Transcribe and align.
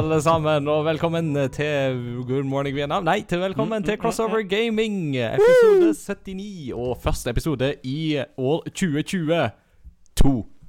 Alle 0.00 0.16
sammen, 0.22 0.68
og 0.68 0.84
velkommen 0.86 1.34
til 1.52 1.96
Good 2.24 2.46
morning 2.48 2.72
Vietnam. 2.72 3.04
Nei, 3.04 3.18
til 3.28 3.42
velkommen 3.42 3.84
til 3.84 3.98
Crossover 4.00 4.40
Gaming, 4.48 5.12
episode 5.12 5.90
79, 5.92 6.72
og 6.72 6.96
første 7.02 7.30
episode 7.30 7.74
i 7.84 8.22
år 8.38 8.64
2022. 8.64 10.59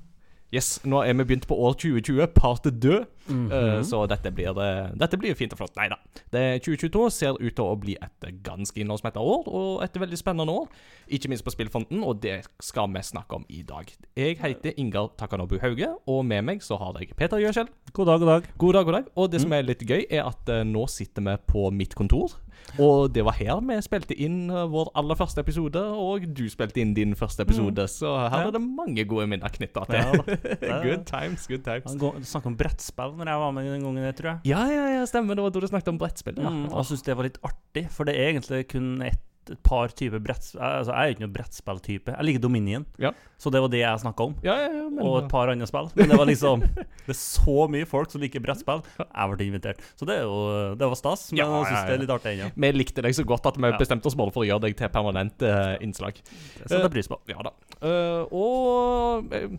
Yes, 0.51 0.81
nå 0.83 0.99
er 1.07 1.15
vi 1.15 1.23
begynt 1.23 1.45
på 1.47 1.55
år 1.55 1.77
2020, 1.79 2.25
part 2.35 2.65
død. 2.67 3.05
uh, 3.31 3.79
så 3.87 4.01
dette 4.11 4.33
blir, 4.35 4.51
eh, 4.59 4.89
dette 4.99 5.15
blir 5.15 5.35
fint 5.39 5.53
og 5.55 5.61
flott. 5.61 5.77
Nei 5.77 5.85
da. 5.87 5.95
2022 6.33 7.05
ser 7.15 7.37
ut 7.39 7.55
til 7.55 7.63
å 7.63 7.77
bli 7.79 7.95
et 7.95 8.27
ganske 8.43 8.75
innholdsmettet 8.75 9.23
år, 9.23 9.47
og 9.47 9.83
et 9.85 9.95
veldig 9.95 10.19
spennende 10.19 10.51
år. 10.51 10.67
Ikke 11.07 11.31
minst 11.31 11.45
på 11.47 11.53
spillfronten, 11.55 12.03
og 12.03 12.19
det 12.19 12.41
skal 12.59 12.91
vi 12.91 12.99
snakke 12.99 13.39
om 13.39 13.45
i 13.47 13.61
dag. 13.63 13.87
Jeg 14.19 14.41
heter 14.41 14.75
Ingar 14.75 15.13
Takanobu 15.15 15.55
Hauge, 15.63 15.87
og 16.05 16.25
med 16.25 16.43
meg 16.43 16.65
så 16.65 16.75
har 16.81 16.99
jeg 16.99 17.15
Peter 17.15 17.39
Gjøskjell. 17.39 17.71
God 17.93 18.11
dag, 18.11 18.19
god 18.19 18.27
dag. 18.33 18.51
God 18.57 18.73
dag, 18.73 18.85
god 18.85 18.97
dag. 18.99 19.11
Og 19.15 19.31
det 19.31 19.41
som 19.45 19.55
er 19.55 19.63
litt 19.63 19.87
gøy, 19.87 20.03
er 20.09 20.27
at 20.27 20.51
uh, 20.51 20.65
nå 20.67 20.83
sitter 20.91 21.23
vi 21.29 21.37
på 21.47 21.69
mitt 21.71 21.95
kontor. 21.95 22.35
Og 22.79 23.11
det 23.13 23.23
var 23.25 23.33
her 23.39 23.59
vi 23.67 23.77
spilte 23.83 24.15
inn 24.15 24.49
eh, 24.49 24.65
vår 24.71 24.91
aller 24.95 25.15
første 25.19 25.41
episode, 25.43 25.81
og 25.81 26.25
du 26.37 26.43
spilte 26.49 26.81
inn 26.81 26.93
din 26.97 27.15
første 27.15 27.43
episode. 27.43 27.87
Så 27.91 28.11
her 28.29 28.37
Ja. 28.41 28.47
er 28.47 28.51
det 28.55 28.61
mange 28.61 29.05
gode 29.05 29.27
minner 29.27 29.49
knytta 29.49 29.85
til. 29.89 30.23
Ja 30.71 30.81
good 30.83 31.05
times, 31.05 31.47
good 31.47 31.63
times. 31.65 31.95
Du 31.99 32.11
snakket 32.23 32.51
om 32.53 32.57
brettspill 32.57 33.17
når 33.17 33.27
jeg 33.33 33.39
var 33.45 33.51
med 33.51 33.65
den 33.71 33.81
gangen, 33.83 34.03
jeg 34.03 34.15
tror 34.15 34.29
jeg. 34.31 34.39
Ja, 34.53 34.61
ja, 34.71 34.85
ja, 34.99 35.05
stemmer. 35.05 35.35
Det 35.35 35.43
var 35.43 35.49
da 35.55 35.59
du 35.59 35.67
snakket 35.67 35.87
om 35.93 35.97
brettspill. 36.01 36.37
Ja. 36.41 36.49
Mm, 36.49 36.65
og 36.71 36.77
jeg 36.81 36.85
syns 36.91 37.03
det 37.07 37.17
var 37.17 37.27
litt 37.29 37.41
artig, 37.43 37.87
for 37.91 38.05
det 38.09 38.15
er 38.19 38.31
egentlig 38.33 38.67
kun 38.71 39.01
ett 39.01 39.21
et 39.49 39.59
par 39.65 39.91
typer 39.97 40.21
brettspill 40.21 40.61
Altså, 40.61 40.93
jeg 40.93 41.01
er 41.01 41.15
ikke 41.15 41.23
noen 41.23 41.33
brettspilltype. 41.33 42.13
Jeg 42.13 42.27
liker 42.27 42.43
Dominion, 42.43 42.85
Ja. 43.01 43.11
så 43.41 43.51
det 43.51 43.61
var 43.63 43.71
det 43.73 43.81
jeg 43.81 44.01
snakka 44.03 44.27
om. 44.29 44.35
Ja, 44.45 44.55
ja, 44.59 44.69
ja, 44.69 44.83
men, 44.89 44.99
Og 45.05 45.23
et 45.23 45.29
par 45.31 45.49
andre 45.49 45.67
spill. 45.67 45.89
Men 45.95 46.09
det 46.09 46.19
var 46.19 46.29
liksom 46.29 46.61
Det 47.07 47.15
er 47.15 47.17
så 47.17 47.67
mye 47.71 47.87
folk 47.89 48.11
som 48.11 48.21
liker 48.21 48.43
brettspill. 48.43 48.83
Jeg 48.99 49.33
ble 49.33 49.47
invitert. 49.47 49.81
Så 49.97 50.05
det 50.05 50.21
jo 50.21 50.75
Det 50.77 50.91
var 50.93 50.99
stas, 50.99 51.31
men 51.31 51.41
jeg 51.41 51.65
syns 51.71 51.87
det 51.87 51.95
er 51.95 52.03
litt 52.05 52.13
artig 52.13 52.35
ennå. 52.37 52.51
vi 52.55 52.71
likte 52.75 53.01
deg 53.01 53.17
så 53.17 53.25
godt 53.25 53.49
at 53.49 53.57
vi 53.57 53.73
bestemte 53.79 54.07
oss 54.07 54.15
bare 54.19 54.31
for 54.31 54.45
å 54.45 54.49
gjøre 54.49 54.67
deg 54.67 54.77
til 54.77 54.93
permanent 54.93 55.41
uh, 55.41 55.75
innslag. 55.81 56.21
Det 56.21 56.67
setter 56.67 56.85
jeg 56.85 56.95
pris 56.99 57.11
på. 57.11 57.19
Ja 57.31 57.41
da. 57.45 57.55
Uh, 57.81 58.23
og 58.31 59.33
eh, 59.35 59.49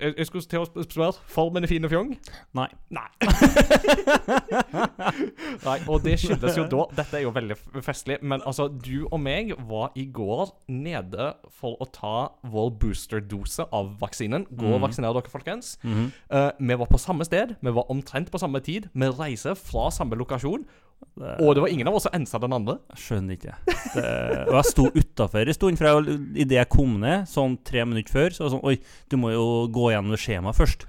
jeg, 0.00 0.14
jeg 0.18 0.26
skulle 0.26 0.44
til 0.50 0.58
å 0.64 0.82
spørre 0.84 1.12
Formen 1.30 1.64
er 1.64 1.68
fin 1.70 1.84
og 1.84 1.90
fjong? 1.92 2.14
Nei. 2.56 2.66
Nei. 2.90 3.06
Nei, 5.66 5.76
og 5.88 6.02
det 6.04 6.16
skyldes 6.22 6.56
jo 6.58 6.64
da 6.70 6.84
Dette 7.00 7.18
er 7.20 7.24
jo 7.26 7.32
veldig 7.34 7.56
festlig, 7.84 8.18
men 8.22 8.42
altså, 8.46 8.68
du 8.68 9.06
og 9.10 9.20
meg 9.22 9.52
var 9.68 9.92
i 9.98 10.06
går 10.14 10.52
nede 10.72 11.32
for 11.60 11.76
å 11.82 11.86
ta 11.94 12.14
vår 12.50 12.70
boosterdose 12.82 13.66
av 13.74 13.92
vaksinen. 14.00 14.46
Gå 14.50 14.66
og 14.66 14.78
Mhm. 14.80 14.84
vaksinere 14.86 15.14
dere, 15.14 15.30
folkens. 15.30 15.78
Mm 15.82 15.92
-hmm. 15.94 16.10
uh, 16.36 16.50
vi 16.58 16.74
var 16.78 16.86
på 16.86 16.98
samme 16.98 17.24
sted, 17.24 17.54
vi 17.60 17.70
var 17.70 17.90
omtrent 17.90 18.30
på 18.30 18.38
samme 18.38 18.60
tid. 18.60 18.88
Vi 18.94 19.06
reiser 19.06 19.54
fra 19.54 19.90
samme 19.90 20.16
lokasjon, 20.16 20.64
Det- 21.20 21.36
og 21.40 21.54
det 21.54 21.60
var 21.62 21.68
ingen 21.68 21.88
av 21.88 21.94
oss 21.94 22.06
som 22.06 22.14
ensa 22.16 22.38
den 22.40 22.52
andre. 22.52 22.78
Jeg 22.94 23.00
skjønner 23.04 23.36
ikke. 23.36 23.54
Det, 23.94 24.04
og 24.48 24.54
jeg 24.54 24.68
sto 24.70 24.84
utafor 24.94 25.48
en 25.50 25.56
stund, 25.56 25.78
for 25.80 26.08
idet 26.34 26.56
jeg 26.56 26.68
kom 26.72 26.94
ned, 27.02 27.26
sånn 27.28 27.58
tre 27.66 27.84
minutter 27.84 28.14
før, 28.14 28.30
så 28.32 28.44
var 28.44 28.48
det 28.48 28.54
sånn 28.54 28.68
Oi, 28.70 28.76
du 29.10 29.16
må 29.20 29.32
jo 29.34 29.46
gå 29.74 29.90
gjennom 29.92 30.16
skjemaet 30.16 30.56
først. 30.56 30.86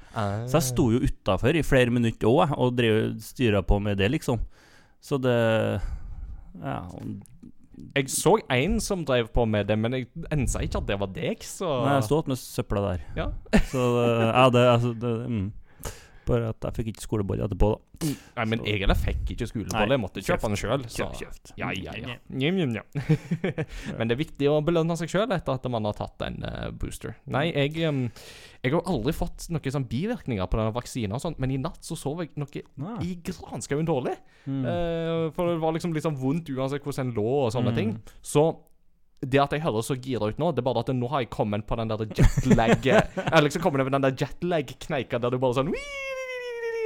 Så 0.48 0.56
jeg 0.60 0.68
sto 0.70 0.88
jo 0.94 1.02
utafor 1.04 1.58
i 1.60 1.66
flere 1.68 1.92
minutter 1.92 2.30
òg, 2.32 2.54
og 2.58 2.76
drev 2.80 3.18
styra 3.20 3.64
på 3.66 3.82
med 3.84 3.98
det, 4.00 4.12
liksom. 4.12 4.40
Så 5.02 5.20
det 5.22 5.82
Ja. 6.62 6.84
Jeg 7.96 8.06
så 8.14 8.36
en 8.52 8.80
som 8.80 9.04
drev 9.04 9.32
på 9.34 9.48
med 9.50 9.68
det, 9.68 9.78
men 9.80 9.92
jeg 9.92 10.08
ensa 10.32 10.62
ikke 10.62 10.78
at 10.84 10.88
det 10.88 11.00
var 11.02 11.08
deg, 11.08 11.40
så 11.42 11.66
Nei, 11.86 11.96
jeg 11.98 12.04
sto 12.04 12.24
med 12.28 12.38
søpla 12.38 12.84
der. 12.86 13.02
Ja. 13.18 13.26
Så 13.72 13.86
det, 13.98 14.06
ja, 14.28 14.50
det, 14.54 14.66
altså, 14.76 14.92
det 15.02 15.14
mm. 15.28 15.52
Bare 16.28 16.50
at 16.54 16.62
jeg 16.68 16.74
fikk 16.78 16.88
ikke 16.94 17.02
skoleboll 17.02 17.40
etterpå, 17.42 17.70
da. 17.74 18.08
Nei, 18.38 18.46
men 18.46 18.60
Så- 18.60 18.66
egentlig 18.70 18.98
fikk 19.02 19.32
ikke 19.34 19.48
skolebolle. 19.50 19.90
Jeg 19.96 20.02
måtte 20.02 20.22
kjøpe 20.22 20.48
den 20.52 20.60
sjøl. 20.62 20.86
Ja, 21.58 21.72
ja, 21.74 21.94
ja. 21.98 22.16
Njim, 22.30 22.56
njim, 22.56 22.72
njim. 22.76 22.86
Men 23.98 24.08
det 24.08 24.16
er 24.16 24.22
viktig 24.24 24.48
å 24.52 24.60
belønne 24.66 24.96
seg 24.98 25.10
sjøl 25.10 25.34
etter 25.34 25.54
at 25.58 25.66
man 25.74 25.84
har 25.90 25.94
tatt 25.98 26.22
en 26.28 26.38
uh, 26.46 26.70
booster. 26.72 27.16
Nei, 27.26 27.48
jeg, 27.52 27.76
um, 27.90 28.04
jeg 28.64 28.72
har 28.74 28.82
aldri 28.86 29.14
fått 29.18 29.50
noen 29.50 29.76
sånn 29.78 29.88
bivirkninger 29.90 30.46
på 30.48 30.58
denne 30.62 30.74
vaksinen, 30.78 31.14
og 31.18 31.22
sånt, 31.26 31.40
men 31.42 31.52
i 31.52 31.58
natt 31.62 31.82
så 31.82 31.98
sov 31.98 32.22
jeg 32.22 32.30
noe 32.38 32.66
Ah. 32.82 32.98
i 33.02 33.16
granskauen 33.22 33.86
dårlig. 33.90 34.16
Mm. 34.46 34.66
Uh, 34.66 35.30
for 35.36 35.50
det 35.52 35.60
var 35.62 35.74
liksom 35.74 35.94
litt 35.94 36.04
sånn 36.06 36.18
vondt 36.22 36.50
uansett 36.54 36.84
hvordan 36.86 37.08
en 37.10 37.16
lå 37.18 37.30
og 37.48 37.52
sånne 37.54 37.72
Mm. 37.74 37.76
ting. 37.76 38.02
Så 38.22 38.60
det 39.22 39.38
at 39.40 39.52
jeg 39.54 39.62
høres 39.62 39.86
så 39.86 39.94
gira 40.02 40.26
ut 40.32 40.40
nå, 40.42 40.48
det 40.56 40.64
er 40.64 40.66
bare 40.66 40.80
at 40.82 40.88
nå 40.98 41.08
har 41.12 41.22
jeg 41.22 41.30
kommet 41.30 41.68
på 41.68 41.76
den 41.78 41.88
der 41.92 41.98
jetlag 42.10 42.82
Jeg 42.90 43.44
liksom 43.46 43.62
kommet 43.62 43.82
over 43.84 43.92
den 43.94 44.02
der 44.02 44.12
jetlag-kneika 44.18 45.20
der 45.22 45.30
du 45.30 45.38
bare 45.38 45.54
sånn 45.54 45.70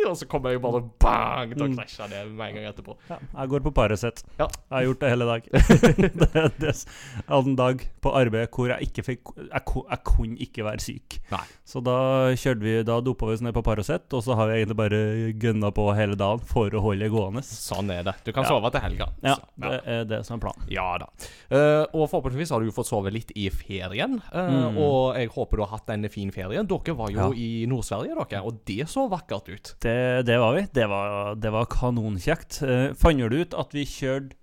Og 0.05 0.17
så 0.17 0.27
kommer 0.29 0.51
jeg 0.53 0.61
bare 0.61 0.81
bang! 1.01 1.55
Da 1.57 1.65
Mm. 1.65 1.75
krasjer 1.77 2.09
det 2.09 2.19
med 2.31 2.47
en 2.49 2.55
gang 2.55 2.65
etterpå. 2.73 2.95
Ja, 3.09 3.17
jeg 3.39 3.49
går 3.49 3.63
på 3.65 3.71
Paracet. 3.73 4.23
Ja. 4.39 4.45
Jeg 4.47 4.75
har 4.77 4.83
gjort 4.85 4.99
det 4.99 5.09
hele 5.09 5.25
dag. 5.25 5.49
det, 6.21 6.43
det, 6.59 6.73
jeg 6.75 7.25
hadde 7.27 7.49
en 7.49 7.55
dag 7.59 7.85
på 8.01 8.13
arbeid 8.15 8.49
hvor 8.53 8.69
jeg 8.69 8.87
ikke 8.89 9.03
fikk 9.07 9.31
Jeg, 9.39 9.61
jeg 9.65 9.99
kunne 10.05 10.37
ikke 10.45 10.65
være 10.67 10.83
syk. 10.83 11.17
Nei. 11.31 11.41
Så 11.65 11.81
da 11.83 11.95
kjørte 12.37 12.61
vi 12.65 12.75
Da 12.85 12.99
dopa 13.01 13.25
vi 13.29 13.33
oss 13.37 13.41
ned 13.45 13.55
på 13.57 13.63
Paracet, 13.65 14.05
og 14.13 14.21
så 14.25 14.35
har 14.37 14.49
vi 14.51 14.59
egentlig 14.61 14.77
bare 14.79 14.99
gønna 15.41 15.71
på 15.75 15.87
hele 15.97 16.15
dagen 16.19 16.43
for 16.45 16.69
å 16.69 16.83
holde 16.85 17.05
det 17.07 17.11
gående. 17.13 17.41
Sånn 17.45 17.89
er 17.93 18.03
det. 18.07 18.15
Du 18.25 18.31
kan 18.35 18.43
Ja. 18.45 18.49
sove 18.53 18.71
til 18.71 18.81
helga. 18.85 19.07
Ja, 19.23 19.35
Så, 19.35 19.47
det 19.65 19.81
er 19.95 20.03
det 20.05 20.21
som 20.27 20.37
er 20.39 20.43
planen. 20.45 20.67
Ja 20.71 20.87
da. 21.01 21.07
Uh, 21.51 21.85
og 21.95 22.09
forhåpentligvis 22.11 22.51
har 22.53 22.59
du 22.61 22.69
jo 22.69 22.75
fått 22.75 22.89
sove 22.91 23.11
litt 23.13 23.31
i 23.35 23.49
ferien. 23.49 24.19
uh, 24.33 24.45
Mm. 24.55 24.77
Og 24.77 25.15
jeg 25.17 25.29
håper 25.33 25.57
du 25.57 25.63
har 25.65 25.71
hatt 25.77 25.89
en 25.89 26.07
fin 26.09 26.29
ferie. 26.31 26.61
Dere 26.63 26.95
var 26.95 27.09
jo 27.11 27.17
Ja. 27.19 27.29
i 27.33 27.65
Nord-Sverige, 27.67 28.15
dere, 28.29 28.43
og 28.45 28.59
det 28.65 28.85
så 28.91 29.07
vakkert 29.09 29.49
ut. 29.49 29.73
Det, 29.81 29.94
det 30.27 30.37
var 30.41 30.55
vi. 30.57 30.65
Det 30.73 30.87
var, 30.91 31.35
det 31.35 31.51
var 31.53 31.65
kanonkjekt. 31.71 32.61
Uh, 32.63 32.93
Fant 32.99 33.19
du 33.31 33.37
ut 33.41 33.53
at 33.57 33.73
vi 33.75 33.85
kjørte 33.89 34.35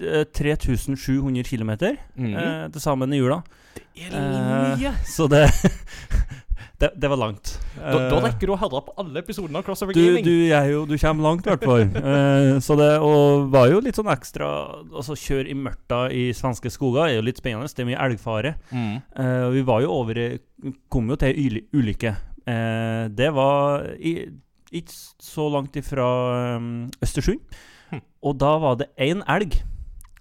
eh, 0.00 0.24
3700 0.24 1.42
km 1.44 1.72
Mhm. 2.16 2.72
til 2.72 2.80
sammen 2.80 3.12
i 3.12 3.18
jula? 3.20 3.42
Det 3.94 4.08
er 4.08 4.16
Eh, 4.16 4.78
mye! 4.78 4.92
Så 5.04 5.26
det 5.28 5.44
det, 6.82 6.88
det 6.98 7.08
var 7.12 7.16
langt. 7.20 7.58
Da, 7.76 7.92
da 8.10 8.16
Eh, 8.16 8.22
rekker 8.24 8.48
du 8.48 8.52
å 8.54 8.58
høre 8.58 8.80
på 8.86 8.94
alle 8.98 9.20
episodene 9.22 9.60
av 9.60 9.64
Crossover 9.66 9.94
du, 9.94 10.00
Gaming. 10.02 10.24
du, 10.24 10.32
jeg, 10.48 10.70
jo, 10.72 10.80
du 10.88 10.96
kommer 10.98 11.22
langt, 11.28 11.46
i 11.46 11.52
hvert 11.52 11.66
fall. 11.68 11.84
Eh, 12.12 12.58
så 12.64 12.74
det 12.80 12.88
og 13.04 13.50
var 13.52 13.68
jo 13.70 13.80
litt 13.84 13.94
sånn 13.98 14.10
ekstra 14.12 14.48
Altså, 14.90 15.14
kjøre 15.14 15.52
i 15.52 15.54
mørta 15.54 16.00
i 16.10 16.24
svenske 16.36 16.72
skoger 16.72 17.06
er 17.10 17.14
jo 17.20 17.26
litt 17.28 17.38
spennende. 17.38 17.68
Det 17.70 17.84
er 17.84 17.90
mye 17.92 18.00
elgfare. 18.08 18.54
Mm. 18.72 18.96
Eh, 19.14 19.46
vi 19.58 19.62
var 19.68 19.84
jo 19.84 19.92
over 20.00 20.22
Kom 20.90 21.08
jo 21.12 21.16
til 21.20 21.36
ei 21.36 21.62
ulykke. 21.74 22.16
Eh, 22.46 23.08
det 23.14 23.30
var 23.34 23.86
i, 23.98 24.16
ikke 24.72 24.94
så 25.22 25.48
langt 25.52 25.76
ifra 25.78 26.06
um, 26.56 26.88
Østersund. 27.04 27.42
Hm. 27.90 28.02
Og 28.24 28.38
da 28.40 28.52
var 28.62 28.78
det 28.80 28.90
én 28.96 29.22
elg 29.30 29.58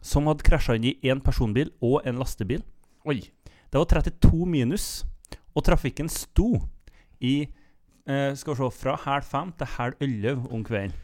som 0.01 0.27
hadde 0.27 0.45
krasja 0.45 0.75
inn 0.75 0.89
i 0.89 0.97
én 1.05 1.21
personbil 1.23 1.71
og 1.81 2.01
en 2.07 2.19
lastebil. 2.19 2.63
Oi. 3.05 3.21
Det 3.71 3.79
var 3.79 3.87
32 3.87 4.45
minus, 4.49 4.85
og 5.55 5.63
trafikken 5.63 6.09
sto 6.11 6.57
i 7.23 7.45
eh, 8.03 8.33
Skal 8.35 8.53
vi 8.53 8.57
se 8.59 8.67
Fra 8.75 8.97
halv 8.99 9.23
fem 9.23 9.53
til 9.55 9.69
halv 9.77 10.03
elleve 10.03 10.51
om 10.51 10.65
kvelden. 10.67 10.95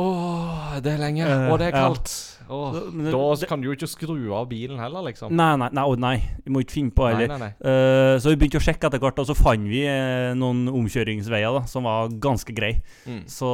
Åh, 0.00 0.80
det 0.82 0.94
er 0.96 0.98
lenge, 0.98 1.22
Eh, 1.24 1.50
og 1.52 1.58
det 1.60 1.68
er 1.68 1.76
kaldt. 1.76 2.12
Åh, 2.50 2.74
da 3.14 3.46
kan 3.48 3.62
du 3.62 3.68
jo 3.68 3.76
ikke 3.76 3.88
skru 3.88 4.16
av 4.34 4.48
bilen 4.50 4.80
heller, 4.82 5.04
liksom. 5.06 5.32
Nei, 5.32 5.54
nei, 5.56 5.68
nei, 5.72 5.84
å, 5.84 5.94
nei. 5.96 6.16
Vi 6.44 6.52
må 6.52 6.64
ikke 6.64 6.76
finne 6.80 6.94
på 6.94 7.06
heller. 7.08 7.30
nei, 7.30 7.38
nei. 7.38 7.52
Eh, 7.60 8.16
så 8.18 8.32
vi 8.32 8.40
begynte 8.40 8.58
å 8.58 8.64
sjekke 8.64 8.90
etter 8.90 9.00
hvert, 9.00 9.22
og 9.22 9.30
så 9.30 9.38
fant 9.38 9.70
vi 9.70 9.84
eh, 9.86 10.34
noen 10.34 10.66
omkjøringsveier 10.72 11.60
da, 11.60 11.64
som 11.70 11.86
var 11.86 12.10
ganske 12.10 12.52
greie. 12.56 12.82
Mm. 13.06 13.22
Så 13.30 13.48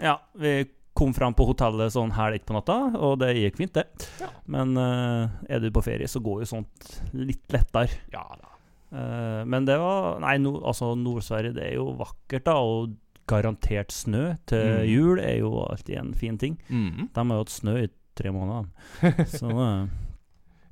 ja, 0.00 0.16
vi 0.40 0.56
kom 0.98 1.14
fram 1.14 1.36
på 1.36 1.46
hotellet 1.46 1.94
sånn 1.94 2.10
halv 2.16 2.40
ett 2.40 2.46
på 2.48 2.56
natta, 2.56 2.80
og 2.98 3.20
det 3.20 3.36
gikk 3.36 3.60
fint, 3.60 3.76
det. 3.76 4.08
Ja. 4.18 4.32
Men 4.50 4.74
uh, 4.74 5.30
er 5.46 5.62
du 5.62 5.70
på 5.70 5.84
ferie, 5.86 6.08
så 6.10 6.18
går 6.24 6.42
jo 6.42 6.54
sånt 6.56 6.94
litt 7.14 7.46
lettere. 7.54 8.00
Ja 8.10 8.24
da. 8.32 8.48
Eh, 8.88 9.44
men 9.44 9.66
det 9.68 9.76
var 9.76 10.16
Nei, 10.22 10.38
no, 10.40 10.54
altså 10.64 10.94
Nord-Sverige, 10.96 11.52
det 11.58 11.66
er 11.66 11.76
jo 11.76 11.90
vakkert, 11.98 12.46
da. 12.48 12.56
Og 12.64 12.96
garantert 13.28 13.92
snø 13.94 14.34
til 14.48 14.64
Mm. 14.78 14.88
jul 14.88 15.20
er 15.20 15.38
jo 15.38 15.52
alltid 15.68 15.96
en 16.00 16.12
fin 16.14 16.38
ting. 16.38 16.58
Mm. 16.70 17.08
De 17.12 17.20
har 17.20 17.36
jo 17.36 17.44
hatt 17.44 17.54
snø 17.54 17.76
i 17.84 17.88
tre 18.18 18.30
måneder. 18.34 18.68
Så 19.38 19.48
eh, 19.52 19.86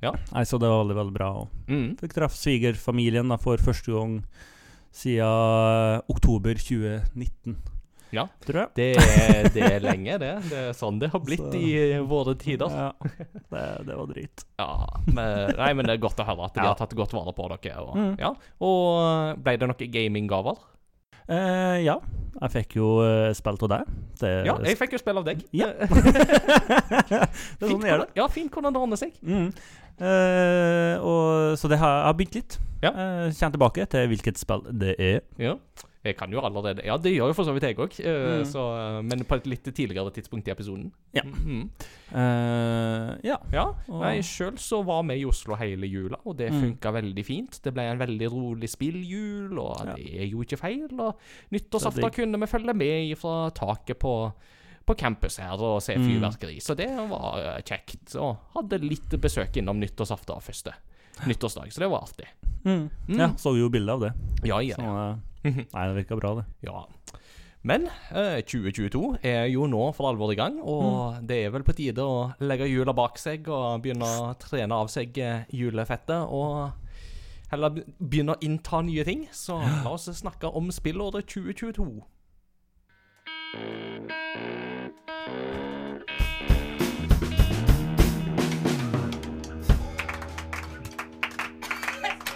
Ja. 0.03 0.11
Nei, 0.33 0.43
så 0.45 0.59
det 0.61 0.67
var 0.69 0.83
veldig, 0.83 0.95
veldig 0.99 1.13
bra. 1.15 1.29
Mm. 1.67 1.95
fikk 1.97 2.13
treffe 2.13 2.37
svigerfamilien 2.37 3.31
for 3.41 3.57
første 3.57 3.89
gang 3.95 4.19
siden 4.93 6.01
oktober 6.09 6.53
2019. 6.57 7.57
Ja. 8.15 8.23
Tror 8.45 8.61
jeg. 8.61 8.69
Det, 8.77 8.85
er- 9.03 9.49
det 9.51 9.63
er 9.67 9.81
lenge, 9.83 10.13
det. 10.21 10.29
Det 10.47 10.59
er 10.69 10.75
sånn 10.77 10.99
det 11.01 11.09
har 11.11 11.19
blitt 11.19 11.41
Så- 11.43 11.59
i 11.59 11.97
våre 12.07 12.35
tider. 12.39 12.69
Ja, 12.71 12.93
det, 13.51 13.85
det 13.89 13.97
var 13.97 14.07
drit. 14.07 14.45
Ja, 14.57 14.87
men, 15.11 15.51
nei, 15.57 15.73
men 15.73 15.85
det 15.85 15.97
er 15.97 16.03
godt 16.05 16.21
å 16.23 16.25
høre 16.29 16.45
at 16.45 16.53
de 16.55 16.61
Ja. 16.61 16.67
har 16.71 16.75
tatt 16.79 16.95
godt 16.95 17.11
vare 17.13 17.33
på 17.35 17.49
dere. 17.51 17.75
Og, 17.83 17.95
Mm. 17.97 18.15
ja. 18.19 18.31
og 18.61 19.43
ble 19.43 19.57
det 19.57 19.67
noen 19.67 19.91
gaminggaver? 19.91 20.55
Eh, 21.27 21.77
ja, 21.83 21.97
jeg 22.37 22.53
fikk 22.53 22.77
jo 22.77 22.91
uh, 23.01 23.31
spill 23.35 23.57
av 23.65 23.71
deg. 23.71 23.89
Det, 24.21 24.29
Ja, 24.47 24.55
jeg 24.63 24.77
fikk 24.79 24.95
jo 24.95 25.01
spill 25.01 25.19
av 25.19 25.25
deg. 25.27 25.41
Ja. 25.55 25.71
det 25.79 25.89
er 25.97 27.27
fint, 27.27 27.71
sånn 27.71 27.83
det 27.83 27.91
gjør 27.91 28.03
det. 28.03 28.07
Ja, 28.19 28.27
fint 28.31 28.53
hvordan 28.53 28.75
det 28.75 28.81
ordner 28.83 29.01
seg. 29.01 29.17
Mm. 29.25 29.49
Uh, 29.97 30.95
og, 31.01 31.57
så 31.57 31.69
det 31.71 31.79
har 31.81 32.05
har 32.05 32.15
begynt 32.17 32.37
litt. 32.37 32.59
Ja. 32.83 32.93
Uh, 32.93 33.25
Kjenn 33.33 33.55
tilbake 33.55 33.87
til 33.89 34.11
hvilket 34.13 34.39
spill 34.39 34.63
det 34.69 34.95
er. 35.01 35.19
Ja. 35.41 35.57
Jeg 36.05 36.15
kan 36.15 36.31
jo 36.31 36.39
allerede 36.39 36.83
Ja, 36.85 36.95
det 36.97 37.11
gjør 37.15 37.27
jo 37.31 37.33
for 37.33 37.43
så 37.43 37.53
vidt 37.53 37.63
jeg 37.63 37.75
òg, 37.77 37.91
Mm. 37.99 38.45
men 39.07 39.23
på 39.25 39.35
et 39.35 39.47
litt 39.47 39.63
tidligere 39.63 40.11
tidspunkt 40.13 40.47
i 40.47 40.51
episoden. 40.51 40.91
Ja. 41.13 41.23
Mm. 41.23 41.69
Uh, 42.13 43.15
ja. 43.25 43.37
Ja, 43.53 43.65
Nei, 43.91 44.19
sjøl 44.25 44.57
så 44.61 44.79
var 44.85 45.03
vi 45.09 45.19
i 45.21 45.25
Oslo 45.27 45.55
hele 45.59 45.87
jula, 45.89 46.17
og 46.25 46.37
det 46.37 46.51
Mm. 46.51 46.61
veldig 46.93 47.25
fint. 47.25 47.59
Det 47.63 47.73
ble 47.73 47.83
en 47.91 47.99
veldig 47.99 48.29
rolig 48.31 48.69
spilljul, 48.69 49.57
og 49.59 49.85
Ja. 49.85 49.93
det 49.95 50.05
er 50.21 50.27
jo 50.31 50.39
ikke 50.43 50.57
feil. 50.57 50.87
Og 50.99 51.15
Så 51.15 51.51
nyttårsaften 51.51 52.11
kunne 52.13 52.39
vi 52.39 52.45
følge 52.47 52.73
med 52.75 53.17
fra 53.17 53.49
taket 53.51 53.99
på, 53.99 54.33
på 54.85 54.95
campus 54.97 55.37
her 55.37 55.59
og 55.59 55.81
se 55.81 55.95
Mm. 55.95 56.07
fyrverkeri, 56.21 56.57
så 56.61 56.75
det 56.75 56.87
var 57.09 57.39
eh, 57.57 57.61
kjekt. 57.61 58.15
Og 58.15 58.37
hadde 58.55 58.79
litt 58.81 59.09
besøk 59.19 59.57
innom 59.57 59.79
nyttårsaften 59.79 60.41
første 60.41 60.73
nyttårsdag, 61.27 61.71
så 61.73 61.79
det 61.79 61.89
var 61.89 62.01
artig. 62.03 62.27
Mm. 62.63 62.89
Mm. 63.09 63.17
ja. 63.19 63.27
Så 63.35 63.57
jo 63.57 63.69
bilde 63.69 63.89
av 63.91 63.99
det. 64.01 64.13
Ja, 64.43 64.59
ja. 64.59 64.75
Så, 64.75 64.81
eh, 64.81 65.15
nei, 65.55 65.87
det 65.87 65.95
virka 66.01 66.17
bra, 66.19 66.35
det. 66.41 66.45
ja. 66.67 66.85
Men 67.67 67.87
eh, 68.15 68.37
2022 68.47 69.17
er 69.27 69.47
jo 69.51 69.65
nå 69.67 69.89
for 69.97 70.07
alvor 70.11 70.31
i 70.31 70.37
gang, 70.39 70.59
og 70.61 70.83
Mm. 71.17 71.25
det 71.27 71.37
er 71.45 71.49
vel 71.51 71.63
på 71.67 71.73
tide 71.75 71.99
å 72.05 72.31
legge 72.39 72.67
jula 72.69 72.93
bak 72.95 73.17
seg 73.19 73.47
og 73.51 73.81
begynne 73.83 74.07
å 74.07 74.29
trene 74.39 74.77
av 74.77 74.87
seg 74.93 75.17
eh, 75.19 75.41
julefettet. 75.51 76.29
Og 76.31 76.71
heller 77.51 77.81
begynne 77.99 78.37
å 78.37 78.41
innta 78.45 78.79
nye 78.85 79.03
ting. 79.03 79.25
Så 79.35 79.57
la 79.83 79.89
oss 79.97 80.07
snakke 80.21 80.47
om 80.55 80.69
spillåret 80.71 81.27
2022. 81.27 81.89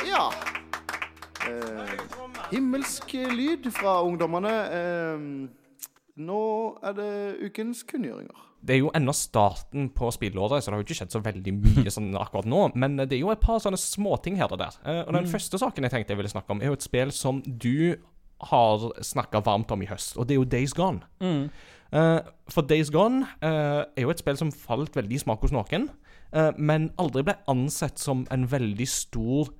Ja. 0.05 0.31
Eh, 1.47 1.90
himmelsk 2.51 3.15
lyd 3.31 3.67
fra 3.75 3.99
ungdommene. 4.05 4.53
Eh, 4.77 5.25
nå 6.21 6.43
er 6.83 6.95
det 6.97 7.11
ukens 7.47 7.83
kunngjøringer. 7.87 8.47
Det 8.61 8.75
er 8.75 8.83
jo 8.83 8.91
ennå 8.93 9.13
starten 9.17 9.87
på 9.95 10.11
spillåret, 10.13 10.61
så 10.61 10.69
det 10.69 10.75
har 10.75 10.83
jo 10.83 10.85
ikke 10.85 10.99
skjedd 10.99 11.15
så 11.15 11.23
veldig 11.25 11.53
mye 11.57 11.93
sånn 11.93 12.11
akkurat 12.19 12.45
nå. 12.45 12.67
Men 12.77 12.99
det 13.01 13.15
er 13.17 13.23
jo 13.23 13.33
et 13.33 13.41
par 13.41 13.57
sånne 13.63 13.79
småting 13.81 14.37
her 14.37 14.51
og 14.53 14.61
der. 14.61 14.77
Eh, 14.85 15.01
og 15.07 15.15
den 15.17 15.29
første 15.31 15.57
saken 15.61 15.87
jeg 15.87 15.95
tenkte 15.95 16.13
jeg 16.13 16.21
ville 16.21 16.33
snakke 16.33 16.53
om, 16.53 16.61
er 16.61 16.69
jo 16.69 16.77
et 16.77 16.85
spill 16.85 17.13
som 17.15 17.41
du 17.45 17.97
har 18.49 18.87
snakka 19.05 19.41
varmt 19.45 19.71
om 19.73 19.83
i 19.83 19.89
høst, 19.89 20.15
og 20.17 20.27
det 20.27 20.35
er 20.35 20.41
jo 20.41 20.49
Days 20.49 20.73
Gone. 20.73 21.03
Eh, 21.91 22.19
for 22.49 22.65
Days 22.65 22.89
Gone 22.93 23.25
eh, 23.43 23.83
er 23.83 24.05
jo 24.05 24.13
et 24.13 24.21
spill 24.21 24.39
som 24.39 24.53
falt 24.55 24.95
veldig 24.95 25.17
i 25.17 25.21
smak 25.21 25.43
hos 25.43 25.53
noen, 25.55 25.89
eh, 26.31 26.51
men 26.57 26.89
aldri 27.01 27.25
ble 27.27 27.35
ansett 27.51 28.01
som 28.01 28.23
en 28.33 28.47
veldig 28.49 28.87
stor 28.89 29.51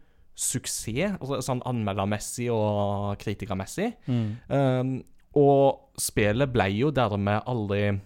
suksess, 0.42 1.18
altså 1.22 1.38
sånn 1.46 1.62
anmeldermessig 1.70 2.48
og 2.54 3.18
kritikermessig. 3.22 3.92
Um, 4.50 4.96
og 5.38 5.92
spillet 6.02 6.50
ble 6.52 6.66
jo 6.76 6.90
dermed 6.92 7.46
aldri 7.48 8.00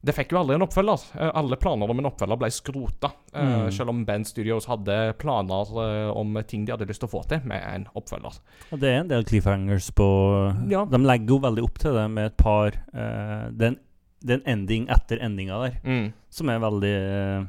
Det 0.00 0.14
fikk 0.14 0.30
jo 0.30 0.38
aldri 0.38 0.54
en 0.54 0.62
oppfølger. 0.62 1.02
Eh, 1.18 1.30
alle 1.34 1.56
planer 1.58 1.90
om 1.90 1.98
en 1.98 2.06
oppfølger 2.06 2.38
ble 2.38 2.48
skrota. 2.54 3.08
eh, 3.34 3.42
Mm. 3.42 3.70
Selv 3.74 3.90
om 3.90 4.04
Band 4.06 4.26
Studios 4.26 4.64
hadde 4.70 4.94
planer 5.18 5.72
eh, 5.82 6.10
om 6.16 6.38
ting 6.46 6.64
de 6.64 6.70
hadde 6.72 6.86
lyst 6.86 7.00
til 7.02 7.08
å 7.08 7.10
få 7.16 7.22
til 7.28 7.40
med 7.44 7.60
en 7.66 7.86
oppfølger. 7.98 8.38
Og 8.72 8.78
det 8.78 8.88
er 8.92 9.00
en 9.00 9.08
del 9.08 9.24
cliffhangers 9.24 9.90
på 9.90 10.70
Ja. 10.70 10.84
De 10.84 10.98
legger 11.02 11.26
jo 11.34 11.38
veldig 11.40 11.64
opp 11.64 11.78
til 11.82 11.92
det 11.94 12.06
med 12.10 12.26
et 12.26 12.36
par 12.36 12.68
uh, 12.94 13.50
Det 13.50 13.62
er 13.62 13.66
en- 13.72 13.80
det 14.24 14.30
er 14.30 14.34
en 14.34 14.58
ending 14.58 14.86
etter 14.88 15.18
endinga 15.20 15.58
der, 15.64 15.80
Mm. 15.84 16.12
som 16.30 16.48
er 16.48 16.58
veldig 16.60 16.96
uh, 17.42 17.46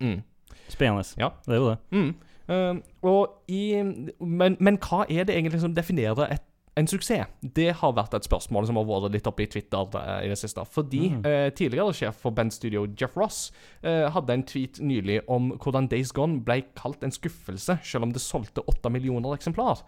Mm. 0.00 0.22
spennende. 0.68 1.14
Ja. 1.18 1.30
Det 1.46 1.54
er 1.54 1.58
jo 1.58 1.70
det. 1.74 2.14
Og 2.48 3.42
i, 3.48 3.82
men, 4.20 4.56
men 4.60 4.78
hva 4.78 5.04
er 5.08 5.24
det 5.28 5.36
egentlig 5.36 5.60
som 5.60 5.74
definerer 5.76 6.32
et, 6.32 6.44
en 6.78 6.86
suksess? 6.86 7.26
Det 7.42 7.72
har 7.80 7.92
vært 7.96 8.14
et 8.14 8.24
spørsmål 8.28 8.66
som 8.68 8.76
har 8.78 8.86
vært 8.86 9.12
litt 9.16 9.26
oppe 9.26 9.42
i 9.44 9.48
Twitter 9.50 9.82
uh, 9.98 10.20
i 10.24 10.28
det 10.30 10.38
siste. 10.38 10.62
Fordi 10.64 11.08
Mm. 11.10 11.24
uh, 11.26 11.48
tidligere 11.50 11.94
sjef 11.94 12.20
for 12.22 12.30
Band 12.30 12.50
Studio, 12.54 12.86
Jeff 13.00 13.16
Ross, 13.16 13.50
eh, 13.82 14.06
hadde 14.14 14.32
en 14.32 14.44
tweet 14.46 14.78
nylig 14.80 15.20
om 15.28 15.50
hvordan 15.58 15.88
Days 15.90 16.12
Gone 16.12 16.40
ble 16.46 16.62
kalt 16.76 17.02
en 17.02 17.10
skuffelse, 17.12 17.78
selv 17.82 18.02
om 18.06 18.12
det 18.12 18.22
solgte 18.22 18.62
åtte 18.66 18.90
millioner 18.90 19.34
eksemplar. 19.34 19.82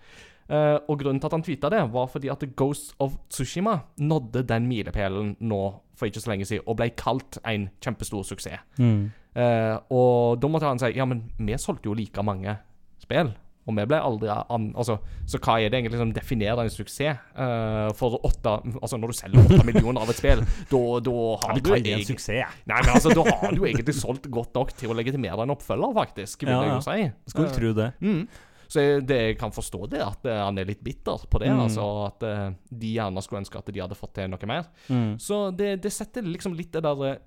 Eh, 0.50 0.76
og 0.90 0.98
grunnen 0.98 1.20
til 1.22 1.30
at 1.30 1.36
han 1.36 1.44
tvitra 1.46 1.70
det, 1.70 1.82
var 1.92 2.08
fordi 2.10 2.30
at 2.32 2.40
The 2.42 2.50
Ghost 2.58 2.94
of 2.98 3.14
Tsushima 3.30 3.76
nådde 4.02 4.42
den 4.48 4.66
milepælen 4.70 5.36
nå 5.40 5.60
for 5.94 6.10
ikke 6.10 6.22
så 6.24 6.32
lenge 6.32 6.48
siden, 6.48 6.64
og 6.66 6.80
ble 6.80 6.88
kalt 6.98 7.38
en 7.46 7.68
kjempestor 7.84 8.24
suksess. 8.26 8.64
Eh, 8.80 9.76
og 9.94 10.40
da 10.42 10.50
måtte 10.50 10.66
han 10.66 10.80
si 10.82 10.90
Ja, 10.96 11.06
men 11.06 11.28
vi 11.38 11.54
solgte 11.60 11.86
jo 11.86 11.94
like 11.94 12.24
mange 12.26 12.56
spill. 12.98 13.30
Og 13.68 13.76
vi 13.76 13.84
ble 13.86 13.98
aldri 14.02 14.30
an... 14.32 14.70
Altså, 14.78 14.96
så 15.28 15.38
hva 15.44 15.58
er 15.60 15.70
det 15.70 15.78
egentlig 15.78 16.00
som 16.00 16.10
definerer 16.16 16.64
en 16.64 16.72
suksess? 16.72 17.20
Uh, 17.36 17.92
for 17.94 18.16
åtte 18.26 18.56
Altså, 18.80 18.98
når 18.98 19.12
du 19.12 19.18
selger 19.18 19.44
åtte 19.44 19.66
millioner 19.68 20.02
av 20.02 20.10
et 20.10 20.18
spill, 20.18 20.42
da, 20.72 20.80
da 21.06 21.16
har 21.44 21.54
Jeg 21.54 21.66
du 21.66 21.70
egentlig 21.76 21.94
en 22.00 22.08
suksess. 22.08 22.58
Nei, 22.70 22.80
men 22.80 22.92
altså, 22.96 23.12
da 23.14 23.26
har 23.28 23.54
du 23.54 23.62
egentlig 23.68 23.94
solgt 24.00 24.26
godt 24.32 24.56
nok 24.56 24.72
til 24.80 24.90
å 24.90 24.96
legitimere 24.98 25.44
en 25.44 25.54
oppfølger, 25.54 25.92
faktisk, 26.00 26.42
vil 26.42 26.56
Ja, 26.56 26.62
jeg 26.66 26.72
jo 26.72 26.84
si. 26.88 27.10
Skulle 27.34 27.52
tro 27.54 27.74
det. 27.76 27.90
Mm. 28.00 28.24
Så 28.70 28.80
jeg, 28.84 29.00
det, 29.08 29.16
jeg 29.32 29.38
kan 29.40 29.50
forstå 29.50 29.80
det, 29.90 30.00
at 30.04 30.26
eh, 30.30 30.38
han 30.44 30.58
er 30.62 30.68
litt 30.68 30.82
bitter 30.86 31.24
på 31.30 31.40
det. 31.42 31.48
Mm. 31.50 31.62
Altså 31.64 31.86
At 32.06 32.22
eh, 32.28 32.44
de 32.70 32.92
gjerne 32.94 33.24
skulle 33.26 33.42
ønske 33.42 33.58
at 33.58 33.72
de 33.74 33.82
hadde 33.82 33.98
fått 33.98 34.14
til 34.20 34.30
noe 34.30 34.46
mer. 34.50 34.68
Mm. 34.88 35.16
Så 35.18 35.40
det, 35.58 35.72
det 35.82 35.90
setter 35.94 36.22
liksom 36.22 36.54
litt 36.54 36.70
det 36.76 36.84
der 36.86 37.02
eh, 37.08 37.18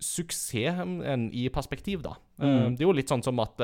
suksessen 0.00 1.30
i 1.32 1.46
perspektiv, 1.52 2.02
da. 2.04 2.16
Mm. 2.40 2.74
det 2.76 2.82
er 2.84 2.88
jo 2.88 2.96
litt 2.96 3.08
sånn 3.08 3.22
som 3.24 3.38
at 3.40 3.62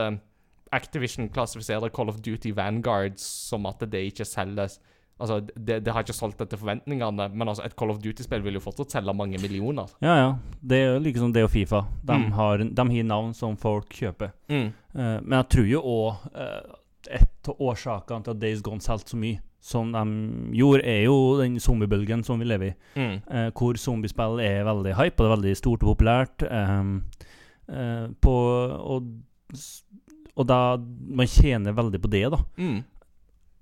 Activision 0.73 1.27
klassifiserer 1.29 1.93
Call 1.93 2.09
of 2.09 2.23
Duty 2.25 2.55
Vanguard 2.57 3.19
som 3.21 3.67
at 3.69 3.85
det 3.93 4.01
ikke 4.13 4.25
selges 4.25 4.79
Altså, 5.21 5.37
det, 5.55 5.77
det 5.85 5.93
har 5.95 6.03
ikke 6.03 6.17
solgt 6.17 6.41
etter 6.43 6.59
forventningene, 6.59 7.29
men 7.31 7.47
altså, 7.47 7.63
et 7.63 7.77
Call 7.79 7.93
of 7.93 8.01
Duty-spill 8.03 8.43
vil 8.43 8.57
jo 8.57 8.63
fortsatt 8.65 8.97
selge 8.97 9.13
mange 9.15 9.39
millioner. 9.39 9.93
Ja, 10.03 10.15
ja. 10.19 10.31
Det 10.59 10.79
er 10.81 10.89
jo 10.89 11.03
like 11.05 11.29
det 11.37 11.45
og 11.47 11.51
Fifa. 11.53 11.83
De, 12.03 12.17
Mm. 12.17 12.33
har, 12.35 12.65
de 12.65 12.87
har 12.97 13.05
navn 13.07 13.35
som 13.37 13.55
folk 13.61 13.93
kjøper. 13.95 14.33
Mm. 14.51 14.73
Uh, 14.97 15.21
men 15.23 15.37
jeg 15.37 15.49
tror 15.55 15.69
jo 15.71 15.83
òg 15.93 16.17
et 17.11 17.49
av 17.51 17.61
årsakene 17.61 18.25
til 18.25 18.35
at 18.35 18.43
Days 18.43 18.63
Gone 18.63 18.85
solgte 18.85 19.15
så 19.15 19.19
mye 19.21 19.41
som 19.63 19.93
de 19.95 20.57
gjorde, 20.59 20.83
er 20.91 21.05
jo 21.07 21.17
den 21.39 21.61
zombiebølgen 21.63 22.25
som 22.27 22.41
vi 22.43 22.49
lever 22.51 22.73
i. 22.73 22.75
Mm. 22.99 23.21
eh, 23.31 23.51
hvor 23.55 23.79
zombiespill 23.79 24.41
er 24.43 24.65
veldig 24.67 24.97
hype, 24.99 25.15
og 25.15 25.23
det 25.23 25.29
er 25.29 25.37
veldig 25.37 25.53
stort 25.59 25.85
og 25.85 25.93
populært. 25.93 26.43
Eh, 26.43 26.81
eh, 27.71 28.07
på, 28.21 28.35
og, 28.83 29.13
og 30.35 30.49
da 30.49 30.77
Man 30.79 31.31
tjener 31.31 31.79
veldig 31.79 32.03
på 32.03 32.11
det, 32.11 32.25
da. 32.35 32.43
Mm. 32.59 32.81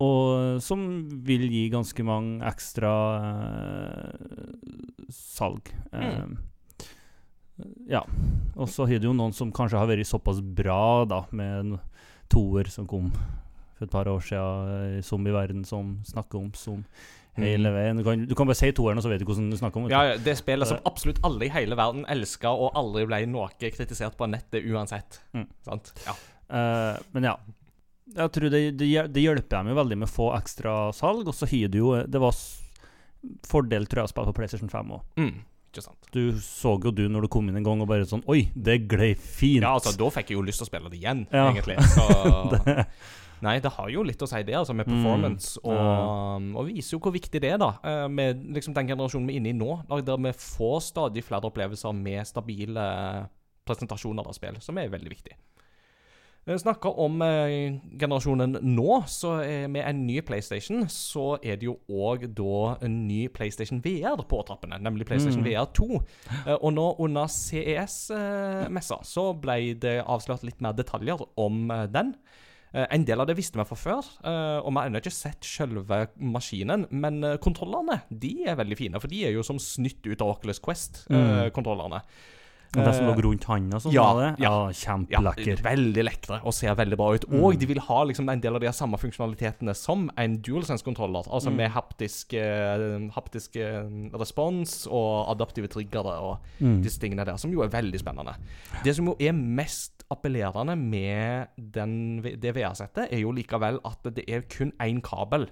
Og 0.01 0.63
som 0.65 0.87
vil 1.29 1.45
gi 1.53 1.67
ganske 1.69 2.05
mange 2.09 2.41
ekstra 2.49 2.93
eh, 3.21 4.55
salg. 5.13 5.69
Mm. 5.93 6.01
Eh, 6.01 6.87
ja. 7.93 8.01
Og 8.57 8.73
så 8.73 8.89
har 8.89 8.97
det 8.97 9.05
jo 9.09 9.13
noen 9.17 9.37
som 9.37 9.53
kanskje 9.53 9.77
har 9.77 9.91
vært 9.91 10.09
såpass 10.09 10.41
bra, 10.41 11.05
da, 11.05 11.27
med 11.37 11.77
toer 12.31 12.71
som 12.73 12.89
kom 12.91 13.11
for 13.77 13.87
et 13.87 13.93
par 13.93 14.09
år 14.11 14.21
siden 14.25 14.99
i 14.99 15.03
zombieverden, 15.05 15.65
som 15.65 15.97
snakker 16.07 16.39
om 16.41 16.53
som 16.59 16.85
hele 17.41 17.71
veien. 17.73 18.01
Du 18.01 18.05
kan, 18.05 18.25
du 18.27 18.35
kan 18.37 18.49
bare 18.49 18.59
si 18.59 18.71
toeren, 18.77 18.99
og 19.01 19.05
så 19.05 19.13
vet 19.13 19.23
du 19.23 19.29
hvordan 19.29 19.51
du 19.53 19.59
snakker 19.59 19.81
om 19.81 19.87
det. 19.87 19.95
Ja, 19.95 20.19
det 20.21 20.37
spillet 20.41 20.69
som 20.69 20.83
absolutt 20.89 21.23
alle 21.27 21.47
i 21.47 21.53
hele 21.55 21.79
verden 21.79 22.05
elska, 22.11 22.53
og 22.53 22.77
aldri 22.79 23.07
ble 23.09 23.23
noe 23.31 23.49
kritisert 23.61 24.19
på 24.19 24.29
nettet 24.31 24.67
uansett. 24.67 25.21
Mm. 25.37 25.47
Sant? 25.67 25.93
Ja. 26.07 26.17
Uh, 26.51 27.01
men 27.15 27.31
ja. 27.31 27.39
Jeg 28.11 28.35
tror 28.35 28.51
det, 28.51 28.61
det, 28.75 28.89
det 29.15 29.23
hjelper 29.23 29.61
dem 29.61 29.71
jo 29.71 29.77
veldig 29.79 30.01
med 30.01 30.09
å 30.09 30.11
få 30.11 30.33
ekstra 30.35 30.75
salg, 30.97 31.29
og 31.31 31.37
så 31.37 31.47
har 31.47 31.71
du 31.71 31.79
jo 31.79 31.93
Det 32.11 32.19
var 32.19 32.35
fordel, 33.47 33.87
tror 33.87 34.03
jeg, 34.03 34.09
å 34.09 34.13
spille 34.15 34.33
på 34.33 34.39
PlayStation 34.41 34.73
5 34.73 34.95
òg. 34.97 35.05
Mm. 35.21 35.37
Ikke 35.71 35.83
sant. 35.85 36.09
Du 36.11 36.33
så 36.43 36.73
jo 36.83 36.91
du 36.91 37.05
når 37.09 37.23
du 37.23 37.29
kom 37.31 37.47
inn 37.49 37.57
en 37.61 37.67
gang 37.67 37.81
og 37.85 37.87
bare 37.91 38.07
sånn 38.11 38.25
Oi, 38.27 38.49
det 38.59 38.89
glei 38.91 39.13
fint. 39.15 39.63
Ja, 39.63 39.77
altså, 39.79 39.93
da 39.97 40.09
fikk 40.11 40.33
jeg 40.33 40.39
jo 40.41 40.43
lyst 40.43 40.59
til 40.59 40.67
å 40.67 40.71
spille 40.73 40.91
det 40.91 40.99
igjen, 40.99 41.27
Ja. 41.31 41.45
egentlig. 41.53 41.77
Så 41.95 42.07
det, 42.57 42.87
Nei, 43.41 43.55
det 43.65 43.71
har 43.73 43.89
jo 43.89 44.03
litt 44.05 44.21
å 44.21 44.27
si, 44.29 44.43
det, 44.45 44.53
altså, 44.59 44.75
med 44.77 44.85
Mm, 44.91 44.99
performance. 44.99 45.55
Og, 45.65 45.79
ja. 45.79 46.59
og 46.61 46.67
viser 46.69 46.97
jo 46.97 47.01
hvor 47.01 47.15
viktig 47.15 47.41
det 47.41 47.53
er, 47.55 47.57
da. 47.63 47.71
eh, 47.87 48.09
Med 48.13 48.43
liksom 48.53 48.75
den 48.77 48.91
generasjonen 48.91 49.31
vi 49.31 49.39
er 49.39 49.41
inne 49.41 49.55
i 49.55 49.57
nå, 49.57 49.79
der 49.89 50.03
der 50.11 50.19
vi 50.27 50.33
får 50.37 50.81
stadig 50.91 51.23
flere 51.25 51.49
opplevelser 51.49 51.95
med 51.97 52.27
stabile 52.29 52.85
presentasjoner 53.65 54.27
av 54.27 54.35
spill, 54.37 54.59
som 54.61 54.77
er 54.83 54.91
veldig 54.93 55.13
viktig. 55.15 55.37
Vi 56.49 56.57
snakker 56.59 56.97
om 56.99 57.21
eh, 57.23 57.77
generasjonen 58.01 58.57
nå, 58.65 59.03
så 59.13 59.35
er 59.45 59.67
med 59.69 59.85
en 59.85 59.99
ny 60.07 60.23
PlayStation, 60.25 60.87
så 60.89 61.35
er 61.45 61.59
det 61.61 61.69
jo 61.69 61.75
òg 61.93 62.25
da 62.35 62.79
en 62.87 62.95
ny 63.07 63.27
PlayStation 63.29 63.83
VR 63.85 64.23
på 64.27 64.41
trappene, 64.49 64.79
nemlig 64.81 65.07
PlayStation 65.07 65.45
Mm. 65.45 65.51
VR 65.51 65.69
2. 65.77 66.01
Eh, 66.47 66.57
og 66.57 66.73
nå 66.75 66.87
under 66.99 67.29
CES-messa 67.29 69.01
så 69.07 69.27
ble 69.37 69.75
det 69.81 69.99
avslørt 70.07 70.45
litt 70.49 70.61
mer 70.65 70.73
detaljer 70.79 71.21
om 71.41 71.71
eh, 71.71 71.87
den. 71.93 72.15
Eh, 72.73 72.87
en 72.95 73.05
del 73.05 73.21
av 73.21 73.27
det 73.29 73.37
visste 73.39 73.59
vi 73.61 73.67
fra 73.69 73.77
før, 73.79 74.11
eh, 74.25 74.59
og 74.65 74.73
vi 74.73 74.79
har 74.81 74.89
ennå 74.91 75.01
ikke 75.03 75.13
sett 75.15 75.45
selve 75.47 76.07
maskinen. 76.17 76.87
Men 76.91 77.21
kontrollene, 77.21 77.39
kontrollerne 77.43 78.01
de 78.11 78.47
er 78.49 78.59
veldig 78.61 78.79
fine, 78.81 79.01
for 79.03 79.13
de 79.13 79.25
er 79.27 79.37
jo 79.37 79.45
som 79.47 79.59
snytt 79.61 80.07
ut 80.07 80.23
av 80.25 80.39
Oculus 80.39 80.63
Mm. 81.11 81.51
Og 82.71 82.85
det 82.87 82.93
som 82.95 83.07
lå 83.09 83.15
rundt 83.27 83.45
handa 83.51 83.79
og 83.81 83.83
sånn? 83.83 83.95
ja, 83.97 84.07
det? 84.15 84.27
ja. 84.45 84.51
Kjempelekker. 84.71 85.57
Ja, 85.57 85.65
veldig 85.65 86.05
lekre 86.07 86.37
og 86.47 86.55
ser 86.55 86.77
veldig 86.79 86.99
bra 87.01 87.09
ut. 87.17 87.25
Og 87.35 87.57
de 87.59 87.67
vil 87.67 87.81
ha 87.83 88.05
liksom 88.07 88.29
en 88.31 88.43
del 88.45 88.55
av 88.55 88.63
de 88.63 88.71
samme 88.77 88.99
funksjonalitetene 89.01 89.75
som 89.75 90.05
en 90.17 90.37
DualSense-kontroller. 90.39 91.27
Altså 91.35 91.51
med 91.51 91.73
haptisk, 91.75 92.35
eh, 92.39 93.09
haptisk 93.17 93.57
eh, 93.59 93.91
respons 94.15 94.87
og 94.87 95.33
adaptive 95.35 95.67
triggere 95.73 96.15
og 96.21 96.39
Mm. 96.61 96.83
disse 96.83 97.01
tingene 97.01 97.25
der, 97.25 97.37
som 97.37 97.51
jo 97.51 97.63
er 97.63 97.69
veldig 97.73 97.99
spennende. 97.99 98.37
Det 98.85 98.95
som 98.95 99.07
jo 99.07 99.17
er 99.19 99.33
mest 99.33 100.05
appellerende 100.11 100.77
med 100.79 101.47
den, 101.57 102.23
det 102.23 102.55
VR-settet, 102.55 103.09
er 103.11 103.19
jo 103.19 103.33
likevel 103.33 103.81
at 103.85 104.15
det 104.15 104.25
er 104.29 104.43
kun 104.43 104.73
én 104.81 105.01
kabel. 105.03 105.49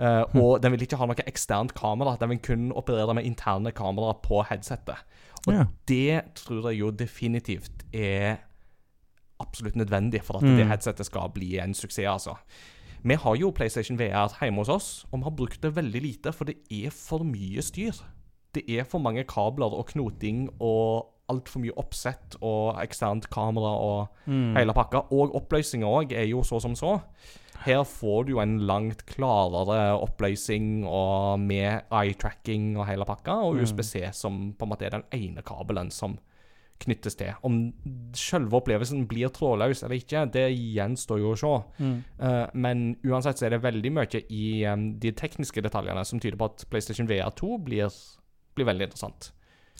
Uh, 0.00 0.24
og 0.34 0.62
den 0.62 0.72
vil 0.72 0.82
ikke 0.82 0.98
ha 0.98 1.06
noe 1.06 1.22
eksternt 1.26 1.74
kamera. 1.74 2.16
Den 2.18 2.32
vil 2.32 2.40
kun 2.42 2.72
operere 2.74 3.14
med 3.14 3.24
interne 3.28 3.70
kamera 3.70 4.16
på 4.24 4.42
headsettet. 4.48 4.96
Og 5.46 5.52
Ja. 5.54 5.64
det 5.88 6.22
tror 6.34 6.70
jeg 6.70 6.78
jo 6.80 6.90
definitivt 6.90 7.84
er 7.92 8.36
absolutt 9.40 9.76
nødvendig 9.76 10.22
for 10.24 10.36
at 10.38 10.42
Mm. 10.42 10.56
det 10.56 10.66
headsetet 10.66 11.06
skal 11.06 11.28
bli 11.34 11.58
en 11.58 11.74
suksess, 11.74 12.06
altså. 12.26 12.34
Vi 13.02 13.14
har 13.14 13.34
jo 13.36 13.50
PlayStation 13.50 13.98
VR 13.98 14.28
hjemme 14.40 14.56
hos 14.60 14.68
oss, 14.68 15.06
og 15.12 15.18
vi 15.18 15.22
har 15.24 15.30
brukt 15.30 15.60
det 15.62 15.74
veldig 15.76 16.02
lite, 16.02 16.32
for 16.32 16.44
det 16.44 16.56
er 16.70 16.90
for 16.90 17.18
mye 17.24 17.60
styr. 17.62 17.92
Det 18.54 18.62
er 18.68 18.84
for 18.84 18.98
mange 18.98 19.24
kabler 19.24 19.66
og 19.74 19.86
knoting 19.86 20.48
og 20.60 21.06
altfor 21.28 21.58
mye 21.60 21.72
oppsett 21.76 22.36
og 22.42 22.76
eksternt 22.82 23.28
kamera 23.30 23.76
og 23.78 24.08
Mm. 24.26 24.54
hele 24.56 24.72
pakka. 24.72 24.96
Og 25.12 25.34
oppløsninga 25.34 25.84
òg 25.86 26.12
er 26.12 26.26
jo 26.26 26.42
så 26.42 26.60
som 26.60 26.74
så. 26.74 27.00
Her 27.64 27.84
får 27.86 28.26
du 28.26 28.34
jo 28.34 28.40
en 28.42 28.58
langt 28.66 29.06
klarere 29.06 29.94
oppløsning 30.02 30.84
og 30.84 31.40
med 31.40 31.86
eye-tracking 31.94 32.74
og 32.76 32.86
hele 32.88 33.06
pakka, 33.08 33.38
og 33.46 33.54
Mm. 33.54 33.62
USBC 33.62 34.12
som 34.12 34.54
på 34.58 34.66
en 34.66 34.72
måte 34.72 34.86
er 34.86 34.90
den 34.90 35.04
ene 35.12 35.42
kabelen 35.42 35.90
som 35.90 36.18
knyttes 36.82 37.14
til. 37.14 37.32
Om 37.46 37.72
selve 38.18 38.58
opplevelsen 38.58 39.06
blir 39.08 39.30
trådløs 39.32 39.84
eller 39.84 39.96
ikke, 39.96 40.24
det 40.34 40.48
gjenstår 40.52 41.20
jo 41.22 41.30
å 41.32 41.38
se. 41.38 41.52
Mm. 41.78 41.94
Uh, 42.18 42.46
men 42.54 42.96
uansett 43.06 43.38
så 43.38 43.46
er 43.46 43.54
det 43.54 43.62
veldig 43.62 43.92
mye 43.94 44.24
i 44.28 44.64
um, 44.66 44.98
de 45.00 45.12
tekniske 45.12 45.62
detaljene 45.64 46.04
som 46.04 46.20
tyder 46.20 46.36
på 46.40 46.50
at 46.50 46.66
PlayStation 46.70 47.08
VR2 47.08 47.60
blir, 47.64 47.94
blir 48.58 48.68
veldig 48.68 48.90
interessant. 48.90 49.32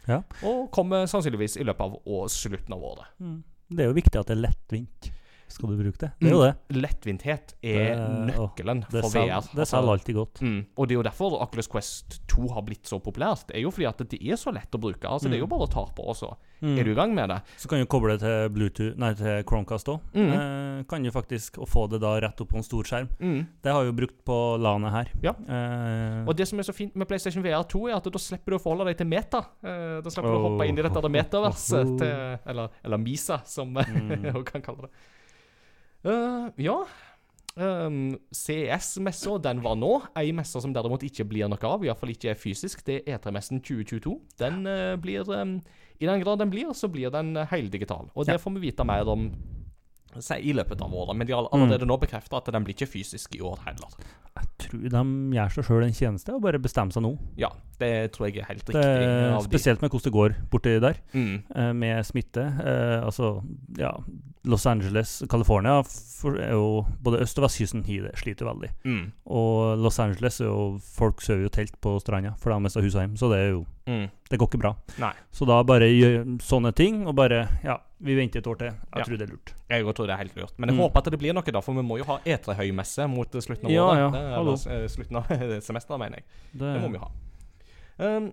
Ja. 0.07 0.23
Og 0.45 0.71
kommer 0.75 1.07
sannsynligvis 1.11 1.59
i 1.59 1.67
løpet 1.67 1.81
av 1.81 1.99
å, 2.05 2.25
slutten 2.29 2.77
av 2.77 2.83
året. 2.85 3.13
Mm. 3.19 3.43
Det 3.75 3.85
er 3.85 3.91
jo 3.91 3.97
viktig 3.97 4.21
at 4.21 4.31
det 4.31 4.37
er 4.37 4.45
lettvint. 4.45 5.11
Skal 5.49 5.69
du 5.71 5.77
bruke 5.83 5.99
det? 5.99 6.11
Det 6.21 6.29
er 6.29 6.33
jo 6.35 6.43
det. 6.43 6.55
Lettvinthet 6.75 7.55
er 7.63 7.95
Det- 7.95 8.35
nøkkelen 8.35 8.85
Det 8.91 9.03
for 9.05 9.11
VR. 9.11 9.27
VR. 9.41 9.49
det 9.55 9.67
selger 9.69 9.91
alltid 9.93 10.15
godt. 10.15 10.41
Mm. 10.43 10.67
Og 10.77 10.89
det 10.89 10.95
er 10.95 10.99
jo 10.99 11.03
derfor 11.03 11.37
Oculus 11.43 11.69
Quest 11.69 12.21
2 12.29 12.49
har 12.55 12.63
blitt 12.63 12.85
så 12.89 12.99
populært. 13.01 13.47
Det 13.49 13.57
er 13.57 13.61
jo 13.63 13.71
fordi 13.71 13.87
at 13.89 13.99
det 14.09 14.21
er 14.23 14.37
så 14.37 14.53
lett 14.53 14.71
å 14.73 14.81
bruke. 14.81 15.05
Altså 15.07 15.29
Det 15.29 15.35
er 15.35 15.45
jo 15.45 15.47
bare 15.47 15.67
å 15.69 15.71
ta 15.71 15.85
på, 15.85 16.09
og 16.09 16.17
så 16.17 16.35
Mm. 16.63 16.79
er 16.79 16.85
du 16.85 16.91
i 16.93 16.95
gang 16.95 17.15
med 17.15 17.29
det. 17.29 17.43
Så 17.59 17.69
kan 17.69 17.79
du 17.79 17.85
koble 17.87 18.17
det 18.17 18.21
til 18.21 18.49
Bluetooth 18.49 18.97
Nei, 18.97 19.13
til 19.15 19.43
Chromecast 19.45 19.87
òg. 19.87 20.01
Mm. 20.15 20.33
Eh, 20.33 20.83
kan 20.89 21.03
du 21.03 21.11
faktisk 21.11 21.59
få 21.69 21.91
det 21.91 22.01
da 22.01 22.19
rett 22.21 22.41
opp 22.41 22.49
på 22.49 22.57
en 22.57 22.63
stor 22.63 22.83
skjerm. 22.83 23.09
Mm. 23.21 23.47
Det 23.63 23.73
har 23.73 23.85
jeg 23.85 23.93
jo 23.95 24.07
brukt 24.07 24.25
på 24.25 24.59
LAN-et 24.59 24.91
her. 24.93 25.09
Ja. 25.23 25.33
Eh, 25.49 26.25
Og 26.27 26.35
det 26.37 26.49
som 26.49 26.59
er 26.59 26.63
så 26.63 26.73
fint 26.75 26.95
med 26.97 27.07
PlayStation 27.07 27.43
VR 27.43 27.65
2, 27.69 27.89
er 27.91 27.97
at 27.97 28.05
da 28.05 28.19
slipper 28.19 28.51
du 28.53 28.57
å 28.57 28.63
forholde 28.63 28.87
deg 28.87 28.97
til 28.99 29.07
meta. 29.07 29.45
Eh, 29.63 30.01
da 30.01 30.09
slipper 30.11 30.33
du 30.33 30.39
å 30.39 30.51
hoppe 30.51 30.67
inn 30.69 30.79
i 30.79 30.83
dette 30.83 31.03
metaverset 31.19 32.01
Oh. 32.01 32.39
Eller, 32.51 32.69
eller 32.85 32.97
Misa, 32.99 33.43
som 33.45 33.75
Mm. 33.75 34.33
hun 34.33 34.45
kan 34.45 34.63
kalle 34.63 34.83
det. 34.83 34.91
Eh, 36.05 36.47
ja. 36.65 36.79
Um, 37.55 38.17
CS-messa, 38.35 39.37
den 39.39 39.61
var 39.63 39.77
nå. 39.79 39.93
Ei 40.19 40.33
messe 40.35 40.59
som 40.61 40.73
derimot 40.75 41.05
ikke 41.07 41.27
blir 41.31 41.47
noe 41.49 41.69
av, 41.69 41.85
iallfall 41.87 42.11
ikke 42.11 42.35
fysisk, 42.35 42.83
det 42.87 43.05
er 43.05 43.15
E3-messen 43.21 43.61
2022. 43.63 44.17
Den 44.43 44.65
uh, 44.67 44.97
blir 44.99 45.29
um, 45.31 45.61
I 46.03 46.09
den 46.11 46.25
grad 46.25 46.43
den 46.43 46.51
blir, 46.51 46.73
så 46.75 46.91
blir 46.91 47.13
den 47.15 47.37
eh, 47.39 47.47
heldigital. 47.53 48.09
Og 48.15 48.27
det 48.27 48.35
Ja. 48.35 48.43
får 48.43 48.57
vi 48.57 48.65
vite 48.67 48.85
mer 48.85 49.07
om 49.07 49.29
i 50.17 50.53
løpet 50.53 50.81
av 50.83 50.93
året. 50.95 51.17
Men 51.17 51.27
de 51.27 51.33
har 51.33 51.43
Mm. 51.49 51.53
allerede 51.53 51.87
nå 51.87 51.99
bekrefta 52.01 52.37
at 52.37 52.45
den 52.53 52.65
blir 52.65 52.75
ikke 52.75 52.89
fysisk 52.89 53.35
i 53.37 53.41
år 53.41 53.59
heller. 53.67 53.89
jeg 54.37 54.47
tror 54.59 54.81
de 54.91 55.37
gjør 55.37 55.51
seg 55.55 55.65
sjøl 55.65 55.85
en 55.85 55.93
tjeneste 55.93 56.35
og 56.35 56.43
bare 56.43 56.59
bestemmer 56.59 56.93
seg 56.93 57.03
nå. 57.05 57.19
Ja, 57.37 57.49
det 57.79 58.13
tror 58.13 58.27
jeg 58.27 58.39
er 58.43 58.47
helt 58.47 58.65
Det 58.65 58.75
riktig. 58.75 58.85
er 58.85 59.33
av 59.33 59.43
de. 59.43 59.49
spesielt 59.49 59.81
med 59.83 59.91
hvordan 59.91 60.03
det 60.03 60.13
går 60.13 60.35
borti 60.51 60.81
der, 60.81 60.95
Mm. 61.15 61.43
eh, 61.55 61.73
med 61.73 62.05
smitte. 62.05 62.43
Eh, 62.65 63.05
altså, 63.05 63.43
ja 63.79 63.93
Los 64.47 64.67
Angeles, 64.67 65.23
California 65.31 65.83
for, 65.83 66.37
er 66.37 66.51
jo 66.51 66.85
Både 67.03 67.21
øst- 67.21 67.39
og 67.39 67.45
vestkysten 67.45 67.83
sliter 68.15 68.45
veldig. 68.45 68.71
Mm. 68.85 69.13
Og 69.27 69.79
Los 69.79 69.99
Angeles 69.99 70.41
er 70.41 70.45
jo 70.47 70.79
Folk 70.83 71.21
sover 71.23 71.43
jo 71.45 71.49
telt 71.49 71.81
på 71.81 71.99
stranda, 72.03 72.35
for 72.37 72.51
de 72.51 72.55
har 72.55 72.61
mista 72.61 72.81
huset 72.81 73.01
hjem. 73.01 73.17
Så 73.17 73.31
det 73.31 73.39
er 73.39 73.51
jo 73.53 73.67
Mm. 73.87 74.11
Det 74.31 74.39
går 74.39 74.49
ikke 74.49 74.59
bra. 74.61 74.75
Nei. 74.99 75.13
Så 75.31 75.47
da 75.47 75.63
bare 75.63 75.81
gjør 75.85 76.39
sånne 76.41 76.75
ting, 76.75 77.07
og 77.07 77.15
bare 77.15 77.49
Ja, 77.63 77.79
vi 78.05 78.15
venter 78.19 78.39
et 78.43 78.47
år 78.53 78.59
til. 78.61 78.69
Jeg 78.69 79.01
Ja. 79.01 79.05
tror 79.09 79.19
det 79.19 79.27
er 79.29 79.33
lurt. 79.33 79.55
Jeg 79.71 79.85
tror 79.85 80.07
det 80.07 80.15
er 80.15 80.23
helt 80.23 80.35
lurt. 80.37 80.53
Men 80.59 80.69
jeg 80.69 80.77
Mm. 80.79 80.83
håper 80.85 80.99
at 80.99 81.11
det 81.11 81.19
blir 81.19 81.33
noe, 81.35 81.43
da, 81.43 81.61
for 81.61 81.73
vi 81.75 81.83
må 81.83 81.99
jo 81.99 82.05
ha 82.05 82.19
E3-høymesse 82.25 83.09
mot 83.11 83.31
slutten 83.33 83.65
av 83.67 83.71
Ja, 83.73 83.87
året. 83.89 84.13
ja, 84.15 84.35
hallo. 84.37 84.53
eller, 84.53 84.85
eh, 84.85 84.89
slutten 84.89 85.17
av 85.17 85.25
semesteret, 85.69 85.99
mener 85.99 86.17
jeg. 86.21 86.25
Det, 86.53 86.75
Det 86.75 86.83
må 86.83 86.93
vi 86.93 86.99
ha. 86.99 87.09
Um, 87.99 88.33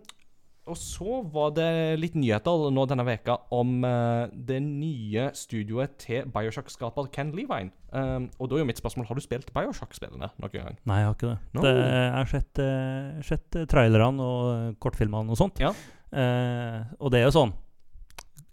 og 0.67 0.75
så 0.77 1.23
var 1.31 1.51
det 1.51 1.99
litt 1.99 2.13
nyheter 2.13 2.71
nå 2.71 2.83
denne 2.87 3.03
veka 3.03 3.39
om 3.51 3.83
uh, 3.83 4.27
det 4.31 4.61
nye 4.61 5.31
studioet 5.33 5.97
til 5.97 6.25
Bioshock-skaper 6.31 7.11
Ken 7.11 7.31
Levine. 7.31 7.71
Um, 7.91 8.29
og 8.39 8.49
da 8.49 8.55
er 8.55 8.59
jo 8.59 8.65
mitt 8.65 8.77
spørsmål 8.81 9.07
har 9.07 9.15
du 9.15 9.21
spilt 9.21 9.51
Bioshock-spillene 9.53 10.29
noen 10.39 10.51
gang. 10.51 10.77
Nei, 10.85 10.99
jeg 11.01 11.05
har 11.09 11.15
ikke 11.15 11.31
det. 11.31 11.39
No. 11.53 11.61
det 11.61 11.73
jeg 11.75 12.13
har 12.13 12.25
sett, 12.25 12.59
uh, 12.59 13.21
sett 13.21 13.55
eh, 13.55 13.65
trailerne 13.65 14.19
og 14.21 14.69
eh, 14.69 14.73
kortfilmene 14.79 15.29
og 15.33 15.37
sånt. 15.37 15.59
Ja. 15.59 15.73
Uh, 16.13 16.85
og 16.99 17.11
det 17.11 17.21
er 17.21 17.29
jo 17.31 17.35
sånn 17.39 17.53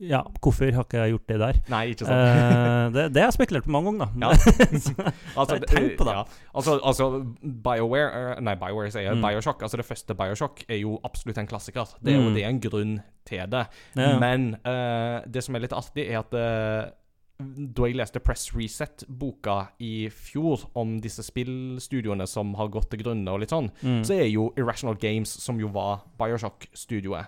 Ja, 0.00 0.20
hvorfor 0.40 0.70
har 0.72 0.84
ikke 0.84 0.98
jeg 1.02 1.10
gjort 1.10 1.26
det 1.28 1.38
der? 1.42 1.56
Nei, 1.72 1.80
ikke 1.90 2.06
sant? 2.06 2.12
Eh, 2.14 2.90
det, 2.94 3.04
det 3.14 3.22
har 3.22 3.32
jeg 3.32 3.36
spekulert 3.38 3.64
på 3.66 3.72
mange 3.74 3.90
ganger, 3.90 4.12
da. 4.14 4.28
Ja. 4.28 4.30
altså, 5.40 5.58
tenk 5.66 5.96
på 5.98 6.06
det. 6.06 6.14
Ja. 6.14 6.22
Altså, 6.54 6.76
altså 6.86 7.08
BioWare 7.42 8.36
eh, 8.36 8.42
Nei, 8.46 8.54
BioWare 8.60 8.92
sier. 8.94 9.14
Mm. 9.18 9.24
Bioshock. 9.26 9.62
Altså 9.66 9.80
Det 9.80 9.86
første 9.88 10.14
Bioshock 10.14 10.62
er 10.68 10.78
jo 10.84 11.00
absolutt 11.04 11.40
en 11.42 11.50
klassiker. 11.50 11.96
Det 11.98 12.14
er 12.14 12.20
jo 12.20 12.28
Mm. 12.28 12.34
det 12.36 12.44
er 12.44 12.48
en 12.54 12.60
grunn 12.62 12.94
til 13.26 13.42
det. 13.50 13.64
Ja. 13.98 14.12
Men 14.22 14.54
eh, 14.64 15.18
det 15.26 15.42
som 15.44 15.54
er 15.58 15.66
litt 15.66 15.74
artig, 15.74 16.06
er 16.12 16.20
at 16.22 16.34
eh, 16.38 16.94
da 17.38 17.86
jeg 17.86 17.94
leste 17.94 18.18
Press 18.22 18.48
Reset-boka 18.54 19.68
i 19.86 20.08
fjor 20.10 20.64
om 20.78 20.96
disse 21.02 21.22
spillstudioene 21.22 22.26
som 22.26 22.54
har 22.58 22.70
gått 22.74 22.88
til 22.90 23.02
grunne 23.04 23.30
og 23.30 23.42
litt 23.44 23.50
sånn, 23.54 23.70
Mm. 23.82 24.00
så 24.06 24.14
er 24.18 24.26
jo 24.30 24.48
Irrational 24.58 24.96
Games, 24.98 25.30
som 25.42 25.58
jo 25.62 25.68
var 25.74 26.00
Bioshock-studioet, 26.18 27.26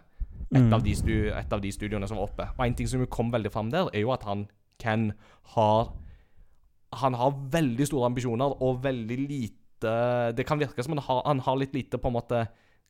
et, 0.52 0.60
Mm. 0.62 0.72
av 0.74 0.82
de 0.82 0.92
et 1.30 1.52
av 1.52 1.60
de 1.60 1.70
studioene 1.70 2.08
som 2.08 2.16
var 2.16 2.26
oppe. 2.26 2.48
Og 2.58 2.66
en 2.66 2.74
ting 2.74 2.86
som 2.88 3.06
kom 3.06 3.30
veldig 3.30 3.52
fram 3.52 3.70
der, 3.70 3.88
er 3.94 4.00
jo 4.00 4.10
at 4.12 4.22
han 4.24 4.48
Ken 4.78 5.12
har 5.54 5.92
Han 6.92 7.14
har 7.14 7.30
veldig 7.52 7.86
store 7.86 8.06
ambisjoner 8.06 8.56
og 8.60 8.82
veldig 8.82 9.28
lite 9.28 10.34
Det 10.34 10.44
kan 10.46 10.58
virke 10.58 10.82
som 10.82 10.92
han 10.96 11.04
har, 11.06 11.22
han 11.24 11.38
har 11.40 11.56
litt 11.56 11.72
lite 11.74 11.98
på 11.98 12.08
en 12.08 12.14
måte 12.14 12.48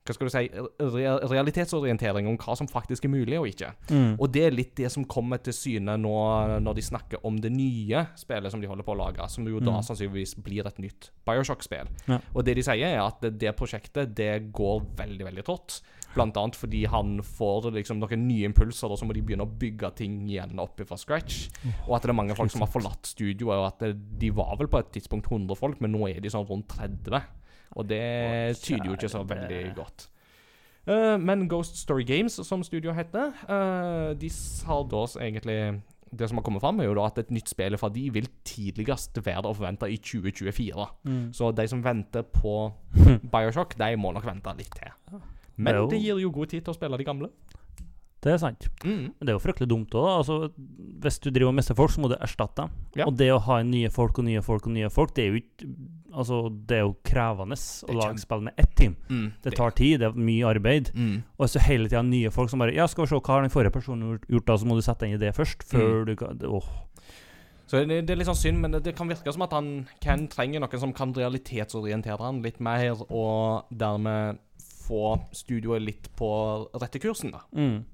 hva 0.09 0.15
skal 0.15 0.27
du 0.27 0.31
si, 0.33 0.49
re 0.81 1.11
realitetsorientering 1.29 2.27
om 2.27 2.39
hva 2.41 2.55
som 2.57 2.67
faktisk 2.67 3.05
er 3.05 3.11
mulig 3.13 3.37
og 3.39 3.47
ikke. 3.51 3.69
Mm. 3.91 4.15
Og 4.19 4.33
det 4.33 4.47
er 4.47 4.51
litt 4.57 4.73
det 4.75 4.89
som 4.91 5.05
kommer 5.05 5.37
til 5.45 5.53
syne 5.53 5.99
nå 6.01 6.15
når 6.65 6.75
de 6.79 6.83
snakker 6.87 7.21
om 7.29 7.37
det 7.37 7.51
nye 7.53 8.07
spillet 8.17 8.51
som 8.51 8.63
de 8.63 8.67
holder 8.67 8.83
på 8.87 8.95
å 8.95 8.99
lage, 8.99 9.29
som 9.29 9.45
jo 9.47 9.61
da 9.61 9.77
Mm. 9.77 9.83
sannsynligvis 9.85 10.35
blir 10.43 10.67
et 10.67 10.79
nytt 10.79 11.11
Bioshock-spill. 11.27 11.87
Ja. 12.09 12.19
Og 12.35 12.45
det 12.45 12.57
de 12.57 12.63
sier, 12.63 12.87
er 12.97 13.03
at 13.05 13.21
det, 13.21 13.39
det 13.39 13.55
prosjektet 13.55 14.15
det 14.17 14.51
går 14.53 14.87
veldig, 14.97 15.25
veldig 15.29 15.45
trått. 15.45 15.83
Blant 16.15 16.39
annet 16.41 16.59
fordi 16.59 16.85
han 16.91 17.19
får 17.23 17.71
liksom 17.77 18.01
noen 18.03 18.25
nye 18.27 18.49
impulser, 18.51 18.91
og 18.91 18.99
så 18.99 19.07
må 19.07 19.15
de 19.15 19.23
begynne 19.25 19.47
å 19.47 19.59
bygge 19.61 19.93
ting 20.03 20.21
igjen 20.29 20.59
opp 20.63 20.81
fra 20.87 20.99
scratch. 20.99 21.49
Og 21.87 21.97
at 21.97 22.07
det 22.07 22.15
er 22.15 22.19
mange 22.19 22.39
folk 22.39 22.53
som 22.53 22.65
har 22.65 22.73
forlatt 22.73 23.13
studioet, 23.13 23.59
og 23.59 23.69
at 23.69 23.85
de 23.95 24.33
var 24.35 24.57
vel 24.61 24.71
på 24.71 24.81
et 24.83 24.91
tidspunkt 24.97 25.31
100 25.31 25.59
folk, 25.59 25.83
men 25.85 25.95
nå 25.95 26.09
er 26.11 26.23
de 26.23 26.33
sånn 26.33 26.49
rundt 26.49 26.73
30. 26.75 27.21
Og 27.79 27.87
det 27.87 28.03
tyder 28.65 28.91
jo 28.91 28.97
ikke 28.99 29.13
så 29.13 29.23
veldig 29.27 29.63
godt. 29.79 30.09
Uh, 30.89 31.21
men 31.21 31.49
Ghost 31.49 31.77
Story 31.79 32.03
Games, 32.09 32.41
som 32.47 32.65
studio 32.65 32.95
heter, 32.97 33.35
uh, 33.47 34.17
de 34.19 34.31
har 34.67 34.85
da 34.91 35.07
egentlig 35.21 35.83
Det 36.11 36.27
som 36.29 36.39
har 36.39 36.43
kommet 36.43 36.61
fram, 36.61 36.81
er 36.81 36.89
jo 36.89 36.95
da 36.95 37.05
at 37.07 37.19
et 37.19 37.29
nytt 37.31 37.49
spill 37.53 37.77
fra 37.79 37.89
de 37.95 38.09
vil 38.11 38.27
tidligst 38.43 39.21
være 39.23 39.47
å 39.47 39.55
forvente 39.55 39.87
i 39.87 39.95
2024. 39.95 40.87
Mm. 41.07 41.29
Så 41.31 41.53
de 41.55 41.69
som 41.71 41.85
venter 41.85 42.25
på 42.27 42.73
Bioshock, 43.33 43.77
de 43.79 43.95
må 43.95 44.11
nok 44.11 44.27
vente 44.27 44.57
litt 44.59 44.75
til. 44.75 44.91
Men 45.61 45.89
Det 45.91 46.01
gir 46.03 46.21
jo 46.23 46.31
god 46.35 46.49
tid 46.53 46.65
til 46.65 46.73
å 46.75 46.79
spille 46.79 46.99
de 47.01 47.05
gamle. 47.09 47.31
Det 48.21 48.35
er 48.35 48.37
sant. 48.43 48.67
Mm. 48.85 49.15
Men 49.17 49.25
det 49.25 49.33
er 49.33 49.37
jo 49.39 49.41
fryktelig 49.41 49.69
dumt 49.71 49.95
òg. 49.97 50.07
Altså, 50.19 50.35
hvis 51.01 51.17
du 51.25 51.31
driver 51.33 51.49
og 51.49 51.55
mister 51.57 51.77
folk, 51.79 51.89
så 51.95 52.03
må 52.03 52.11
du 52.13 52.19
erstatte 52.21 52.67
dem. 52.67 52.75
Ja. 52.99 53.07
Og 53.09 53.15
det 53.17 53.31
å 53.33 53.39
ha 53.47 53.63
nye 53.65 53.89
folk 53.89 54.19
og 54.21 54.27
nye 54.27 54.43
folk 54.45 54.67
og 54.69 54.75
nye 54.75 54.91
folk, 54.93 55.15
det 55.17 55.25
er 55.25 55.31
jo 55.33 55.41
ikke 55.45 55.71
Altså, 56.11 56.41
det 56.67 56.75
er 56.75 56.81
jo 56.83 56.97
krevende 57.07 57.55
å 57.87 57.95
lage 57.95 58.19
spill 58.19 58.41
med 58.43 58.57
ett 58.59 58.73
team. 58.77 58.97
Mm. 59.09 59.29
Det 59.45 59.53
tar 59.55 59.71
tid, 59.79 60.01
det 60.03 60.09
er 60.09 60.17
mye 60.19 60.43
arbeid. 60.51 60.91
mm. 60.93 61.23
Og 61.39 61.49
så 61.49 61.61
hele 61.63 61.87
tida 61.87 62.03
nye 62.03 62.33
folk 62.35 62.51
som 62.51 62.59
bare 62.59 62.75
Ja, 62.75 62.87
skal 62.91 63.05
vi 63.07 63.13
se, 63.13 63.21
hva 63.21 63.37
har 63.37 63.43
den 63.47 63.53
forrige 63.55 63.71
personen 63.73 64.03
gjort- 64.19 64.27
gjort, 64.29 64.45
da? 64.51 64.57
Så 64.59 64.67
må 64.67 64.75
du 64.75 64.83
sette 64.83 64.99
deg 65.07 65.13
inn 65.15 65.21
i 65.21 65.25
det 65.25 65.31
først. 65.37 65.63
Før 65.71 66.05
du 66.05 66.17
kan 66.17 66.37
Åh. 66.43 66.67
Så 67.71 67.87
det, 67.87 68.01
det 68.09 68.11
er 68.11 68.19
litt 68.19 68.27
sånn 68.27 68.35
synd, 68.43 68.59
men 68.59 68.73
det, 68.75 68.83
det 68.83 68.97
kan 68.99 69.07
virke 69.09 69.33
som 69.33 69.43
at 69.47 69.53
han 69.55 69.87
Ken 70.03 70.27
trenger 70.27 70.59
noen 70.61 70.81
som 70.83 70.93
kan 70.93 71.15
realitetsorientere 71.15 72.19
han 72.19 72.43
litt 72.43 72.59
mer, 72.59 72.99
og 73.09 73.71
dermed 73.71 74.41
få 74.91 75.15
studioet 75.37 75.87
litt 75.87 76.11
på 76.19 76.29
rette 76.83 77.01
kursen, 77.03 77.33
da. 77.37 77.45
Mm. 77.55 77.85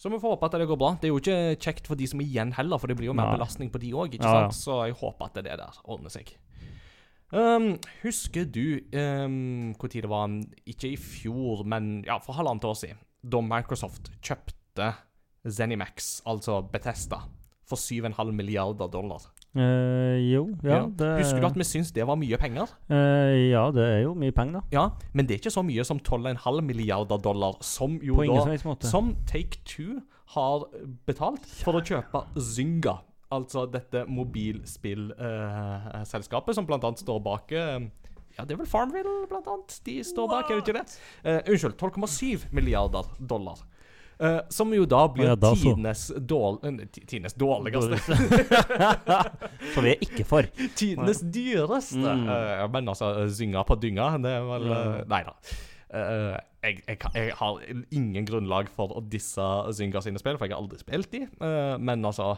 Så 0.00 0.08
vi 0.08 0.20
får 0.20 0.32
håpe 0.36 0.48
at 0.48 0.54
det 0.56 0.68
går 0.68 0.78
bra. 0.80 0.94
Det 0.96 1.10
er 1.10 1.12
jo 1.12 1.20
ikke 1.20 1.40
kjekt 1.60 1.88
for 1.90 2.00
de 2.00 2.06
som 2.08 2.22
er 2.22 2.28
igjen 2.30 2.54
heller, 2.56 2.80
for 2.80 2.88
det 2.88 2.96
blir 2.96 3.10
jo 3.10 3.16
mer 3.16 3.28
Nei. 3.28 3.34
belastning 3.36 3.72
på 3.72 3.80
de 3.82 3.90
òg, 3.92 4.14
ikke 4.16 4.24
Ja, 4.24 4.46
sant? 4.46 4.56
Så 4.56 4.78
jeg 4.88 4.96
håper 4.96 5.28
at 5.28 5.36
det 5.36 5.58
der 5.60 5.82
ordner 5.84 6.12
seg. 6.12 6.32
Um, 7.30 7.74
husker 8.00 8.48
du 8.48 8.80
um, 8.96 9.74
hvor 9.78 9.92
tid 9.92 10.06
det 10.06 10.10
var, 10.10 10.32
ikke 10.66 10.94
i 10.94 10.96
fjor, 10.98 11.66
men 11.68 12.00
ja, 12.08 12.16
for 12.24 12.38
halvannet 12.38 12.64
år 12.66 12.78
siden, 12.80 13.02
da 13.20 13.42
Microsoft 13.44 14.08
kjøpte 14.24 14.88
Zenimax, 15.44 16.22
altså 16.28 16.62
Bethesda, 16.72 17.20
for 17.68 17.76
7,5 17.78 18.32
milliarder 18.34 18.88
dollar? 18.90 19.28
Eh, 19.56 20.30
jo, 20.30 20.46
ja, 20.62 20.70
Ja. 20.70 20.86
det 20.86 21.18
Husker 21.24 21.40
du 21.40 21.46
at 21.46 21.56
vi 21.58 21.64
syns 21.66 21.90
det 21.92 22.06
var 22.06 22.14
mye 22.16 22.36
penger? 22.38 22.66
Uh, 22.88 23.50
Ja, 23.50 23.70
det 23.74 23.82
er 23.82 24.02
jo 24.04 24.14
mye 24.14 24.30
penger, 24.32 24.60
da. 24.60 24.66
Ja, 24.70 24.90
men 25.12 25.26
det 25.26 25.34
er 25.34 25.38
ikke 25.42 25.50
så 25.50 25.62
mye 25.66 25.84
som 25.84 25.98
12,5 25.98 26.62
milliarder 26.62 27.18
dollar, 27.18 27.54
som 27.60 27.98
jo 28.00 28.14
På 28.14 28.24
da 28.26 28.54
som 28.86 29.16
Take 29.26 29.58
Two 29.64 30.00
har 30.36 30.64
betalt 31.04 31.44
for 31.64 31.72
å 31.74 31.80
kjøpe 31.82 32.24
Zynga. 32.38 33.00
Altså 33.32 33.66
dette 33.70 34.04
mobilspillselskapet 34.06 36.54
som 36.54 36.66
blant 36.66 36.84
annet 36.84 36.98
står 37.02 37.20
bak 37.22 37.52
eh, 37.52 37.80
Ja, 38.38 38.44
det 38.44 38.52
er 38.54 38.58
vel 38.62 38.66
Farmville, 38.66 39.26
blant 39.28 39.46
annet. 39.50 39.80
De 39.84 40.02
står 40.04 40.28
bak, 40.30 40.50
er 40.50 40.54
det 40.54 40.62
ikke 40.68 40.78
det? 40.78 40.98
Unnskyld. 41.50 41.74
12,7 41.76 42.44
milliarder 42.54 43.02
dollar. 43.18 43.56
Eh, 44.20 44.40
som 44.52 44.68
jo 44.76 44.84
da 44.84 45.00
blir 45.08 45.30
ja, 45.30 45.34
da 45.38 45.54
tidenes, 45.56 46.10
dårl 46.28 46.58
eh, 46.68 46.82
tidenes 46.92 47.32
dårligste 47.40 47.96
Så 49.72 49.80
vi 49.84 49.94
er 49.94 50.02
ikke 50.04 50.26
for. 50.28 50.48
Tidenes 50.76 51.22
dyreste. 51.24 52.02
Mm. 52.04 52.26
Uh, 52.28 52.66
men 52.74 52.92
altså, 52.92 53.08
Zynga 53.32 53.64
på 53.64 53.78
dynga, 53.80 54.10
det 54.20 54.34
er 54.36 54.44
vel 54.44 54.66
uh, 54.68 54.98
Nei 55.08 55.22
da. 55.24 55.36
Uh, 55.90 56.36
jeg, 56.60 56.82
jeg, 56.84 56.98
jeg 57.16 57.32
har 57.38 57.62
ingen 57.96 58.28
grunnlag 58.28 58.68
for 58.76 58.92
å 58.92 59.00
disse 59.00 59.46
Zynga 59.78 60.02
sine 60.04 60.20
spill, 60.20 60.36
for 60.36 60.50
jeg 60.50 60.54
har 60.54 60.60
aldri 60.60 60.82
spilt 60.82 61.08
de. 61.16 61.24
Uh, 61.40 61.80
men 61.80 62.04
altså 62.04 62.34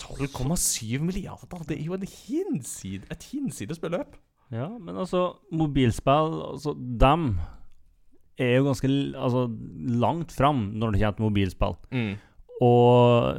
12,7 0.00 1.04
milliarder, 1.04 1.66
det 1.68 1.76
er 1.76 1.84
jo 1.90 1.96
en 1.96 2.08
hinside, 2.08 3.04
et 3.12 3.28
hinsides 3.34 3.84
beløp. 3.84 4.16
Ja, 4.54 4.70
men 4.78 4.94
altså, 4.94 5.32
mobilspill 5.50 6.36
Altså, 6.52 6.72
dem 6.72 7.34
er 8.38 8.56
jo 8.58 8.64
ganske 8.68 8.88
altså, 9.16 9.46
langt 10.02 10.32
fram 10.36 10.70
når 10.76 10.92
det 10.96 11.00
kommer 11.02 11.16
til 11.20 11.26
mobilspill. 11.30 11.76
Og 12.64 13.36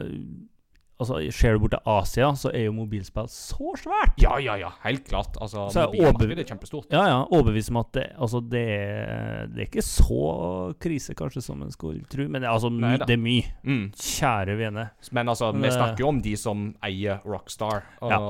altså, 1.02 1.18
ser 1.34 1.54
du 1.58 1.60
bort 1.64 1.74
til 1.76 1.90
Asia, 1.90 2.28
så 2.38 2.50
er 2.54 2.68
jo 2.68 2.74
mobilspill 2.78 3.28
så 3.30 3.72
svært. 3.82 4.16
Ja, 4.22 4.36
ja, 4.42 4.56
ja, 4.62 4.70
helt 4.84 5.04
klart. 5.10 5.38
Altså, 5.42 5.68
Så 5.74 5.84
er 5.84 5.92
mobilmarkedet 5.94 6.44
er 6.46 6.50
kjempestort. 6.52 6.88
Ja, 6.94 7.04
ja, 7.10 7.20
overbevist 7.34 7.70
om 7.74 7.80
at 7.82 7.92
det, 7.98 8.06
altså, 8.18 8.42
det, 8.54 8.64
er, 8.78 9.48
det 9.54 9.64
er 9.64 9.70
ikke 9.70 9.86
så 9.86 10.22
krise, 10.82 11.14
kanskje, 11.18 11.42
som 11.46 11.62
en 11.66 11.74
skulle 11.74 12.06
tro. 12.10 12.26
Men 12.30 12.42
det, 12.46 12.50
altså, 12.50 12.70
my, 12.74 12.96
det 13.04 13.18
er 13.18 13.22
mye. 13.22 13.52
Mm. 13.66 13.86
Kjære 13.98 14.58
vene. 14.62 14.88
Men 15.12 15.34
altså, 15.34 15.52
vi 15.58 15.74
snakker 15.74 16.06
jo 16.06 16.10
om 16.14 16.22
de 16.26 16.36
som 16.38 16.68
eier 16.86 17.22
Rockstar. 17.26 17.84
Og, 18.02 18.12
Ja. 18.14 18.22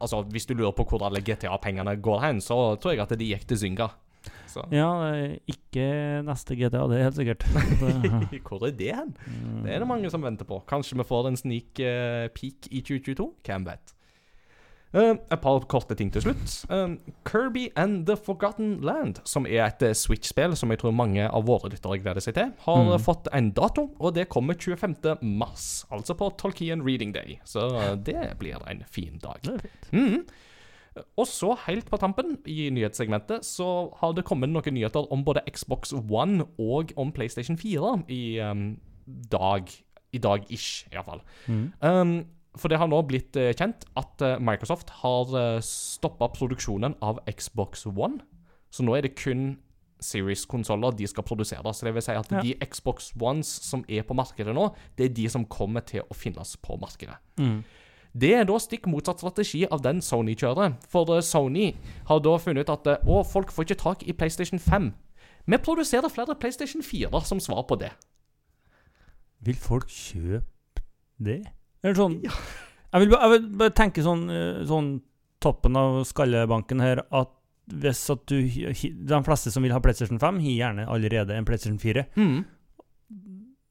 altså, 0.00 0.22
hvis 0.34 0.46
du 0.46 0.54
lurer 0.54 0.74
på 0.78 0.86
hvor 0.90 1.06
alle 1.06 1.22
GTA-pengene 1.22 1.96
går 2.02 2.20
hen, 2.26 2.40
så 2.42 2.76
tror 2.78 2.94
jeg 2.94 3.02
at 3.06 3.18
de 3.18 3.32
gikk 3.34 3.46
til 3.50 3.58
Zynga. 3.66 3.90
Så. 4.48 4.62
Ja, 4.72 4.88
er 5.12 5.36
ikke 5.46 6.22
neste 6.24 6.56
GTA, 6.56 6.86
det 6.88 6.98
er 6.98 7.04
helt 7.10 7.18
sikkert. 7.20 7.44
Hvor 8.48 8.64
er 8.66 8.72
det 8.78 8.94
hen? 8.96 9.12
mm. 9.26 9.62
Det 9.66 9.74
er 9.74 9.78
det 9.84 9.88
mange 9.90 10.10
som 10.10 10.22
venter 10.24 10.48
på. 10.48 10.62
Kanskje 10.68 10.96
vi 10.98 11.04
får 11.06 11.28
en 11.30 11.36
sneak 11.36 11.78
uh, 11.84 12.26
peak 12.34 12.70
i 12.72 12.80
2022? 12.80 13.28
Hvem 13.46 13.66
vet? 13.68 13.94
Uh, 14.88 15.18
et 15.28 15.40
par 15.44 15.60
korte 15.68 15.92
ting 16.00 16.08
til 16.14 16.22
slutt. 16.24 16.54
Uh, 16.72 16.94
Kirby 17.28 17.66
and 17.76 18.06
The 18.08 18.16
Forgotten 18.16 18.78
Land, 18.80 19.20
som 19.28 19.44
er 19.44 19.66
et 19.66 19.82
eh, 19.84 19.92
Switch-spill 19.92 20.56
som 20.56 20.72
jeg 20.72 20.80
tror 20.80 20.94
mange 20.96 21.26
av 21.28 21.44
våre 21.44 21.68
lyttere 21.68 21.98
gleder 22.00 22.24
seg 22.24 22.38
til, 22.38 22.54
har 22.64 22.80
Mm. 22.86 22.94
eh, 22.94 23.02
fått 23.04 23.28
en 23.36 23.50
dato, 23.52 23.90
og 24.00 24.14
det 24.16 24.30
kommer 24.32 24.56
25. 24.56 25.18
mars. 25.22 25.84
Altså 25.92 26.16
på 26.16 26.30
Tolkien 26.40 26.80
Reading 26.88 27.12
Day. 27.12 27.36
Så 27.44 27.68
eh, 27.76 27.94
det 28.00 28.30
blir 28.40 28.56
en 28.64 28.80
fin 28.88 29.20
dag. 29.20 29.44
det 29.44 29.58
er 29.58 29.66
fint. 29.68 29.92
Mhm. 29.92 30.24
Og 31.18 31.26
så, 31.26 31.54
helt 31.66 31.88
på 31.90 31.98
tampen 32.00 32.36
i 32.48 32.68
nyhetssegmentet, 32.74 33.46
så 33.46 33.90
har 34.00 34.14
det 34.16 34.26
kommet 34.28 34.52
noen 34.52 34.74
nyheter 34.74 35.06
om 35.14 35.24
både 35.26 35.44
Xbox 35.50 35.92
One 35.92 36.46
og 36.58 36.94
om 36.96 37.12
PlayStation 37.12 37.58
4 37.58 37.94
i 38.14 38.22
um, 38.44 38.72
dag. 39.32 39.70
I 40.12 40.18
dag-ish, 40.24 40.88
iallfall. 40.88 41.20
Mm. 41.46 41.64
Um, 41.84 42.12
for 42.56 42.72
det 42.72 42.78
har 42.80 42.88
nå 42.88 43.02
blitt 43.04 43.36
uh, 43.36 43.52
kjent 43.52 43.84
at 43.98 44.24
uh, 44.24 44.38
Microsoft 44.40 44.90
har 45.02 45.34
uh, 45.34 45.60
stoppa 45.64 46.30
produksjonen 46.32 46.96
av 47.04 47.20
Xbox 47.28 47.84
One. 47.86 48.22
Så 48.72 48.86
nå 48.86 48.96
er 48.96 49.04
det 49.04 49.18
kun 49.20 49.58
Series-konsoller 50.00 50.94
de 50.94 51.06
skal 51.10 51.26
produsere. 51.26 51.74
Så 51.74 51.86
det 51.86 51.94
vil 51.94 52.02
si 52.02 52.12
at 52.12 52.32
Ja. 52.32 52.40
de 52.42 52.54
Xbox 52.70 53.12
Ones 53.20 53.46
som 53.46 53.84
er 53.88 54.02
på 54.02 54.14
markedet 54.14 54.54
nå, 54.54 54.74
det 54.96 55.10
er 55.10 55.14
de 55.14 55.28
som 55.28 55.44
kommer 55.44 55.80
til 55.80 56.02
å 56.02 56.14
finnes 56.14 56.56
på 56.56 56.78
markedet. 56.80 57.16
Mm. 57.36 57.64
Det 58.12 58.30
er 58.34 58.46
da 58.48 58.56
stikk 58.60 58.88
motsatt 58.90 59.20
strategi 59.20 59.64
av 59.68 59.82
den 59.84 60.00
Sony 60.04 60.34
kjører. 60.38 60.76
For 60.90 61.10
eh, 61.14 61.24
Sony 61.24 61.72
har 62.08 62.22
da 62.24 62.36
funnet 62.40 62.66
ut 62.66 62.74
at 62.74 62.88
eh, 62.94 63.08
å, 63.08 63.22
folk 63.26 63.52
får 63.54 63.68
ikke 63.68 63.82
tak 63.82 64.04
i 64.06 64.14
PlayStation 64.16 64.62
5. 64.62 64.92
Vi 65.48 65.60
produserer 65.64 66.12
flere 66.12 66.36
PlayStation 66.36 66.84
4 66.84 67.22
som 67.24 67.40
svar 67.40 67.64
på 67.68 67.78
det. 67.80 67.92
Vil 69.44 69.58
folk 69.60 69.88
kjøpe 69.92 70.82
det? 71.22 71.42
Eller 71.84 71.98
sånn 71.98 72.18
jeg, 72.24 73.02
vil, 73.02 73.12
jeg 73.12 73.32
vil 73.34 73.48
bare 73.60 73.74
tenke 73.76 74.04
sånn, 74.04 74.28
eh, 74.32 74.62
sånn 74.68 74.94
toppen 75.44 75.76
av 75.78 76.00
skallebanken 76.08 76.82
her 76.82 77.04
at 77.14 77.34
hvis 77.68 78.00
at 78.08 78.22
du 78.30 78.38
De 78.48 79.18
fleste 79.26 79.50
som 79.52 79.60
vil 79.62 79.74
ha 79.74 79.80
PlayStation 79.84 80.16
5, 80.16 80.38
har 80.40 80.54
gjerne 80.54 80.86
allerede 80.88 81.36
en 81.36 81.44
PlayStation 81.44 81.76
4. 81.78 82.06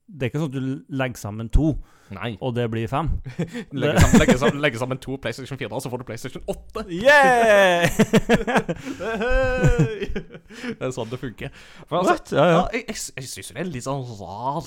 Det 0.07 0.23
er 0.23 0.29
ikke 0.31 0.39
sånn 0.39 0.53
at 0.53 0.55
du 0.55 0.67
legger 0.95 1.19
sammen 1.19 1.49
to, 1.51 1.73
Nei. 2.15 2.37
og 2.39 2.53
det 2.55 2.69
blir 2.71 2.87
fem. 2.87 3.09
legger, 3.75 3.99
sammen, 3.99 4.21
legger, 4.21 4.37
sammen, 4.39 4.61
legger, 4.63 4.79
sammen 4.79 4.99
to 5.03 5.17
PlayStation 5.19 5.59
4, 5.59 5.67
og 5.67 5.83
så 5.83 5.91
får 5.91 5.99
du 5.99 6.05
PlayStation 6.07 6.39
8. 6.47 6.85
Yeah! 6.95 7.91
det 10.77 10.79
er 10.79 10.93
sånn 10.95 11.11
det 11.11 11.19
funker. 11.19 11.51
For 11.89 11.99
altså, 11.99 12.39
Ja, 12.39 12.45
ja, 12.53 12.61
jeg 12.77 12.85
jeg, 12.87 12.95
jeg 13.19 13.27
syns 13.33 13.51
det 13.51 13.59
er 13.65 13.71
litt 13.73 13.87
sånn 13.87 14.05
rar 14.21 14.63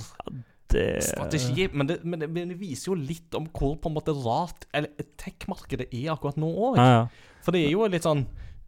Det, 0.70 0.84
strategi, 1.08 1.70
men 1.72 1.88
det, 1.88 1.96
men, 2.04 2.20
det, 2.20 2.28
men 2.36 2.52
det 2.52 2.58
viser 2.60 2.92
jo 2.92 2.98
litt 3.00 3.32
om 3.38 3.48
hvor 3.48 3.80
på 3.80 3.88
en 3.88 3.96
måte 3.96 4.12
rart 4.20 4.68
eller 4.76 4.92
tech-markedet 5.18 5.88
er 5.88 6.12
akkurat 6.12 6.36
nå 6.40 6.48
òg. 6.68 6.76
Ja. 6.78 7.08
For 7.40 7.56
det 7.56 7.64
er 7.64 7.72
jo 7.72 7.88
litt 7.88 8.04
sånn 8.04 8.26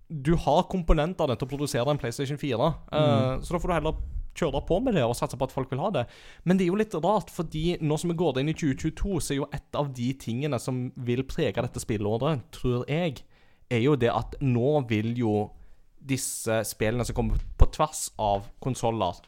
Du 0.08 0.32
har 0.40 0.64
komponentene 0.72 1.36
til 1.36 1.46
å 1.46 1.52
produsere 1.52 1.92
en 1.92 2.00
PlayStation 2.00 2.40
4, 2.40 2.72
eh, 2.96 3.36
så 3.44 3.54
da 3.54 3.60
får 3.60 3.68
du 3.68 3.76
heller 3.76 4.00
kjøre 4.34 4.62
på 4.68 4.78
med 4.82 4.94
det 4.96 5.02
og 5.04 5.14
satse 5.18 5.36
på 5.36 5.44
at 5.48 5.52
folk 5.54 5.70
vil 5.72 5.80
ha 5.82 5.90
det. 5.94 6.06
Men 6.44 6.56
det 6.58 6.64
er 6.66 6.72
jo 6.72 6.78
litt 6.80 6.94
rart, 7.04 7.30
fordi 7.32 7.76
nå 7.84 7.98
som 8.00 8.12
vi 8.12 8.16
går 8.20 8.40
inn 8.40 8.48
i 8.52 8.56
2022, 8.56 9.20
så 9.20 9.34
er 9.34 9.40
jo 9.42 9.48
et 9.52 9.78
av 9.78 9.90
de 9.94 10.12
tingene 10.14 10.58
som 10.62 10.86
vil 10.96 11.24
prege 11.28 11.60
dette 11.64 11.82
spillåret, 11.82 12.44
tror 12.56 12.84
jeg, 12.88 13.20
er 13.72 13.80
jo 13.84 13.96
det 13.96 14.10
at 14.12 14.36
nå 14.44 14.82
vil 14.88 15.12
jo 15.16 15.34
disse 16.02 16.62
spillene 16.66 17.04
som 17.06 17.14
kommer 17.14 17.38
på 17.60 17.68
tvers 17.76 18.08
av 18.20 18.48
konsoller, 18.64 19.20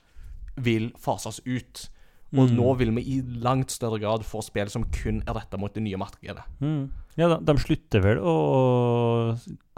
vil 0.57 0.91
fases 0.99 1.41
ut. 1.47 1.89
Og 2.35 2.49
Mm. 2.51 2.57
nå 2.57 2.73
vil 2.79 2.91
vi 2.97 3.03
i 3.15 3.21
langt 3.45 3.71
større 3.71 4.01
grad 4.03 4.25
få 4.27 4.41
spill 4.43 4.67
som 4.69 4.83
kun 4.91 5.21
er 5.23 5.35
retta 5.37 5.57
mot 5.57 5.73
det 5.73 5.83
nye 5.85 5.97
markedet. 5.97 6.43
Mm. 6.61 6.91
Ja, 7.17 7.29
de, 7.31 7.37
de 7.47 7.55
slutter 7.63 8.03
vel 8.03 8.19
å 8.19 8.35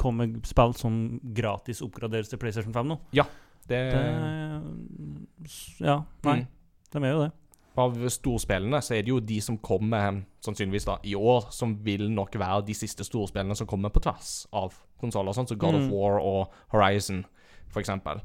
komme 0.01 0.31
spill 0.49 0.73
som 0.79 1.21
gratis 1.37 1.83
oppgraderes 1.85 2.31
til 2.33 2.41
PlayStation 2.41 2.73
5 2.73 2.89
nå. 2.89 2.97
Det, 3.69 3.81
Det, 3.93 5.51
ja, 5.81 6.01
nei, 6.25 6.37
Mm. 6.41 6.47
de 6.93 7.05
er 7.05 7.13
jo 7.13 7.23
det. 7.25 7.33
Av 7.79 7.93
storspillene 8.09 8.79
så 8.81 8.95
er 8.97 9.03
det 9.05 9.09
jo 9.13 9.21
de 9.21 9.41
som 9.45 9.59
kommer 9.59 10.23
sannsynligvis 10.41 10.87
da 10.89 10.97
i 11.05 11.15
år, 11.15 11.51
som 11.53 11.75
vil 11.85 12.07
nok 12.11 12.33
være 12.41 12.65
de 12.67 12.75
siste 12.75 13.05
storspillene 13.05 13.55
som 13.57 13.67
kommer 13.69 13.91
på 13.93 14.01
tvers 14.01 14.47
av 14.53 14.73
konsoller, 15.01 15.33
sånn 15.37 15.47
som 15.49 15.59
God 15.59 15.75
of 15.75 15.83
Mm. 15.83 15.91
War 15.93 16.21
og 16.21 16.53
Horizon, 16.73 17.25
eksempel. 17.77 18.21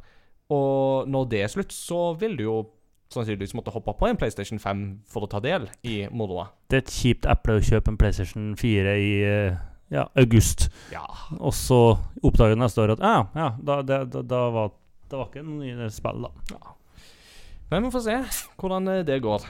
Og 0.50 1.08
når 1.10 1.30
det 1.30 1.42
er 1.44 1.48
slutt, 1.48 1.72
så 1.74 2.14
vil 2.18 2.38
du 2.38 2.44
jo 2.44 2.70
sannsynligvis 3.12 3.54
måtte 3.54 3.72
hoppe 3.74 3.92
på 4.00 4.08
en 4.08 4.16
PlayStation 4.16 4.58
5 4.60 5.02
for 5.06 5.22
å 5.26 5.30
ta 5.30 5.40
del 5.40 5.68
i 5.84 6.08
moroa. 6.10 6.48
Det 6.70 6.78
er 6.78 6.82
et 6.86 6.94
kjipt 6.96 7.26
eple 7.26 7.58
å 7.58 7.60
kjøpe 7.60 7.90
en 7.92 7.98
PlayStation 7.98 8.56
4 8.56 8.96
i 8.96 9.24
eh, 9.24 9.58
ja, 9.92 10.06
august, 10.16 10.70
Ja. 10.94 11.04
og 11.40 11.52
så 11.52 11.98
oppdager 12.24 12.56
du 12.56 12.62
neste 12.62 12.80
år 12.80 12.92
at 12.94 13.00
ja, 13.00 13.28
ja, 13.36 13.50
da, 13.62 13.82
det, 13.82 14.12
da, 14.14 14.22
da 14.22 14.50
var 14.50 14.72
det 15.12 15.20
var 15.20 15.28
ikke 15.28 15.44
noen 15.44 15.66
nye 15.66 15.90
spill, 15.92 16.24
da. 16.24 16.56
ja. 16.56 16.78
Men 17.72 17.86
vi 17.86 17.92
får 17.94 18.04
se 18.08 18.18
hvordan 18.60 18.88
eh, 18.92 19.04
det 19.08 19.20
går. 19.24 19.46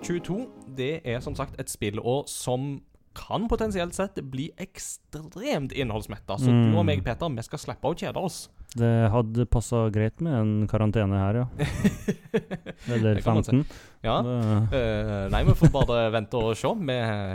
2022 0.00 0.46
det 0.76 1.00
er 1.06 1.20
som 1.24 1.34
sagt 1.38 1.58
et 1.60 1.70
spillår 1.70 2.24
som 2.30 2.80
kan 3.14 3.44
potensielt 3.46 3.94
sett 3.94 4.16
bli 4.26 4.48
ekstremt 4.58 5.70
innholdsmetta. 5.72 6.34
Så 6.36 6.50
Mm. 6.50 6.72
du 6.72 6.78
og 6.80 6.84
meg, 6.86 7.04
Peter, 7.04 7.28
vi 7.30 7.42
skal 7.46 7.58
slippe 7.62 7.86
å 7.86 7.94
kjede 7.94 8.16
oss. 8.18 8.48
Det 8.74 9.08
hadde 9.12 9.46
passa 9.46 9.88
greit 9.94 10.20
med 10.20 10.34
en 10.34 10.66
karantene 10.66 11.14
her, 11.14 11.34
ja. 11.34 11.46
Eller 12.90 13.14
Det 13.14 13.22
kan 13.22 13.34
man 13.34 13.44
si. 13.44 13.50
15. 13.52 13.66
Ja. 14.02 14.16
Det, 14.22 14.72
Eh, 14.74 15.28
nei, 15.30 15.44
vi 15.44 15.54
får 15.54 15.70
bare 15.70 16.10
vente 16.10 16.34
og 16.34 16.56
se. 16.56 16.72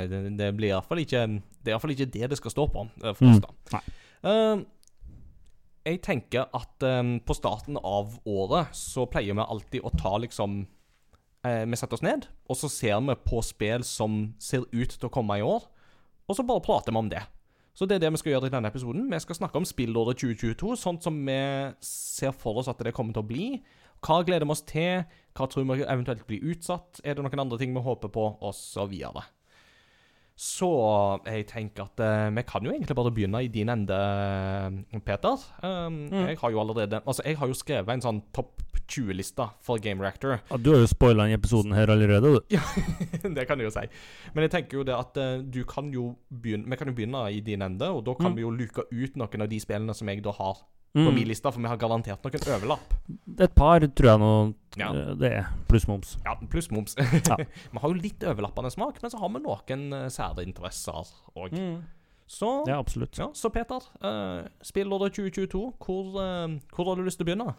Det, 0.09 0.37
det 0.37 0.49
blir 0.57 0.73
iallfall 0.73 0.99
ikke 1.05 1.23
Det 1.63 1.71
er 1.71 1.77
iallfall 1.77 1.91
ikke 1.95 2.11
det 2.11 2.29
det 2.29 2.37
skal 2.37 2.51
stå 2.51 2.67
på 2.73 2.83
eh, 3.03 3.13
for 3.13 3.25
oss, 3.31 3.39
Mm. 3.39 3.45
da. 3.71 3.79
Eh, 4.23 4.65
jeg 5.85 6.01
tenker 6.01 6.45
at 6.53 6.83
um, 6.83 7.19
på 7.21 7.33
starten 7.33 7.77
av 7.81 8.19
året 8.27 8.67
så 8.75 9.07
pleier 9.09 9.33
vi 9.33 9.41
alltid 9.47 9.81
å 9.81 9.89
ta 9.97 10.17
liksom 10.19 10.67
eh, 11.45 11.65
Vi 11.65 11.79
setter 11.79 11.97
oss 11.99 12.05
ned, 12.05 12.27
og 12.49 12.57
så 12.57 12.69
ser 12.71 12.99
vi 13.05 13.15
på 13.25 13.41
spill 13.45 13.83
som 13.87 14.33
ser 14.39 14.65
ut 14.71 14.95
til 14.95 15.09
å 15.09 15.13
komme 15.13 15.39
i 15.39 15.45
år, 15.45 15.67
og 16.29 16.37
så 16.37 16.45
bare 16.45 16.63
prater 16.65 16.93
vi 16.93 17.01
om 17.01 17.09
det. 17.09 17.23
Så 17.73 17.87
det 17.87 17.95
er 17.95 18.03
det 18.03 18.11
vi 18.11 18.19
skal 18.19 18.33
gjøre 18.33 18.49
i 18.49 18.53
denne 18.53 18.67
episoden. 18.67 19.05
Vi 19.07 19.19
skal 19.23 19.37
snakke 19.37 19.55
om 19.55 19.65
spillåret 19.65 20.19
2022, 20.19 20.75
sånn 20.81 20.97
som 21.01 21.15
vi 21.25 21.39
ser 21.85 22.33
for 22.35 22.59
oss 22.59 22.67
at 22.67 22.81
det 22.83 22.91
kommer 22.93 23.15
til 23.15 23.23
å 23.23 23.29
bli. 23.29 23.45
Hva 24.03 24.21
gleder 24.27 24.43
vi 24.47 24.51
oss 24.51 24.65
til? 24.67 25.05
Hva 25.35 25.47
tror 25.47 25.63
vi 25.69 25.83
eventuelt 25.85 26.25
blir 26.27 26.43
utsatt? 26.51 26.99
Er 27.03 27.15
det 27.15 27.23
noen 27.23 27.45
andre 27.45 27.59
ting 27.61 27.71
vi 27.75 27.83
håper 27.83 28.11
på? 28.11 28.25
Og 28.43 28.55
så 28.57 28.83
videre. 28.89 29.23
Så 30.39 30.69
jeg 31.27 31.47
tenker 31.49 31.83
at 31.89 31.99
uh, 31.99 32.29
vi 32.31 32.43
kan 32.47 32.63
jo 32.63 32.71
egentlig 32.71 32.95
bare 32.95 33.11
begynne 33.11 33.41
i 33.43 33.49
din 33.51 33.71
ende, 33.73 33.97
Peter. 35.03 35.35
Um, 35.63 36.05
Mm. 36.09 36.27
Jeg 36.29 36.37
har 36.39 36.51
jo 36.51 36.61
allerede 36.61 37.01
Altså, 37.05 37.23
jeg 37.25 37.37
har 37.37 37.47
jo 37.47 37.53
skrevet 37.53 37.91
en 37.93 38.01
sånn 38.05 38.21
topp 38.33 38.61
20-liste 38.89 39.45
for 39.61 39.77
Game 39.83 40.01
Reactor. 40.03 40.39
ja, 40.49 40.57
du 40.57 40.71
har 40.73 40.79
jo 40.83 40.87
spoila 40.89 41.27
den 41.29 41.37
episoden 41.37 41.73
her 41.77 41.87
allerede, 41.93 42.33
du. 42.39 42.57
det 43.37 43.47
kan 43.47 43.57
du 43.57 43.63
jo 43.67 43.71
si. 43.73 43.85
Men 44.33 44.47
jeg 44.47 44.51
tenker 44.57 44.79
jo 44.81 44.83
det 44.87 44.95
at 44.97 45.17
uh, 45.21 45.37
du 45.45 45.61
kan 45.69 45.91
jo 45.93 46.15
begynne 46.29 46.65
Vi 46.69 46.75
kan 46.81 46.87
jo 46.91 46.93
begynne 46.97 47.21
i 47.31 47.39
din 47.45 47.61
ende, 47.61 47.87
og 47.93 48.03
da 48.05 48.13
kan 48.17 48.31
Mm. 48.33 48.35
vi 48.35 48.41
jo 48.41 48.51
luke 48.51 48.83
ut 48.91 49.15
noen 49.17 49.41
av 49.41 49.49
de 49.49 49.59
spillene 49.61 49.93
som 49.95 50.07
jeg 50.09 50.21
da 50.25 50.31
har 50.31 50.59
på 50.89 51.05
Mm. 51.05 51.13
min 51.13 51.27
lista, 51.29 51.51
for 51.53 51.61
vi 51.61 51.67
har 51.69 51.77
garantert 51.77 52.23
noen 52.25 52.47
overlapp. 52.55 52.93
Et 53.39 53.53
par 53.55 53.79
tror 53.79 54.07
jeg 54.09 54.19
nå 54.19 54.31
Ja. 54.77 54.87
eh, 54.89 55.13
det 55.21 55.31
er. 55.37 55.45
Pluss 55.69 55.85
moms. 55.87 56.17
Ja, 56.25 56.33
pluss 56.49 56.71
moms. 56.71 56.95
Ja. 57.29 57.37
vi 57.37 57.77
har 57.79 57.89
jo 57.89 57.93
litt 57.93 58.19
overlappende 58.25 58.71
smak, 58.73 58.97
men 59.01 59.11
så 59.11 59.19
har 59.21 59.29
vi 59.29 59.39
noen 59.45 59.93
uh, 59.93 60.07
særinteresser 60.09 61.05
òg. 61.37 61.53
Så 62.29 62.49
Ja, 62.67 62.79
absolutt. 62.79 63.17
Ja, 63.17 63.27
så 63.33 63.49
Peter, 63.53 63.81
uh, 64.03 64.47
spillåret 64.61 65.13
2022, 65.13 65.73
hvor, 65.77 66.09
uh, 66.17 66.57
hvor 66.73 66.85
har 66.89 66.95
du 66.95 67.03
lyst 67.05 67.17
til 67.21 67.25
å 67.25 67.29
begynne? 67.29 67.53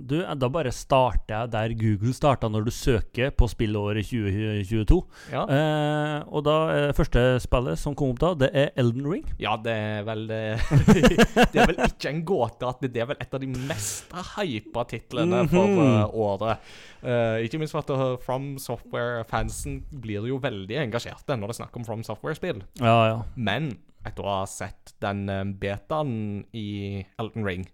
Du, 0.00 0.14
eh, 0.22 0.34
da 0.38 0.48
bare 0.48 0.70
starter 0.72 1.34
jeg 1.34 1.50
der 1.50 1.72
Google 1.76 2.12
starta 2.14 2.48
når 2.48 2.64
du 2.64 2.70
søker 2.72 3.32
på 3.34 3.48
spillåret 3.50 4.06
2022. 4.06 5.00
Ja, 5.32 5.42
Eh, 5.50 6.22
og 6.30 6.44
da 6.46 6.54
er 6.70 6.92
første 6.96 7.22
spillet 7.42 7.78
som 7.78 7.94
kom 7.98 8.12
opp 8.14 8.20
da, 8.22 8.30
det 8.44 8.50
er 8.54 8.70
Elden 8.78 9.06
Ring. 9.10 9.24
ja 9.38 9.56
det 9.60 9.72
er 9.74 10.04
vel 10.06 10.30
eh, 10.30 10.62
Det 11.52 11.58
er 11.58 11.66
vel 11.72 11.82
ikke 11.88 12.08
en 12.12 12.22
gåte 12.24 12.68
at 12.70 12.80
det 12.86 13.02
er 13.02 13.10
vel 13.10 13.18
et 13.20 13.34
av 13.34 13.42
de 13.42 13.50
mest 13.50 14.14
hypa 14.36 14.84
titlene 14.90 15.42
for 15.50 15.66
Mhm. 15.66 15.82
eh, 15.84 16.14
året. 16.14 16.58
Uh, 17.02 17.38
ikke 17.44 17.58
minst 17.58 17.72
for 17.72 17.80
at 17.82 17.90
eh, 17.90 18.16
From 18.24 18.58
Software-fansen 18.60 19.82
blir 19.90 20.26
jo 20.28 20.38
veldig 20.38 20.76
engasjerte 20.86 21.34
når 21.36 21.48
det 21.50 21.56
er 21.56 21.60
snakk 21.64 21.76
om 21.76 21.84
From 21.86 22.02
Software-spill. 22.06 22.62
Ja, 22.80 22.96
ja. 23.08 23.20
Men 23.36 23.72
etter 24.06 24.22
å 24.24 24.38
ha 24.40 24.46
sett 24.46 24.94
den 25.02 25.26
eh, 25.28 25.44
betaen 25.44 26.44
i 26.54 27.04
Elden 27.18 27.44
Ring, 27.44 27.66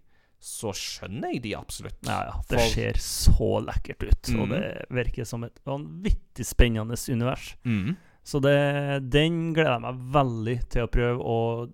så 0.47 0.71
skjønner 0.79 1.33
jeg 1.35 1.43
de 1.43 1.55
absolutt. 1.59 1.97
ja, 2.07 2.21
ja. 2.29 2.35
Det 2.49 2.59
For- 2.61 2.75
ser 2.77 2.93
så 3.03 3.49
lekkert 3.67 4.05
ut. 4.07 4.29
Og 4.39 4.45
Mhm. 4.47 4.51
det 4.55 4.87
virker 4.91 5.27
som 5.27 5.43
et 5.45 5.59
vanvittig 5.67 6.47
spennende 6.47 6.95
univers. 7.11 7.57
Mm. 7.65 7.97
Så 8.25 8.41
det, 8.43 9.11
den 9.11 9.53
gleder 9.55 9.75
jeg 9.77 9.83
meg 9.83 9.99
veldig 10.15 10.69
til 10.69 10.83
å 10.87 10.91
prøve. 10.91 11.21
Og 11.21 11.73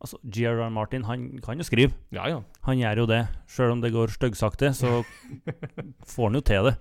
altså, 0.00 0.18
G.R.R. 0.28 0.70
Martin 0.70 1.04
han 1.04 1.38
kan 1.42 1.58
jo 1.58 1.62
skrive. 1.64 1.92
Ja, 2.10 2.26
ja. 2.28 2.40
Han 2.66 2.78
gjør 2.78 2.96
jo 3.04 3.06
det. 3.06 3.28
Selv 3.46 3.72
om 3.72 3.80
det 3.80 3.92
går 3.92 4.08
styggsakte, 4.14 4.70
så 4.74 5.04
får 6.06 6.24
han 6.30 6.34
jo 6.34 6.40
til 6.40 6.64
det. 6.70 6.76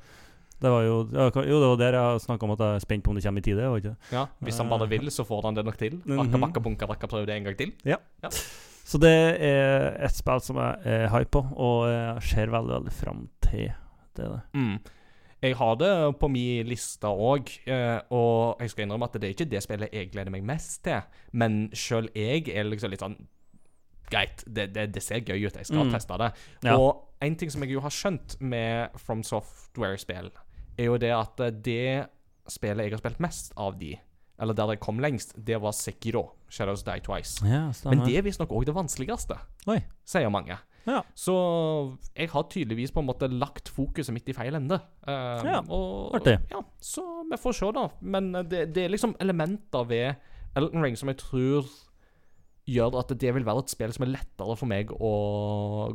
Det 0.60 0.70
var 0.70 0.82
jo, 0.84 0.96
jo, 1.08 1.30
det 1.32 1.68
var 1.70 1.78
der 1.80 1.94
jeg 1.96 2.20
snakka 2.26 2.44
om 2.44 2.52
at 2.52 2.60
jeg 2.60 2.76
er 2.76 2.80
spent 2.84 3.04
på 3.06 3.10
om 3.12 3.16
det 3.16 3.24
kommer 3.24 3.40
i 3.40 3.42
tide. 3.42 3.94
ja. 4.12 4.26
Hvis 4.44 4.58
han 4.58 4.68
bare 4.70 4.90
vil, 4.90 5.08
så 5.10 5.24
får 5.26 5.44
han 5.46 5.54
det 5.56 5.64
nok 5.66 5.78
til. 5.78 6.02
Mhm. 6.04 6.20
Akka 6.20 6.38
bakka 6.38 6.60
bunka 6.62 6.86
rakka 6.90 7.08
prøv 7.08 7.26
det 7.26 7.38
en 7.38 7.44
gang 7.46 7.56
til. 7.56 7.72
Så 8.90 8.98
det 9.02 9.12
er 9.46 10.00
et 10.08 10.16
spill 10.18 10.40
som 10.42 10.58
jeg 10.58 10.80
er 10.90 11.10
hype 11.14 11.30
på, 11.36 11.44
og 11.62 11.84
jeg 11.92 12.24
ser 12.32 12.50
veldig 12.56 12.74
veldig 12.80 12.94
fram 12.98 13.28
til 13.46 13.68
det. 14.18 14.30
Mm. 14.58 14.80
Jeg 15.46 15.56
har 15.56 15.76
det 15.80 15.92
på 16.20 16.28
min 16.28 16.66
liste 16.68 17.08
òg, 17.08 17.52
og 18.12 18.60
jeg 18.60 18.72
skal 18.74 18.84
innrømme 18.88 19.08
at 19.08 19.14
det 19.22 19.30
er 19.30 19.36
ikke 19.38 19.48
det 19.52 19.62
spillet 19.64 19.94
jeg 19.96 20.10
gleder 20.12 20.34
meg 20.34 20.44
mest 20.44 20.82
til. 20.84 21.06
Men 21.32 21.70
sjøl 21.72 22.10
jeg 22.18 22.50
er 22.50 22.66
liksom 22.68 22.92
litt 22.92 23.06
sånn 23.06 23.20
Greit, 24.10 24.42
det, 24.50 24.72
det, 24.74 24.88
det 24.96 25.04
ser 25.06 25.22
gøy 25.22 25.44
ut, 25.46 25.54
jeg 25.60 25.68
skal 25.70 25.84
Mm. 25.86 25.92
teste 25.94 26.16
det. 26.18 26.32
Ja. 26.66 26.74
Og 26.82 27.12
en 27.22 27.36
ting 27.38 27.52
som 27.54 27.62
jeg 27.62 27.76
jo 27.76 27.82
har 27.86 27.94
skjønt 27.94 28.40
med 28.42 28.96
From 28.98 29.22
Software-spill, 29.24 30.32
er 30.80 30.88
jo 30.88 30.96
det 30.98 31.12
at 31.14 31.40
eh, 31.46 31.52
det 31.54 32.08
spillet 32.50 32.88
jeg 32.88 32.96
har 32.96 33.04
spilt 33.04 33.20
mest 33.22 33.54
av 33.56 33.78
de, 33.78 33.92
eller 34.40 34.54
der 34.58 34.74
jeg 34.76 34.80
kom 34.84 35.00
lengst, 35.04 35.34
det 35.46 35.58
var 35.62 35.72
Sekiro, 35.76 36.32
Shadows 36.50 36.84
Die 36.88 37.00
Twice. 37.06 37.42
Ja, 37.46 37.68
Men 37.90 38.06
det 38.06 38.18
er 38.18 38.24
visstnok 38.26 38.50
òg 38.56 38.66
det 38.70 38.76
vanskeligste, 38.76 39.38
Oi. 39.68 39.82
sier 40.08 40.30
mange. 40.34 40.58
Ja. 40.88 41.02
Så 41.14 41.34
jeg 42.16 42.30
har 42.32 42.44
tydeligvis 42.50 42.92
på 42.96 43.02
en 43.04 43.10
måte 43.10 43.28
lagt 43.30 43.68
fokuset 43.70 44.14
mitt 44.16 44.30
i 44.32 44.34
feil 44.34 44.56
ende. 44.58 44.80
Um, 45.06 45.46
Ja, 45.46 45.60
og, 45.68 46.16
artig. 46.18 46.38
Ja, 46.50 46.62
så 46.82 47.04
vi 47.30 47.38
får 47.38 47.54
se, 47.60 47.72
da. 47.76 47.84
Men 48.02 48.32
eh, 48.36 48.44
det, 48.48 48.64
det 48.74 48.86
er 48.88 48.90
liksom 48.96 49.14
elementer 49.22 49.86
ved 49.86 50.16
Elton 50.58 50.82
Ring 50.82 50.98
som 50.98 51.12
jeg 51.12 51.20
tror 51.22 51.68
gjør 52.70 53.00
at 53.02 53.12
det 53.20 53.32
vil 53.34 53.46
være 53.46 53.64
et 53.64 53.72
spill 53.74 53.94
som 53.94 54.06
er 54.06 54.12
lettere 54.14 54.56
for 54.58 54.70
meg 54.70 54.92
å 54.94 55.12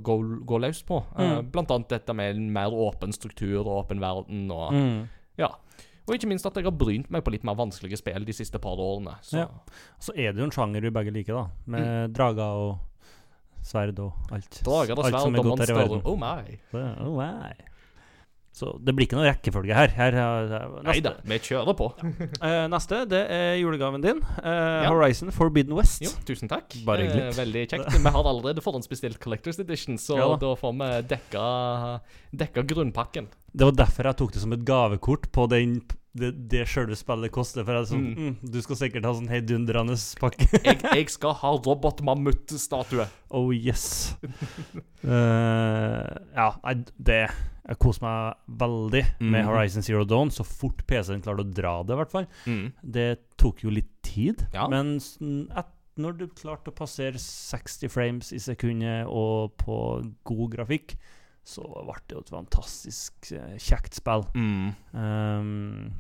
gå, 0.03 0.17
gå 0.47 0.59
løs 0.63 0.81
på. 0.87 1.01
Mm. 1.17 1.21
Uh, 1.23 1.43
blant 1.55 1.71
annet 1.75 1.93
dette 1.97 2.15
med 2.19 2.35
en 2.37 2.49
mer 2.55 2.75
åpen 2.75 3.15
struktur 3.15 3.61
og 3.65 3.85
åpen 3.85 4.03
verden. 4.03 4.47
Og, 4.51 4.73
Mm. 4.75 5.09
ja. 5.39 5.51
Og 6.05 6.17
ikke 6.17 6.29
minst 6.29 6.47
at 6.47 6.57
jeg 6.59 6.67
har 6.67 6.75
brynt 6.77 7.11
meg 7.13 7.25
på 7.25 7.33
litt 7.33 7.45
mer 7.49 7.57
vanskelige 7.57 7.97
spill 8.01 8.27
de 8.29 8.35
siste 8.37 8.61
par 8.61 8.81
årene. 8.81 9.17
Så. 9.25 9.45
Ja. 9.45 9.47
Så 10.03 10.13
er 10.13 10.35
det 10.35 10.43
jo 10.43 10.49
en 10.49 10.55
sjanger 10.55 10.85
vi 10.85 10.93
begge 10.93 11.15
liker, 11.15 11.39
da. 11.39 11.45
Med 11.75 12.17
drager 12.17 12.65
og 12.65 12.75
sverd 13.65 14.01
og 14.05 14.35
alt. 14.35 14.61
Mm. 14.61 14.67
Drager 14.67 14.99
og 14.99 15.07
sverd 15.09 15.21
er 15.21 15.41
og 15.41 15.49
monstre. 15.49 15.87
Oh 16.05 16.19
my. 16.21 16.59
Oh, 16.77 17.17
nei. 17.23 17.55
Så 18.55 18.69
det 18.87 18.93
blir 18.95 19.09
ikke 19.09 19.17
noe 19.19 19.27
rekkefølge 19.27 19.75
her. 19.75 19.91
her, 19.97 20.15
her, 20.15 20.45
her 20.53 20.75
Nei 20.87 21.01
da, 21.03 21.17
vi 21.27 21.39
kjører 21.43 21.75
på. 21.75 21.89
Eh, 22.39 22.67
neste, 22.71 23.01
det 23.11 23.23
er 23.35 23.57
julegaven 23.59 24.05
din. 24.05 24.21
Uh, 24.39 24.47
Ja. 24.85 24.93
Horizon 24.93 25.33
Forbidden 25.35 25.75
West. 25.75 26.05
Jo, 26.07 26.13
tusen 26.29 26.47
takk. 26.53 26.71
Bare 26.87 27.03
hyggelig. 27.03 27.25
Eh, 27.33 27.35
veldig 27.41 27.65
kjekt. 27.73 27.91
Vi 27.99 28.13
har 28.15 28.29
allerede 28.31 28.63
forhåndsbestilt 28.63 29.19
Collectors 29.19 29.59
Edition, 29.59 29.99
så 29.99 30.21
Ja 30.21 30.29
da. 30.37 30.39
da 30.45 30.53
får 30.61 30.77
vi 30.79 30.91
dekka, 31.17 31.45
dekka 32.45 32.63
grunnpakken. 32.71 33.27
Det 33.51 33.67
var 33.73 33.75
derfor 33.83 34.07
jeg 34.13 34.21
tok 34.23 34.33
det 34.39 34.45
som 34.47 34.55
et 34.55 34.65
gavekort 34.67 35.29
på 35.35 35.49
den 35.51 35.81
det, 36.15 36.29
det 36.49 36.63
sjølve 36.71 36.95
spillet 36.97 37.33
koster. 37.35 37.65
For 37.67 37.75
jeg 37.75 37.89
sånn, 37.91 38.05
mm. 38.15 38.35
Du 38.55 38.61
skal 38.63 38.79
sikkert 38.79 39.05
ha 39.09 39.13
sånn 39.19 39.31
heidundrende 39.33 39.97
pakke. 40.21 40.47
Jeg, 40.67 40.79
jeg 40.95 41.09
skal 41.11 41.35
ha 41.41 41.51
robotmammut-statue. 41.59 43.07
oh 43.35 43.51
yes. 43.55 44.15
uh, 45.05 46.07
ja, 46.39 46.49
nei, 46.65 46.75
det 46.99 47.19
Jeg 47.65 47.79
koser 47.81 48.05
meg 48.05 48.59
veldig 48.61 49.03
med 49.25 49.39
Mhm. 49.41 49.49
Horizon 49.49 49.83
Zero 49.87 50.05
Dawn. 50.05 50.31
Så 50.31 50.45
fort 50.45 50.83
PC-en 50.87 51.23
klarte 51.25 51.45
å 51.47 51.53
dra 51.57 51.79
det, 51.83 51.95
i 51.97 52.01
hvert 52.03 52.13
fall. 52.13 52.27
Mm. 52.47 52.67
Det 52.85 53.09
tok 53.41 53.63
jo 53.65 53.71
litt 53.73 53.91
tid, 54.05 54.47
Ja. 54.53 54.67
men 54.69 54.97
et, 55.01 55.71
når 55.97 56.17
du 56.19 56.27
klarte 56.29 56.71
å 56.73 56.75
passere 56.77 57.17
60 57.19 57.89
frames 57.89 58.33
i 58.33 58.39
sekundet 58.43 59.07
og 59.09 59.55
på 59.63 59.77
god 60.27 60.51
grafikk, 60.59 60.97
så 61.45 61.61
ble 61.85 61.99
det 62.09 62.17
jo 62.17 62.21
et 62.25 62.33
fantastisk 62.33 63.13
eh, 63.37 63.59
kjekt 63.61 63.95
spill. 64.01 64.25
Mm. 64.35 64.73
Um, 64.93 65.93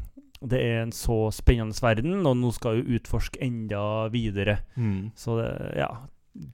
det 0.44 0.58
er 0.60 0.82
en 0.82 0.92
så 0.92 1.30
spennende 1.32 1.78
verden, 1.80 2.26
og 2.26 2.36
nå 2.36 2.50
skal 2.52 2.76
jo 2.82 2.98
utforske 2.98 3.40
enda 3.44 4.08
videre. 4.12 4.58
Mm. 4.76 5.10
Så 5.16 5.38
det, 5.40 5.52
ja 5.78 5.88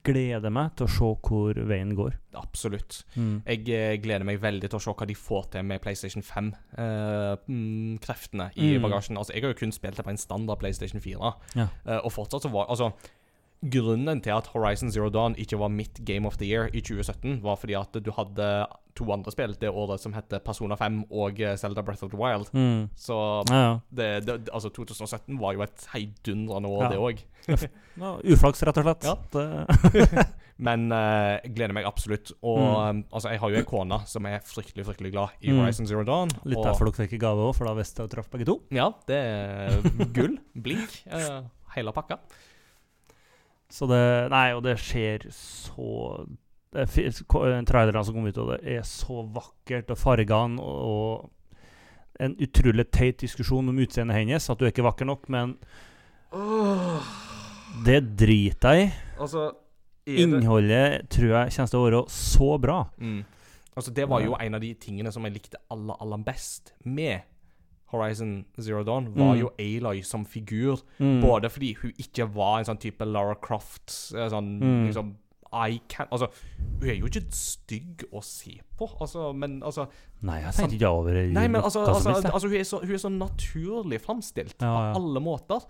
Gleder 0.05 0.51
meg 0.53 0.75
til 0.77 0.85
å 0.85 0.91
se 0.93 1.07
hvor 1.25 1.57
veien 1.65 1.95
går. 1.97 2.13
Absolutt. 2.37 2.99
Mm. 3.17 3.39
Jeg 3.47 3.63
eh, 3.73 3.95
gleder 4.05 4.27
meg 4.29 4.37
veldig 4.43 4.69
til 4.69 4.77
å 4.77 4.81
se 4.85 4.93
hva 4.93 5.07
de 5.09 5.15
får 5.17 5.47
til 5.55 5.65
med 5.65 5.81
PlayStation 5.81 6.21
5-kreftene 6.21 8.51
i 8.57 8.77
Mm. 8.77 8.83
bagasjen. 8.85 9.17
Altså, 9.17 9.33
Jeg 9.33 9.43
har 9.43 9.51
jo 9.55 9.59
kun 9.59 9.73
spilt 9.73 9.97
det 9.97 10.05
på 10.05 10.11
en 10.11 10.19
standard 10.19 10.59
PlayStation 10.61 11.01
4, 11.01 11.33
Ja. 11.57 11.67
Eh, 11.87 12.01
og 12.05 12.13
fortsatt 12.13 12.43
så 12.43 12.51
var 12.53 12.67
Altså, 12.69 12.93
grunnen 13.63 14.23
til 14.25 14.33
at 14.33 14.47
Horizon 14.55 14.91
Zero 14.91 15.11
Dawn 15.13 15.35
ikke 15.37 15.59
var 15.61 15.69
mitt 15.69 15.99
Game 16.09 16.27
of 16.27 16.37
the 16.41 16.47
Year 16.49 16.71
i 16.73 16.81
2017, 16.81 17.43
var 17.45 17.57
fordi 17.61 17.75
at 17.77 17.93
du 18.03 18.11
hadde 18.17 18.47
to 18.97 19.05
andre 19.13 19.31
spill 19.33 19.53
det 19.61 19.69
året 19.71 20.01
som 20.01 20.13
heter 20.17 20.41
Persona 20.45 20.75
5 20.77 21.03
og 21.11 21.39
eh, 21.41 21.57
Zelda 21.61 21.83
Breath 21.85 22.03
of 22.05 22.11
the 22.11 22.19
Wild. 22.19 22.49
Mm. 22.53 22.89
Så 22.97 23.17
Ja, 23.51 23.61
ja. 23.61 23.75
det, 23.93 24.09
det, 24.27 24.39
altså 24.53 24.69
2017 24.73 25.39
var 25.41 25.53
jo 25.55 25.63
et 25.63 25.87
heidundrende 25.93 26.69
år, 26.69 26.83
Ja. 26.83 26.89
det 26.89 26.99
òg. 26.99 27.23
Uflaks, 28.33 28.63
rett 28.67 28.81
og 28.81 28.89
slett. 28.91 29.37
Men 30.61 30.91
uh, 30.93 31.39
jeg 31.41 31.55
gleder 31.57 31.73
meg 31.73 31.87
absolutt. 31.89 32.33
Og 32.45 32.59
Mm. 32.61 32.99
eh, 33.01 33.05
altså, 33.17 33.31
jeg 33.33 33.41
har 33.41 33.51
jo 33.55 33.57
en 33.63 33.65
kone 33.71 34.01
som 34.07 34.27
er 34.29 34.43
fryktelig 34.45 34.85
fryktelig 34.85 35.13
glad 35.15 35.29
i 35.41 35.49
Mm. 35.53 35.61
Horizon 35.63 35.87
Zero 35.89 36.03
Dawn. 36.05 36.29
Litt 36.45 36.59
og, 36.59 36.65
derfor 36.67 36.91
dere 36.91 37.07
fikk 37.09 37.19
gave 37.21 37.41
òg, 37.49 37.55
for 37.57 37.65
da 37.71 37.73
visste 37.79 38.03
jeg 38.03 38.11
å 38.11 38.13
treffe 38.13 38.31
begge 38.35 38.45
to. 38.51 38.59
Ja, 38.71 38.91
det 39.09 39.17
er 39.17 39.81
gull. 40.13 40.37
Blink. 40.55 41.01
Uh, 41.09 41.43
hele 41.77 41.93
pakka. 41.97 42.19
Så 43.71 43.87
det 43.91 44.05
Nei, 44.33 44.51
og 44.57 44.65
det 44.67 44.77
skjer 44.83 45.29
så 45.35 46.25
det 46.71 46.85
er 46.87 47.65
Trailerne 47.67 48.03
som 48.07 48.15
kom 48.15 48.29
ut, 48.29 48.37
og 48.39 48.53
det 48.53 48.61
er 48.77 48.85
så 48.87 49.25
vakkert, 49.35 49.91
og 49.91 49.99
fargene 49.99 50.63
og, 50.63 50.81
og 50.87 51.31
En 52.21 52.35
utrolig 52.37 52.85
teit 52.93 53.23
diskusjon 53.23 53.71
om 53.73 53.79
utseendet 53.81 54.19
hennes, 54.19 54.51
at 54.53 54.61
du 54.61 54.67
er 54.67 54.75
ikke 54.75 54.85
vakker 54.85 55.09
nok, 55.09 55.23
men 55.33 55.55
det 57.87 58.03
driter 58.21 58.77
jeg 58.77 58.91
i. 58.91 58.91
Altså, 59.25 59.47
Innholdet 60.05 61.09
tror 61.13 61.33
jeg 61.33 61.55
kommer 61.55 61.71
til 61.73 61.79
å 61.79 61.87
være 61.87 62.03
så 62.13 62.51
bra. 62.61 62.77
Mm. 63.01 63.23
Altså, 63.73 63.95
det 63.97 64.05
var 64.11 64.21
jo 64.21 64.37
en 64.37 64.59
av 64.59 64.61
de 64.61 64.75
tingene 64.85 65.13
som 65.15 65.25
jeg 65.25 65.39
likte 65.39 65.61
aller, 65.73 65.97
aller 66.03 66.23
best 66.27 66.75
med 66.85 67.25
Horizon 67.91 68.45
Zero 68.61 68.83
Dawn, 68.85 69.09
var 69.15 69.35
Mm. 69.35 69.41
jo 69.41 69.51
Aloy 69.59 70.03
som 70.03 70.25
figur. 70.25 70.81
Mm. 71.01 71.21
Både 71.23 71.51
fordi 71.51 71.75
hun 71.83 71.93
ikke 71.99 72.27
var 72.35 72.59
en 72.61 72.65
sånn 72.65 72.79
type 72.81 73.05
Lara 73.05 73.35
Croft 73.35 74.13
eh, 74.15 74.29
Sånn 74.31 74.59
Mm. 74.61 74.87
liksom 74.89 75.15
I 75.53 75.81
can 75.89 76.07
Altså, 76.13 76.29
hun 76.81 76.89
er 76.89 76.95
jo 77.01 77.07
ikke 77.07 77.25
stygg 77.35 78.05
å 78.13 78.23
se 78.23 78.61
på, 78.79 78.87
altså, 79.01 79.33
men 79.35 79.61
altså 79.63 79.89
Nei, 80.23 80.41
jeg 80.43 80.53
tenkte 80.55 80.77
ikke 80.79 80.89
over 80.89 81.13
det. 81.13 81.33
Nei, 81.33 81.49
men 81.49 81.61
altså, 81.63 81.81
altså, 81.87 82.11
altså 82.31 82.47
hun, 82.49 82.57
er 82.61 82.63
så, 82.69 82.79
hun 82.85 82.93
er 82.95 82.99
så 83.03 83.09
naturlig 83.11 84.01
framstilt 84.01 84.55
Ja, 84.61 84.93
på 84.93 85.01
alle 85.01 85.21
måter. 85.21 85.65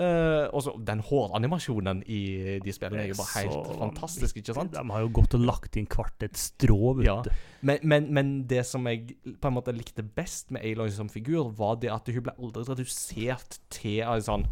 Eh, 0.00 0.46
og 0.56 0.62
så 0.64 0.72
den 0.86 1.02
håranimasjonen 1.04 1.98
i 2.08 2.58
de 2.64 2.72
spillene 2.72 3.02
er 3.02 3.10
jo 3.10 3.18
bare 3.18 3.42
helt 3.42 3.52
Så 3.52 3.74
fantastisk, 3.78 4.36
ikke 4.40 4.54
sant? 4.56 4.72
De 4.72 4.84
har 4.94 5.00
jo 5.04 5.10
gått 5.12 5.34
og 5.36 5.42
lagt 5.44 5.76
inn 5.76 5.86
hvert 5.92 6.22
et 6.24 6.38
strå, 6.40 6.94
vet 6.96 7.06
Ja. 7.06 7.18
du. 7.26 7.30
Men, 7.62 7.78
men, 7.82 8.06
men 8.14 8.30
det 8.48 8.62
som 8.64 8.86
jeg 8.88 9.16
på 9.40 9.48
en 9.50 9.54
måte 9.58 9.74
likte 9.76 10.02
best 10.02 10.50
med 10.50 10.64
Aloy 10.64 10.88
som 10.90 11.10
figur, 11.12 11.50
var 11.52 11.76
det 11.82 11.90
at 11.92 12.08
hun 12.08 12.22
ble 12.22 12.32
aldri 12.38 12.64
redusert 12.70 13.58
til 13.68 14.00
en 14.06 14.24
sånn 14.24 14.46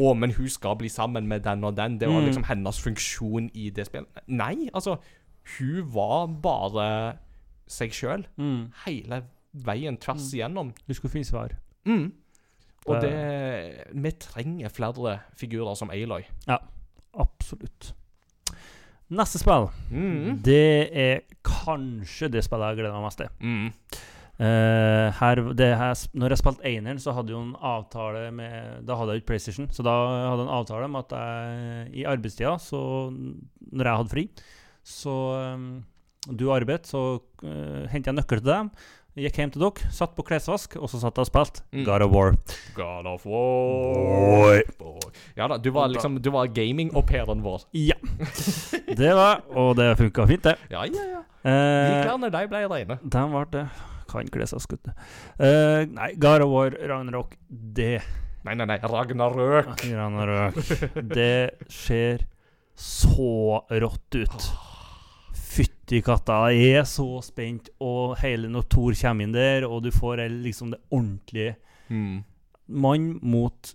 å, 0.00 0.12
men 0.16 0.30
hun 0.36 0.48
skal 0.48 0.76
bli 0.76 0.88
sammen 0.88 1.26
med 1.28 1.42
den 1.44 1.64
og 1.64 1.74
den. 1.76 1.96
Det 1.98 2.08
var 2.08 2.20
Mm. 2.20 2.26
liksom 2.28 2.44
hennes 2.44 2.78
funksjon 2.80 3.50
i 3.54 3.70
det 3.70 3.86
spillet. 3.86 4.06
Nei, 4.28 4.68
altså 4.74 4.98
Hun 5.58 5.82
var 5.94 6.26
bare 6.28 7.16
seg 7.66 7.90
sjøl 7.90 8.26
Mm. 8.38 8.70
hele 8.84 9.22
veien 9.54 9.96
tvers 9.96 10.32
igjennom. 10.34 10.74
Du 10.86 10.92
skulle 10.94 11.10
finne 11.10 11.24
svar. 11.24 11.56
Mm. 11.86 12.12
Og 12.86 13.00
Det- 13.02 13.86
Vi 13.94 14.10
trenger 14.12 14.68
flere 14.70 15.20
figurer 15.36 15.76
som 15.76 15.90
Aloy. 15.90 16.22
Absolutt. 17.14 17.92
Neste 19.10 19.38
spill, 19.42 19.68
Mm. 19.90 20.40
det 20.42 20.90
er 20.94 21.20
kanskje 21.42 22.30
det 22.30 22.44
spillet 22.44 22.70
jeg 22.70 22.78
gleder 22.78 22.94
meg 22.94 23.02
mest 23.08 23.18
til. 23.18 23.28
Mm. 23.40 23.72
Uh, 24.40 25.10
her, 25.18 25.34
det 25.52 25.76
her, 25.76 25.92
når 26.14 26.28
jeg 26.32 26.38
spilte 26.38 26.64
Eineren, 26.64 26.96
så 27.02 27.12
hadde 27.12 27.28
jeg 27.28 27.36
jo 27.36 27.42
en 27.42 27.56
avtale 27.60 28.30
med 28.32 28.86
Da 28.86 28.94
hadde 28.96 29.12
jeg 29.12 29.20
ikke 29.20 29.26
PlayStation, 29.26 29.66
så 29.68 29.82
da 29.84 29.90
hadde 30.30 30.38
jeg 30.38 30.46
en 30.48 30.54
avtale 30.54 30.84
om 30.84 30.96
at 30.96 31.10
jeg 31.10 31.90
i 31.92 32.04
arbeidstida, 32.08 32.54
så 32.58 33.10
når 33.72 33.84
jeg 33.84 33.96
hadde 33.96 34.08
fri, 34.14 34.30
så 34.82 35.54
um, 35.54 35.84
Du 36.36 36.46
arbeidet, 36.52 36.86
så 36.86 37.20
uh, 37.42 37.86
hentet 37.90 38.06
jeg 38.06 38.14
nøkkel 38.14 38.40
til 38.40 38.46
deg. 38.48 38.70
Gikk 39.18 39.36
hjem 39.40 39.50
til 39.50 39.62
dere, 39.64 39.88
satt 39.90 40.12
på 40.14 40.22
klesvask, 40.28 40.76
og 40.78 40.86
så 40.92 41.00
satt 41.02 41.16
jeg 41.18 41.26
og 41.26 41.28
spilte 41.28 41.62
Mm. 41.74 41.84
God 41.84 42.02
of 42.06 42.12
War. 42.14 42.36
God 42.76 43.06
of 43.10 43.24
War. 43.26 44.62
Boy. 44.78 45.10
Ja 45.36 45.48
da, 45.50 45.56
du 45.58 45.70
var 45.74 45.88
liksom 45.90 46.20
Du 46.22 46.30
var 46.30 46.46
gaming-au-pairen 46.46 47.42
vår. 47.42 47.64
Ja. 47.90 47.96
Det 48.86 49.12
var 49.14 49.42
Og 49.50 49.74
det 49.76 49.96
funka 49.98 50.26
fint, 50.30 50.42
det. 50.46 50.56
Ja, 50.70 50.84
ja, 50.86 51.04
ja. 51.16 51.22
Eh, 51.42 51.90
De 51.90 52.00
klærne, 52.06 52.30
de 52.30 52.46
ble 52.52 52.62
reine. 52.70 52.98
De 53.02 53.26
ble 53.34 53.44
det. 53.52 53.66
Kan 54.10 54.26
kle 54.34 54.46
seg 54.50 54.62
skutt. 54.64 54.88
Uh, 55.38 55.84
nei, 55.90 56.12
God 56.18 56.42
of 56.42 56.50
War, 56.50 56.70
Ragnarok, 56.90 57.36
det 57.50 58.00
Nei, 58.42 58.54
nei, 58.56 58.64
nei. 58.66 58.78
Ragnarøk. 58.80 59.84
Ragnarok. 59.84 60.56
Det 61.12 61.50
ser 61.68 62.22
så 62.74 63.60
rått 63.68 64.16
ut. 64.16 64.46
Fytti 65.50 65.98
katta, 66.06 66.44
jeg 66.54 66.78
er 66.78 66.86
så 66.86 67.08
spent. 67.26 67.70
Og 67.82 68.16
hele 68.22 68.48
når 68.52 68.68
Thor 68.70 68.94
kommer 68.94 69.26
inn 69.26 69.32
der, 69.34 69.66
og 69.66 69.82
du 69.82 69.90
får 69.90 70.22
liksom 70.30 70.70
det 70.76 70.80
ordentlige 70.94 71.56
Mm. 71.90 72.22
mann 72.68 73.18
mot 73.22 73.72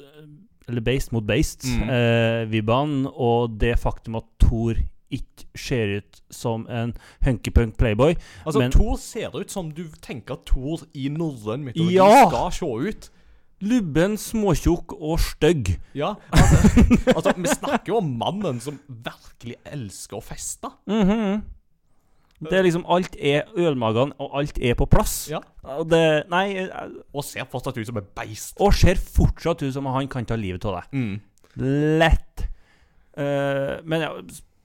Eller 0.67 0.81
beist 0.81 1.11
mot 1.11 1.21
beist, 1.27 1.63
Mm. 1.65 1.89
eh, 1.89 2.45
vibbene, 2.49 3.11
og 3.13 3.59
det 3.59 3.77
faktum 3.77 4.15
at 4.17 4.23
Thor 4.39 4.73
ikke 5.11 5.45
ser 5.55 5.97
ut 5.97 6.21
som 6.31 6.65
en 6.67 6.93
hunkypunk 7.23 7.77
playboy. 7.77 8.15
Altså, 8.47 8.59
Men- 8.59 8.71
Thor 8.71 8.95
ser 8.97 9.29
ut 9.35 9.51
som 9.51 9.69
du 9.71 9.83
tenker 10.01 10.33
at 10.33 10.45
Thor 10.47 10.79
i 10.95 11.07
norrøn 11.09 11.63
mytologi 11.65 11.93
Ja! 11.93 12.29
skal 12.29 12.51
se 12.51 12.65
ut. 12.89 13.09
Lubben, 13.61 14.17
småtjukk 14.17 14.93
og 14.99 15.19
stygg. 15.19 15.77
Ja, 15.93 16.15
altså, 16.31 16.57
altså 17.15 17.33
Vi 17.37 17.47
snakker 17.47 17.85
jo 17.87 17.97
om 17.97 18.17
mannen 18.17 18.59
som 18.59 18.79
virkelig 18.89 19.55
elsker 19.71 20.17
å 20.17 20.23
feste. 20.23 20.71
Mhm. 20.89 21.43
Det 22.41 22.51
er 22.53 22.63
liksom 22.63 22.83
Alt 22.91 23.15
er 23.15 23.45
ølmagen, 23.57 24.11
og 24.19 24.33
alt 24.35 24.57
er 24.59 24.75
på 24.75 24.85
plass. 24.91 25.29
Ja. 25.31 25.39
Og 25.63 25.87
det 25.89 26.27
Nei, 26.29 26.57
eh, 26.65 26.89
Og 27.13 27.23
ser 27.23 27.45
fortsatt 27.45 27.77
ut 27.77 27.87
som 27.87 27.97
en 27.97 28.07
beist. 28.15 28.57
og 28.59 28.73
ser 28.73 28.95
fortsatt 28.95 29.63
ut 29.63 29.73
som 29.73 29.85
han 29.85 30.07
kan 30.07 30.25
ta 30.25 30.35
livet 30.35 30.65
av 30.65 30.81
deg. 30.81 30.91
Mm. 30.91 31.21
Lett. 31.99 32.47
Eh, 33.17 33.79
men 33.87 34.01
ja, 34.01 34.11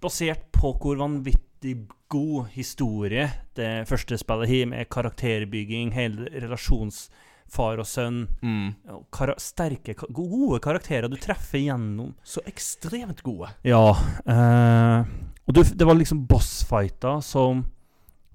basert 0.02 0.50
på 0.52 0.72
hvor 0.80 0.96
vanvittig 0.98 1.86
god 2.10 2.48
historie 2.56 3.28
det 3.54 3.86
første 3.86 4.18
spillet 4.18 4.48
har, 4.50 4.66
med 4.66 4.88
karakterbygging, 4.90 5.92
hele 5.94 6.26
relasjonsfar 6.42 7.78
og 7.78 7.86
sønn 7.86 8.26
Mm. 8.42 8.74
og 8.90 9.04
kara 9.12 9.34
Sterke, 9.38 9.94
ka- 9.94 10.10
gode 10.12 10.58
karakterer 10.60 11.08
du 11.08 11.16
treffer 11.16 11.58
gjennom. 11.62 12.14
Så 12.24 12.40
ekstremt 12.46 13.22
gode. 13.22 13.50
Ja. 13.62 13.92
eh, 14.26 15.04
og 15.50 15.56
du, 15.58 15.62
det 15.66 15.86
var 15.88 15.98
liksom 15.98 16.24
bossfighter 16.30 17.20
som 17.26 17.64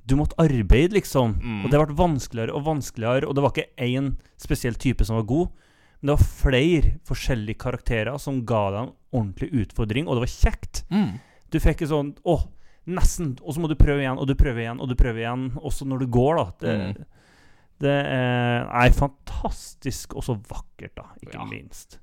Du 0.06 0.14
måtte 0.20 0.38
arbeide, 0.38 0.94
liksom. 0.94 1.32
Mm. 1.42 1.62
Og 1.66 1.72
det 1.74 1.80
ble 1.82 1.96
vanskeligere 1.98 2.54
og 2.54 2.62
vanskeligere, 2.68 3.26
og 3.26 3.34
det 3.34 3.42
var 3.42 3.54
ikke 3.56 3.72
én 3.82 4.12
spesiell 4.38 4.76
type 4.78 5.02
som 5.08 5.16
var 5.18 5.24
god. 5.26 5.48
Men 5.98 6.12
det 6.12 6.14
var 6.20 6.28
flere 6.44 6.92
forskjellige 7.10 7.58
karakterer 7.64 8.20
som 8.22 8.44
ga 8.46 8.60
deg 8.76 8.82
en 8.84 8.92
ordentlig 9.18 9.50
utfordring, 9.64 10.06
og 10.06 10.20
det 10.20 10.26
var 10.28 10.34
kjekt. 10.36 10.84
Mm. 10.94 11.16
Du 11.50 11.58
fikk 11.64 11.82
en 11.82 11.90
sånn 11.90 12.12
Å, 12.22 12.36
nesten! 12.86 13.32
Og 13.42 13.56
så 13.56 13.64
må 13.64 13.68
du 13.72 13.74
prøve 13.80 14.04
igjen, 14.04 14.20
og 14.22 14.28
du 14.30 14.36
prøver 14.38 14.62
igjen, 14.62 14.80
og 14.80 14.92
du 14.92 14.96
prøver 15.00 15.24
igjen. 15.24 15.48
Også 15.66 15.88
når 15.90 16.06
du 16.06 16.08
går, 16.14 16.36
da. 16.38 16.46
Det, 16.62 16.76
Mm. 16.78 17.06
det 17.82 17.96
er, 18.06 18.70
er 18.86 18.92
fantastisk, 19.02 20.14
og 20.16 20.22
så 20.24 20.38
vakkert, 20.38 20.94
da. 21.02 21.08
Ikke 21.24 21.40
Ja. 21.42 21.46
minst. 21.50 21.98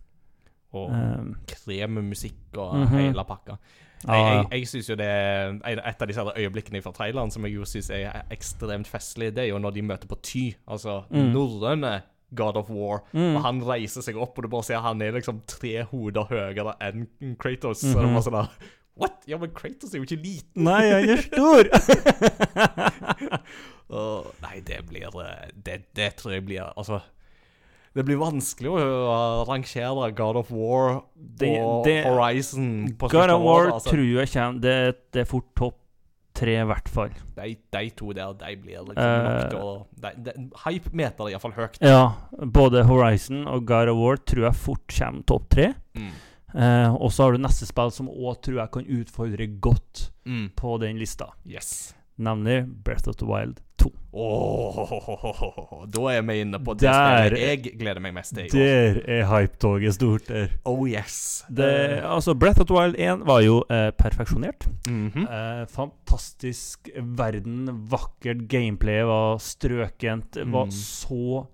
Og 0.75 0.91
Um, 0.91 1.37
kremmusikk 1.47 2.59
og 2.59 2.75
Mhm. 2.89 2.99
hele 2.99 3.25
pakka. 3.25 3.59
Jeg, 4.03 4.23
jeg, 4.27 4.47
jeg 4.53 4.69
synes 4.69 4.89
jo 4.91 4.95
det 4.99 5.07
er 5.07 5.53
Et 5.89 6.03
av 6.03 6.09
disse 6.11 6.25
øyeblikkene 6.37 6.83
fra 6.83 6.93
traileren 6.93 7.31
som 7.31 7.45
jeg 7.47 7.55
jo 7.55 7.65
syns 7.69 7.91
er 7.95 8.23
ekstremt 8.35 8.89
festlig, 8.91 9.31
det 9.37 9.45
er 9.45 9.51
jo 9.53 9.59
når 9.63 9.71
de 9.77 9.83
møter 9.83 10.09
på 10.11 10.19
Ty, 10.23 10.45
altså 10.67 11.05
Mm. 11.11 11.31
norrøne 11.33 12.03
God 12.35 12.57
of 12.57 12.71
War. 12.71 13.03
Mm. 13.13 13.37
Og 13.37 13.43
han 13.45 13.59
reiser 13.69 14.01
seg 14.03 14.17
opp, 14.17 14.39
og 14.39 14.43
du 14.45 14.49
bare 14.49 14.65
ser 14.65 14.81
han 14.81 15.03
er 15.03 15.13
liksom 15.13 15.43
tre 15.47 15.83
hoder 15.91 16.25
høyere 16.31 16.73
enn 16.81 17.07
Kratos. 17.39 17.83
Mhm. 17.85 17.93
Og 17.95 18.01
det 18.03 18.09
er 18.09 18.15
bare 18.15 18.23
sånn 18.29 18.39
der 18.41 18.71
What? 19.03 19.23
Ja, 19.27 19.39
men 19.41 19.51
Kratos 19.57 19.95
er 19.95 19.99
jo 20.03 20.05
ikke 20.05 20.19
liten. 20.21 20.65
Nei, 20.67 20.83
han 20.91 21.09
er 21.09 21.23
stor! 21.25 21.65
oh, 23.89 24.27
nei, 24.43 24.61
det 24.67 24.83
blir 24.89 25.09
eh, 25.23 25.49
det, 25.57 25.79
det 25.97 26.11
tror 26.21 26.35
jeg 26.37 26.45
blir 26.49 26.67
Altså 26.77 27.01
Det 27.95 28.05
blir 28.09 28.17
vanskelig 28.17 28.71
å 28.73 29.45
rangere 29.49 30.15
God 30.17 30.37
of 30.41 30.51
War 30.51 30.95
og 31.03 31.85
det- 31.85 32.05
Horizon 32.07 32.89
på 32.97 33.11
God 33.11 33.31
of 33.31 33.43
War. 33.43 33.71
Altså. 33.75 33.91
tror 33.91 34.05
jeg 34.21 34.29
kommer 34.33 34.61
det, 34.61 34.97
det 35.13 35.21
er 35.21 35.25
fort 35.29 35.55
topp 35.55 35.77
tre, 36.35 36.55
i 36.63 36.65
hvert 36.65 36.89
fall. 36.89 37.11
De, 37.37 37.57
de 37.77 37.91
to 37.91 38.13
der, 38.17 38.33
de 38.33 38.57
blir 38.57 38.79
liksom 38.79 38.97
Eh. 38.97 39.23
nok 39.43 39.51
til 39.51 39.59
å 39.61 39.87
de, 40.01 40.11
de, 40.25 40.51
Hype-meter 40.65 41.27
er 41.29 41.33
iallfall 41.35 41.53
høyt. 41.53 41.77
Ja, 41.83 42.15
både 42.41 42.85
Horizon 42.89 43.47
og 43.47 43.67
God 43.67 43.89
of 43.93 43.97
War 43.99 44.17
tror 44.17 44.45
jeg 44.49 44.55
fort 44.55 44.87
kommer 44.99 45.23
topp 45.29 45.49
tre. 45.51 45.75
Mm. 45.95 46.11
Eh, 46.55 46.95
og 46.95 47.11
så 47.13 47.25
har 47.25 47.33
du 47.33 47.39
neste 47.39 47.67
spill 47.69 47.91
som 47.93 48.09
òg 48.09 48.41
tror 48.43 48.57
jeg 48.63 48.71
kan 48.73 48.85
utfordre 48.85 49.61
godt 49.61 50.09
Mm. 50.25 50.51
på 50.57 50.79
den 50.81 50.97
lista. 50.99 51.27
Yes. 51.47 51.93
Nemlig 52.19 52.67
Breath 52.85 53.09
of 53.09 53.17
the 53.17 53.27
Wild 53.27 53.61
2. 53.79 53.91
Åh, 54.15 55.87
da 55.91 56.03
er 56.13 56.23
vi 56.23 56.35
inne 56.43 56.59
på 56.63 56.75
det 56.77 56.85
Der- 56.87 57.37
jeg 57.37 57.63
gleder 57.79 58.01
meg 58.01 58.13
mest 58.15 58.35
til. 58.37 58.49
Der 58.53 59.01
er 59.09 59.25
hypetoget 59.27 59.95
stort 59.95 60.27
der. 60.29 60.49
Oh 60.65 60.85
yes. 60.89 61.45
Det, 61.49 62.03
altså, 62.05 62.35
Breath 62.35 62.61
of 62.61 62.67
the 62.67 62.75
Wild 62.77 62.95
1 62.99 63.25
var 63.27 63.41
jo 63.41 63.63
eh, 63.71 63.91
perfeksjonert. 63.99 64.69
Mhm. 64.87 65.27
Eh, 65.27 65.67
fantastisk 65.67 66.91
verden, 67.01 67.69
vakkert 67.91 68.47
gameplay 68.49 69.03
var 69.09 69.39
strøkent. 69.39 70.33
Det 70.35 70.47
var 70.53 70.65
Mm. 70.67 70.71
så 70.71 71.47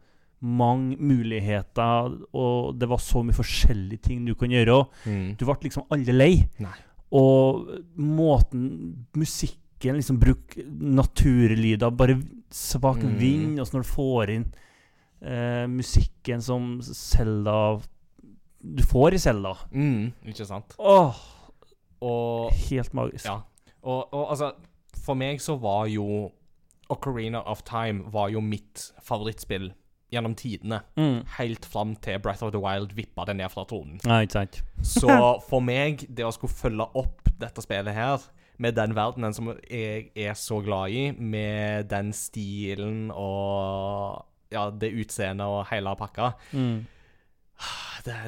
mange 0.42 0.96
muligheter, 1.00 2.18
og 2.34 2.78
det 2.78 2.88
var 2.88 2.98
så 2.98 3.22
mye 3.24 3.32
forskjellige 3.34 4.02
ting 4.02 4.24
du 4.26 4.34
kan 4.34 4.48
gjøre. 4.50 4.84
Mm. 5.06 5.36
Du 5.36 5.44
ble 5.46 5.54
liksom 5.62 5.84
aldri 5.90 6.12
lei. 6.12 6.48
Nei. 6.60 6.74
Og 7.12 7.66
måten 7.96 9.06
musikken 9.78 9.96
liksom 9.96 10.18
bruker 10.18 10.64
naturlyder, 10.66 11.90
bare 11.96 12.16
svak 12.50 12.98
Mm. 13.02 13.18
vind, 13.18 13.60
og 13.60 13.66
så 13.66 13.74
når 13.78 13.82
du 13.82 13.88
får 13.88 14.30
inn 14.30 14.46
eh, 15.22 15.66
musikken 15.66 16.42
som 16.42 16.80
Selda 16.82 17.80
Du 18.60 18.82
får 18.82 19.14
i 19.14 19.18
Selda. 19.18 19.52
Mm, 19.72 20.12
ikke 20.26 20.44
sant? 20.46 20.74
Åh, 20.80 21.14
Og 22.02 22.50
helt 22.52 22.92
magisk. 22.92 23.24
Ja. 23.26 23.40
Og, 23.84 24.12
og 24.12 24.30
altså, 24.30 24.52
for 25.04 25.14
meg 25.14 25.38
så 25.40 25.56
var 25.60 25.86
jo 25.86 26.30
Ocarina 26.90 27.38
of 27.46 27.62
Time 27.62 28.02
var 28.10 28.28
jo 28.30 28.40
mitt 28.40 28.92
favorittspill 29.02 29.72
gjennom 30.12 30.34
tidene. 30.34 30.80
Mm. 30.96 31.24
Helt 31.38 31.64
fram 31.66 31.94
til 31.96 32.18
Breath 32.18 32.42
of 32.42 32.50
the 32.52 32.58
Wild 32.58 32.92
vippa 32.94 33.24
det 33.26 33.36
ned 33.36 33.50
fra 33.50 33.64
tronen. 33.64 34.00
Nei, 34.04 34.22
ikke 34.26 34.32
sant. 34.32 34.62
Så 34.82 35.08
for 35.48 35.60
meg, 35.60 36.06
det 36.08 36.24
å 36.24 36.32
skulle 36.32 36.52
følge 36.54 36.86
opp 36.94 37.28
dette 37.38 37.62
spillet 37.62 37.94
her 37.94 38.18
med 38.58 38.76
den 38.76 38.94
verdenen 38.96 39.34
som 39.34 39.52
jeg 39.70 40.10
er 40.18 40.34
så 40.38 40.60
glad 40.64 40.94
i, 40.94 41.02
med 41.14 41.88
den 41.90 42.12
stilen 42.16 43.08
og 43.14 44.24
ja, 44.52 44.68
det 44.70 44.94
utseendet 44.96 45.46
og 45.46 45.66
hele 45.72 45.96
pakka 45.98 46.32
Mm. 46.52 46.86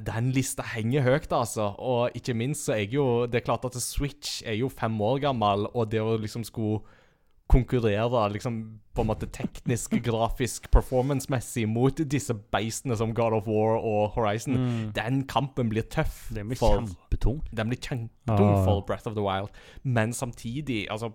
Den 0.04 0.32
lista 0.34 0.64
henger 0.74 1.04
høyt, 1.06 1.32
altså. 1.32 1.68
Og 1.78 2.16
ikke 2.18 2.34
minst 2.34 2.66
så 2.66 2.72
er 2.74 2.80
jeg 2.82 2.96
jo 2.98 3.26
Det 3.30 3.38
er 3.38 3.44
klart 3.46 3.64
at 3.64 3.76
Switch 3.80 4.42
er 4.44 4.58
jo 4.58 4.68
fem 4.68 5.00
år 5.00 5.20
gammel, 5.22 5.68
og 5.72 5.92
det 5.92 6.02
å 6.02 6.16
liksom 6.18 6.42
skulle 6.44 6.82
konkurrere 7.50 8.28
liksom 8.32 8.60
på 8.94 9.02
en 9.02 9.08
måte 9.10 9.26
teknisk, 9.32 9.90
grafisk, 10.06 10.68
performance-messig 10.70 11.66
mot 11.68 11.96
disse 12.10 12.34
beistene 12.54 12.96
som 12.98 13.12
God 13.14 13.32
of 13.40 13.46
War 13.50 13.78
og 13.78 14.10
Horizon, 14.16 14.54
Mm. 14.56 14.92
den 14.94 15.24
kampen 15.26 15.68
blir 15.70 15.82
tøff. 15.90 16.28
Den 16.34 16.48
blir 16.48 16.56
for- 16.58 16.78
kjempetung. 16.80 17.40
den 17.54 17.68
blir 17.68 17.78
kjempetung 17.80 18.54
Ah. 18.54 18.64
for 18.64 18.80
Breath 18.86 19.06
of 19.08 19.14
the 19.14 19.22
Wild. 19.22 19.50
Men 19.84 20.12
samtidig, 20.12 20.86
altså 20.90 21.12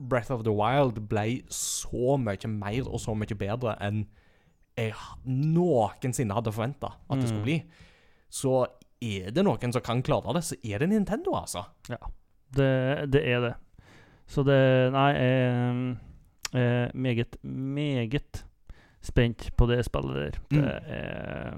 Breath 0.00 0.32
of 0.32 0.42
the 0.44 0.50
Wild 0.52 0.98
ble 1.08 1.42
så 1.48 2.16
mye 2.18 2.48
mer 2.48 2.88
og 2.88 2.98
så 3.00 3.14
mye 3.14 3.36
bedre 3.38 3.76
enn 3.80 4.06
jeg 4.76 4.94
noensinne 5.26 6.32
hadde 6.34 6.52
forventa 6.52 6.92
at 7.10 7.20
det 7.20 7.28
skulle 7.28 7.40
Mm. 7.42 7.44
bli. 7.44 7.62
Så 8.30 8.66
er 9.02 9.30
det 9.30 9.44
noen 9.44 9.72
som 9.72 9.82
kan 9.82 10.02
klare 10.02 10.32
det, 10.34 10.42
så 10.44 10.56
er 10.64 10.78
det 10.78 10.88
Nintendo, 10.88 11.34
altså. 11.34 11.64
Det, 12.54 13.10
det 13.12 13.22
er 13.28 13.40
det. 13.40 13.54
Så 14.32 14.44
det 14.48 14.58
Nei, 14.94 15.10
jeg 15.12 15.92
er 16.54 16.90
meget, 16.94 17.36
meget 17.44 18.44
spent 19.02 19.50
på 19.58 19.66
det 19.68 19.82
spillet 19.84 20.14
der. 20.14 20.38
Det 20.50 20.62
Mm. 20.62 20.64
er 20.64 21.52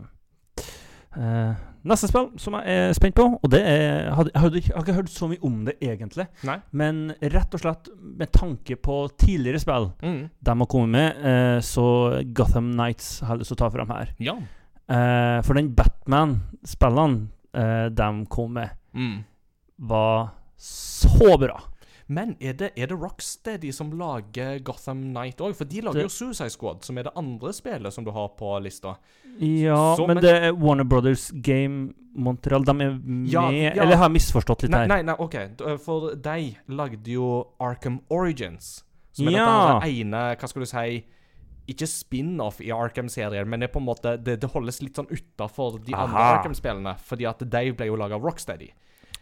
eh, 1.16 1.54
Neste 1.84 2.08
spill 2.08 2.30
som 2.40 2.54
jeg 2.56 2.64
er 2.88 2.92
spent 2.96 3.14
på, 3.14 3.26
og 3.42 3.50
det 3.52 3.60
er 3.60 4.14
hadde, 4.16 4.30
jeg, 4.34 4.54
ikke- 4.62 4.72
har 4.74 4.82
ikke 4.82 4.94
hørt 4.96 5.10
så 5.12 5.26
mye 5.28 5.42
om 5.44 5.64
det 5.66 5.74
egentlig, 5.82 6.26
Nei. 6.44 6.56
men 6.72 7.12
rett 7.20 7.52
og 7.54 7.60
slett 7.60 7.88
med 8.00 8.32
tanke 8.32 8.76
på 8.80 9.08
tidligere 9.20 9.60
spill 9.60 9.90
Mm. 10.02 10.30
de 10.42 10.50
har 10.58 10.66
kommet 10.66 10.88
med, 10.88 11.16
eh, 11.24 11.60
så 11.60 12.24
Gotham 12.34 12.70
Nights 12.74 13.20
har 13.20 13.34
jeg 13.37 13.38
lyst 13.40 13.48
til 13.48 13.56
å 13.56 13.58
ta 13.58 13.68
fram 13.68 13.88
her. 13.88 14.08
Ja. 14.18 14.32
Eh, 14.88 15.42
for 15.42 15.54
den 15.54 15.74
Batman-spillene 15.74 17.28
eh, 17.54 17.88
de 17.90 18.26
kom 18.26 18.52
med, 18.54 18.70
Mm. 18.94 19.24
var 19.78 20.30
så 20.56 21.37
bra. 21.38 21.60
Men 22.08 22.36
er 22.40 22.52
det, 22.52 22.72
er 22.76 22.86
det 22.86 22.98
Rocksteady 23.00 23.70
som 23.72 23.90
lager 23.96 24.58
Gotham 24.62 25.00
Knight 25.14 25.38
òg? 25.40 25.54
For 25.56 25.64
de 25.64 25.80
lager 25.80 25.94
Det- 25.94 26.02
jo 26.02 26.08
Suicide 26.08 26.50
Squad, 26.50 26.84
som 26.84 26.98
er 26.98 27.04
det 27.04 27.12
andre 27.16 27.52
spillet 27.52 27.92
som 27.92 28.04
du 28.04 28.10
har 28.10 28.28
på 28.36 28.60
lista. 28.62 28.96
Ja, 29.40 29.94
Så, 29.96 30.06
men, 30.06 30.16
men- 30.16 30.22
det 30.24 30.42
er 30.42 30.52
Warner 30.52 30.84
Brothers 30.84 31.30
Game 31.30 31.94
Montreal. 32.14 32.62
De 32.64 32.70
er 32.70 32.74
med 32.74 33.28
Ja, 33.32 33.48
ja. 33.50 33.70
Eller 33.70 33.96
har 33.96 34.08
jeg 34.10 34.20
misforstått 34.20 34.62
litt 34.62 34.70
Nei, 34.70 34.80
her? 34.80 34.86
nei, 34.86 35.02
nei, 35.02 35.14
OK. 35.18 35.78
For 35.80 36.14
de 36.14 36.56
lagde 36.68 37.06
jo 37.10 37.46
Arkham 37.60 38.00
Origins. 38.10 38.82
Som 39.12 39.28
er 39.28 39.32
Ja. 39.32 39.78
dette 39.80 39.88
ene, 40.00 40.36
hva 40.36 40.48
skal 40.48 40.60
du 40.62 40.66
si 40.66 41.04
Ikke 41.66 41.86
spin-off 41.88 42.60
i 42.60 42.68
Arkham-serien, 42.68 43.46
men 43.48 43.60
det 43.60 43.70
er 43.70 43.72
på 43.72 43.80
en 43.80 43.86
måte 43.86 44.22
Det, 44.22 44.38
det 44.38 44.50
holdes 44.52 44.82
litt 44.82 44.94
sånn 44.96 45.08
utafor 45.08 45.82
de 45.82 45.94
andre 45.94 46.18
Arkham-spillene, 46.42 46.98
fordi 47.00 47.24
at 47.26 47.38
de 47.38 47.70
ble 47.72 47.86
jo 47.86 47.96
laga 47.96 48.16
av 48.16 48.20
Rocksteady. 48.22 48.68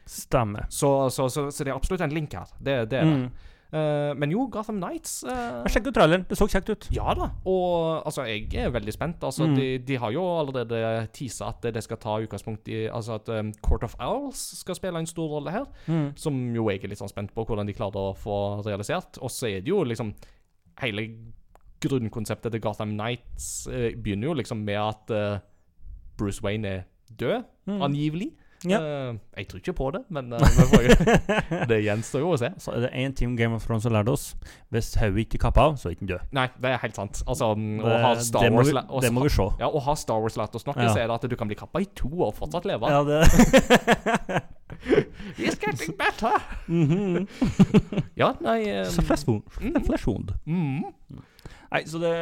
Stemmer. 0.07 0.67
Så, 0.69 1.09
så, 1.11 1.29
så, 1.31 1.51
så 1.51 1.65
det 1.65 1.71
er 1.73 1.77
absolutt 1.79 2.01
en 2.05 2.12
link 2.15 2.33
her. 2.35 2.47
Det, 2.59 2.91
det 2.91 2.99
er 2.99 3.05
det. 3.05 3.17
Mm. 3.23 3.49
Uh, 3.73 4.12
men 4.21 4.29
jo, 4.35 4.43
Gotham 4.53 4.77
Nights 4.83 5.23
uh, 5.25 5.62
Sjekk 5.73 5.87
ut 5.88 5.95
traileren. 5.97 6.27
Det 6.29 6.37
så 6.37 6.45
kjekt 6.53 6.69
ut. 6.69 6.88
Ja 6.93 7.15
da. 7.17 7.31
Og 7.49 8.03
altså, 8.05 8.27
jeg 8.29 8.51
er 8.61 8.69
veldig 8.75 8.93
spent. 8.93 9.23
Altså, 9.25 9.47
Mm. 9.49 9.55
de, 9.57 9.69
de 9.88 9.97
har 9.97 10.11
jo 10.12 10.25
allerede 10.43 11.07
teasa 11.17 11.49
at 11.55 11.62
det 11.73 11.81
skal 11.83 11.97
ta 11.97 12.19
utgangspunkt 12.21 12.69
i 12.69 12.83
Altså 12.93 13.15
at 13.17 13.29
um, 13.33 13.53
Court 13.65 13.83
of 13.88 13.95
Owls 13.99 14.43
skal 14.59 14.77
spille 14.77 14.99
en 15.01 15.07
stor 15.09 15.29
rolle 15.38 15.51
her. 15.55 15.65
Mm. 15.87 16.11
Som 16.21 16.43
jo 16.55 16.67
jeg 16.69 16.83
er 16.85 16.93
litt 16.93 17.01
sånn 17.01 17.09
spent 17.09 17.33
på 17.33 17.47
hvordan 17.49 17.67
de 17.67 17.73
klarer 17.79 17.97
å 17.97 18.12
få 18.15 18.37
realisert. 18.67 19.17
Og 19.25 19.31
så 19.33 19.49
er 19.49 19.61
det 19.65 19.73
jo 19.73 19.81
liksom 19.88 20.12
Hele 20.83 21.07
grunnkonseptet 21.83 22.53
til 22.53 22.61
Gotham 22.62 22.93
Nights 22.97 23.67
uh, 23.73 23.88
begynner 24.03 24.29
jo 24.31 24.37
liksom 24.38 24.62
med 24.65 24.79
at 24.81 25.11
eh, 25.17 25.38
Bruce 26.19 26.43
Wayne 26.45 26.69
er 26.69 26.83
død, 27.19 27.43
Mm. 27.67 27.83
angivelig. 27.83 28.31
Ja. 28.68 28.79
Uh, 28.79 29.16
jeg 29.37 29.48
tror 29.51 29.59
ikke 29.62 29.72
på 29.75 29.87
det, 29.96 30.01
men 30.14 30.31
jo- 30.31 31.66
det 31.70 31.79
gjenstår 31.83 32.20
jo 32.22 32.29
å 32.35 32.38
se. 32.38 32.51
Så 32.62 32.75
er 32.77 32.85
det 32.85 32.90
én 32.94 33.14
ting 33.18 33.33
Game 33.38 33.57
of 33.57 33.64
Thrones 33.66 33.85
har 33.88 33.94
lært 33.96 34.09
oss. 34.12 34.29
Hvis 34.70 34.92
hodet 35.01 35.25
ikke 35.27 35.40
kapper 35.46 35.62
av, 35.72 35.77
så 35.83 35.90
er 35.90 35.96
den 35.98 36.11
død. 36.12 36.29
Nei, 36.37 36.46
det 36.62 36.70
er 36.70 36.79
helt 36.85 36.94
sant. 37.01 37.22
Altså, 37.27 37.48
det, 37.59 37.81
å 37.83 37.96
ha 38.05 38.12
Star 38.22 38.46
det, 38.46 38.53
må 38.55 38.61
Wars 38.62 38.70
vi, 38.70 38.77
la- 38.79 38.87
det 39.07 39.12
må 39.16 39.25
vi 39.27 39.33
se. 39.35 39.48
Ja, 39.61 39.68
å 39.72 39.83
ha 39.83 39.94
Star 39.98 40.22
Wars 40.22 40.38
lært 40.38 40.55
oss 40.61 40.66
noe, 40.68 40.77
Ja. 40.79 40.92
så 40.94 41.03
er 41.03 41.11
det 41.11 41.18
at 41.18 41.29
du 41.31 41.37
kan 41.40 41.51
bli 41.51 41.59
kappa 41.59 41.83
i 41.83 41.88
to 41.98 42.09
og 42.22 42.35
fortsatt 42.38 42.64
leve. 42.70 42.87
Ja, 42.92 43.03
det 43.03 44.42
It's 45.38 45.59
getting 45.61 45.94
better! 45.96 46.38
Mhm. 46.66 47.29
Ja, 48.16 48.33
nei 48.40 48.64
um, 48.81 48.87
Så 48.90 49.03
flesh 49.03 49.27
wound. 49.29 49.42
mm, 49.61 49.85
Flesh 49.87 50.07
wound. 50.09 50.33
mm. 50.46 50.85
Nei, 51.73 51.85
så 51.89 52.01
det 52.03 52.17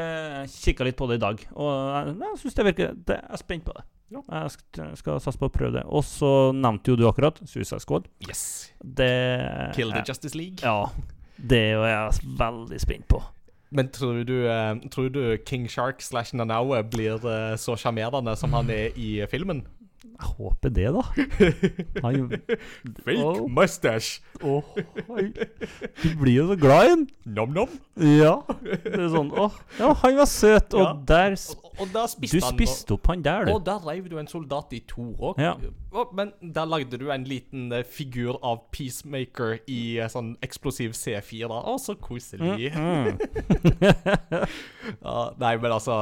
kikka 0.53 0.87
litt 0.87 0.99
på 0.99 1.09
det 1.11 1.19
i 1.19 1.25
dag, 1.25 1.41
og 1.59 1.71
jeg, 1.75 2.13
jeg 2.23 2.39
syns 2.43 2.59
det 2.59 2.67
virker 2.69 2.93
det, 2.95 3.17
Jeg 3.19 3.35
er 3.35 3.41
spent 3.41 3.65
på 3.67 3.75
det. 3.75 3.83
Ja. 4.11 4.23
Jeg 4.27 4.55
skal, 4.57 4.95
skal 4.99 5.21
satse 5.23 5.39
på 5.39 5.47
å 5.47 5.55
prøve 5.55 5.77
det. 5.79 5.85
Og 5.87 6.03
så 6.07 6.31
nevnte 6.57 6.91
jo 6.93 6.99
du 6.99 7.05
akkurat 7.07 7.39
Suicide 7.47 7.83
Squad. 7.83 8.09
Yes. 8.27 8.43
Det 8.83 9.11
Kill 9.77 9.95
the 9.95 10.03
Justice 10.07 10.39
League. 10.39 10.59
Ja. 10.63 10.89
Det 11.39 11.61
er 11.73 11.85
jeg 11.87 12.33
veldig 12.41 12.81
spent 12.83 13.07
på. 13.11 13.23
Men 13.71 13.91
tror 13.95 14.25
du, 14.27 14.35
eh, 14.51 14.73
tror 14.91 15.13
du 15.15 15.21
King 15.47 15.69
Shark 15.71 16.03
slash 16.03 16.35
Nanaue 16.35 16.83
blir 16.91 17.23
eh, 17.23 17.55
så 17.55 17.77
sjarmerende 17.79 18.35
som 18.37 18.53
han 18.57 18.71
er 18.75 18.99
i 18.99 19.13
filmen? 19.31 19.63
Jeg 20.01 20.29
håper 20.39 20.71
det, 20.73 20.87
da. 20.95 21.03
Han, 22.05 22.31
Fake 23.05 23.21
oh. 23.21 23.43
mustache! 23.53 24.23
Åh, 24.41 24.65
han- 25.11 25.35
du 26.01 26.07
blir 26.17 26.35
jo 26.39 26.47
så 26.49 26.57
glad 26.57 26.87
i 26.87 26.93
den. 26.95 27.03
Nom-nom. 27.37 27.69
Ja. 28.01 28.39
Det 28.65 28.95
er 28.97 29.11
sånn 29.13 29.29
Åh, 29.37 29.59
ja, 29.79 29.91
han 30.01 30.17
var 30.17 30.29
søt, 30.31 30.73
og 30.75 30.81
Ja. 30.81 30.93
der 31.11 31.35
Og, 31.37 31.67
og 31.85 31.91
der 31.93 32.07
Du 32.09 32.15
spiste 32.15 32.41
han 32.47 32.55
spiste 32.57 32.95
opp 32.97 33.11
han 33.13 33.23
der, 33.23 33.51
Og 33.53 33.61
du. 33.61 33.69
der 33.69 33.85
reiv 33.87 34.09
du 34.09 34.17
en 34.19 34.27
soldat 34.31 34.73
i 34.73 34.81
to 34.89 35.11
òg. 35.21 35.39
Ja. 35.39 35.53
Men 36.17 36.33
der 36.41 36.65
lagde 36.71 36.97
du 36.99 37.11
en 37.13 37.25
liten 37.29 37.69
uh, 37.73 37.83
figur 37.85 38.39
av 38.47 38.63
Peacemaker 38.73 39.59
i 39.69 39.99
uh, 40.01 40.09
sånn 40.09 40.33
eksplosiv 40.43 40.97
C4. 40.97 41.51
Å, 41.51 41.77
så 41.83 41.95
koselig. 42.01 42.73
Mm. 42.73 43.21
Ja, 45.01 45.31
nei, 45.39 45.53
men 45.61 45.71
altså 45.75 45.95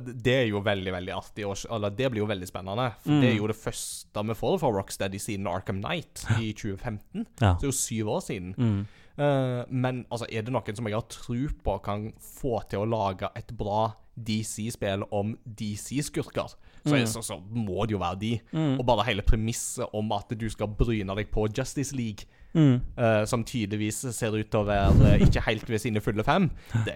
Det 0.00 0.32
er 0.32 0.46
jo 0.48 0.62
veldig, 0.64 0.92
veldig 0.94 1.12
artig. 1.14 1.44
Eller 1.68 1.92
det 1.96 2.08
blir 2.12 2.22
jo 2.22 2.28
veldig 2.30 2.48
spennende. 2.48 2.90
For 3.02 3.12
Mm. 3.12 3.20
det 3.20 3.31
er 3.32 3.38
jo 3.40 3.46
det 3.50 3.56
første 3.56 4.24
vi 4.28 4.34
får 4.38 4.58
fra 4.62 4.70
Rocksteady 4.76 5.18
siden 5.20 5.46
Arkham 5.50 5.80
Knight 5.82 6.24
i 6.40 6.52
2015. 6.52 7.26
Ja. 7.40 7.54
Så 7.54 7.60
det 7.60 7.68
er 7.68 7.72
jo 7.72 7.78
syv 7.80 8.08
år 8.16 8.20
siden. 8.26 8.54
Mm. 8.58 8.82
Uh, 9.18 9.62
men 9.68 10.04
altså, 10.10 10.26
er 10.32 10.42
det 10.46 10.52
noen 10.54 10.76
som 10.76 10.86
jeg 10.88 10.96
har 10.96 11.08
tro 11.12 11.40
på 11.64 11.78
kan 11.84 12.12
få 12.22 12.62
til 12.70 12.80
å 12.84 12.88
lage 12.88 13.28
et 13.36 13.52
bra 13.58 13.90
DC-spill 14.16 15.04
om 15.12 15.34
DC-skurker, 15.46 16.48
så, 16.84 16.94
er- 16.96 17.00
Mm. 17.04 17.06
så, 17.06 17.22
så 17.22 17.36
må 17.54 17.86
det 17.86 17.92
jo 17.94 17.98
være 18.02 18.18
de. 18.20 18.40
Mm. 18.52 18.78
Og 18.80 18.86
bare 18.86 19.04
hele 19.06 19.22
premisset 19.22 19.86
om 19.94 20.12
at 20.12 20.28
du 20.38 20.48
skal 20.50 20.68
bryne 20.68 21.14
deg 21.16 21.30
på 21.30 21.48
Justice 21.56 21.94
League, 21.96 22.26
Mm. 22.54 22.80
uh, 22.98 23.24
som 23.24 23.44
tydeligvis 23.48 24.02
ser 24.12 24.34
ut 24.36 24.50
til 24.50 24.60
å 24.60 24.66
være 24.68 25.14
eh, 25.14 25.22
ikke 25.24 25.40
helt 25.46 25.70
ved 25.70 25.78
sine 25.80 26.00
fulle 26.04 26.20
fem, 26.22 26.50
det, 26.84 26.92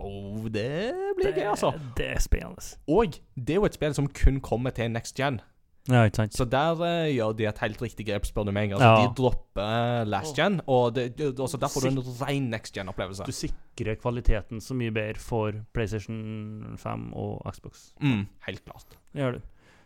oh, 0.00 0.48
det 0.52 0.94
blir 1.18 1.34
gøy, 1.34 1.46
altså. 1.52 1.72
Det 1.98 2.08
er 2.14 2.22
spennende. 2.24 2.64
Og 2.88 3.18
det 3.36 3.54
er 3.56 3.62
jo 3.62 3.68
et 3.68 3.78
spill 3.78 3.94
som 3.96 4.08
kun 4.08 4.40
kommer 4.44 4.74
til 4.74 4.90
next 4.92 5.16
gen. 5.18 5.40
Ja, 5.88 6.02
ikke 6.04 6.20
sant? 6.20 6.36
Så 6.36 6.44
der 6.44 6.76
uh, 6.76 7.08
gjør 7.08 7.32
de 7.32 7.46
et 7.48 7.60
helt 7.62 7.82
riktig 7.82 8.06
grep, 8.06 8.26
spør 8.28 8.44
du 8.48 8.52
meg. 8.52 8.72
Altså, 8.76 8.88
Ja. 8.88 9.06
De 9.06 9.14
dropper 9.16 10.04
last 10.04 10.36
gen, 10.36 10.60
og 10.66 10.94
det, 10.94 11.16
det, 11.18 11.32
også 11.40 11.56
der 11.56 11.72
får 11.72 11.86
du 11.86 11.88
en 11.88 12.02
ren 12.20 12.50
next 12.52 12.76
gen-opplevelse. 12.76 13.24
Du 13.24 13.32
sikrer 13.32 13.96
kvaliteten 13.96 14.60
så 14.60 14.76
mye 14.76 14.92
bedre 14.92 15.22
for 15.22 15.52
PlayStation 15.72 16.76
5 16.76 17.12
og 17.16 17.46
Xbox. 17.54 17.92
Mm, 18.00 18.26
helt 18.46 18.64
klart. 18.64 18.98
Det 19.12 19.22
gjør 19.24 19.38
du. 19.38 19.40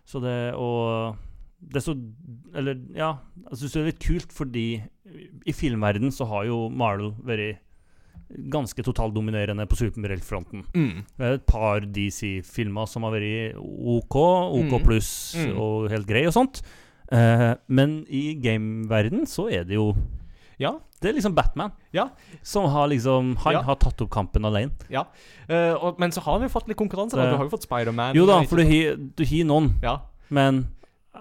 Så 0.04 0.18
det 0.18 0.54
og 0.58 1.16
det 1.62 1.76
er 1.76 1.84
så 1.84 1.94
Eller, 2.54 2.80
ja. 2.96 3.12
Jeg 3.50 3.58
syns 3.58 3.72
det 3.72 3.80
er 3.80 3.90
litt 3.92 4.02
kult 4.02 4.32
fordi 4.34 4.66
i 5.46 5.52
filmverden 5.54 6.10
så 6.10 6.26
har 6.30 6.48
jo 6.48 6.66
Marlo 6.68 7.12
vært 7.22 7.60
ganske 8.52 8.82
totaldominerende 8.82 9.66
på 9.68 9.76
superheltfronten. 9.76 10.64
Mm. 10.74 11.04
Det 11.18 11.26
er 11.26 11.34
et 11.38 11.46
par 11.46 11.80
DC-filmer 11.80 12.86
som 12.88 13.02
har 13.02 13.12
vært 13.12 13.56
OK, 13.58 14.16
OK 14.16 14.72
Mm. 14.78 14.84
pluss 14.84 15.34
Mm. 15.36 15.58
og 15.58 15.90
helt 15.90 16.06
grei 16.06 16.26
og 16.26 16.32
sånt. 16.32 16.62
Eh, 17.12 17.54
men 17.68 18.06
i 18.08 18.34
gameverden 18.40 19.26
så 19.26 19.50
er 19.52 19.64
det 19.64 19.74
jo 19.74 19.94
Ja. 20.58 20.78
Det 21.00 21.10
er 21.10 21.14
liksom 21.14 21.34
Batman. 21.34 21.72
Ja. 21.92 22.10
Som 22.42 22.70
har 22.70 22.86
liksom 22.88 23.36
Han 23.38 23.52
Ja. 23.54 23.62
har 23.62 23.74
tatt 23.76 24.00
opp 24.00 24.10
kampen 24.10 24.44
alene. 24.44 24.70
ja. 24.88 25.04
Uh, 25.50 25.74
og, 25.74 25.98
men 25.98 26.10
så 26.12 26.20
har 26.22 26.38
vi 26.38 26.44
jo 26.46 26.48
fått 26.50 26.68
litt 26.68 26.76
konkurranse. 26.76 27.16
da. 27.16 27.30
Du 27.32 27.36
har 27.36 27.44
jo 27.44 27.50
fått 27.50 27.66
Spiderman. 27.66 28.14
Jo 28.14 28.24
da, 28.26 28.42
for 28.44 28.56
du 28.56 28.62
har 28.64 29.44
noen, 29.44 29.74
Ja. 29.82 29.98
men 30.30 30.68
eh, 31.14 31.20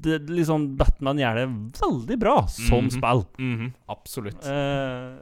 det, 0.00 0.26
liksom 0.28 0.76
Batman 0.76 1.16
gjør 1.16 1.34
det 1.34 1.80
veldig 1.80 2.18
bra 2.20 2.46
som 2.46 2.84
Mhm. 2.84 2.90
spill. 2.90 3.26
Mhm, 3.38 3.72
absolutt. 3.88 4.44
Eh, 4.46 5.16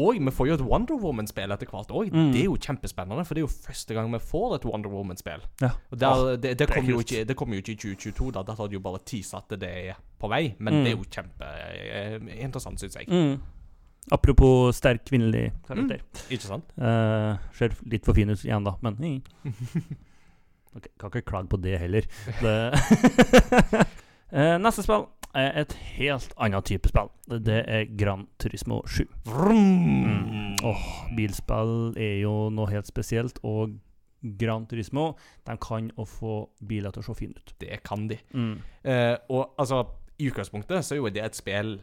Og 0.00 0.16
vi 0.18 0.32
får 0.32 0.48
jo 0.50 0.56
et 0.56 0.64
Wonder 0.64 0.96
Woman-spill 1.02 1.52
etter 1.54 1.68
hvert 1.70 1.92
òg. 1.92 2.08
Mm. 2.14 2.30
Det 2.34 2.40
er 2.40 2.48
jo 2.48 2.56
kjempespennende, 2.56 3.24
for 3.28 3.36
det 3.38 3.42
er 3.42 3.46
jo 3.46 3.52
første 3.68 3.96
gang 3.96 4.10
vi 4.14 4.20
får 4.32 4.56
et 4.58 4.66
Wonder 4.70 4.92
Woman-spill. 4.94 5.44
Ja. 5.62 5.70
Og 5.92 6.00
der, 6.00 6.10
oh, 6.16 6.30
det, 6.34 6.54
det, 6.56 6.68
det 6.68 6.70
er 6.80 6.90
jo 6.90 7.00
ikke, 7.04 7.24
det 7.28 7.36
kom 7.38 7.52
jo 7.52 7.60
ikke 7.62 7.74
i 7.76 7.78
2022, 7.84 8.30
da. 8.38 8.42
Da 8.48 8.56
hadde 8.58 8.76
jo 8.78 8.82
bare 8.84 9.02
tisa 9.06 9.42
at 9.42 9.52
det 9.60 9.70
er 9.90 10.00
på 10.20 10.30
vei. 10.32 10.42
Men 10.58 10.80
Mm. 10.80 10.84
det 10.84 10.92
er 10.92 10.96
jo 10.96 11.08
kjempeinteressant, 11.16 12.80
syns 12.80 12.96
jeg. 13.00 13.08
mm. 13.10 13.40
Apropos 14.16 14.72
sterk 14.78 15.02
kvinnelig 15.06 15.50
karakter. 15.68 16.00
Ikke 16.32 16.46
sant? 16.48 16.64
Uh, 16.80 17.36
ser 17.54 17.74
litt 17.92 18.06
for 18.08 18.16
fin 18.16 18.30
ut 18.32 18.40
igjen, 18.46 18.64
da, 18.64 18.72
men 18.82 18.96
mm. 18.96 19.20
Ok, 20.76 20.86
Kan 21.02 21.10
ikke 21.12 21.26
klage 21.28 21.50
på 21.52 21.58
det 21.60 21.76
heller. 21.82 22.06
Det 22.40 22.54
uh, 24.32 24.56
neste 24.64 24.84
spill 24.86 25.04
et 25.34 25.72
helt 25.96 26.32
annet 26.36 26.66
type 26.66 26.88
spill. 26.90 27.10
Det 27.28 27.60
er 27.68 27.84
Gran 27.98 28.26
Turismo 28.38 28.80
7. 28.86 29.04
Mm. 29.26 30.56
Åh, 30.64 30.88
bilspill 31.16 31.94
er 31.96 32.18
jo 32.22 32.34
noe 32.50 32.70
helt 32.70 32.90
spesielt, 32.90 33.38
og 33.46 33.76
Gran 34.40 34.66
Turismo 34.68 35.14
de 35.46 35.56
kan 35.62 35.90
å 35.96 36.04
få 36.04 36.34
biler 36.68 36.92
til 36.92 37.04
å 37.04 37.08
se 37.08 37.16
fine 37.22 37.38
ut. 37.38 37.54
Det 37.60 37.80
kan 37.86 38.08
de. 38.10 38.18
Mm. 38.34 38.56
Eh, 38.84 39.16
og 39.30 39.54
altså, 39.58 39.84
i 40.18 40.28
utgangspunktet 40.28 40.84
så 40.84 40.94
er 40.96 41.00
jo 41.00 41.12
det 41.14 41.24
et 41.24 41.38
spill 41.38 41.78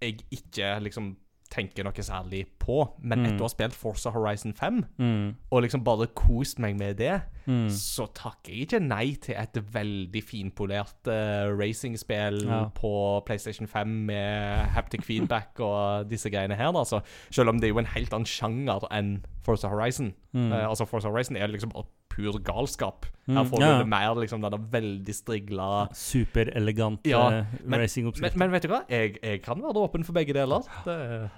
jeg 0.00 0.24
ikke 0.32 0.78
liksom 0.80 1.12
tenker 1.50 1.82
noe 1.84 1.92
særlig 1.92 2.46
på. 2.60 2.92
Men 3.02 3.18
Mm. 3.20 3.26
etter 3.26 3.38
å 3.40 3.48
ha 3.48 3.48
spilt 3.48 3.74
Forza 3.74 4.10
Horizon 4.10 4.52
5, 4.52 4.84
Mm. 4.98 5.34
og 5.50 5.62
liksom 5.62 5.82
bare 5.84 6.06
kost 6.14 6.58
meg 6.58 6.76
med 6.78 6.96
det, 6.98 7.22
Mm. 7.46 7.66
så 7.68 8.06
takker 8.14 8.52
jeg 8.54 8.68
ikke 8.68 8.80
nei 8.86 9.14
til 9.20 9.34
et 9.34 9.52
veldig 9.54 10.22
finpolert 10.22 11.06
uh, 11.08 11.50
racingspill 11.56 12.44
Ja. 12.46 12.70
på 12.74 13.24
PlayStation 13.26 13.66
5 13.66 13.86
med 14.06 14.68
haptic 14.68 15.02
feedback 15.04 15.58
og 15.60 16.08
disse 16.08 16.30
greiene 16.30 16.54
her, 16.56 16.70
da. 16.72 16.84
Så 16.84 17.02
selv 17.30 17.48
om 17.48 17.58
det 17.58 17.64
er 17.68 17.72
jo 17.74 17.78
en 17.78 17.86
helt 17.86 18.10
annen 18.12 18.26
sjanger 18.26 18.86
enn 18.90 19.24
Forza 19.42 19.68
Horizon. 19.68 20.12
Mm. 20.34 20.52
Eh, 20.52 20.68
altså 20.68 20.86
Forza 20.86 21.08
Horizon 21.08 21.36
er 21.36 21.48
liksom 21.48 21.70
bare 21.72 21.84
pur 22.20 22.38
galskap. 22.44 23.06
Mm, 23.26 23.36
Her 23.36 23.44
får 23.50 23.60
ja. 23.62 23.66
du 23.72 23.78
det 23.84 23.88
mer 23.88 24.14
liksom 24.18 24.42
den 24.42 24.64
veldig 24.72 25.14
strigla 25.14 25.66
Superelegante 25.94 27.10
Ja, 27.12 27.20
eh, 27.30 27.44
men- 27.64 27.80
men, 28.20 28.32
men 28.36 28.50
vet 28.50 28.62
du 28.62 28.68
hva? 28.68 28.80
Jeg, 28.90 29.18
jeg 29.22 29.42
kan 29.42 29.60
være 29.62 29.78
åpen 29.84 30.04
for 30.04 30.12
begge 30.16 30.34
deler. 30.34 30.62
Det, 30.84 30.96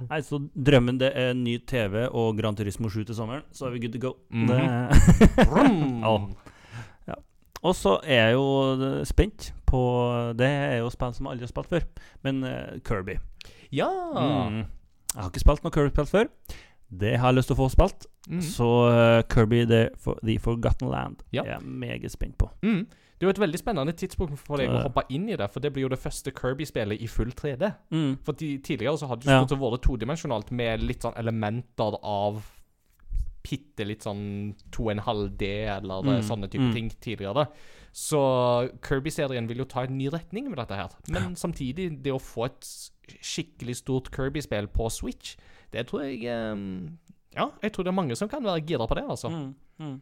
Nei, 0.08 0.20
så 0.24 0.40
drømmen 0.56 0.98
det 0.98 1.12
er 1.16 1.34
ny 1.34 1.58
TV 1.68 2.06
og 2.08 2.36
Gran 2.38 2.56
Turismo 2.56 2.88
7 2.88 3.04
til 3.04 3.14
sommeren, 3.14 3.42
så 3.52 3.66
er 3.66 3.70
vi 3.76 3.80
good 3.86 3.92
to 3.92 4.00
go. 4.00 4.14
Det, 4.30 5.46
Vroom. 5.48 6.34
Ja. 7.08 7.14
og 7.62 7.74
så 7.78 7.96
er 8.04 8.28
jeg 8.30 8.34
jo 8.34 8.46
eh, 8.74 9.04
spent 9.04 9.52
på 9.66 9.80
Det 10.36 10.46
er 10.48 10.78
jo 10.82 10.90
spill 10.90 11.12
som 11.14 11.26
jeg 11.26 11.32
aldri 11.36 11.46
har 11.46 11.52
spilt 11.52 11.70
før, 11.70 11.84
men 12.24 12.42
uh, 12.44 12.78
Kirby. 12.84 13.18
Ja. 13.72 13.88
Mm. 14.48 14.58
Jeg 15.12 15.20
har 15.22 15.30
ikke 15.30 15.40
spilt 15.44 15.64
noe 15.64 15.72
Kirby-spill 15.74 16.08
før. 16.08 16.28
Det 16.92 17.14
har 17.18 17.30
jeg 17.32 17.38
lyst 17.40 17.48
til 17.48 17.56
å 17.56 17.62
få 17.62 17.68
spilt. 17.72 18.06
Mm. 18.28 18.40
Så 18.44 18.66
uh, 18.92 19.22
Kirby 19.32 19.64
The, 19.66 19.88
for, 19.98 20.18
The 20.22 20.36
Forgotten 20.38 20.90
Land 20.92 21.22
Ja. 21.32 21.42
er 21.46 21.54
jeg 21.56 21.62
meget 21.64 22.12
spent 22.12 22.36
på. 22.38 22.50
Mm. 22.62 22.84
Det 22.86 23.26
er 23.26 23.30
jo 23.30 23.34
et 23.36 23.40
veldig 23.40 23.58
spennende 23.60 23.92
tidspunkt 23.94 24.38
for 24.42 24.58
deg 24.58 24.68
å 24.74 24.80
hoppe 24.82 25.04
inn 25.14 25.28
i 25.30 25.36
det, 25.38 25.46
for 25.54 25.62
det 25.62 25.70
blir 25.72 25.84
jo 25.86 25.90
det 25.92 26.00
første 26.02 26.32
Kirby-spillet 26.34 27.00
i 27.00 27.06
full 27.06 27.30
3D. 27.38 27.68
Mm. 27.94 28.16
For 28.26 28.34
de, 28.34 28.56
tidligere 28.66 28.98
så 28.98 29.06
hadde 29.06 29.22
det 29.24 29.30
Ja. 29.30 29.38
stort 29.44 29.54
sett 29.54 29.62
vært 29.62 29.84
todimensjonalt 29.86 30.50
med 30.50 30.82
litt 30.82 31.02
sånn 31.06 31.14
elementer 31.16 31.98
av 32.02 32.42
bitte 33.42 33.84
litt 33.86 34.02
sånn 34.06 34.54
2,5D 34.70 35.42
eller 35.76 36.02
Mm, 36.02 36.22
sånne 36.22 36.48
type 36.50 36.62
mm. 36.62 36.72
ting 36.74 36.90
tidligere. 37.02 37.46
Så 37.92 38.70
Kirby-serien 38.82 39.48
vil 39.48 39.58
jo 39.58 39.64
ta 39.68 39.82
en 39.84 39.98
ny 39.98 40.08
retning 40.08 40.48
med 40.48 40.58
dette 40.58 40.74
her. 40.78 40.90
Men 41.08 41.34
samtidig, 41.36 42.02
det 42.02 42.12
å 42.14 42.20
få 42.22 42.46
et 42.46 42.68
skikkelig 43.20 43.76
stort 43.82 44.10
Kirby-spill 44.14 44.68
på 44.72 44.88
Switch, 44.90 45.36
det 45.72 45.86
tror 45.88 46.06
jeg 46.06 46.24
ehm, 46.28 46.98
Ja, 47.36 47.48
jeg 47.62 47.72
tror 47.72 47.86
det 47.86 47.92
er 47.92 48.00
mange 48.00 48.16
som 48.16 48.28
kan 48.28 48.44
være 48.44 48.64
gira 48.66 48.86
på 48.86 48.98
det, 48.98 49.04
altså. 49.08 49.28
Mm, 49.28 49.54
mm. 49.78 50.00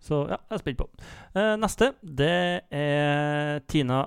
Så 0.00 0.26
ja, 0.28 0.36
jeg 0.36 0.58
er 0.58 0.62
spent 0.62 0.78
på. 0.78 0.90
Uh, 1.34 1.56
neste, 1.58 1.92
det 2.02 2.60
er 2.70 3.58
Tina 3.68 4.04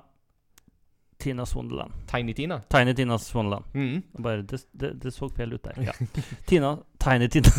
Tina 1.20 1.46
Swondeland. 1.46 1.92
Tiny 2.08 2.34
Tina. 2.34 2.62
Tiny 2.70 2.96
Tina 2.96 3.18
Swondeland. 3.18 3.66
Mm. 3.74 4.02
Bare, 4.24 4.42
det, 4.42 4.66
det, 4.72 5.04
det 5.04 5.12
så 5.12 5.30
feil 5.36 5.54
ut 5.54 5.64
der. 5.64 5.72
Ja. 5.84 5.92
Tina 6.48 6.78
Tiny 7.00 7.28
Tina 7.28 7.50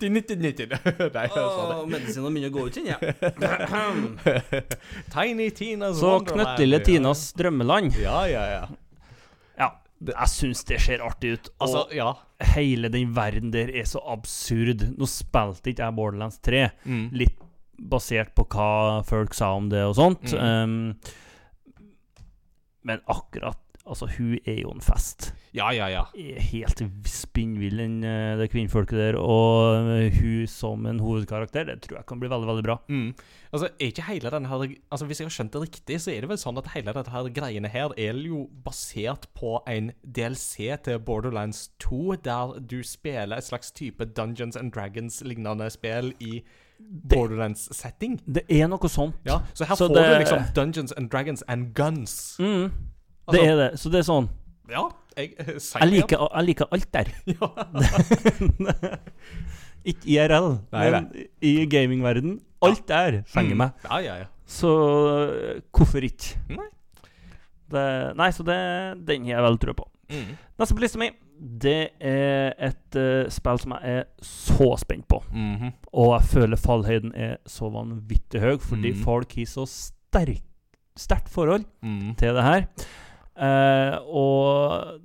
Tiny 0.00 0.22
Tina. 0.22 0.52
Nei, 0.86 1.26
jeg 1.26 1.30
sa 1.34 1.66
det. 1.68 1.88
Medisinene 1.92 2.30
begynner 2.32 2.48
å 2.48 2.52
gå 2.56 2.66
ut, 2.66 2.76
inn, 2.80 2.86
ja. 2.88 2.96
Tiny 5.12 5.50
Tina 5.50 5.92
Swondeland. 5.92 6.00
Så 6.00 6.20
knøttlille 6.32 6.78
Tinas 6.88 7.32
drømmeland. 7.36 7.92
Ja, 8.00 8.24
ja, 8.32 8.48
ja. 8.54 8.64
Jeg 10.04 10.28
syns 10.28 10.64
det 10.68 10.80
ser 10.84 11.00
artig 11.00 11.32
ut. 11.38 11.48
Og 11.56 11.62
Altså, 11.66 11.82
ja. 11.96 12.10
hele 12.54 12.88
den 12.92 13.14
verden 13.16 13.50
der 13.54 13.70
er 13.72 13.84
så 13.88 13.98
absurd. 14.12 14.82
Nå 14.98 15.06
spilte 15.08 15.70
ikke 15.72 15.86
jeg 15.86 15.96
Borderlands 15.96 16.38
3, 16.44 16.70
Mm. 16.84 17.08
litt 17.12 17.38
basert 17.80 18.34
på 18.34 18.44
hva 18.48 19.02
folk 19.04 19.34
sa 19.34 19.54
om 19.56 19.68
det 19.68 19.82
og 19.84 19.94
sånt. 19.96 20.32
Mm. 20.32 20.40
Um, 20.40 20.94
men 22.84 23.00
akkurat 23.08 23.58
Altså, 23.86 24.08
hun 24.18 24.38
er 24.44 24.56
jo 24.64 24.70
en 24.74 24.80
fest. 24.82 25.28
Ja, 25.56 25.70
ja, 25.72 25.86
ja. 25.88 26.02
Helt 26.50 26.82
spinnvill, 27.08 27.80
eh, 27.80 28.36
det 28.36 28.50
kvinnfolket 28.52 28.98
der. 28.98 29.16
Og 29.16 29.88
eh, 29.96 30.12
hun 30.20 30.46
som 30.46 30.84
en 30.86 31.00
hovedkarakter, 31.00 31.64
det 31.70 31.78
tror 31.86 31.96
jeg 32.02 32.06
kan 32.10 32.20
bli 32.20 32.28
veldig, 32.28 32.46
veldig 32.50 32.64
bra. 32.66 32.76
Mm. 32.92 33.14
Altså, 33.52 33.70
er 33.80 33.86
ikke 33.88 34.04
hele 34.10 34.30
denne 34.34 34.48
her 34.50 34.66
Altså, 34.92 35.06
Hvis 35.08 35.20
jeg 35.22 35.26
har 35.30 35.30
skjønt 35.36 35.52
det 35.56 35.62
riktig, 35.62 35.96
så 36.04 36.12
er 36.12 36.20
det 36.20 36.28
vel 36.28 36.36
sånn 36.42 36.58
at 36.60 36.68
hele 36.74 36.92
dette 36.92 37.10
her 37.14 37.30
greiene 37.32 37.68
her 37.72 37.94
er 37.96 38.20
jo 38.20 38.42
basert 38.66 39.26
på 39.34 39.56
en 39.66 39.92
DLC 40.04 40.68
til 40.84 40.98
Borderlands 40.98 41.70
2, 41.80 42.16
der 42.24 42.58
du 42.60 42.82
spiller 42.84 43.36
et 43.38 43.44
slags 43.48 43.72
type 43.72 44.04
Dungeons 44.16 44.56
and 44.60 44.72
Dragons-lignende 44.76 45.70
spill 45.72 46.12
i 46.20 46.42
Borderlands-setting. 47.16 48.18
Det 48.28 48.44
er 48.52 48.68
noe 48.68 48.88
sånt. 48.92 49.14
Ja, 49.24 49.40
Så 49.54 49.64
her 49.64 49.74
Så 49.76 49.88
får 49.88 49.94
det- 49.94 50.04
du 50.12 50.18
liksom 50.24 50.42
Dungeons 50.54 50.92
and 50.92 51.08
Dragons 51.10 51.42
and 51.48 51.72
guns. 51.74 52.36
Mm, 52.38 52.70
det 52.70 52.72
Altså- 53.28 53.44
er 53.46 53.56
det. 53.56 53.78
Så 53.80 53.90
det 53.90 53.98
er 54.00 54.12
sånn 54.12 54.28
Ja, 54.70 54.82
jeg 55.16 55.34
eh, 55.38 55.58
sier 55.62 55.80
Jeg 55.84 55.92
liker, 55.92 56.28
jeg 56.34 56.44
liker 56.48 56.66
alt 56.74 56.92
der. 56.92 57.06
Ikke 59.86 60.08
IRL, 60.16 60.48
Nei, 60.74 60.86
men 60.90 61.04
i 61.46 61.52
gamingverden. 61.70 62.40
Alt 62.66 62.86
der 62.88 63.20
fenger 63.30 63.54
Mm. 63.54 63.60
meg. 63.62 63.70
Ja, 63.86 63.98
ja, 64.02 64.14
ja. 64.22 64.24
Så 64.46 64.70
øh, 65.28 65.60
hvorfor 65.74 66.02
ikke? 66.02 66.38
Nei. 66.50 66.66
Det, 67.70 67.84
nei, 68.16 68.30
så 68.30 68.42
det, 68.46 68.56
den 69.06 69.24
har 69.26 69.36
jeg 69.40 69.42
vel 69.46 69.58
trua 69.62 69.74
på. 69.78 69.86
Mm. 70.10 70.34
Neste 70.58 70.74
på 70.78 70.82
lista 70.84 70.98
mi, 71.02 71.08
det 71.62 71.90
er 72.00 72.52
et 72.68 72.96
uh, 72.98 73.26
spill 73.34 73.58
som 73.60 73.74
jeg 73.74 73.96
er 73.98 74.04
så 74.24 74.68
spent 74.80 75.06
på. 75.10 75.18
Mhm. 75.34 75.72
Og 75.92 76.12
jeg 76.14 76.28
føler 76.30 76.56
fallhøyden 76.62 77.12
er 77.14 77.36
så 77.46 77.68
vanvittig 77.74 78.40
høy, 78.40 78.56
fordi 78.62 78.92
Mm. 78.94 79.02
folk 79.04 79.34
har 79.36 79.44
så 79.50 79.66
sterk, 79.66 80.42
sterkt 80.96 81.28
forhold 81.28 81.64
Mm. 81.82 82.14
til 82.16 82.34
det 82.34 82.42
her. 82.42 82.64
Eh, 83.36 83.96
og 84.08 85.00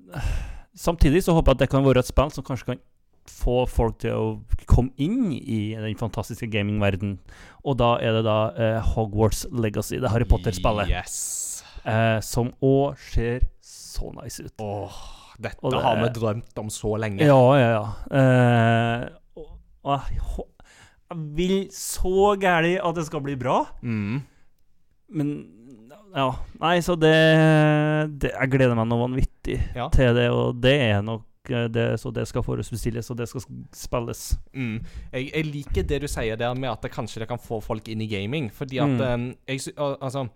samtidig 0.78 1.24
så 1.26 1.34
håper 1.36 1.52
jeg 1.52 1.58
at 1.60 1.64
det 1.66 1.70
kan 1.74 1.84
være 1.86 2.00
et 2.04 2.10
spill 2.10 2.32
som 2.32 2.46
kanskje 2.48 2.66
kan 2.72 2.82
få 3.32 3.66
folk 3.70 4.00
til 4.02 4.16
å 4.18 4.66
komme 4.72 4.92
inn 5.02 5.32
i 5.36 5.76
den 5.78 5.96
fantastiske 6.00 6.48
gamingverdenen. 6.52 7.20
Og 7.68 7.78
da 7.78 7.94
er 8.02 8.18
det 8.18 8.24
da 8.26 8.38
eh, 8.56 8.80
Hogwarts 8.96 9.46
Legacy, 9.52 10.00
det 10.02 10.10
Harry 10.12 10.26
Potter-spillet, 10.26 10.90
Yes. 10.90 11.64
eh, 11.86 12.20
som 12.26 12.54
òg 12.66 12.98
ser 13.12 13.46
så 13.62 14.10
nice 14.18 14.42
ut. 14.48 14.56
Åh, 14.64 14.98
dette 15.42 15.70
det- 15.70 15.84
har 15.84 16.02
vi 16.02 16.10
drømt 16.18 16.58
om 16.64 16.70
så 16.74 16.96
lenge. 16.98 17.22
Ja, 17.26 17.38
ja, 17.60 17.70
ja. 17.78 17.86
Eh, 18.18 19.10
og, 19.38 19.54
og 19.84 20.02
jeg 21.12 21.18
vil 21.38 21.56
så 21.76 22.36
gæli 22.42 22.78
at 22.82 22.96
det 22.96 23.06
skal 23.06 23.22
bli 23.22 23.36
bra. 23.36 23.66
Mm. 23.84 24.22
Men 25.12 25.32
ja. 26.16 26.30
Nei, 26.60 26.78
så 26.84 26.96
det, 27.00 27.12
det 28.22 28.32
Jeg 28.34 28.52
gleder 28.54 28.76
meg 28.78 28.88
noe 28.90 29.06
vanvittig 29.08 29.58
Ja. 29.76 29.90
til 29.94 30.14
det, 30.18 30.30
og 30.34 30.60
det 30.62 30.74
er 30.92 31.02
nok 31.06 31.24
eh, 31.50 31.68
det, 31.74 31.86
Så 32.00 32.12
det 32.14 32.28
skal 32.30 32.44
forhåndsbestilles, 32.46 33.10
og 33.12 33.18
det 33.18 33.28
skal 33.32 33.42
spilles. 33.74 34.38
Mm. 34.54 34.80
Jeg, 35.14 35.30
jeg 35.34 35.46
liker 35.52 35.84
det 35.90 36.02
du 36.04 36.08
sier 36.12 36.38
der 36.38 36.54
med 36.56 36.70
at 36.72 36.82
det 36.86 36.92
kanskje 36.94 37.24
det 37.24 37.30
kan 37.32 37.40
få 37.42 37.62
folk 37.64 37.88
inn 37.90 38.02
i 38.02 38.08
gaming. 38.12 38.50
Fordi 38.54 38.80
at 38.84 38.98
Mm. 39.02 39.36
jeg, 39.48 39.74
Altså 39.78 40.28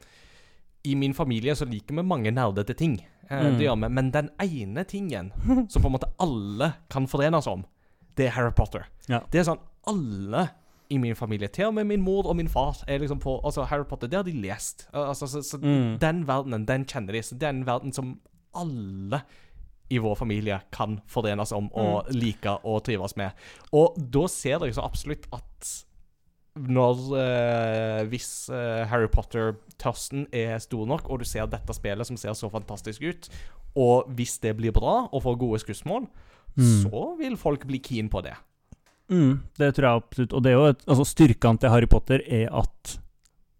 I 0.86 0.96
min 0.96 1.14
familie 1.14 1.56
så 1.56 1.66
liker 1.66 1.96
vi 1.96 2.02
mange 2.04 2.32
nerdete 2.32 2.74
ting. 2.78 3.00
Eh, 3.30 3.42
Mm. 3.42 3.58
Det 3.58 3.66
gjør 3.66 3.80
vi. 3.82 3.90
Men 3.90 4.12
den 4.12 4.30
ene 4.40 4.84
tingen 4.86 5.32
som 5.70 5.82
på 5.82 5.88
en 5.88 5.94
måte 5.98 6.12
alle 6.20 6.74
kan 6.90 7.08
forenes 7.08 7.48
om, 7.48 7.66
det 8.16 8.28
er 8.28 8.32
Harry 8.32 8.52
Potter. 8.52 8.86
Ja. 9.10 9.20
Det 9.32 9.40
er 9.40 9.44
sånn 9.52 9.60
Alle 9.88 10.50
i 10.90 10.98
min 10.98 11.16
familie. 11.16 11.48
Til 11.48 11.66
og 11.70 11.74
med 11.74 11.84
min 11.90 12.02
mor 12.02 12.28
og 12.30 12.36
min 12.36 12.50
far 12.50 12.84
er 12.88 13.00
liksom 13.02 13.20
på 13.20 13.40
Altså, 13.46 13.64
Harry 13.64 13.86
Potter, 13.90 14.08
det 14.08 14.18
har 14.18 14.24
de 14.24 14.32
lest. 14.42 14.88
Altså, 14.94 15.28
så, 15.28 15.42
så 15.42 15.58
Mm. 15.58 15.98
Den 16.02 16.28
verdenen, 16.28 16.68
den 16.68 16.86
kjenner 16.86 17.14
de. 17.14 17.24
Så 17.24 17.36
det 17.36 17.44
er 17.44 17.50
en 17.56 17.66
verden 17.66 17.94
som 17.94 18.20
alle 18.56 19.22
i 19.90 19.98
vår 20.02 20.16
familie 20.16 20.60
kan 20.74 21.00
forenes 21.08 21.52
om 21.52 21.68
og 21.74 22.08
like 22.10 22.50
og 22.66 22.84
trives 22.84 23.16
med. 23.18 23.30
Og 23.72 23.98
da 23.98 24.28
ser 24.28 24.60
dere 24.60 24.74
så 24.74 24.82
absolutt 24.86 25.28
at 25.34 25.86
når 26.56 27.00
eh, 27.20 28.06
Hvis 28.08 28.50
eh, 28.50 28.86
Harry 28.88 29.10
Potter-tørsten 29.12 30.28
er 30.32 30.58
stor 30.64 30.86
nok, 30.88 31.10
og 31.10 31.20
du 31.20 31.26
ser 31.28 31.50
dette 31.52 31.74
spillet 31.76 32.08
som 32.08 32.18
ser 32.18 32.34
så 32.34 32.48
fantastisk 32.50 33.02
ut, 33.04 33.30
og 33.76 34.08
hvis 34.16 34.38
det 34.40 34.56
blir 34.56 34.72
bra 34.72 35.10
og 35.12 35.24
får 35.24 35.36
gode 35.36 35.60
skussmål, 35.60 36.08
så 36.56 37.18
vil 37.20 37.36
folk 37.38 37.66
bli 37.68 37.82
keen 37.84 38.08
på 38.10 38.22
det. 38.24 38.38
Mm, 39.12 39.40
det 39.58 39.76
tror 39.76 39.86
jeg 39.90 40.02
absolutt. 40.04 40.34
Og 40.34 40.44
det 40.44 40.52
er 40.52 40.56
jo 40.60 40.66
et, 40.74 40.86
altså 40.88 41.06
Styrkene 41.06 41.60
til 41.60 41.70
Harry 41.70 41.86
Potter 41.88 42.22
er 42.28 42.48
at 42.52 43.00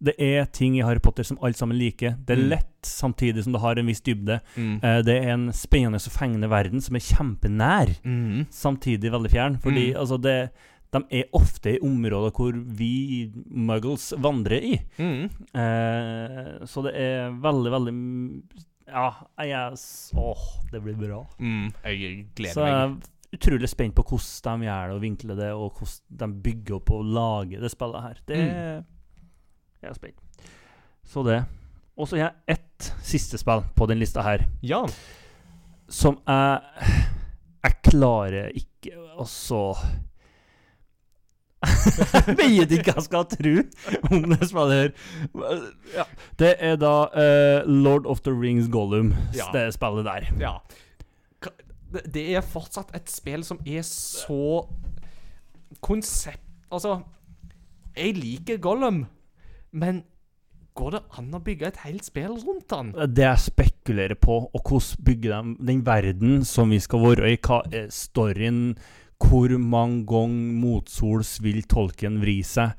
det 0.02 0.12
er 0.20 0.44
ting 0.52 0.74
i 0.76 0.82
Harry 0.84 0.98
Potter 1.00 1.24
som 1.24 1.38
alle 1.40 1.54
sammen 1.56 1.78
liker. 1.78 2.16
Det 2.26 2.34
er 2.36 2.42
Mm. 2.42 2.48
lett, 2.50 2.82
samtidig 2.82 3.42
som 3.44 3.52
det 3.54 3.60
har 3.62 3.78
en 3.78 3.86
viss 3.86 4.00
dybde. 4.02 4.40
Eh, 4.58 5.02
det 5.02 5.14
er 5.24 5.30
en 5.32 5.48
spennende 5.52 5.96
og 5.96 6.12
fengende 6.12 6.48
verden 6.50 6.80
som 6.82 6.94
er 6.96 7.00
kjempenær, 7.00 7.96
Mm. 8.04 8.46
samtidig 8.50 9.10
veldig 9.10 9.30
fjern. 9.30 9.58
Fordi 9.62 9.92
Mm. 9.94 9.96
altså 9.96 10.20
det 10.20 10.50
de 10.92 11.00
er 11.10 11.24
ofte 11.34 11.74
i 11.74 11.78
områder 11.82 12.30
hvor 12.32 12.52
vi 12.76 13.30
muggles 13.50 14.12
vandrer 14.18 14.62
i. 14.62 14.80
Mm. 14.98 15.24
Eh, 15.54 16.64
så 16.66 16.82
det 16.84 16.94
er 16.94 17.30
veldig, 17.42 17.70
veldig 17.72 18.42
Ja, 18.88 19.10
jeg 19.42 19.72
Åh, 20.14 20.44
det 20.70 20.80
blir 20.84 20.94
bra. 20.94 21.26
Mm. 21.40 21.72
Jeg 21.84 22.26
gleder 22.36 22.54
meg. 22.62 22.72
er 23.00 23.08
utrolig 23.34 23.68
spent 23.68 23.94
på 23.96 24.02
hvordan 24.06 24.60
de 24.60 24.66
gjør 24.66 24.86
det 24.88 24.94
og 24.96 25.02
vinkler 25.02 25.36
det, 25.36 25.50
og 25.52 25.72
hvordan 25.78 26.32
de 26.34 26.42
bygger 26.42 26.74
opp 26.76 26.90
og 26.90 27.04
lager 27.04 27.60
det 27.60 27.70
spillet 27.70 28.02
her. 28.02 28.20
Det 28.26 28.36
Mm. 28.46 28.84
Jeg 29.82 29.90
er 29.90 29.94
spent. 29.94 30.20
Så 31.04 31.22
det. 31.26 31.44
Og 31.98 32.08
så 32.08 32.16
har 32.16 32.22
jeg 32.48 32.56
ett 32.58 32.92
siste 33.02 33.38
spill 33.38 33.62
på 33.76 33.86
den 33.88 33.98
lista 33.98 34.22
her, 34.22 34.46
Ja. 34.62 34.84
som 35.88 36.18
jeg 36.26 36.60
Jeg 37.64 37.74
klarer 37.82 38.50
ikke 38.54 38.96
Og 39.18 39.26
så 39.26 39.74
Jeg 42.26 42.36
vet 42.36 42.72
ikke 42.76 42.92
hva 42.92 43.00
jeg 43.00 43.06
skal 43.06 43.24
tro 43.30 43.52
om 44.10 44.26
det 44.30 44.46
spillet 44.50 44.74
her. 44.76 44.90
Ja. 45.96 46.04
Det 46.38 46.50
er 46.62 46.76
da 46.78 46.90
uh, 47.10 47.66
Lord 47.66 48.06
of 48.06 48.20
the 48.26 48.30
Rings 48.34 48.68
Gollum, 48.70 49.14
Ja. 49.34 49.48
det 49.52 49.72
spillet 49.74 50.04
der. 50.06 50.28
ja. 50.40 50.52
Det 52.04 52.24
er 52.36 52.44
fortsatt 52.44 52.92
et 52.96 53.10
spill 53.10 53.44
som 53.46 53.60
er 53.66 53.84
så 53.86 54.66
konsept 55.84 56.42
Altså, 56.66 56.96
jeg 57.94 58.16
liker 58.18 58.56
Gollum, 58.58 59.04
men 59.70 60.00
går 60.76 60.96
det 60.96 61.00
an 61.20 61.36
å 61.36 61.40
bygge 61.46 61.68
et 61.70 61.78
helt 61.84 62.04
spill 62.04 62.34
rundt 62.42 62.74
han? 62.74 62.90
Det 63.14 63.22
jeg 63.22 63.44
spekulerer 63.46 64.18
på, 64.18 64.40
og 64.50 64.66
hvordan 64.66 65.06
bygger 65.06 65.36
de 65.36 65.68
den 65.70 65.84
verden 65.86 66.44
som 66.44 66.74
vi 66.74 66.80
skal 66.82 67.04
være 67.04 67.32
i, 67.32 67.38
hva 67.38 67.62
er 67.70 67.86
storyen, 67.94 68.74
hvor 69.22 69.54
mange 69.62 70.02
ganger 70.10 70.58
motsols 70.60 71.36
vil 71.44 71.62
tolken 71.70 72.18
vri 72.20 72.40
seg? 72.44 72.74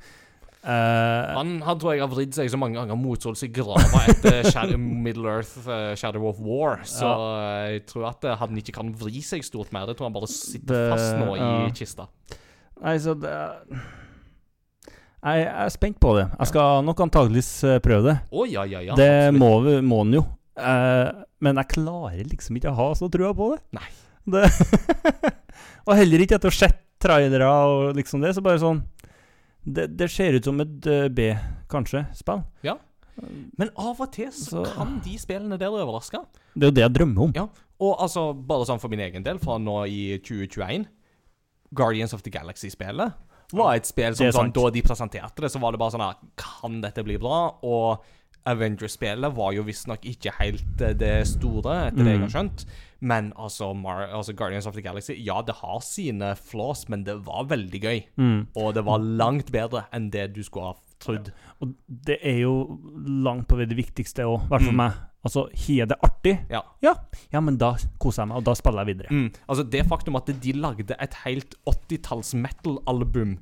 Eh, 0.68 1.28
Han, 1.38 1.54
han 1.64 1.78
tror 1.80 1.94
jeg 1.94 2.02
har 2.02 2.10
vridd 2.12 2.34
seg 2.36 2.50
så 2.52 2.58
mange 2.60 2.76
ganger 2.76 2.98
mot 3.00 3.22
sols 3.24 3.40
i 3.46 3.48
grava 3.48 4.02
etter 4.10 4.42
Shadow, 4.52 4.76
Middle 4.76 5.30
Earth, 5.38 5.54
uh, 5.64 5.94
Shadow 5.96 6.26
of 6.28 6.42
War, 6.44 6.82
så 6.84 7.08
ja. 7.08 7.30
jeg 7.72 7.86
tror 7.88 8.10
at 8.10 8.26
eh, 8.28 8.36
han 8.36 8.58
ikke 8.60 8.74
kan 8.76 8.90
vri 9.00 9.22
seg 9.24 9.46
stort 9.46 9.72
mer. 9.72 9.88
Jeg 9.88 9.96
tror 9.96 10.10
han 10.10 10.16
bare 10.18 10.28
sitter 10.28 10.74
Det- 10.74 10.90
fast 10.92 11.16
nå 11.22 11.38
i 11.38 11.70
kista. 11.78 12.08
nei, 12.82 12.98
så 13.00 13.14
det 13.18 13.32
jeg, 15.18 15.40
jeg 15.40 15.46
er 15.50 15.72
spent 15.74 15.96
på 16.02 16.12
det. 16.18 16.26
Jeg 16.38 16.50
skal 16.52 16.84
nok 16.86 17.00
antageligvis 17.08 17.48
eh, 17.66 17.78
prøve 17.82 18.04
det. 18.12 18.16
Oh, 18.30 18.44
ja, 18.46 18.62
ja, 18.70 18.82
ja. 18.86 18.94
det 18.98 19.10
må, 19.34 19.48
vi- 19.64 19.80
må 19.82 20.02
den 20.04 20.20
jo. 20.20 20.26
Uh, 20.58 21.24
men 21.40 21.58
jeg 21.62 21.70
klarer 21.76 22.22
liksom 22.28 22.56
ikke 22.58 22.70
å 22.72 22.76
ha 22.78 22.86
så 22.98 23.08
trua 23.10 23.32
på 23.36 23.52
det. 23.54 23.58
Nei. 23.78 23.88
det 24.28 24.44
og 25.88 25.96
heller 25.96 26.22
ikke 26.26 26.36
etter 26.38 26.50
å 26.50 26.54
ha 26.54 26.60
sett 26.60 26.80
trailere 27.00 27.46
og 27.48 27.94
liksom 27.96 28.20
det, 28.22 28.34
så 28.36 28.42
bare 28.44 28.58
sånn 28.60 28.80
Det, 29.68 29.84
det 30.00 30.08
ser 30.10 30.36
ut 30.38 30.44
som 30.48 30.60
et 30.64 30.86
eh, 30.88 31.08
B, 31.12 31.30
kanskje, 31.68 32.06
spill. 32.16 32.44
Men 33.58 33.70
av 33.74 33.98
og 34.00 34.12
til 34.14 34.28
så, 34.30 34.62
Så- 34.62 34.74
kan 34.76 35.00
de 35.02 35.16
spillene 35.18 35.58
der 35.58 35.74
overraske. 35.74 36.20
Det 36.54 36.62
er 36.62 36.70
jo 36.70 36.76
det 36.76 36.84
jeg 36.84 36.94
drømmer 36.94 37.22
om. 37.24 37.32
Ja, 37.34 37.48
og 37.80 37.96
altså, 38.04 38.28
bare 38.46 38.66
sånn 38.68 38.78
for 38.80 38.88
min 38.92 39.00
egen 39.02 39.24
del, 39.26 39.40
fra 39.42 39.56
nå 39.58 39.80
i 39.90 40.18
2021 40.22 40.86
Guardians 41.74 42.14
of 42.14 42.22
the 42.22 42.30
Galaxy-spillet 42.30 43.12
var 43.52 43.74
et 43.78 43.86
spill 43.88 44.14
som 44.16 44.28
sånn, 44.32 44.52
da 44.52 44.70
de 44.70 44.82
presenterte 44.84 45.40
det, 45.40 45.50
så 45.50 45.60
var 45.60 45.72
det 45.72 45.80
bare 45.80 45.94
sånn 45.94 46.04
her 46.04 46.16
Kan 46.36 46.80
dette 46.84 47.02
bli 47.04 47.16
bra? 47.20 47.38
Og 47.64 48.04
Avengers-spillet 48.48 49.34
var 49.36 49.52
jo 49.56 49.62
visstnok 49.66 50.04
ikke 50.08 50.32
helt 50.38 50.82
eh, 50.84 50.94
det 50.98 51.14
store, 51.30 51.88
etter 51.90 52.04
det 52.04 52.12
jeg 52.14 52.20
har 52.22 52.28
Mm. 52.28 52.34
skjønt. 52.34 52.64
Men 53.00 53.32
altså, 53.38 53.72
Mar 53.78 54.08
altså 54.08 54.34
Guardians 54.34 54.66
of 54.66 54.74
the 54.74 54.82
Galaxy 54.82 55.14
Ja, 55.22 55.40
det 55.46 55.54
har 55.60 55.78
sine 55.86 56.32
flaws, 56.34 56.88
men 56.88 57.04
det 57.04 57.14
var 57.26 57.44
veldig 57.46 57.80
gøy. 57.84 58.00
Mm. 58.18 58.46
Og 58.56 58.74
det 58.74 58.84
var 58.84 58.98
langt 58.98 59.52
bedre 59.54 59.84
enn 59.94 60.10
det 60.10 60.32
du 60.34 60.42
skulle 60.42 60.72
ha 60.72 60.74
trodd. 60.98 61.30
Og 61.62 61.74
det 61.88 62.18
er 62.26 62.40
jo 62.42 62.56
langt 63.06 63.46
på 63.48 63.56
vei 63.60 63.66
det 63.70 63.76
viktigste 63.78 64.26
òg, 64.26 64.42
i 64.44 64.48
hvert 64.50 64.62
fall 64.66 64.72
Mm. 64.74 64.76
meg. 64.82 64.92
Altså, 65.26 65.48
har 65.50 65.86
det 65.90 65.96
artig, 66.06 66.32
Ja. 66.48 66.60
ja, 66.80 66.92
ja, 67.32 67.40
men 67.40 67.56
da 67.58 67.72
koser 67.98 68.22
jeg 68.22 68.28
meg, 68.28 68.36
og 68.38 68.44
da 68.46 68.52
spiller 68.54 68.84
jeg 68.86 68.96
videre. 68.96 69.08
Mm. 69.10 69.32
Altså 69.50 69.64
Det 69.68 69.80
faktum 69.90 70.16
at 70.16 70.26
de 70.42 70.52
lagde 70.52 70.94
et 70.94 71.14
helt 71.24 71.56
80-talls 71.66 72.34
metal-album 72.38 73.32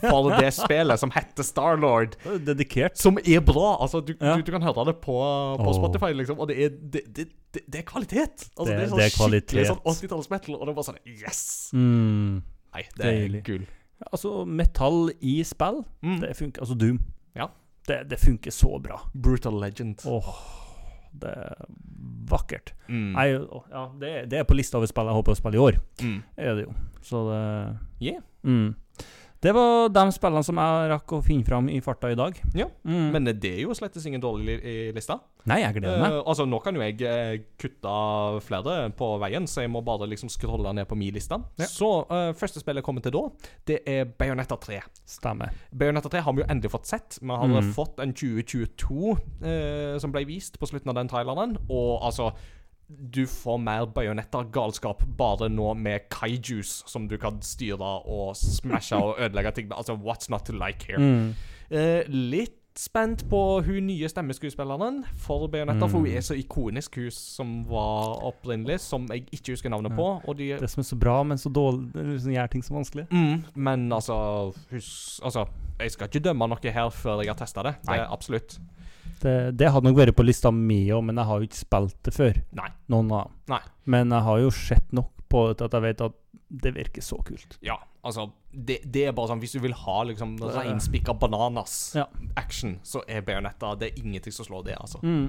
for 0.00 0.30
det 0.38 0.52
spillet, 0.60 0.98
som 1.02 1.10
heter 1.10 1.42
Starlord, 1.42 2.14
Dedikert. 2.46 2.96
som 2.98 3.18
er 3.18 3.40
bra. 3.40 3.76
Altså 3.82 4.00
Du, 4.06 4.14
Ja. 4.20 4.36
du, 4.36 4.42
du 4.42 4.52
kan 4.52 4.62
høre 4.62 4.84
det 4.86 4.96
på, 5.02 5.16
på 5.58 5.66
oh. 5.66 5.74
Spotify, 5.74 6.12
liksom, 6.14 6.38
og 6.38 6.48
det 6.48 6.58
er, 6.64 6.68
det, 6.78 7.02
det, 7.16 7.26
det, 7.66 7.80
er 7.80 7.82
kvalitet. 7.90 8.46
Altså, 8.56 8.70
Det- 8.70 8.78
er 8.78 8.88
sånn 8.88 9.00
er 9.02 9.10
skikkelig 9.10 9.66
sånn 9.66 9.82
80-talls 9.84 10.30
metal, 10.30 10.54
og 10.54 10.66
det 10.66 10.70
er 10.70 10.78
bare 10.78 10.88
sånn 10.92 11.02
Yes! 11.10 11.70
Mm. 11.74 12.42
Nei, 12.72 12.84
det 12.96 13.04
er 13.04 13.18
Deilig. 13.18 13.42
gull. 13.44 13.66
Altså, 14.12 14.44
metall 14.46 15.10
i 15.20 15.42
spill, 15.44 15.82
Mm. 16.06 16.20
det 16.22 16.36
funker. 16.38 16.60
Altså, 16.62 16.78
Doom. 16.78 17.00
Ja. 17.36 17.48
Det, 17.88 18.08
det 18.08 18.18
funker 18.20 18.50
så 18.54 18.78
bra. 18.80 19.00
Brutal 19.14 19.58
Legend. 19.60 19.98
Åh, 20.06 20.34
det 21.22 21.32
er 21.36 21.64
vakkert. 22.30 22.74
Mm. 22.88 23.14
Jeg, 23.16 23.40
ja, 23.72 23.84
det, 24.00 24.12
det 24.30 24.38
er 24.40 24.46
på 24.48 24.56
lista 24.58 24.78
over 24.78 24.90
spill 24.90 25.10
jeg 25.10 25.18
håper 25.18 25.34
å 25.34 25.38
spille 25.38 25.58
i 25.58 25.64
år. 25.64 25.80
Mm. 26.02 26.18
Er 26.36 26.58
det 26.58 26.66
jo. 26.68 26.74
Så 27.06 27.24
det 27.30 27.42
Yeah. 28.00 28.22
mm. 28.42 28.74
Det 29.40 29.54
var 29.56 29.88
de 29.88 30.02
spillene 30.12 30.44
som 30.44 30.58
jeg 30.60 30.88
rakk 30.92 31.12
å 31.16 31.22
finne 31.24 31.46
fram 31.48 31.68
i 31.72 31.78
farta 31.80 32.10
i 32.12 32.16
dag. 32.18 32.36
Ja, 32.52 32.66
Mm. 32.84 33.10
Men 33.14 33.24
det 33.24 33.44
er 33.44 33.62
jo 33.62 33.72
slett 33.76 33.96
ingen 34.06 34.20
dårlig 34.20 34.44
li 34.46 34.54
i 34.88 34.92
lista. 34.92 35.18
Nei, 35.48 35.60
jeg 35.62 35.78
gleder 35.78 36.00
meg. 36.02 36.12
Uh, 36.12 36.28
altså, 36.28 36.44
nå 36.44 36.58
kan 36.60 36.74
jo 36.76 36.82
jeg 36.82 37.00
uh, 37.00 37.38
kutte 37.60 37.94
flere 38.44 38.90
på 38.96 39.08
veien, 39.22 39.46
så 39.48 39.62
jeg 39.64 39.70
må 39.72 39.80
bare 39.84 40.08
liksom 40.10 40.28
scrolle 40.28 40.72
ned 40.76 40.86
på 40.90 40.98
min 40.98 41.14
liste. 41.14 41.38
Ja. 41.60 41.68
Så 41.70 41.88
uh, 42.10 42.32
første 42.36 42.60
spillet 42.60 42.82
jeg 42.82 42.84
kommer 42.84 43.00
til 43.04 43.12
da, 43.16 43.22
det 43.70 43.78
er 43.88 44.04
Bayonetta 44.04 44.58
3. 44.60 44.80
Stemmer. 45.08 45.52
Bayonetta 45.72 46.12
3 46.12 46.20
har 46.26 46.36
vi 46.36 46.42
jo 46.44 46.48
endelig 46.50 46.72
fått 46.76 46.86
sett. 46.92 47.18
Vi 47.22 47.30
har 47.32 47.48
Mm. 47.50 47.72
fått 47.74 47.98
en 48.00 48.12
2022 48.14 49.16
eh, 49.42 49.98
som 49.98 50.12
ble 50.12 50.22
vist 50.28 50.58
på 50.60 50.68
slutten 50.68 50.88
av 50.92 50.94
den 51.00 51.08
traileren. 51.08 51.56
Og 51.68 52.00
altså 52.06 52.30
Du 53.12 53.26
får 53.26 53.58
mer 53.62 53.86
Bayonetta-galskap 53.86 55.04
bare 55.18 55.48
nå 55.48 55.74
med 55.78 56.08
kaijus 56.10 56.82
som 56.90 57.08
du 57.08 57.16
kan 57.18 57.40
styre 57.42 57.90
og 58.06 58.36
smashe 58.36 58.96
og 58.96 59.16
ødelegge 59.20 59.52
ting 59.54 59.68
med. 59.68 59.76
Altså, 59.78 59.94
what's 59.94 60.30
not 60.30 60.44
to 60.46 60.52
like 60.52 60.84
here? 60.88 60.98
Mm. 60.98 61.34
Eh, 61.70 62.02
litt 62.08 62.56
spent 62.80 63.24
på 63.28 63.38
hun 63.66 63.86
nye 63.86 64.08
stemmeskuespilleren 64.08 65.02
for 65.18 65.46
Bayonetta, 65.48 65.86
for 65.90 65.98
hun 65.98 66.06
Mm. 66.06 66.16
er 66.16 66.20
så 66.20 66.34
ikonisk, 66.38 66.94
hun 66.96 67.10
som 67.10 67.64
var 67.68 68.22
opprinnelig, 68.24 68.80
som 68.80 69.06
jeg 69.10 69.26
ikke 69.32 69.52
husker 69.52 69.68
navnet 69.70 69.92
på. 69.92 70.36
De 70.36 70.48
Det 70.58 70.70
som 70.70 70.80
er 70.80 70.84
så 70.84 70.96
bra, 70.98 71.22
men 71.22 71.36
så 71.38 71.50
dårlig 71.52 71.90
liksom 71.94 72.32
gjør 72.32 72.46
ting 72.50 72.62
så 72.64 72.74
vanskelig. 72.74 73.06
mm, 73.10 73.44
Men 73.54 73.92
altså, 73.92 74.52
hus, 74.70 75.20
altså 75.24 75.46
Jeg 75.80 75.90
skal 75.90 76.06
ikke 76.08 76.20
dømme 76.24 76.46
noe 76.48 76.58
her 76.72 76.90
før 76.90 77.20
jeg 77.22 77.28
har 77.28 77.34
testa 77.36 77.62
det. 77.62 77.74
Det 77.86 78.06
absolutt. 78.12 78.58
Det, 79.20 79.34
det 79.60 79.68
hadde 79.72 79.88
nok 79.90 79.98
vært 80.00 80.16
på 80.16 80.24
lista 80.24 80.50
mi 80.54 80.80
òg, 80.94 81.02
men 81.04 81.20
jeg 81.20 81.28
har 81.28 81.40
jo 81.42 81.48
ikke 81.50 81.60
spilt 81.60 81.96
det 82.08 82.14
før. 82.16 82.40
Nei. 82.56 82.70
Noen 82.92 83.12
av 83.12 83.26
dem. 83.28 83.38
Nei. 83.54 83.60
Men 83.96 84.14
jeg 84.16 84.26
har 84.28 84.42
jo 84.46 84.50
sett 84.56 84.92
nok 84.96 85.10
på 85.30 85.44
det 85.50 85.58
til 85.60 85.68
at 85.68 85.76
jeg 85.78 85.84
vet 85.86 86.00
at 86.08 86.16
det 86.50 86.72
virker 86.74 87.04
så 87.06 87.18
kult. 87.22 87.58
Ja, 87.62 87.76
altså 88.02 88.24
det, 88.50 88.80
det 88.90 89.04
er 89.06 89.12
bare 89.14 89.30
sånn 89.30 89.38
Hvis 89.38 89.52
du 89.54 89.60
vil 89.62 89.76
ha 89.84 89.98
liksom 90.08 90.32
reinspikka 90.42 91.14
bananas 91.20 91.92
Ja. 91.94 92.08
action, 92.40 92.80
så 92.82 93.04
er 93.06 93.22
Bayonetta 93.22 93.76
Det 93.78 93.92
er 93.92 94.00
ingenting 94.02 94.34
som 94.34 94.48
slår 94.48 94.64
det, 94.66 94.74
altså. 94.80 94.98
Mm. 95.06 95.28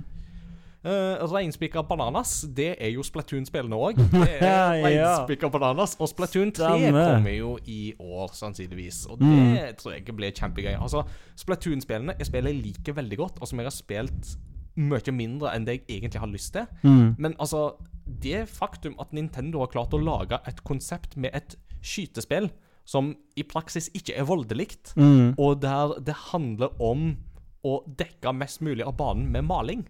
Uh, 0.83 1.21
reinspikka 1.29 1.83
bananas, 1.85 2.41
det 2.57 2.71
er 2.81 2.89
jo 2.95 3.03
Splatoon-spillene 3.05 3.77
òg. 3.77 3.99
Er 4.25 4.41
Ja, 4.41 4.61
reinspikka 4.81 5.49
bananas. 5.53 5.93
Og 6.01 6.09
Splatoon 6.09 6.49
3 6.51 6.71
Stemme. 6.79 7.03
kommer 7.05 7.35
jo 7.37 7.51
i 7.69 7.93
år, 7.99 8.31
sannsynligvis. 8.33 9.03
Og 9.11 9.19
det 9.19 9.27
Mm. 9.27 9.75
tror 9.77 9.93
jeg 9.93 10.05
blir 10.17 10.31
kjempegøy. 10.31 10.73
Altså, 10.81 11.03
Splatoon-spillene 11.37 12.15
er 12.19 12.25
spiller 12.25 12.49
jeg 12.51 12.63
liker 12.63 12.93
veldig 12.97 13.17
godt, 13.17 13.37
og 13.41 13.47
som 13.47 13.59
jeg 13.59 13.65
har 13.69 13.77
spilt 13.77 14.33
mye 14.75 15.11
mindre 15.13 15.53
enn 15.53 15.65
det 15.67 15.75
jeg 15.87 16.01
egentlig 16.01 16.19
har 16.19 16.27
lyst 16.33 16.53
til. 16.53 16.65
Mm. 16.83 17.15
Men 17.19 17.35
altså, 17.39 17.75
det 18.07 18.47
faktum 18.49 18.95
at 18.99 19.13
Nintendo 19.13 19.59
har 19.59 19.67
klart 19.67 19.93
å 19.93 20.01
lage 20.01 20.39
et 20.47 20.63
konsept 20.63 21.15
med 21.15 21.29
et 21.35 21.55
skytespill 21.83 22.49
som 22.85 23.13
i 23.37 23.43
praksis 23.43 23.89
ikke 23.93 24.15
er 24.17 24.23
voldelikt, 24.25 24.95
Mm. 24.97 25.35
og 25.37 25.61
der 25.61 25.99
det 26.01 26.15
handler 26.33 26.69
om 26.81 27.17
å 27.63 27.83
dekke 27.85 28.33
mest 28.33 28.61
mulig 28.61 28.81
av 28.87 28.97
banen 28.97 29.29
med 29.31 29.43
maling. 29.45 29.85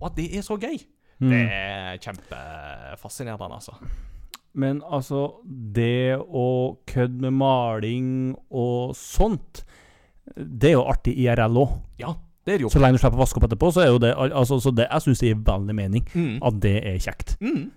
Og 0.00 0.10
at 0.10 0.16
det 0.18 0.28
er 0.36 0.42
så 0.46 0.56
gøy. 0.60 0.78
Mm. 1.20 1.30
Det 1.30 1.40
er 1.54 1.98
kjempefascinerende, 2.02 3.54
altså. 3.54 3.76
Men 4.54 4.82
altså, 4.86 5.20
det 5.74 6.14
å 6.18 6.46
kødde 6.86 7.20
med 7.26 7.34
maling 7.34 8.10
og 8.54 8.94
sånt, 8.98 9.64
det 10.36 10.70
er 10.70 10.76
jo 10.76 10.84
artig 10.90 11.16
IRL 11.24 11.58
òg. 11.64 11.72
Ja, 11.98 12.12
det 12.46 12.54
er 12.54 12.60
det 12.60 12.66
jo. 12.68 12.70
Så 12.74 12.82
lenge 12.82 12.98
du 12.98 13.02
slipper 13.02 13.18
å 13.18 13.24
vaske 13.24 13.40
opp 13.40 13.48
etterpå, 13.48 13.72
så 13.74 13.82
er 13.82 13.90
jo 13.90 13.98
det 14.02 14.12
altså, 14.14 14.60
Så 14.62 14.70
det 14.74 14.86
jeg 14.90 15.04
syns 15.08 15.22
gir 15.26 15.34
veldig 15.46 15.74
mening 15.74 16.06
Mm. 16.14 16.38
at 16.42 16.60
det 16.62 16.76
er 16.86 16.98
kjekt. 17.02 17.34
Mm. 17.42 17.70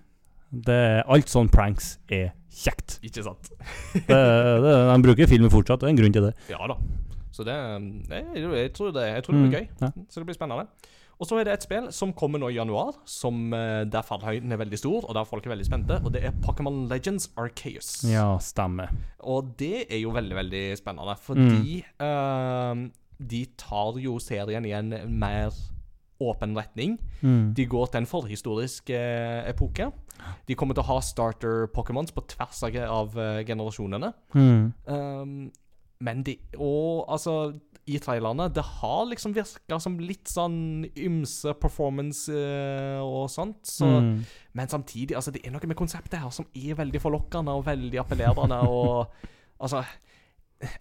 Det, 0.64 0.78
alt 1.06 1.28
sånn 1.28 1.50
pranks 1.52 1.98
er 2.08 2.30
kjekt. 2.48 2.98
Ikke 3.04 3.22
sant? 3.26 3.50
Det, 3.92 4.06
det, 4.08 4.76
de 4.88 5.02
bruker 5.04 5.28
filmen 5.28 5.50
fortsatt, 5.52 5.80
det 5.82 5.88
er 5.90 5.92
en 5.92 5.98
grunn 6.00 6.14
til 6.14 6.28
det. 6.30 6.34
Ja 6.48 6.62
da. 6.70 6.78
Så 7.34 7.44
det 7.44 7.54
Jeg, 8.08 8.24
jeg 8.38 8.72
tror 8.74 8.92
det, 8.94 9.02
jeg 9.12 9.24
tror 9.26 9.34
det 9.34 9.42
blir 9.42 9.50
Mm, 9.50 9.58
gøy. 9.58 9.68
ja. 9.82 9.90
Så 10.08 10.20
det 10.22 10.26
blir 10.30 10.34
spennende. 10.38 10.66
Og 11.18 11.26
så 11.26 11.38
er 11.38 11.48
det 11.48 11.54
et 11.56 11.64
spill 11.66 11.88
som 11.94 12.12
kommer 12.14 12.38
nå 12.38 12.52
i 12.52 12.58
januar, 12.58 12.92
som, 13.08 13.52
eh, 13.54 13.84
der 13.90 14.06
fallhøyden 14.06 14.52
er 14.54 14.60
veldig 14.60 14.78
stor, 14.78 15.04
og 15.04 15.14
der 15.14 15.26
folk 15.26 15.46
er 15.46 15.50
veldig 15.50 15.66
spente, 15.66 15.98
og 16.04 16.12
det 16.14 16.22
er 16.24 16.36
Pokémon 16.44 16.86
Legends 16.88 17.30
Arceus. 17.36 18.04
Ja, 18.06 18.38
stemmer. 18.38 18.94
Og 19.20 19.56
det 19.58 19.88
er 19.90 19.98
jo 19.98 20.14
veldig, 20.14 20.36
veldig 20.38 20.62
spennende, 20.78 21.16
fordi 21.18 21.82
eh, 21.82 22.84
de 23.18 23.42
tar 23.58 23.98
jo 23.98 24.18
serien 24.22 24.64
i 24.64 24.76
en 24.78 24.94
mer 25.18 25.50
åpen 26.20 26.56
retning. 26.56 26.98
Mm. 27.22 27.54
De 27.54 27.66
går 27.66 27.86
til 27.86 28.02
en 28.02 28.10
forhistorisk 28.10 28.90
uh, 28.90 29.46
epoke. 29.48 29.90
De 30.48 30.56
kommer 30.58 30.74
til 30.74 30.82
å 30.82 30.90
ha 30.90 30.98
starter-Pokémons 31.04 32.12
på 32.14 32.24
tvers 32.34 32.64
av, 32.66 33.14
eh, 33.22 33.44
generasjonene. 33.46 34.12
Mm. 34.34 34.72
Um, 34.86 35.50
men 36.00 36.22
de 36.22 36.36
Og 36.58 37.06
altså, 37.10 37.54
i 37.88 37.98
trailerne 38.02 38.48
Det 38.52 38.64
har 38.80 39.06
liksom 39.08 39.32
virka 39.36 39.78
som 39.80 39.96
litt 40.00 40.28
sånn 40.28 40.84
ymse 40.92 41.54
performance 41.60 42.32
eh, 42.32 43.00
og 43.00 43.30
sånt. 43.32 43.64
Så, 43.66 43.88
Mm. 43.88 44.24
Men 44.52 44.68
samtidig, 44.68 45.14
altså, 45.16 45.32
det 45.32 45.40
er 45.46 45.52
noe 45.54 45.66
med 45.66 45.78
konseptet 45.78 46.20
her 46.20 46.30
som 46.34 46.46
er 46.54 46.76
veldig 46.78 47.00
forlokkende 47.00 47.54
og 47.56 47.64
veldig 47.66 48.00
appellerende. 48.02 48.60
og 48.68 49.06
altså 49.58 49.84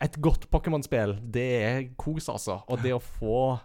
Et 0.01 0.15
godt 0.21 0.47
Pokémon-spill, 0.49 1.19
det 1.21 1.49
er 1.63 1.83
kos, 2.01 2.29
altså. 2.33 2.63
Og 2.67 2.81
det 2.81 2.95
å 2.95 3.01
få 3.03 3.59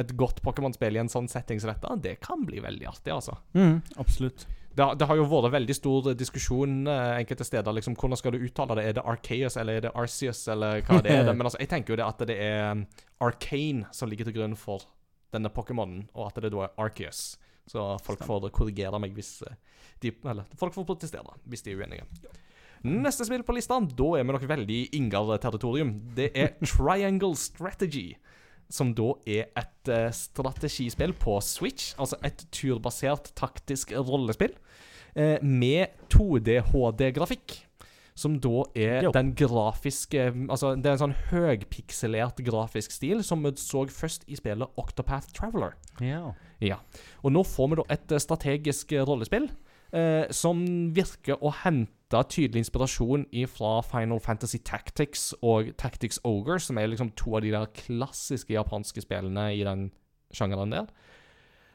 et 0.00 0.16
godt 0.16 0.40
Pokémon-spill 0.42 0.96
i 0.96 1.02
en 1.02 1.10
sånn 1.12 1.28
setting 1.28 1.60
som 1.60 1.70
dette, 1.70 1.96
det 2.02 2.14
kan 2.24 2.46
bli 2.48 2.62
veldig 2.64 2.88
artig, 2.88 3.12
altså. 3.12 3.36
Mm, 3.54 3.82
absolutt. 4.00 4.46
Det, 4.74 4.86
det 4.98 5.06
har 5.06 5.18
jo 5.18 5.26
vært 5.30 5.52
veldig 5.54 5.76
stor 5.76 6.08
diskusjon 6.18 6.88
eh, 6.90 7.20
enkelte 7.20 7.46
steder. 7.46 7.76
liksom, 7.76 7.94
Hvordan 7.94 8.18
skal 8.18 8.34
du 8.34 8.42
uttale 8.42 8.78
det? 8.78 8.86
Er 8.88 8.96
det 8.98 9.06
Arceus 9.06 9.56
eller 9.60 9.78
er 9.78 9.86
det 9.86 9.94
Arceus? 9.94 10.42
eller 10.50 10.82
hva 10.82 11.00
det 11.04 11.14
er? 11.14 11.28
det? 11.28 11.34
Men 11.38 11.46
altså, 11.46 11.60
jeg 11.62 11.70
tenker 11.70 11.94
jo 11.94 12.00
det 12.00 12.06
at 12.08 12.24
det 12.26 12.38
er 12.42 12.72
um, 12.72 12.84
Arcane 13.22 13.86
som 13.94 14.10
ligger 14.10 14.28
til 14.28 14.38
grunn 14.40 14.58
for 14.58 14.88
denne 15.34 15.50
Pokémonen, 15.50 16.08
og 16.14 16.28
at 16.30 16.42
det 16.42 16.52
da 16.54 16.66
er 16.66 16.74
Arceus. 16.82 17.36
Så 17.70 17.84
folk 18.04 18.24
får 18.26 18.50
korrigere 18.52 18.98
meg 19.00 19.14
hvis 19.16 19.38
eh, 19.46 19.54
de 20.02 20.10
Eller 20.28 20.44
folk 20.58 20.74
får 20.74 20.84
protestere 20.84 21.38
hvis 21.48 21.64
de 21.64 21.72
er 21.72 21.80
uenige. 21.80 22.08
Neste 22.84 23.24
spill 23.24 23.40
på 23.46 23.54
lista, 23.56 23.78
da 23.80 24.08
er 24.18 24.26
vi 24.26 24.34
nok 24.34 24.42
veldig 24.44 24.74
i 24.76 24.88
Ingar-territorium. 24.98 25.94
Det 26.16 26.28
er 26.36 26.52
Triangle 26.68 27.32
Strategy. 27.40 28.10
Som 28.72 28.94
da 28.96 29.12
er 29.26 29.50
et 29.56 29.90
uh, 29.92 30.08
strategispill 30.14 31.12
på 31.20 31.36
Switch. 31.44 31.92
Altså 31.98 32.16
et 32.24 32.46
turbasert 32.54 33.32
taktisk 33.36 33.92
rollespill 33.96 34.54
uh, 35.16 35.38
med 35.42 35.94
2D-HD-grafikk. 36.12 37.60
Som 38.14 38.36
da 38.38 38.62
er 38.78 39.02
Jo. 39.02 39.10
den 39.10 39.34
grafiske 39.34 40.28
Altså, 40.48 40.76
det 40.78 40.86
er 40.86 40.92
en 40.94 41.02
sånn 41.02 41.16
høgpikselert 41.32 42.38
grafisk 42.46 42.92
stil 42.94 43.24
som 43.26 43.42
vi 43.42 43.50
så 43.58 43.82
først 43.90 44.22
i 44.30 44.36
spillet 44.38 44.70
Octopath 44.78 45.32
Traveler. 45.34 45.74
Ja. 46.00 46.30
Ja. 46.62 46.78
Og 47.26 47.32
nå 47.34 47.42
får 47.42 47.72
vi 47.72 47.80
da 47.80 47.86
et 47.90 48.12
eh, 48.14 48.22
strategisk 48.22 48.92
eh, 48.94 49.02
rollespill 49.02 49.48
eh, 49.92 50.30
som 50.30 50.62
virker 50.94 51.42
å 51.42 51.50
hente 51.64 51.90
tydelig 52.22 52.62
inspirasjon 52.62 53.26
fra 53.50 53.80
Final 53.82 54.20
Fantasy 54.20 54.58
Tactics 54.64 55.32
og 55.42 55.72
Tactics 55.76 56.20
Ogre, 56.24 56.60
som 56.60 56.78
er 56.78 56.86
liksom 56.86 57.10
to 57.18 57.34
av 57.34 57.42
de 57.42 57.50
der 57.50 57.66
klassiske 57.74 58.54
japanske 58.54 59.02
spillene 59.02 59.50
i 59.56 59.64
den 59.66 59.90
sjangeren 60.34 60.70
der. 60.70 60.86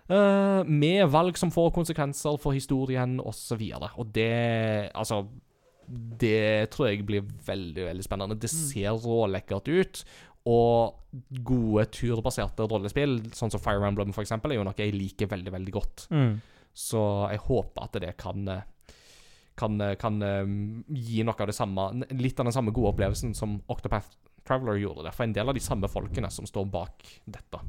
Uh, 0.10 0.66
med 0.66 1.06
valg 1.14 1.38
som 1.38 1.52
får 1.54 1.70
konsekvenser 1.76 2.40
for 2.42 2.56
historien, 2.56 3.20
osv. 3.20 3.62
Og, 3.78 3.90
og 4.02 4.08
det 4.16 4.90
Altså 4.98 5.28
Det 5.86 6.70
tror 6.72 6.88
jeg 6.88 7.06
blir 7.06 7.22
veldig, 7.46 7.86
veldig 7.86 8.04
spennende. 8.04 8.40
Det 8.40 8.50
ser 8.50 8.92
rålekkert 8.94 9.68
ut. 9.68 10.04
Og 10.50 10.96
gode 11.46 11.86
turbaserte 11.94 12.66
rollespill, 12.70 13.20
sånn 13.34 13.52
som 13.52 13.62
Fire 13.62 13.86
Emblem 13.86 14.14
eksempel, 14.14 14.54
er 14.54 14.60
jo 14.60 14.66
noe 14.66 14.78
jeg 14.78 14.94
liker 14.94 15.30
veldig, 15.30 15.52
veldig 15.52 15.74
godt. 15.74 16.06
Mm. 16.14 16.36
Så 16.74 17.02
jeg 17.32 17.42
håper 17.48 17.86
at 17.88 17.98
det 18.02 18.14
kan 18.22 18.48
eh, 18.48 18.68
kan, 19.60 19.76
eh, 19.84 19.96
kan 20.00 20.22
eh, 20.24 20.46
gi 20.96 21.24
noe 21.28 21.36
av 21.40 21.52
det 21.52 21.58
samme 21.58 21.90
Litt 22.16 22.40
av 22.40 22.48
den 22.48 22.56
samme 22.56 22.74
gode 22.76 22.94
opplevelsen 22.96 23.36
som 23.38 23.60
Octopath 23.68 24.16
Traveler 24.48 24.80
gjorde 24.82 25.04
det. 25.06 25.14
For 25.14 25.28
en 25.28 25.36
del 25.36 25.52
av 25.52 25.58
de 25.58 25.62
samme 25.62 25.90
folkene 25.92 26.32
som 26.34 26.48
står 26.48 26.66
bak 26.72 27.04
dette. 27.30 27.60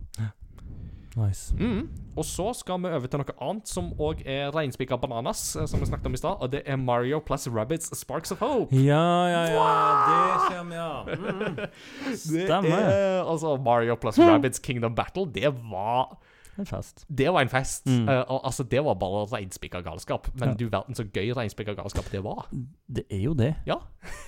Nice. 1.18 1.50
Mm. 1.58 1.88
Og 2.14 2.24
så 2.24 2.52
skal 2.54 2.78
vi 2.84 2.90
over 2.94 3.10
til 3.10 3.20
noe 3.22 3.34
annet 3.42 3.70
som 3.70 3.88
òg 3.98 4.22
er 4.28 4.52
reinspikka 4.54 4.98
bananas, 5.02 5.42
eh, 5.58 5.66
som 5.66 5.82
vi 5.82 5.88
snakket 5.90 6.06
om 6.06 6.14
i 6.14 6.20
stad. 6.20 6.38
Og 6.40 6.52
det 6.52 6.62
er 6.70 6.78
Mario 6.78 7.18
plus 7.24 7.48
Rabbits 7.50 7.90
Sparks 7.98 8.32
of 8.32 8.42
Hope. 8.44 8.74
Ja, 8.76 9.02
ja, 9.26 9.42
ja. 9.50 9.66
Det 10.06 10.56
kommer, 10.56 10.76
ja. 10.76 10.90
Mm. 11.10 11.56
Det 12.10 12.46
Stemmer. 12.46 12.78
er, 12.78 13.22
altså 13.24 13.56
Mario 13.56 13.96
plus 14.00 14.18
Rabbits 14.18 14.62
Kingdom 14.62 14.94
Battle, 14.94 15.26
det 15.34 15.50
var 15.70 16.16
En 16.60 16.66
fest. 16.68 17.06
Det 17.08 17.30
var 17.32 17.40
en 17.46 17.48
fest. 17.48 17.86
Mm. 17.88 18.04
Uh, 18.08 18.20
og, 18.28 18.40
altså, 18.44 18.64
det 18.68 18.82
var 18.84 18.94
bare 19.00 19.22
reinspikka 19.32 19.80
galskap. 19.86 20.28
Men 20.38 20.50
Ja. 20.50 20.54
du 20.60 20.66
verden 20.68 20.94
så 20.98 21.04
gøy 21.08 21.30
reinspikka 21.38 21.74
galskap 21.78 22.10
det 22.12 22.20
var. 22.24 22.46
Det 22.90 23.04
er 23.10 23.22
jo 23.24 23.32
det. 23.34 23.54
Ja. 23.66 23.78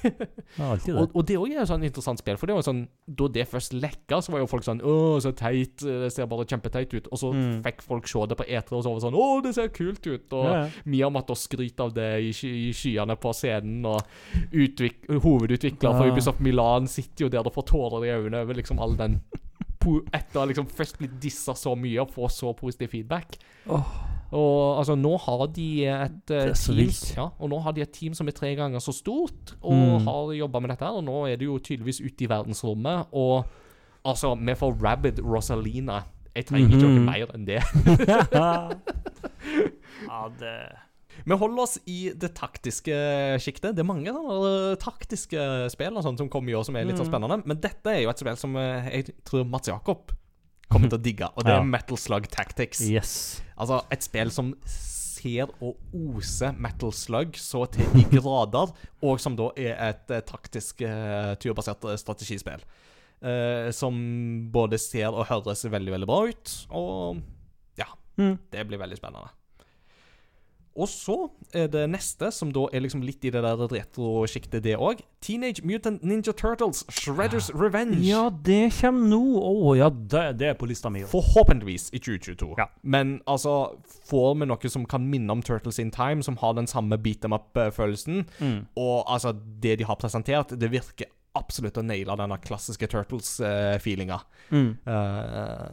Det 0.02 0.28
er 0.58 0.70
alltid 0.70 0.94
det. 0.96 1.00
Og, 1.02 1.10
og 1.16 1.26
det 1.28 1.36
òg 1.38 1.52
er 1.52 1.60
jo 1.60 1.66
sånn 1.68 1.84
interessant 1.84 2.18
spill. 2.22 2.38
For 2.40 2.48
det 2.48 2.56
var 2.56 2.62
jo 2.64 2.68
sånn 2.70 2.82
Da 3.06 3.28
det 3.34 3.44
først 3.50 3.74
lekka, 3.76 4.20
så 4.24 4.32
var 4.32 4.40
jo 4.42 4.48
folk 4.50 4.64
sånn 4.64 4.80
Å, 4.80 4.94
så 5.24 5.32
teit. 5.36 5.76
Det 5.84 6.10
ser 6.14 6.26
bare 6.30 6.46
kjempeteit 6.48 6.94
ut. 6.96 7.08
Og 7.12 7.18
så 7.20 7.32
Mm. 7.32 7.62
fikk 7.64 7.82
folk 7.82 8.06
se 8.08 8.26
det 8.28 8.36
på 8.38 8.44
etere, 8.48 8.76
og 8.78 8.82
så 8.84 8.90
var 8.92 8.98
det 9.00 9.06
sånn 9.06 9.20
Å, 9.20 9.42
det 9.44 9.54
ser 9.54 9.68
kult 9.68 10.06
ut. 10.06 10.32
Og 10.32 10.44
Ja, 10.48 10.52
ja. 10.64 10.68
Miyamoto 10.86 11.34
skryte 11.36 11.80
av 11.84 11.92
det 11.94 12.08
i, 12.24 12.32
sky 12.32 12.50
i 12.68 12.72
skyene 12.72 13.16
på 13.20 13.32
scenen. 13.36 13.84
Og 13.86 14.00
utvik 14.52 15.06
hovedutvikler 15.22 15.92
Ja. 16.00 16.08
Ubisoft 16.12 16.40
Milan 16.40 16.86
sitter 16.88 17.26
jo 17.26 17.28
der 17.28 17.44
og 17.46 17.52
får 17.54 17.66
tårer 17.72 18.04
i 18.06 18.12
øynene 18.16 18.42
over 18.42 18.54
liksom 18.54 18.80
all 18.80 18.96
den 18.96 19.20
Etter 20.12 20.40
å 20.42 20.46
liksom 20.50 20.66
først 20.70 20.98
blitt 20.98 21.18
dissa 21.22 21.54
så 21.58 21.74
mye 21.78 22.00
og 22.04 22.10
få 22.14 22.28
så 22.30 22.52
positiv 22.58 22.88
feedback. 22.94 23.36
Og 24.32 24.78
altså, 24.78 24.94
nå 24.96 25.16
har 25.20 25.46
de 25.52 25.66
et 25.92 26.30
uh, 26.32 26.52
team 26.56 26.88
ja, 27.16 27.26
Og 27.38 27.50
nå 27.52 27.58
har 27.60 27.72
de 27.76 27.82
et 27.84 27.92
team 27.92 28.14
som 28.16 28.26
er 28.28 28.32
tre 28.32 28.54
ganger 28.56 28.80
så 28.80 28.92
stort, 28.96 29.56
og 29.60 29.72
Mm. 29.76 30.06
har 30.06 30.32
jobba 30.38 30.60
med 30.60 30.70
dette 30.70 30.84
her. 30.86 30.96
Og 30.96 31.04
nå 31.04 31.26
er 31.28 31.36
det 31.36 31.44
jo 31.50 31.58
tydeligvis 31.58 32.00
ute 32.00 32.24
i 32.24 32.28
verdensrommet, 32.30 33.06
og 33.12 33.44
altså, 34.04 34.34
vi 34.40 34.54
får 34.54 34.78
Rabid 34.82 35.20
Rosalina. 35.20 36.00
Jeg 36.34 36.46
trenger 36.46 36.68
ikke 36.72 36.88
Mhm. 36.88 36.94
noe 36.94 37.04
mer 37.04 37.26
enn 37.34 37.44
det. 37.44 37.60
ja, 40.08 40.28
det 40.40 40.56
Vi 41.26 41.36
holder 41.38 41.62
oss 41.62 41.78
i 41.86 42.12
det 42.16 42.32
taktiske 42.34 42.94
sjiktet. 43.42 43.74
Det 43.76 43.82
er 43.84 43.88
mange 43.88 44.12
sånne 44.14 44.76
taktiske 44.82 45.44
spill 45.70 45.96
og 45.96 46.02
sånt 46.06 46.18
som 46.18 46.28
kommer 46.32 46.50
i 46.50 46.56
år 46.58 46.64
som 46.66 46.76
er 46.76 46.84
litt 46.88 46.96
sånn 46.98 47.06
Mm. 47.08 47.12
spennende. 47.12 47.42
Men 47.46 47.60
dette 47.60 47.86
er 47.92 48.02
jo 48.02 48.10
et 48.10 48.18
spill 48.18 48.36
som 48.40 48.56
eh, 48.56 48.88
jeg 48.90 49.14
tror 49.24 49.44
Mats 49.46 49.68
Jakob 49.68 50.12
kommer 50.72 50.88
til 50.88 50.98
å 50.98 51.02
digge, 51.02 51.28
og 51.36 51.44
det 51.44 51.52
Ja. 51.56 51.60
er 51.60 51.64
Metal 51.68 51.96
Slug 52.00 52.28
Tactics. 52.32 52.80
Yes. 52.88 53.42
Altså 53.58 53.82
et 53.92 54.02
spill 54.02 54.30
som 54.32 54.54
ser 54.66 55.46
og 55.62 55.76
oser 55.94 56.52
Metal 56.58 56.90
Slug 56.96 57.36
så 57.38 57.66
til 57.70 57.84
de 57.92 58.02
grader, 58.18 58.72
og 59.02 59.20
som 59.20 59.36
da 59.36 59.50
er 59.56 59.76
et 59.90 60.10
eh, 60.10 60.20
taktisk 60.26 60.80
uh, 60.82 61.34
turbasert 61.38 61.84
eh, 61.84 61.96
strategispill. 62.00 62.64
Uh, 63.22 63.70
som 63.70 63.94
både 64.50 64.80
ser 64.82 65.12
og 65.14 65.28
høres 65.28 65.62
veldig, 65.70 65.92
veldig 65.94 66.08
bra 66.10 66.24
ut, 66.26 66.66
og 66.74 67.20
ja, 67.78 67.86
Mm. 68.18 68.34
det 68.50 68.66
blir 68.68 68.78
veldig 68.82 68.96
spennende. 68.98 69.30
Og 70.76 70.88
så 70.88 71.16
er 71.52 71.66
det 71.68 71.82
neste, 71.92 72.30
som 72.32 72.48
da 72.54 72.62
er 72.72 72.80
liksom 72.84 73.02
litt 73.04 73.24
i 73.28 73.30
det 73.34 73.42
der 73.44 73.60
retro-sjiktet, 73.68 74.62
det 74.64 74.76
òg. 74.80 75.02
Teenage 75.22 75.60
Mutant 75.68 76.02
Ninja 76.02 76.32
Turtles, 76.32 76.84
Shredders 76.88 77.50
Revenge. 77.54 77.98
Ja, 78.06 78.30
det 78.32 78.70
kommer 78.78 79.04
nå. 79.12 79.20
Å 79.42 79.74
ja, 79.76 79.90
det, 79.92 80.22
det 80.40 80.48
er 80.52 80.56
på 80.58 80.66
lista 80.70 80.90
mi. 80.90 81.04
Forhåpentligvis 81.08 81.90
i 81.92 82.00
2022. 82.00 82.54
Ja. 82.58 82.70
Men 82.82 83.18
altså, 83.28 83.76
får 84.08 84.38
vi 84.40 84.48
noe 84.48 84.72
som 84.72 84.86
kan 84.88 85.04
minne 85.12 85.36
om 85.36 85.42
Turtles 85.44 85.78
in 85.82 85.92
Time, 85.94 86.24
som 86.24 86.38
har 86.40 86.56
den 86.56 86.70
samme 86.70 86.96
beat 86.98 87.20
them 87.24 87.36
up-følelsen, 87.36 88.24
Mm. 88.42 88.66
og 88.78 89.04
altså, 89.12 89.32
det 89.62 89.76
de 89.80 89.84
har 89.86 89.96
presentert, 90.00 90.54
det 90.58 90.68
virker 90.72 91.10
absolutt 91.38 91.78
å 91.80 91.84
naile 91.84 92.16
denne 92.18 92.36
klassiske 92.44 92.88
Turtles-feelinga. 92.92 94.18
Mm. 94.52 94.72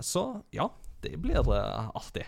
så 0.03 0.23
ja, 0.55 0.69
det 1.03 1.15
blir 1.21 1.39
uh, 1.47 1.89
artig. 1.95 2.25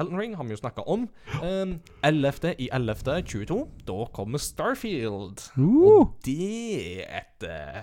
Elton 0.00 0.18
Ring 0.18 0.34
har 0.34 0.44
vi 0.48 0.54
jo 0.54 0.60
snakka 0.60 0.84
om. 0.88 1.06
Um, 1.42 1.78
11. 2.02 2.54
i 2.58 2.68
11. 2.72 3.22
22, 3.26 3.60
da 3.86 4.06
kommer 4.16 4.40
Starfield. 4.40 5.42
Uh. 5.58 5.80
Og 5.92 6.14
det 6.24 6.52
er 6.80 7.18
et 7.20 7.48
uh, 7.48 7.82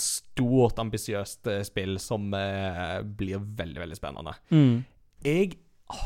stort, 0.00 0.80
ambisiøst 0.80 1.50
uh, 1.50 1.60
spill 1.66 1.98
som 2.02 2.32
eh, 2.34 3.00
blir 3.04 3.42
veldig, 3.44 3.80
veldig 3.84 3.98
spennende. 3.98 4.34
Mm. 4.50 4.80
Jeg 5.24 5.52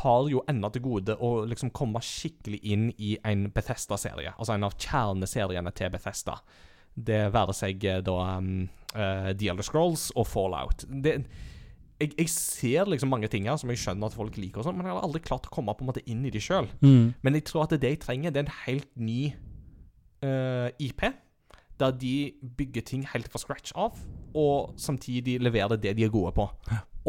har 0.01 0.29
jo 0.29 0.43
ennå 0.49 0.69
til 0.73 0.83
gode 0.85 1.15
å 1.21 1.31
liksom 1.47 1.71
komme 1.75 2.01
skikkelig 2.03 2.59
inn 2.65 2.87
i 2.97 3.15
en 3.23 3.47
Bethesda-serie. 3.53 4.33
Altså 4.35 4.55
en 4.55 4.67
av 4.67 4.77
kjerneseriene 4.81 5.73
til 5.77 5.91
Bethesda. 5.93 6.39
Det 6.95 7.25
være 7.33 7.53
seg 7.53 7.83
da 8.07 8.15
um, 8.39 8.65
uh, 8.95 9.31
The 9.31 9.51
Elder 9.51 9.67
Scrolls 9.67 10.09
og 10.15 10.27
Fallout. 10.31 10.87
Det, 10.89 11.19
jeg, 11.99 12.11
jeg 12.17 12.31
ser 12.31 12.89
liksom 12.91 13.11
mange 13.13 13.29
ting 13.31 13.47
her 13.47 13.57
som 13.59 13.71
jeg 13.71 13.79
skjønner 13.79 14.09
at 14.09 14.15
folk 14.17 14.37
liker, 14.39 14.59
og 14.61 14.67
sånt, 14.67 14.79
men 14.79 14.89
jeg 14.89 14.97
har 14.97 15.05
aldri 15.05 15.21
klart 15.23 15.47
å 15.47 15.53
komme 15.53 15.75
på 15.77 15.85
en 15.85 15.91
måte 15.91 16.03
inn 16.11 16.25
i 16.27 16.31
de 16.33 16.41
sjøl. 16.43 16.67
Mm. 16.83 17.13
Men 17.23 17.37
jeg 17.37 17.45
tror 17.47 17.65
at 17.65 17.75
det 17.79 17.93
jeg 17.93 18.01
trenger, 18.03 18.33
det 18.33 18.41
er 18.41 18.47
en 18.47 18.57
helt 18.65 18.89
ny 18.99 19.19
uh, 20.25 20.67
IP. 20.83 21.07
Der 21.79 21.95
de 21.99 22.15
bygger 22.57 22.85
ting 22.87 23.07
helt 23.11 23.31
fra 23.31 23.39
scratch 23.39 23.73
av, 23.79 23.97
og 24.35 24.75
samtidig 24.79 25.37
leverer 25.43 25.79
det 25.79 25.95
de 25.97 26.05
er 26.07 26.11
gode 26.11 26.35
på. 26.35 26.49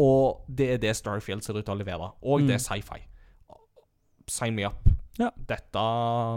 Og 0.03 0.47
det 0.47 0.71
er 0.75 0.81
det 0.83 0.95
Starfield 0.95 1.43
ser 1.43 1.57
ut 1.57 1.65
til 1.65 1.75
å 1.75 1.79
levere. 1.79 2.11
Og 2.27 2.43
det 2.47 2.57
er 2.57 2.63
sci-fi. 2.63 2.99
Sign 4.27 4.55
me 4.55 4.67
up. 4.67 4.87
Ja. 5.17 5.31
Dette 5.49 5.83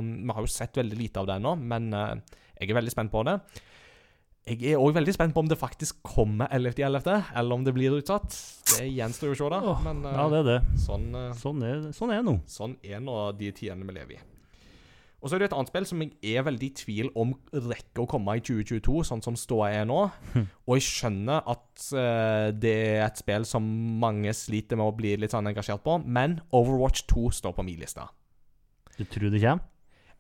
Vi 0.07 0.31
har 0.33 0.47
jo 0.47 0.51
sett 0.51 0.79
veldig 0.79 0.97
lite 0.97 1.21
av 1.21 1.27
det 1.29 1.39
ennå, 1.39 1.57
men 1.59 1.91
uh, 1.95 2.15
jeg 2.59 2.71
er 2.71 2.79
veldig 2.81 2.95
spent 2.95 3.13
på 3.13 3.23
det. 3.29 3.39
Jeg 4.51 4.73
er 4.73 4.81
òg 4.83 4.97
veldig 4.97 5.13
spent 5.15 5.35
på 5.37 5.45
om 5.45 5.49
det 5.51 5.59
faktisk 5.61 6.01
kommer 6.03 6.51
11.11., 6.51 7.29
eller 7.39 7.55
om 7.55 7.63
det 7.67 7.75
blir 7.77 7.95
utsatt. 8.01 8.35
Det 8.73 8.89
gjenstår 8.91 9.31
jo 9.31 9.37
å 9.37 9.39
se, 9.39 9.51
da. 9.53 9.75
Men 9.85 10.01
eh, 10.09 10.17
Ja, 10.17 10.25
det 10.33 10.41
er 10.43 10.49
det. 10.49 10.59
sånn 10.83 11.07
eh, 11.15 11.31
Sånn 11.39 11.63
er, 11.63 11.85
sånn 11.95 12.13
er 12.17 12.25
nå. 12.27 12.35
Sånn 12.51 12.75
er 12.83 12.99
nå 13.05 13.15
de 13.39 13.53
tidene 13.55 13.87
vi 13.87 13.95
lever 13.95 14.17
i. 14.17 14.21
Og 15.21 15.29
så 15.29 15.37
er 15.37 15.43
det 15.43 15.51
et 15.51 15.55
annet 15.55 15.69
spill 15.69 15.85
som 15.87 16.01
jeg 16.03 16.33
er 16.41 16.45
veldig 16.47 16.67
i 16.71 16.75
tvil 16.81 17.11
om 17.21 17.35
rekker 17.53 18.03
å 18.03 18.09
komme 18.09 18.39
i 18.39 18.41
2022, 18.41 19.03
sånn 19.05 19.21
som 19.23 19.37
ståa 19.37 19.69
er 19.77 19.85
nå. 19.85 19.99
Og 20.65 20.79
jeg 20.79 20.87
skjønner 20.87 21.45
at 21.45 21.85
uh, 21.93 22.49
det 22.57 22.73
er 22.97 23.03
et 23.05 23.21
spill 23.21 23.45
som 23.45 23.67
mange 24.01 24.33
sliter 24.33 24.81
med 24.81 24.89
å 24.89 24.95
bli 24.97 25.13
litt 25.21 25.35
sånn 25.37 25.51
engasjert 25.51 25.85
på, 25.85 25.99
men 26.09 26.39
Overwatch 26.57 27.05
2 27.13 27.27
står 27.37 27.53
på 27.59 27.67
min 27.69 27.83
liste. 27.85 28.07
Du 28.97 29.05
tror 29.05 29.29
det 29.35 29.43
kommer? 29.45 29.69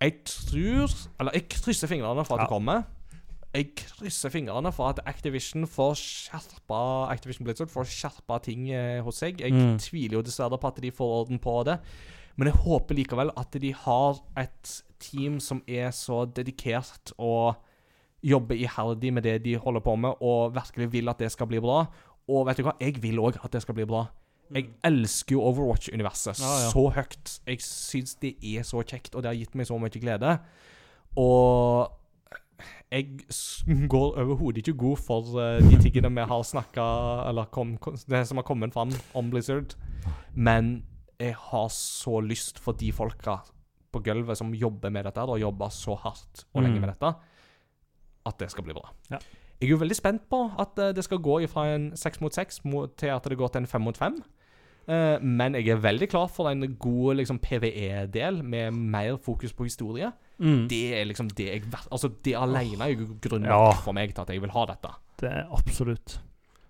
Jeg 0.00 0.20
tror 0.28 0.92
Eller 1.20 1.34
jeg 1.36 1.48
krysser 1.52 1.88
fingrene 1.90 2.22
for 2.28 2.36
at 2.36 2.44
Ja. 2.44 2.44
det 2.44 2.52
kommer. 2.52 2.84
Jeg 3.54 3.72
krysser 3.74 4.30
fingrene 4.30 4.70
for 4.72 4.92
at 4.92 5.00
Activision 5.10 5.64
får 5.66 5.96
skjerpa 5.98 6.80
Activision 7.10 7.44
Blizzard 7.48 7.70
får 7.72 7.88
skjerpa 7.90 8.36
ting 8.44 8.68
eh, 8.70 9.00
hos 9.02 9.18
seg. 9.24 9.40
Jeg 9.42 9.52
Mm. 9.52 9.78
tviler 9.82 10.18
jo 10.18 10.22
dessverre 10.22 10.58
på 10.60 10.68
at 10.68 10.78
de 10.80 10.90
får 10.94 11.16
orden 11.24 11.38
på 11.42 11.64
det. 11.66 11.80
Men 12.36 12.46
jeg 12.46 12.60
håper 12.62 12.94
likevel 12.94 13.32
at 13.36 13.50
de 13.60 13.72
har 13.74 14.20
et 14.38 14.82
team 15.00 15.40
som 15.40 15.62
er 15.66 15.90
så 15.90 16.24
dedikert 16.32 17.12
og 17.18 17.56
jobber 18.22 18.54
iherdig 18.54 19.12
med 19.12 19.22
det 19.24 19.42
de 19.42 19.56
holder 19.56 19.80
på 19.80 19.96
med, 19.96 20.14
og 20.20 20.54
virkelig 20.54 20.92
vil 20.92 21.08
at 21.08 21.18
det 21.18 21.32
skal 21.32 21.46
bli 21.46 21.58
bra. 21.60 21.86
Og 22.28 22.46
vet 22.46 22.56
du 22.56 22.62
hva, 22.62 22.76
jeg 22.80 23.02
vil 23.02 23.18
òg 23.18 23.40
at 23.44 23.50
det 23.52 23.62
skal 23.62 23.74
bli 23.74 23.84
bra. 23.84 24.06
Jeg 24.54 24.68
elsker 24.84 25.32
jo 25.36 25.42
Overwatch-universet 25.42 26.38
Ja, 26.40 26.46
ja. 26.64 26.70
så 26.70 26.88
høyt. 26.94 27.40
Jeg 27.46 27.58
syns 27.60 28.14
det 28.20 28.36
er 28.42 28.62
så 28.62 28.82
kjekt, 28.84 29.14
og 29.14 29.22
det 29.22 29.30
har 29.30 29.34
gitt 29.38 29.54
meg 29.54 29.66
så 29.66 29.78
mye 29.78 29.90
glede. 30.00 30.38
Og 31.16 31.90
jeg 32.90 33.18
går 33.88 34.16
overhodet 34.22 34.62
ikke 34.64 34.76
god 34.78 34.96
for 34.96 35.40
eh, 35.40 35.60
de 35.70 35.78
tingene 35.82 36.10
vi 36.14 36.24
har 36.30 36.42
snakka 36.42 36.84
Eller 37.28 37.44
kom, 37.54 37.76
det 38.08 38.26
som 38.28 38.36
har 38.40 38.44
kommet 38.44 38.72
fram 38.74 38.90
om 39.14 39.30
Blizzard. 39.30 39.74
Men 40.34 40.82
jeg 41.20 41.34
har 41.36 41.68
så 41.68 42.20
lyst 42.24 42.58
for 42.58 42.72
de 42.72 42.92
folka 42.92 43.38
på 43.92 44.02
gulvet 44.06 44.38
som 44.38 44.52
jobber 44.54 44.90
med 44.90 45.04
dette, 45.04 45.20
og 45.20 45.40
jobber 45.40 45.68
så 45.68 45.96
hardt 45.98 46.44
og 46.54 46.62
lenge 46.62 46.78
Mm. 46.78 46.80
med 46.80 46.88
dette, 46.94 47.14
at 48.26 48.38
det 48.38 48.50
skal 48.50 48.64
bli 48.64 48.72
bra. 48.74 48.90
Ja. 49.10 49.18
Jeg 49.60 49.66
er 49.66 49.70
jo 49.74 49.76
veldig 49.82 49.96
spent 49.96 50.22
på 50.30 50.38
at 50.58 50.78
eh, 50.78 50.92
det 50.96 51.04
skal 51.04 51.18
gå 51.18 51.46
fra 51.48 51.66
en 51.74 51.90
seks 51.96 52.20
mot 52.20 52.32
seks 52.32 52.60
til 52.96 53.08
at 53.12 53.24
det 53.28 53.36
går 53.36 53.48
til 53.48 53.60
en 53.60 53.66
fem 53.66 53.82
mot 53.82 53.96
fem. 53.96 54.22
Eh, 54.90 55.20
men 55.22 55.54
jeg 55.54 55.68
er 55.70 55.82
veldig 55.84 56.08
klar 56.10 56.26
for 56.32 56.50
en 56.50 56.64
god 56.82 57.20
liksom, 57.20 57.38
PVE-del 57.42 58.40
med 58.42 58.74
mer 58.74 59.18
fokus 59.22 59.52
på 59.54 59.68
historie. 59.68 60.10
Mm. 60.40 60.64
Det 60.72 60.82
er 60.96 61.04
liksom 61.06 61.28
det 61.36 61.46
jeg 61.46 61.62
Altså, 61.92 62.10
det 62.24 62.34
alene 62.34 62.88
er 62.88 62.96
jo 62.96 63.14
grunn 63.22 63.44
nok 63.44 63.50
Ja. 63.52 63.70
for 63.84 63.92
meg 63.92 64.14
til 64.14 64.22
at 64.24 64.32
jeg 64.34 64.42
vil 64.42 64.50
ha 64.50 64.64
dette. 64.66 64.90
Det 65.20 65.30
er 65.30 65.46
absolutt. 65.52 66.18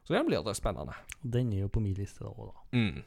Så 0.04 0.14
den 0.14 0.26
blir 0.26 0.42
det 0.44 0.56
spennende. 0.56 0.92
Den 1.22 1.52
er 1.52 1.60
jo 1.64 1.68
på 1.68 1.80
min 1.80 1.94
liste 1.94 2.24
òg, 2.26 2.50
da. 2.50 2.78
Mm. 2.78 3.02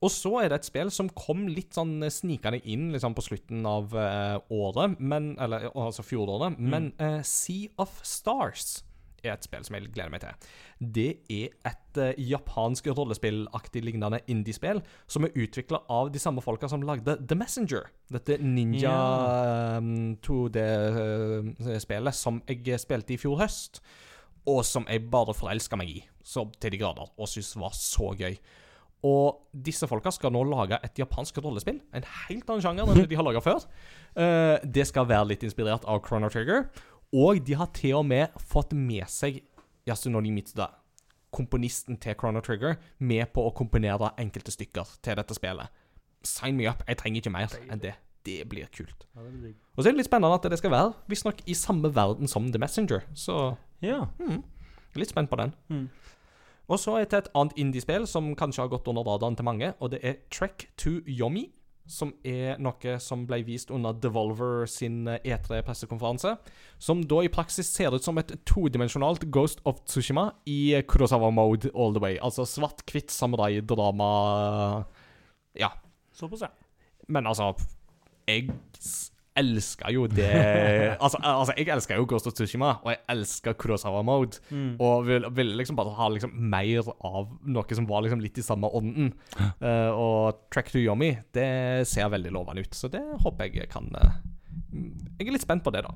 Og 0.00 0.10
så 0.10 0.30
er 0.40 0.48
det 0.48 0.60
et 0.60 0.64
spill 0.64 0.90
som 0.90 1.10
kom 1.12 1.46
litt 1.46 1.76
sånn 1.76 2.00
snikende 2.08 2.62
inn 2.64 2.90
liksom 2.94 3.12
på 3.14 3.22
slutten 3.26 3.66
av 3.68 3.92
uh, 3.92 4.38
året, 4.48 4.96
men, 4.98 5.34
eller 5.38 5.68
altså 5.74 6.02
fjoråret. 6.02 6.56
Men 6.58 6.94
uh, 6.98 7.20
Sea 7.22 7.68
of 7.76 8.00
Stars 8.02 8.80
er 9.24 9.34
et 9.34 9.46
spill 9.46 9.64
som 9.66 9.76
jeg 9.76 9.90
gleder 9.94 10.12
meg 10.12 10.22
til. 10.24 10.50
Det 10.80 11.08
er 11.32 11.56
et 11.70 12.00
uh, 12.00 12.12
japansk 12.18 12.90
rollespillaktig 12.96 13.82
lignende 13.84 14.22
indiespill 14.30 14.82
som 15.10 15.26
er 15.26 15.36
utvikla 15.36 15.82
av 15.90 16.12
de 16.14 16.22
samme 16.22 16.44
folka 16.44 16.70
som 16.70 16.84
lagde 16.86 17.18
The 17.20 17.38
Messenger. 17.38 17.90
Dette 18.10 18.38
ninja 18.42 18.94
eh, 19.78 19.90
2D-spillet 20.26 22.16
som 22.16 22.40
jeg 22.48 22.80
spilte 22.82 23.14
i 23.14 23.20
fjor 23.20 23.38
høst, 23.42 23.82
og 24.48 24.64
som 24.66 24.86
jeg 24.90 25.06
bare 25.12 25.36
forelska 25.36 25.78
meg 25.78 25.92
i 25.92 26.00
så 26.24 26.46
til 26.60 26.74
de 26.74 26.80
grader, 26.80 27.08
og 27.16 27.28
syntes 27.28 27.56
var 27.58 27.72
så 27.76 28.12
gøy. 28.18 28.36
Og 29.06 29.46
disse 29.66 29.88
folka 29.88 30.12
skal 30.12 30.32
nå 30.34 30.42
lage 30.44 30.76
et 30.84 30.98
japansk 31.00 31.38
rollespill. 31.40 31.78
En 31.96 32.04
helt 32.26 32.50
annen 32.50 32.64
sjanger 32.64 32.84
enn 32.84 32.98
det 33.00 33.08
de 33.08 33.16
har 33.16 33.24
laga 33.24 33.40
før. 33.44 33.64
Uh, 34.12 34.60
det 34.64 34.84
skal 34.90 35.08
være 35.08 35.30
litt 35.32 35.46
inspirert 35.46 35.86
av 35.88 36.02
Chrono 36.04 36.28
Trigger. 36.32 36.66
Og 37.16 37.40
de 37.46 37.56
har 37.58 37.70
til 37.74 37.96
og 37.98 38.06
med 38.06 38.36
fått 38.38 38.72
med 38.76 39.08
seg 39.10 39.40
Yasunori 39.88 40.30
Mitsuda, 40.30 40.68
komponisten 41.34 41.96
til 42.02 42.14
Chrono 42.18 42.40
Trigger, 42.44 42.76
med 42.98 43.32
på 43.34 43.42
å 43.48 43.54
komponere 43.56 44.12
enkelte 44.20 44.52
stykker 44.54 44.96
til 45.02 45.18
dette 45.18 45.34
spillet. 45.34 45.70
Sign 46.26 46.56
me 46.58 46.68
up. 46.70 46.84
Jeg 46.86 47.00
trenger 47.00 47.22
ikke 47.22 47.32
mer 47.34 47.54
enn 47.70 47.82
det. 47.82 47.94
Det 48.26 48.42
blir 48.48 48.68
kult. 48.74 49.06
Og 49.16 49.80
så 49.80 49.88
er 49.88 49.94
det 49.94 50.02
litt 50.02 50.10
spennende 50.10 50.36
at 50.36 50.44
det 50.52 50.58
skal 50.60 50.74
være 50.74 50.92
visstnok 51.08 51.40
i 51.48 51.54
samme 51.56 51.88
verden 51.96 52.28
som 52.28 52.50
The 52.52 52.60
Messenger. 52.60 53.06
Så 53.16 53.56
Ja. 53.80 54.04
hmm, 54.18 54.42
litt 54.94 55.08
spent 55.08 55.30
på 55.30 55.36
den. 55.40 55.54
Mm. 55.68 55.88
Og 56.68 56.78
så 56.78 56.98
er 57.00 57.06
det 57.06 57.18
et 57.24 57.30
annet 57.34 57.56
indiespill 57.56 58.06
som 58.06 58.36
kanskje 58.36 58.62
har 58.62 58.68
gått 58.68 58.86
under 58.86 59.02
radaren 59.02 59.34
til 59.36 59.44
mange, 59.44 59.72
og 59.80 59.90
det 59.90 60.00
er 60.04 60.18
Trek 60.30 60.68
to 60.76 61.00
Yomi. 61.06 61.48
Som 61.90 62.12
er 62.22 62.60
noe 62.62 62.96
som 63.02 63.24
ble 63.26 63.40
vist 63.42 63.72
under 63.74 63.96
Devolver 63.98 64.68
sin 64.70 65.02
eh, 65.10 65.18
E3-pressekonferanse. 65.26 66.36
Som 66.78 67.02
da 67.10 67.24
i 67.26 67.32
praksis 67.32 67.70
ser 67.74 67.96
ut 67.96 68.06
som 68.06 68.20
et 68.22 68.30
todimensjonalt 68.46 69.26
Ghost 69.34 69.62
of 69.66 69.82
Tsushima 69.90 70.28
i 70.46 70.74
eh, 70.78 70.84
Kurosawa-mode 70.86 71.72
all 71.74 71.96
the 71.96 72.02
way. 72.02 72.18
Altså 72.22 72.46
svart-hvitt 72.46 73.10
samurai-drama 73.14 74.10
Ja. 75.58 75.72
Såpass, 76.14 76.46
ja. 76.46 76.52
Men 77.08 77.26
altså 77.26 77.54
Jeg 78.28 78.52
elsker 79.38 79.92
jo 79.94 80.06
det 80.10 80.26
altså, 81.04 81.20
altså, 81.22 81.54
jeg 81.56 81.70
elsker 81.74 82.00
jo 82.00 82.06
Ghost 82.10 82.26
of 82.26 82.34
Tsushima, 82.34 82.74
og 82.82 82.90
jeg 82.92 83.00
elsker 83.14 83.54
Kurosawa-mode. 83.60 84.40
Mm. 84.50 84.74
Og 84.82 85.06
ville 85.06 85.30
vil 85.36 85.54
liksom 85.60 85.78
bare 85.78 85.94
ha 85.96 86.08
liksom 86.10 86.34
mer 86.52 86.90
av 87.06 87.30
noe 87.46 87.78
som 87.78 87.88
var 87.88 88.04
liksom 88.04 88.22
litt 88.24 88.40
i 88.40 88.44
samme 88.44 88.70
ånden. 88.76 89.12
Uh, 89.62 89.90
og 90.04 90.46
Track 90.52 90.72
to 90.74 90.82
Yomi, 90.82 91.14
det 91.34 91.86
ser 91.88 92.10
veldig 92.12 92.34
lovende 92.34 92.66
ut, 92.66 92.74
så 92.76 92.90
det 92.92 93.02
håper 93.22 93.50
jeg 93.50 93.70
kan 93.72 93.88
uh, 93.96 94.20
Jeg 95.18 95.28
er 95.28 95.34
litt 95.34 95.46
spent 95.46 95.64
på 95.66 95.72
det, 95.74 95.84
da. 95.86 95.94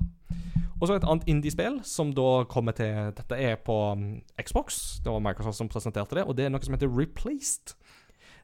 Og 0.75 0.89
så 0.89 0.97
et 0.97 1.05
annet 1.07 1.27
indie-spill 1.31 1.77
som 1.87 2.11
da 2.15 2.43
kommer 2.51 2.75
til 2.75 3.13
Dette 3.15 3.37
er 3.39 3.55
på 3.63 3.75
mm, 3.95 4.09
Xbox. 4.43 4.99
Det 5.03 5.11
var 5.11 5.23
Microsoft 5.23 5.59
som 5.61 5.69
presenterte 5.71 6.17
det, 6.17 6.25
og 6.27 6.35
det 6.35 6.47
er 6.47 6.51
noe 6.51 6.63
som 6.65 6.75
heter 6.75 6.91
Replaced. 6.91 7.77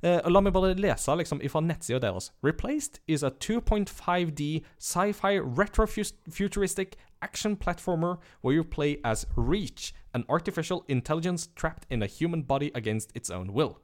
Eh, 0.03 0.19
la 0.25 0.41
meg 0.41 0.53
bare 0.53 0.73
lese 0.73 1.13
liksom 1.15 1.41
fra 1.49 1.61
nettsida 1.61 1.99
deres. 1.99 2.31
Replaced 2.41 2.99
is 3.07 3.23
a 3.23 3.29
2.5D 3.29 4.63
sci-fi 4.79 5.37
retrofuturistic 5.37 6.93
action 7.21 7.55
platformer 7.55 8.17
where 8.41 8.55
you 8.55 8.63
play 8.63 8.97
as 9.03 9.27
Reach, 9.35 9.93
an 10.13 10.25
artificial 10.27 10.83
intelligence 10.87 11.47
trapped 11.55 11.85
in 11.89 12.01
a 12.01 12.07
human 12.07 12.41
body 12.41 12.71
against 12.73 13.11
its 13.15 13.29
own 13.29 13.53
will. 13.53 13.77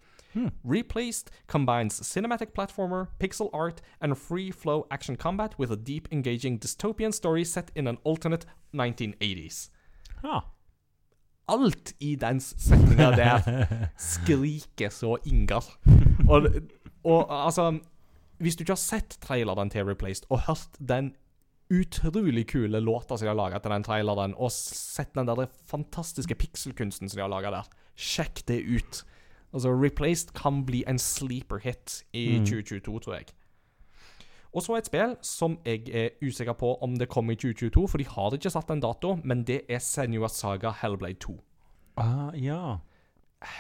Replaced 0.64 1.32
combines 1.48 2.00
cinematic 2.02 2.54
platformer, 2.54 3.08
pixel 3.20 3.50
art, 3.54 3.82
and 4.02 4.18
free 4.18 4.52
flow 4.52 4.86
action 4.92 5.16
combat 5.16 5.58
with 5.58 5.72
a 5.72 5.76
deep, 5.76 6.08
engaging 6.12 6.60
dystopian 6.60 7.14
story 7.14 7.44
set 7.44 7.72
in 7.76 7.88
an 7.88 7.98
alternate 8.04 8.46
1980s. 8.74 9.70
ja. 10.24 10.57
Alt 11.48 11.94
i 12.04 12.16
den 12.20 12.40
setninga 12.44 13.12
der 13.16 13.68
skriker 13.98 14.90
så 14.92 15.18
Ingar. 15.26 15.64
Og, 16.32 16.48
og 17.08 17.30
altså 17.46 17.80
Hvis 18.44 18.56
du 18.58 18.64
ikke 18.66 18.74
har 18.76 18.82
sett 18.82 19.16
traileren 19.24 19.70
til 19.72 19.86
Replaced 19.88 20.26
og 20.30 20.42
hørt 20.50 20.76
den 20.80 21.14
utrolig 21.74 22.46
kule 22.48 22.80
låta 22.80 23.18
som 23.18 23.26
de 23.26 23.32
har 23.32 23.36
laga 23.38 23.60
til 23.60 23.72
den 23.74 23.84
traileren, 23.84 24.34
og 24.38 24.52
sett 24.52 25.14
den 25.16 25.28
der 25.28 25.48
fantastiske 25.68 26.36
pikselkunsten 26.36 27.10
som 27.10 27.18
de 27.18 27.24
har 27.26 27.32
laga 27.32 27.50
der, 27.52 27.72
sjekk 28.00 28.44
det 28.48 28.62
ut. 28.68 29.02
Altså, 29.54 29.72
Replaced 29.74 30.32
kan 30.38 30.62
bli 30.68 30.84
en 30.88 31.00
sleeper 31.00 31.60
hit 31.64 32.04
i 32.14 32.38
Mm. 32.40 32.46
2022, 32.46 33.00
tror 33.04 33.14
jeg. 33.18 33.26
Og 34.58 34.64
så 34.66 34.74
et 34.80 34.88
spill 34.90 35.12
som 35.22 35.60
jeg 35.68 35.84
er 35.94 36.16
usikker 36.26 36.56
på 36.58 36.72
om 36.82 36.96
det 36.98 37.06
kommer 37.14 37.36
i 37.36 37.38
2022, 37.38 37.84
for 37.92 38.02
de 38.02 38.08
har 38.10 38.34
ikke 38.34 38.50
satt 38.50 38.72
en 38.74 38.82
dato, 38.82 39.12
men 39.24 39.44
det 39.46 39.60
er 39.70 39.78
Senua 39.84 40.30
Saga 40.34 40.72
Hellblade 40.82 41.20
2. 41.22 41.36
Ah, 42.02 42.32
ja. 42.34 42.78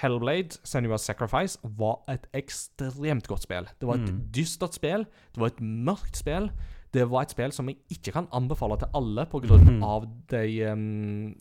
Hellblade 0.01 0.57
Senua 0.65 0.97
Sacrifice 0.97 1.59
var 1.77 1.99
et 2.09 2.25
ekstremt 2.33 3.27
godt 3.29 3.45
spill. 3.45 3.67
Det 3.77 3.85
var 3.87 3.99
et 4.01 4.09
Mm. 4.09 4.23
dystert 4.33 4.73
spill, 4.73 5.05
det 5.35 5.37
var 5.43 5.47
et 5.53 5.61
mørkt 5.61 6.17
spill. 6.17 6.49
Det 6.93 7.03
var 7.11 7.21
et 7.27 7.29
spill 7.35 7.51
som 7.51 7.67
jeg 7.69 7.77
ikke 7.91 8.11
kan 8.13 8.27
anbefale 8.33 8.77
til 8.79 8.87
alle 8.95 9.25
pga. 9.29 9.57
Mm. 9.57 9.83
av 9.83 10.05
de 10.31 10.71
um, 10.71 11.35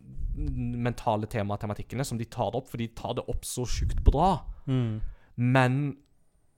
mentale 0.83 1.27
tematematikkene 1.27 2.05
som 2.05 2.19
de 2.19 2.25
tar 2.29 2.55
opp, 2.59 2.69
for 2.69 2.77
de 2.77 2.89
tar 2.89 3.15
det 3.15 3.25
opp 3.29 3.45
så 3.47 3.65
sjukt 3.65 4.03
bra. 4.05 4.43
Mm. 4.67 5.01
Men 5.37 5.97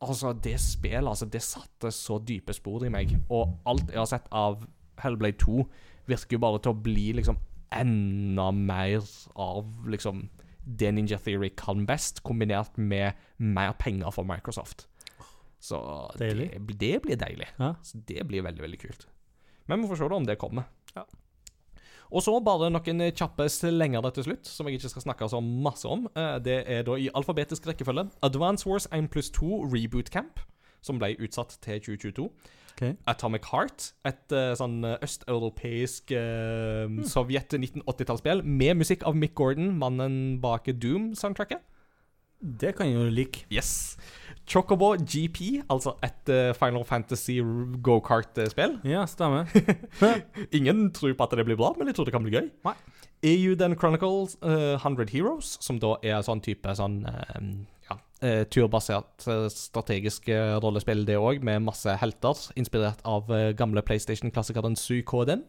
altså, 0.05 0.33
det 0.33 0.57
spillet 0.63 1.09
altså, 1.09 1.29
det 1.31 1.43
satte 1.45 1.93
så 1.95 2.19
dype 2.19 2.55
spor 2.57 2.87
i 2.87 2.93
meg. 2.93 3.15
Og 3.29 3.59
alt 3.69 3.93
jeg 3.93 4.01
har 4.01 4.11
sett 4.11 4.29
av 4.35 4.65
Hellblade 5.03 5.39
2, 5.43 5.63
virker 6.09 6.39
jo 6.39 6.43
bare 6.43 6.61
til 6.65 6.75
å 6.75 6.83
bli 6.83 7.11
liksom 7.19 7.39
enda 7.75 8.49
mer 8.57 9.05
av 9.37 9.89
liksom 9.91 10.27
det 10.69 10.91
Ninja 10.93 11.19
Theory 11.25 11.51
kan 11.57 11.87
best, 11.89 12.23
kombinert 12.27 12.77
med 12.77 13.17
mer 13.39 13.73
penger 13.81 14.13
for 14.13 14.27
Microsoft. 14.29 14.87
Så 15.61 15.79
det, 16.19 16.33
det 16.79 16.99
blir 17.03 17.17
deilig. 17.19 17.49
Ja. 17.57 17.75
Så 17.83 18.01
det 18.07 18.27
blir 18.29 18.45
veldig, 18.47 18.63
veldig 18.63 18.81
kult. 18.81 19.09
Men 19.67 19.83
vi 19.83 19.89
får 19.91 20.01
se 20.01 20.11
da 20.11 20.19
om 20.19 20.29
det 20.29 20.37
kommer. 20.41 20.69
Ja. 20.95 21.05
Og 22.11 22.25
så 22.25 22.33
bare 22.45 22.71
noen 22.73 23.03
kjappe 23.13 23.49
slengere 23.53 24.11
til 24.17 24.25
slutt, 24.31 24.49
som 24.49 24.69
jeg 24.69 24.79
ikke 24.79 24.93
skal 24.95 25.05
snakke 25.05 25.29
så 25.29 25.41
masse 25.45 25.89
om. 25.89 26.07
Eh, 26.17 26.39
Det 26.39 26.65
er 26.67 26.83
da 26.83 26.97
i 26.97 27.11
alfabetisk 27.15 27.67
rekkefølge 27.69 28.09
Advance 28.23 28.67
Wars 28.67 28.89
1 28.93 29.11
pluss 29.11 29.31
2 29.31 29.67
Reboot 29.69 30.11
Camp, 30.11 30.41
som 30.81 30.99
ble 30.99 31.17
utsatt 31.21 31.59
til 31.61 31.81
2022. 31.81 32.31
Okay. 32.79 32.95
Atomic 33.11 33.45
Heart, 33.51 33.93
et 34.07 34.33
uh, 34.33 34.55
sånn 34.55 34.85
eh, 34.87 35.01
østeuropeisk 35.03 36.13
uh, 36.15 36.87
sovjet 37.11 37.57
1980-tallsspill 37.59 38.45
med 38.47 38.79
musikk 38.79 39.03
av 39.03 39.19
Mick 39.19 39.35
Gordon, 39.35 39.73
mannen 39.81 40.39
bak 40.41 40.71
Doom-soundtracket. 40.71 41.59
Det 42.39 42.77
kan 42.79 42.87
jeg 42.87 42.95
jo 42.95 43.09
like. 43.11 43.43
Yes. 43.51 43.97
Chocobo 44.49 44.95
GP, 44.97 45.63
altså 45.69 45.93
et 46.03 46.31
eh, 46.33 46.53
Final 46.57 46.85
Fantasy 46.89 47.39
go-kart-spill. 47.85 48.79
Ja, 48.89 49.05
stemmer. 49.07 49.51
Ingen 50.57 50.89
tror 50.97 51.13
på 51.19 51.27
at 51.27 51.37
det 51.37 51.45
blir 51.49 51.59
bra, 51.61 51.75
men 51.79 51.91
jeg 51.91 51.99
tror 51.99 52.09
det 52.09 52.15
kan 52.17 52.25
bli 52.25 52.33
gøy. 52.33 52.49
Nei. 52.65 52.75
EU 53.29 53.57
Then 53.59 53.75
Chronicles 53.77 54.37
uh, 54.47 54.79
100 54.79 55.11
Heroes, 55.13 55.57
som 55.61 55.81
da 55.83 55.97
er 56.07 56.23
sånn 56.23 56.41
type 56.45 56.71
sånn 56.79 57.01
uh, 57.03 57.41
ja, 57.89 57.97
uh, 58.23 58.45
turbasert 58.47 59.27
eh, 59.27 59.49
strategisk 59.51 60.29
eh, 60.31 60.55
rollespill, 60.63 61.03
det 61.09 61.17
òg, 61.19 61.43
med 61.45 61.65
masse 61.67 61.97
helter, 61.99 62.45
inspirert 62.61 63.03
av 63.09 63.27
eh, 63.35 63.51
gamle 63.59 63.83
PlayStation-klassikeren 63.83 64.79
Suikoden. 64.79 65.43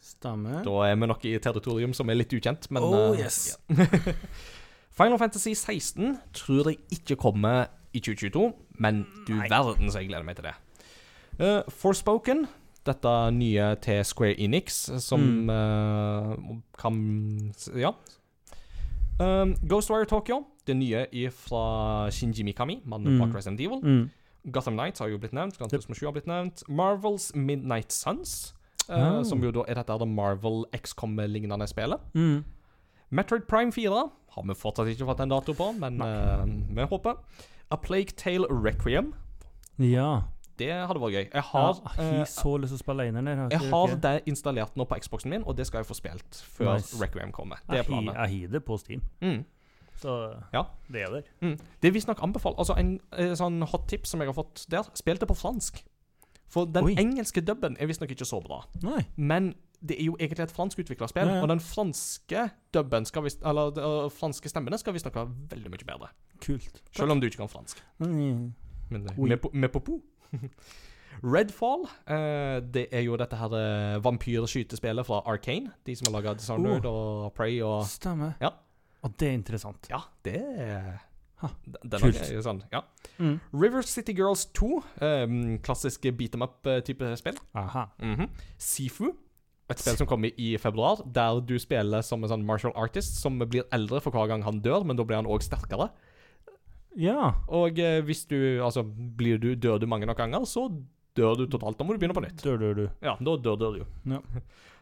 Stemmer. 0.00 0.62
Da 0.64 0.76
er 0.86 0.96
vi 0.96 1.08
nok 1.10 1.26
i 1.28 1.34
territorium 1.42 1.92
som 1.98 2.08
er 2.08 2.20
litt 2.22 2.32
ukjent, 2.32 2.70
men 2.72 2.86
Oh, 2.86 3.10
eh, 3.10 3.24
yes. 3.26 3.58
ja. 3.68 3.90
Final 5.00 5.18
Fantasy 5.20 5.52
16 5.56 6.14
tror 6.36 6.70
jeg 6.70 6.80
ikke 6.94 7.18
kommer 7.20 7.68
i 7.92 8.00
2022, 8.00 8.52
men 8.78 9.06
du 9.26 9.34
Nei. 9.34 9.48
verden 9.50 9.90
så 9.90 9.98
jeg 10.02 10.08
gleder 10.08 10.24
meg 10.24 10.36
til 10.36 10.44
det. 10.44 10.54
Uh, 11.40 11.62
Forspoken, 11.72 12.46
dette 12.86 13.12
nye 13.36 13.74
til 13.82 14.04
Square 14.04 14.38
Enix, 14.40 14.90
som 15.04 15.20
Mm. 15.20 15.50
uh, 15.50 16.56
kan 16.78 17.52
Ja. 17.76 17.90
Um, 19.20 19.54
Ghostwire 19.68 20.04
Tokyo, 20.08 20.46
det 20.66 20.76
nye 20.76 21.30
fra 21.30 22.08
Shinji 22.10 22.42
Mikami, 22.42 22.80
mannen 22.86 23.18
Mm. 23.18 23.18
bak 23.20 23.34
Resident 23.36 23.60
Evil. 23.60 23.80
Mm. 23.82 24.10
Gotham 24.52 24.74
Knights 24.74 24.98
har 25.00 25.08
jo 25.08 25.18
blitt 25.18 25.32
nevnt. 25.32 25.58
Grand 25.58 25.70
Turismo 25.70 25.94
7 25.94 26.06
har 26.06 26.12
blitt 26.12 26.26
nevnt. 26.26 26.62
Marvels 26.68 27.34
Midnight 27.34 27.92
Suns, 27.92 28.54
uh, 28.88 29.18
oh. 29.18 29.22
som 29.24 29.42
jo 29.42 29.50
da 29.50 29.64
er 29.68 29.74
dette 29.74 30.06
Marvel 30.06 30.64
XCOM-lignende 30.72 31.66
spillet. 31.68 32.00
Mm. 32.14 32.44
Metroid 33.10 33.42
Prime 33.48 33.72
4 33.72 34.10
har 34.30 34.42
vi 34.46 34.54
fortsatt 34.54 34.88
ikke 34.88 35.04
fått 35.06 35.20
en 35.20 35.28
dato 35.28 35.52
på, 35.52 35.72
men 35.78 36.00
uh, 36.00 36.46
vi 36.76 36.82
håper. 36.82 37.14
A 37.70 37.76
Plague 37.76 38.16
Tale 38.16 38.46
Requiem. 38.50 39.12
Ja. 39.78 40.20
Det 40.60 40.68
hadde 40.72 41.00
vært 41.00 41.14
gøy. 41.14 41.22
Jeg 41.24 41.30
Jeg 41.34 41.42
har, 41.42 41.78
ja, 41.96 42.02
jeg 42.18 42.26
så 42.28 42.56
lyst 42.60 42.74
til 42.74 42.76
å 42.76 42.82
spille 42.82 43.06
eneren. 43.08 43.26
her, 43.26 43.48
jeg 43.50 43.70
har 43.70 43.94
det 43.96 44.22
installert 44.28 44.76
nå 44.76 44.84
på 44.84 44.98
Xboxen 45.00 45.30
min, 45.30 45.42
og 45.46 45.56
det 45.56 45.66
skal 45.66 45.78
jeg 45.80 45.86
få 45.88 45.94
spilt 45.96 46.42
før 46.58 46.74
Nice. 46.74 46.96
Requiem 47.00 47.32
kommer. 47.32 47.56
Det 47.70 47.78
er 47.78 47.82
planen. 47.88 48.12
Jeg 48.14 48.40
har 48.42 48.48
det 48.52 48.64
på 48.64 48.76
Steam, 48.78 49.00
Mm. 49.22 49.44
så 49.96 50.36
Ja. 50.52 50.62
det 50.92 51.02
er 51.02 51.10
der. 51.10 51.22
Mm. 51.40 51.56
Det 51.80 51.88
er 51.88 51.92
visstnok 51.92 52.20
anbefalt 52.22 52.58
Altså, 52.58 52.74
en 52.78 53.00
eh, 53.16 53.32
sånn 53.34 53.62
hot 53.66 53.88
tip 53.88 54.06
som 54.06 54.20
jeg 54.20 54.28
har 54.28 54.34
fått 54.34 54.66
der, 54.68 54.82
spill 54.94 55.16
det 55.16 55.28
på 55.28 55.34
fransk. 55.36 55.82
For 56.48 56.64
den 56.66 56.84
Oi. 56.84 56.94
engelske 56.98 57.40
dubben 57.40 57.76
er 57.80 57.86
visstnok 57.86 58.10
ikke 58.10 58.26
så 58.26 58.42
bra. 58.42 58.64
Nei. 58.82 59.06
Men 59.16 59.54
det 59.82 59.96
er 60.00 60.04
jo 60.04 60.16
egentlig 60.20 60.44
et 60.44 60.52
franskutvikla 60.52 61.06
spill, 61.08 61.26
Ja, 61.28 61.34
ja. 61.38 61.42
og 61.42 61.48
den 61.48 61.60
franske 61.60 62.50
dubben 62.74 63.04
skal 63.08 63.22
vi, 63.24 63.30
Eller 63.46 63.70
de 63.70 64.10
franske 64.12 64.48
stemmene 64.48 64.78
skal 64.78 64.92
visstnok 64.92 65.14
være 65.14 65.30
veldig 65.50 65.70
mye 65.72 65.86
bedre. 65.88 66.08
Kult. 66.44 66.82
Selv 66.92 67.10
om 67.12 67.20
du 67.20 67.26
ikke 67.26 67.36
kan 67.40 67.48
fransk. 67.48 67.80
Mm. 67.98 68.52
Men 68.90 69.08
oui. 69.16 69.28
Med, 69.28 69.38
po- 69.40 69.52
med 69.52 69.68
popo. 69.72 70.00
Redfall, 71.22 71.82
eh, 72.08 72.60
det 72.72 72.86
er 72.94 73.02
jo 73.04 73.16
dette 73.18 73.36
her 73.36 73.52
eh, 73.58 73.98
vampyrskytespillet 74.04 75.04
fra 75.06 75.20
Arcane. 75.28 75.72
De 75.86 75.96
som 75.98 76.06
har 76.08 76.20
laga 76.20 76.34
Dishonored 76.38 76.86
og 76.88 77.32
Prey 77.36 77.58
og 77.66 77.84
Stemmer. 77.90 78.36
Ja. 78.40 78.52
Og 79.02 79.14
det 79.20 79.28
er 79.28 79.32
interessant. 79.36 79.88
Ja, 79.90 80.00
det 80.24 80.36
er 80.36 80.98
kult. 82.00 82.20
sånn, 82.44 82.62
ja. 82.72 82.82
Mm. 83.18 83.38
River 83.56 83.82
City 83.88 84.12
Girls 84.12 84.46
2, 84.56 84.70
um, 85.00 85.58
klassisk 85.64 86.04
beat 86.16 86.34
em 86.36 86.44
up-type 86.44 87.14
spill. 87.20 87.38
Aha. 87.56 87.86
Mhm. 87.98 88.28
Sifu, 88.60 89.12
et 89.70 89.80
spill 89.82 89.98
som 90.00 90.08
kommer 90.10 90.32
i 90.36 90.52
februar, 90.60 91.00
der 91.06 91.40
du 91.46 91.56
spiller 91.62 92.02
som 92.06 92.22
en 92.24 92.32
sånn 92.32 92.46
martial 92.46 92.74
artist 92.78 93.20
som 93.22 93.38
blir 93.40 93.66
eldre 93.74 94.00
for 94.04 94.14
hver 94.14 94.30
gang 94.32 94.44
han 94.46 94.60
dør, 94.64 94.84
men 94.86 94.98
da 94.98 95.06
blir 95.06 95.20
han 95.22 95.30
òg 95.30 95.44
sterkere. 95.46 95.90
Ja. 96.98 97.34
Og 97.48 97.78
eh, 97.78 98.00
hvis 98.02 98.24
du 98.30 98.36
Altså, 98.64 98.82
blir 98.84 99.38
du, 99.38 99.54
dør 99.54 99.78
du 99.78 99.86
mange 99.86 100.08
nok 100.10 100.18
ganger, 100.18 100.46
så 100.48 100.66
dør 101.16 101.36
du 101.38 101.46
totalt. 101.50 101.78
Da 101.78 101.84
må 101.86 101.94
du 101.94 102.00
begynne 102.02 102.16
på 102.16 102.24
nytt. 102.24 102.42
Dør, 102.42 102.58
dør, 102.60 102.74
du. 102.74 102.84
Ja, 103.04 103.16
da 103.20 103.36
dør 103.36 103.58
dør 103.60 103.78
du. 103.80 103.84
Ja. 104.10 104.20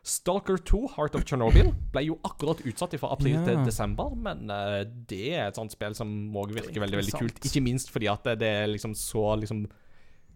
Stalker 0.08 0.56
2, 0.56 0.78
Heart 0.94 1.18
of 1.18 1.24
Chernobyl, 1.28 1.72
ble 1.92 2.02
jo 2.06 2.14
akkurat 2.24 2.62
utsatt 2.64 2.94
fra 3.00 3.10
april 3.12 3.34
Ja. 3.34 3.42
til 3.44 3.64
desember, 3.66 4.14
men 4.16 4.48
eh, 4.54 4.84
det 5.10 5.34
er 5.34 5.48
et 5.48 5.58
sånt 5.58 5.74
spill 5.74 5.96
som 5.98 6.08
òg 6.38 6.54
virker 6.54 6.80
veldig 6.80 7.00
veldig 7.02 7.18
kult. 7.18 7.42
Ikke 7.44 7.64
minst 7.64 7.92
fordi 7.92 8.08
at 8.08 8.24
det 8.40 8.48
er 8.62 8.70
liksom 8.70 8.94
så 8.96 9.34
liksom 9.42 9.66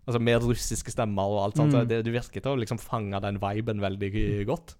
Altså 0.02 0.18
med 0.18 0.42
russiske 0.42 0.90
stemmer 0.90 1.30
og 1.30 1.44
alt 1.44 1.60
sånt. 1.60 1.74
så 1.74 1.82
Mm. 1.82 1.88
Det, 1.90 2.04
det 2.06 2.14
virker 2.14 2.42
til 2.42 2.54
å 2.54 2.58
liksom 2.58 2.80
fange 2.82 3.20
den 3.22 3.38
viben 3.42 3.82
veldig 3.82 4.12
godt. 4.48 4.76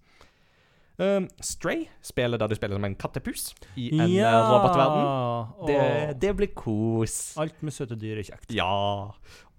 Um, 1.01 1.25
Stray, 1.41 1.87
spiller 2.05 2.37
der 2.37 2.51
du 2.51 2.53
spiller 2.55 2.77
som 2.77 2.85
en 2.85 2.95
kattepus 2.95 3.47
i 3.75 3.87
en 3.97 4.11
ja. 4.13 4.33
robotverden. 4.45 5.65
Det, 5.65 6.19
det 6.21 6.35
blir 6.37 6.51
kos. 6.53 7.33
Alt 7.41 7.63
med 7.65 7.73
søte 7.73 7.97
dyr 7.97 8.21
er 8.21 8.27
kjekt. 8.27 8.53
Ja. 8.53 9.09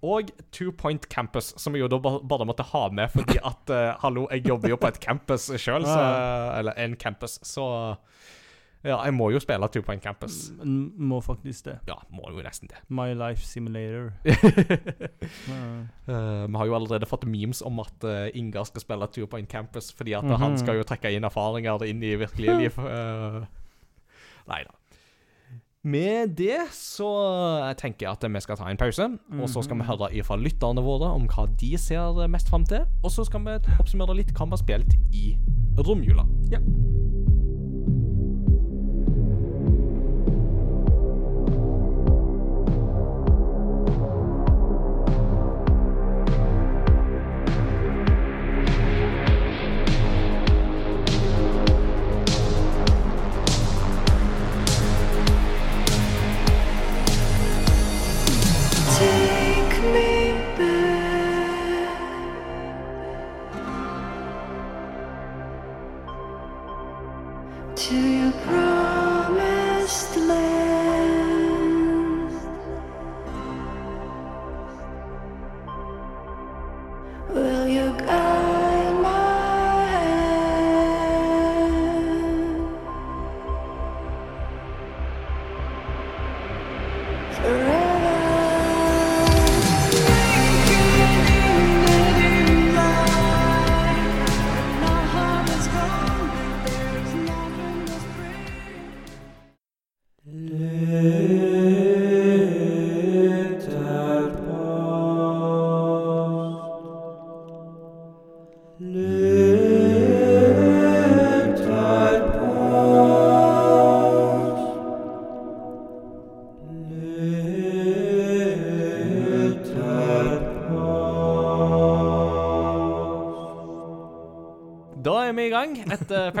Og 0.05 0.31
Two 0.55 0.71
Point 0.71 1.09
Campus, 1.11 1.51
som 1.59 1.75
jeg 1.75 1.83
jo 1.83 1.89
da 1.91 1.99
bare 1.99 2.47
måtte 2.47 2.63
ha 2.69 2.85
med 2.93 3.11
fordi 3.11 3.39
at 3.41 3.73
uh, 3.73 3.97
Hallo, 4.03 4.27
jeg 4.31 4.45
jobber 4.47 4.71
jo 4.71 4.79
på 4.79 4.91
et 4.93 5.01
campus 5.03 5.49
sjøl, 5.59 5.87
eller 6.59 6.77
en 6.85 6.95
campus, 6.95 7.39
så 7.43 7.67
Ja, 8.85 8.99
jeg 9.03 9.13
må 9.17 9.31
jo 9.33 9.39
spille 9.41 9.67
Two 9.73 9.81
Point 9.81 10.03
Campus. 10.03 10.51
Men 10.59 10.91
må 11.09 11.17
faktisk 11.25 11.65
det. 11.65 11.79
Ja, 11.89 11.95
må 12.13 12.29
jo 12.29 12.43
nesten 12.45 12.69
det. 12.69 12.77
My 12.93 13.13
Life 13.17 13.41
Simulator. 13.41 14.11
uh, 14.25 15.85
Eh, 16.07 16.45
vi 16.47 16.57
har 16.57 16.65
jo 16.69 16.75
allerede 16.77 17.07
fått 17.09 17.25
memes 17.25 17.63
om 17.65 17.79
at 17.81 18.03
uh, 18.05 18.27
Ingar 18.37 18.63
skal 18.69 18.81
spille 18.83 19.07
Two 19.11 19.25
Point 19.27 19.49
Campus, 19.49 19.91
fordi 19.93 20.13
at 20.13 20.23
Mhm. 20.23 20.37
han 20.37 20.57
skal 20.57 20.75
jo 20.77 20.83
trekke 20.83 21.11
inn 21.15 21.23
erfaringer 21.25 21.81
inn 21.89 22.03
i 22.03 22.13
virkelige 22.15 22.57
liv. 22.61 22.77
Uh, 22.77 23.45
nei 24.47 24.61
da. 24.63 24.71
Med 25.85 26.35
det 26.37 26.63
så 26.73 27.09
tenker 27.77 28.07
jeg 28.07 28.11
at 28.17 28.23
vi 28.33 28.39
skal 28.41 28.57
ta 28.57 28.69
en 28.69 28.77
pause, 28.77 29.05
og 29.39 29.49
så 29.49 29.61
skal 29.63 29.77
vi 29.77 29.83
Mhm. 29.83 29.89
høre 29.89 30.23
fra 30.23 30.35
lytterne 30.37 30.81
våre 30.81 31.09
om 31.13 31.27
hva 31.27 31.45
de 31.57 31.77
ser 31.77 32.27
mest 32.27 32.49
fram 32.49 32.65
til. 32.65 32.85
Og 33.03 33.11
så 33.11 33.25
skal 33.25 33.39
vi 33.45 33.57
oppsummere 33.79 34.15
litt 34.15 34.33
hva 34.33 34.45
vi 34.45 34.49
har 34.51 34.57
spilt 34.57 34.93
i 35.13 35.37
romjula. 35.77 36.25
Ja. 36.49 36.59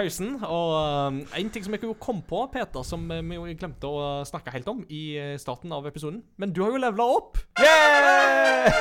Pausen. 0.05 0.35
Og 0.45 0.73
um, 1.09 1.19
en 1.35 1.49
ting 1.53 1.65
som 1.65 1.73
jeg 1.75 1.81
kunne 1.83 1.97
kom 2.01 2.21
på, 2.25 2.43
Peter, 2.53 2.83
som 2.85 3.03
eh, 3.11 3.21
vi 3.25 3.35
jo 3.37 3.45
glemte 3.57 3.89
å 3.89 4.23
snakke 4.27 4.53
helt 4.53 4.67
om 4.71 4.83
i 4.93 5.03
eh, 5.19 5.35
starten 5.41 5.73
av 5.75 5.85
episoden. 5.89 6.21
Men 6.41 6.53
du 6.55 6.61
har 6.63 6.71
jo 6.75 6.81
levela 6.81 7.07
opp! 7.17 7.39
Yeah! 7.59 8.71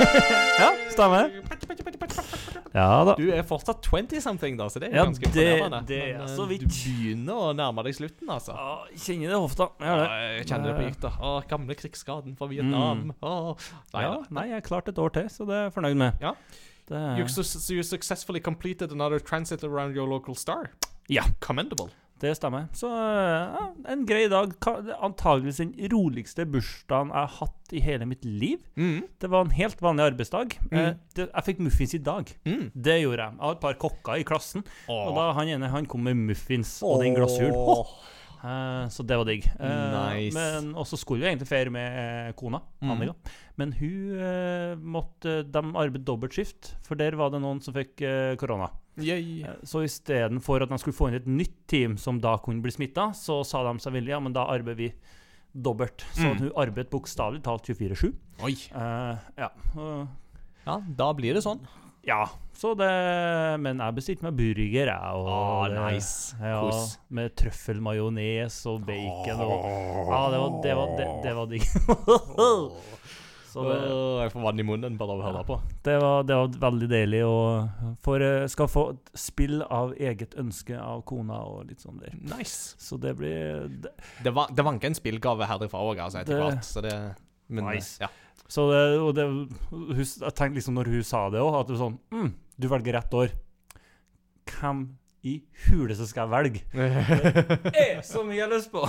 Ja, 0.61 0.69
stemmer. 0.93 1.31
Ja 2.75 2.87
da. 3.07 3.15
Du 3.19 3.27
er 3.31 3.45
fortsatt 3.47 3.85
20-something, 3.87 4.57
da, 4.59 4.67
så 4.73 4.81
det 4.83 4.89
er 4.91 4.97
Ja, 4.99 5.05
ganske 5.07 5.29
det- 5.31 5.45
imponerende. 5.59 5.81
det 5.87 5.99
er 6.03 6.19
Men, 6.19 6.29
eh, 6.29 6.35
så 6.37 6.47
vidt. 6.51 6.65
Du 6.65 6.75
begynner 6.75 7.35
å 7.35 7.53
nærme 7.55 7.85
deg 7.87 7.95
slutten, 7.95 8.29
altså. 8.33 8.57
Ja, 8.57 8.75
kjenner 8.97 9.29
det 9.31 9.37
i 9.37 9.41
hofta. 9.45 9.69
Det. 9.79 9.87
Ja, 9.87 9.97
jeg 10.39 10.47
kjenner 10.51 10.73
det 10.73 10.77
på 10.81 10.89
gikta. 10.91 11.13
Å, 11.21 11.33
gamle 11.49 11.75
krigsskaden 11.79 12.37
fra 12.39 12.49
Vietnam. 12.51 13.13
Å, 13.23 13.57
nei, 13.95 14.03
Ja, 14.03 14.15
nei, 14.31 14.47
jeg 14.51 14.59
har 14.61 14.69
klart 14.69 14.89
et 14.89 14.99
år 14.99 15.13
til, 15.15 15.29
så 15.31 15.47
det 15.47 15.55
er 15.55 15.63
jeg 15.69 15.75
fornøyd 15.77 15.97
med. 15.97 16.19
Ja. 16.21 16.35
Det, 16.89 16.99
You, 17.19 17.25
su- 17.29 17.75
you 17.75 17.83
successfully 17.83 18.41
completed 18.41 18.93
another 18.93 19.19
transit 19.19 19.63
around 19.65 19.95
your 19.97 20.07
local 20.07 20.35
star. 20.35 20.71
Ja. 21.13 21.25
Commendable. 21.41 21.91
det 22.25 22.31
stemmer. 22.39 22.69
Så 22.73 22.89
ja, 22.89 23.67
en 23.93 24.07
grei 24.09 24.29
dag. 24.33 24.55
Antageligvis 25.05 25.59
den 25.61 25.75
roligste 25.93 26.47
bursdagen 26.49 27.11
jeg 27.11 27.19
har 27.21 27.35
hatt 27.43 27.75
i 27.77 27.83
hele 27.85 28.07
mitt 28.09 28.25
liv. 28.25 28.63
Mm. 28.81 29.03
Det 29.21 29.29
var 29.29 29.45
en 29.45 29.51
helt 29.53 29.83
vanlig 29.85 30.07
arbeidsdag. 30.07 30.55
Eh, 30.71 30.79
Mm. 30.95 30.99
det, 31.19 31.27
jeg 31.35 31.45
fikk 31.45 31.61
muffins 31.67 31.95
i 31.95 31.99
dag. 31.99 32.31
Mm. 32.47 32.71
Det 32.75 32.97
gjorde 33.03 33.19
jeg. 33.27 33.33
Jeg 33.37 33.45
har 33.45 33.53
et 33.59 33.61
par 33.61 33.75
kokker 33.75 34.17
i 34.17 34.25
klassen, 34.25 34.65
og 34.89 35.15
da 35.19 35.33
han 35.37 35.49
ene 35.49 35.69
han 35.69 35.85
kom 35.87 36.01
med 36.07 36.17
muffins 36.17 36.79
og 36.83 37.03
den 37.03 37.15
glassuren. 37.19 37.53
Eh, 38.45 38.89
så 38.93 39.05
det 39.09 39.17
var 39.17 39.25
digg. 39.25 39.47
Uh, 39.57 40.13
Nice. 40.13 40.35
Men 40.37 40.75
Og 40.77 40.85
så 40.87 40.99
skulle 41.01 41.23
vi 41.25 41.31
egentlig 41.31 41.49
feire 41.49 41.71
med 41.73 41.99
eh, 42.29 42.33
kona. 42.37 42.61
Annika. 42.85 43.15
Men 43.57 43.73
hun 43.73 44.19
uh, 44.21 44.75
måtte 44.77 45.39
De 45.49 45.63
arbeidet 45.73 46.05
dobbeltskift, 46.05 46.75
for 46.85 46.95
der 47.01 47.17
var 47.17 47.31
det 47.33 47.41
noen 47.41 47.63
som 47.65 47.73
fikk 47.75 48.03
korona. 48.41 48.69
Eh, 48.99 49.47
Så 49.65 49.83
istedenfor 49.87 50.63
at 50.63 50.69
de 50.71 50.79
skulle 50.79 50.95
få 50.97 51.09
inn 51.09 51.17
et 51.19 51.27
nytt 51.27 51.57
team 51.71 51.97
som 51.97 52.21
da 52.21 52.37
kunne 52.39 52.63
bli 52.63 52.71
smitta, 52.75 53.09
så 53.17 53.41
sa 53.47 53.65
de 53.73 53.79
seg 53.83 53.93
villige, 53.97 54.15
ja, 54.15 54.21
men 54.21 54.33
da 54.37 54.45
arbeider 54.47 54.77
vi 54.77 54.93
dobbelt. 55.55 56.05
Så 56.13 56.29
Mm. 56.35 56.39
hun 56.39 56.53
arbeidet 56.57 56.91
bokstavelig 56.91 57.43
talt 57.43 57.63
24-7. 57.67 58.13
Oi. 58.43 58.53
Eh, 58.75 59.17
ja. 59.39 59.49
Ja, 60.67 60.81
da 60.97 61.13
blir 61.15 61.35
det 61.35 61.43
sånn. 61.45 61.61
Ja. 62.07 62.25
Så 62.55 62.71
det 62.79 62.89
Men 63.61 63.81
jeg 63.83 63.97
bestilte 63.97 64.27
meg 64.29 64.37
burger, 64.39 64.91
jeg. 64.93 65.15
Og 65.19 65.31
Åh, 65.35 65.75
nice. 65.75 66.37
Ja, 66.39 66.63
med 67.15 67.35
trøffelmajones 67.41 68.61
og 68.71 68.85
bacon 68.87 69.43
og 69.43 69.65
Ja, 70.11 70.21
det 70.31 70.43
var, 70.43 70.61
det 70.63 70.77
var, 70.79 70.93
det, 71.01 71.09
det 71.25 71.35
var 71.39 71.51
digg. 71.51 71.67
Åh, 73.55 74.23
jeg 74.25 74.33
får 74.33 74.43
vann 74.43 74.59
i 74.59 74.65
munnen 74.67 74.97
bare 74.99 75.15
av 75.15 75.21
å 75.21 75.27
høre 75.29 75.43
på. 75.47 75.59
det, 75.87 75.95
var, 76.03 76.25
det 76.27 76.39
var 76.41 76.57
veldig 76.65 76.89
deilig. 76.91 77.21
Og 77.29 77.99
for, 78.03 78.25
skal 78.51 78.71
få 78.71 78.85
spill 79.19 79.63
av 79.63 79.95
eget 79.95 80.35
ønske 80.41 80.79
av 80.79 81.05
kona 81.07 81.39
og 81.47 81.69
litt 81.71 81.85
sånn 81.85 82.01
der. 82.03 82.17
Nice. 82.35 82.75
Så 82.83 82.99
det 83.03 83.15
blir 83.19 83.69
det, 83.85 83.95
Det, 84.25 84.35
var, 84.35 84.51
vanker 84.51 84.91
en 84.91 84.99
spillgave 84.99 85.47
herifra 85.51 85.85
òg, 85.87 86.03
altså, 86.07 86.25
etter 86.25 86.43
hvert. 86.43 86.67
Så 86.67 86.83
det 86.85 86.97
Men 87.47 87.69
Nice. 87.69 87.99
ja. 88.03 88.09
Så 88.49 88.67
det, 88.71 88.83
og 89.01 89.15
det, 89.17 89.25
hun, 89.71 90.03
jeg 90.05 90.35
tenkte 90.37 90.59
liksom 90.59 90.77
når 90.79 90.93
hun 90.93 91.07
sa 91.07 91.25
det 91.33 91.41
òg, 91.43 91.55
at 91.63 91.71
det 91.71 91.75
var 91.79 91.83
sånn 91.87 91.97
mm, 92.13 92.29
Du 92.61 92.69
velger 92.71 92.99
rett 93.01 93.17
år. 93.17 93.33
Hvem 94.51 94.85
i 95.25 95.39
huleste 95.71 96.05
skal 96.05 96.27
jeg 96.29 96.33
velge? 96.35 96.61
Det 97.73 97.81
er 97.81 98.03
så 98.05 98.21
mye 98.29 98.37
jeg 98.37 98.45
har 98.45 98.51
lyst 98.53 98.69
på! 98.69 98.83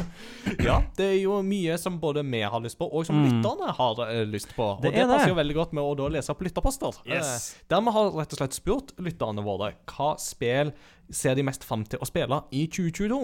ja, 0.68 0.76
det 0.94 1.08
er 1.08 1.16
jo 1.18 1.40
mye 1.42 1.74
som 1.82 1.96
både 1.98 2.22
vi 2.30 2.44
har 2.46 2.62
lyst 2.62 2.78
på, 2.78 2.86
og 2.86 3.02
som 3.08 3.18
Mm. 3.18 3.24
lytterne 3.26 3.72
har 3.74 3.98
uh, 4.04 4.20
lyst 4.30 4.54
på. 4.54 4.68
Det 4.78 4.92
og 4.92 4.94
det 4.94 5.02
er 5.02 5.10
passer 5.10 5.26
det. 5.26 5.32
jo 5.32 5.38
veldig 5.40 5.56
godt 5.58 5.74
med 5.74 5.82
å 5.82 5.96
da 5.98 6.06
lese 6.14 6.30
opp 6.30 6.44
lytterposter. 6.46 7.00
Yes. 7.10 7.32
Uh, 7.56 7.64
der 7.74 7.82
vi 7.88 7.94
har 7.96 8.12
rett 8.20 8.36
og 8.36 8.38
slett 8.38 8.54
spurt 8.60 8.94
lytterne 9.02 9.42
våre 9.42 9.72
hva 9.90 10.12
spill 10.22 10.70
ser 11.10 11.34
de 11.34 11.42
mest 11.50 11.66
fram 11.66 11.82
til 11.90 11.98
å 11.98 12.06
spille 12.08 12.38
i 12.54 12.68
2022. 12.70 13.20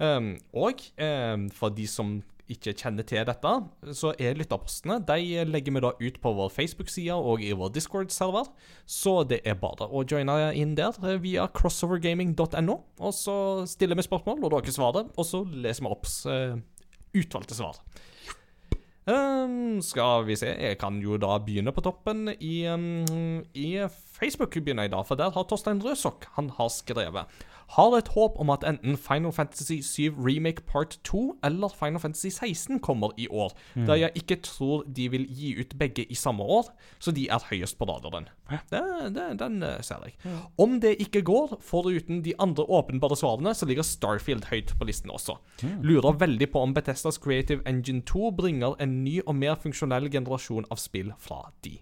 Um, 0.00 0.32
og 0.56 0.80
um, 0.96 1.48
for 1.52 1.74
de 1.76 1.84
som 1.90 2.16
ikke 2.52 2.74
kjenner 2.76 3.06
til 3.08 3.26
dette, 3.28 3.52
så 3.96 4.12
er 4.16 4.38
lytterpostene 4.38 4.98
De 5.06 5.44
legger 5.48 5.74
vi 5.74 5.82
da 5.84 5.92
ut 6.00 6.18
på 6.22 6.32
vår 6.38 6.52
Facebook-side 6.54 7.14
og 7.16 7.44
i 7.44 7.52
vår 7.56 7.72
Discord-server. 7.76 8.48
Så 8.88 9.22
det 9.28 9.42
er 9.44 9.58
bare 9.60 9.88
å 9.88 10.04
joine 10.08 10.38
inn 10.56 10.74
der 10.78 10.96
via 11.22 11.48
crossovergaming.no. 11.52 12.78
Og 12.98 13.14
så 13.16 13.38
stiller 13.68 13.98
vi 13.98 14.06
spørsmål, 14.08 14.44
og 14.44 14.54
dere 14.56 14.74
svarer, 14.74 15.08
og 15.14 15.28
så 15.28 15.44
leser 15.44 15.84
vi 15.84 15.92
opp 15.92 16.08
eh, 16.32 16.60
utvalgte 17.18 17.58
svar. 17.58 17.80
Um, 19.08 19.78
skal 19.80 20.26
vi 20.28 20.34
se 20.36 20.50
Jeg 20.52 20.76
kan 20.76 20.98
jo 21.00 21.16
da 21.16 21.38
begynne 21.40 21.72
på 21.72 21.80
toppen 21.80 22.28
i, 22.44 22.66
um, 22.68 23.40
i 23.56 23.70
Facebook. 23.88 24.52
begynner 24.52 24.84
jeg 24.84 24.92
da, 24.92 25.00
For 25.00 25.16
der 25.16 25.32
har 25.32 25.46
Torstein 25.48 25.80
Røsok 25.80 26.26
Han 26.36 26.50
har 26.58 26.68
skrevet 26.68 27.38
Har 27.76 27.94
et 27.98 28.08
håp 28.14 28.38
om 28.40 28.50
at 28.50 28.64
enten 28.64 28.96
Final 28.96 29.32
Fantasy 29.32 29.80
7 29.84 30.16
Remake 30.16 30.64
Part 30.66 30.96
2 31.04 31.38
eller 31.44 31.68
Final 31.68 32.00
Fantasy 32.00 32.30
16 32.32 32.80
kommer 32.80 33.12
i 33.20 33.26
år. 33.28 33.52
Da 33.86 33.96
jeg 33.98 34.10
ikke 34.16 34.38
tror 34.46 34.86
de 34.96 35.08
vil 35.12 35.26
gi 35.28 35.52
ut 35.60 35.74
begge 35.78 36.06
i 36.08 36.16
samme 36.16 36.42
år, 36.42 36.70
så 36.98 37.12
de 37.12 37.26
er 37.28 37.44
høyest 37.50 37.78
på 37.78 37.84
radaren. 37.84 38.28
Det, 38.70 38.80
det, 39.14 39.26
den 39.40 39.62
eh, 39.62 39.82
ser 39.84 40.06
jeg. 40.06 40.16
Om 40.58 40.78
det 40.80 40.94
ikke 41.04 41.22
går, 41.22 41.58
foruten 41.60 42.22
de 42.24 42.32
andre 42.40 42.64
åpenbare 42.64 43.16
svarene, 43.16 43.52
så 43.54 43.68
ligger 43.68 43.84
Starfield 43.84 44.48
høyt 44.48 44.72
på 44.78 44.88
listen 44.88 45.12
også. 45.12 45.36
Lurer 45.84 46.16
veldig 46.18 46.50
på 46.52 46.64
om 46.64 46.74
Bethesdas 46.74 47.20
Creative 47.20 47.60
Engine 47.68 48.00
2 48.08 48.32
bringer 48.38 48.80
en 48.80 49.02
ny 49.04 49.20
og 49.26 49.36
mer 49.36 49.60
funksjonell 49.60 50.08
generasjon 50.10 50.66
av 50.72 50.80
spill 50.80 51.12
fra 51.20 51.50
de. 51.64 51.76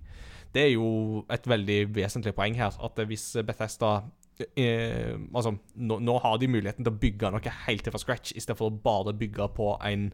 Det 0.55 0.63
er 0.63 0.73
jo 0.75 1.25
et 1.31 1.47
veldig 1.47 1.81
vesentlig 1.95 2.35
poeng 2.35 2.57
her, 2.59 2.75
at 2.83 3.01
hvis 3.07 3.37
Bethesda 3.47 4.01
eh, 4.45 5.17
Altså, 5.33 5.57
nå, 5.77 5.99
nå 6.05 6.17
har 6.25 6.39
de 6.39 6.49
muligheten 6.51 6.85
til 6.85 6.93
å 6.93 7.01
bygge 7.03 7.33
noe 7.33 7.57
helt 7.67 7.91
fra 7.91 8.01
scratch, 8.03 8.35
istedenfor 8.37 8.71
å 8.71 8.79
bare 8.85 9.17
bygge 9.17 9.49
på 9.57 9.73
en 9.89 10.11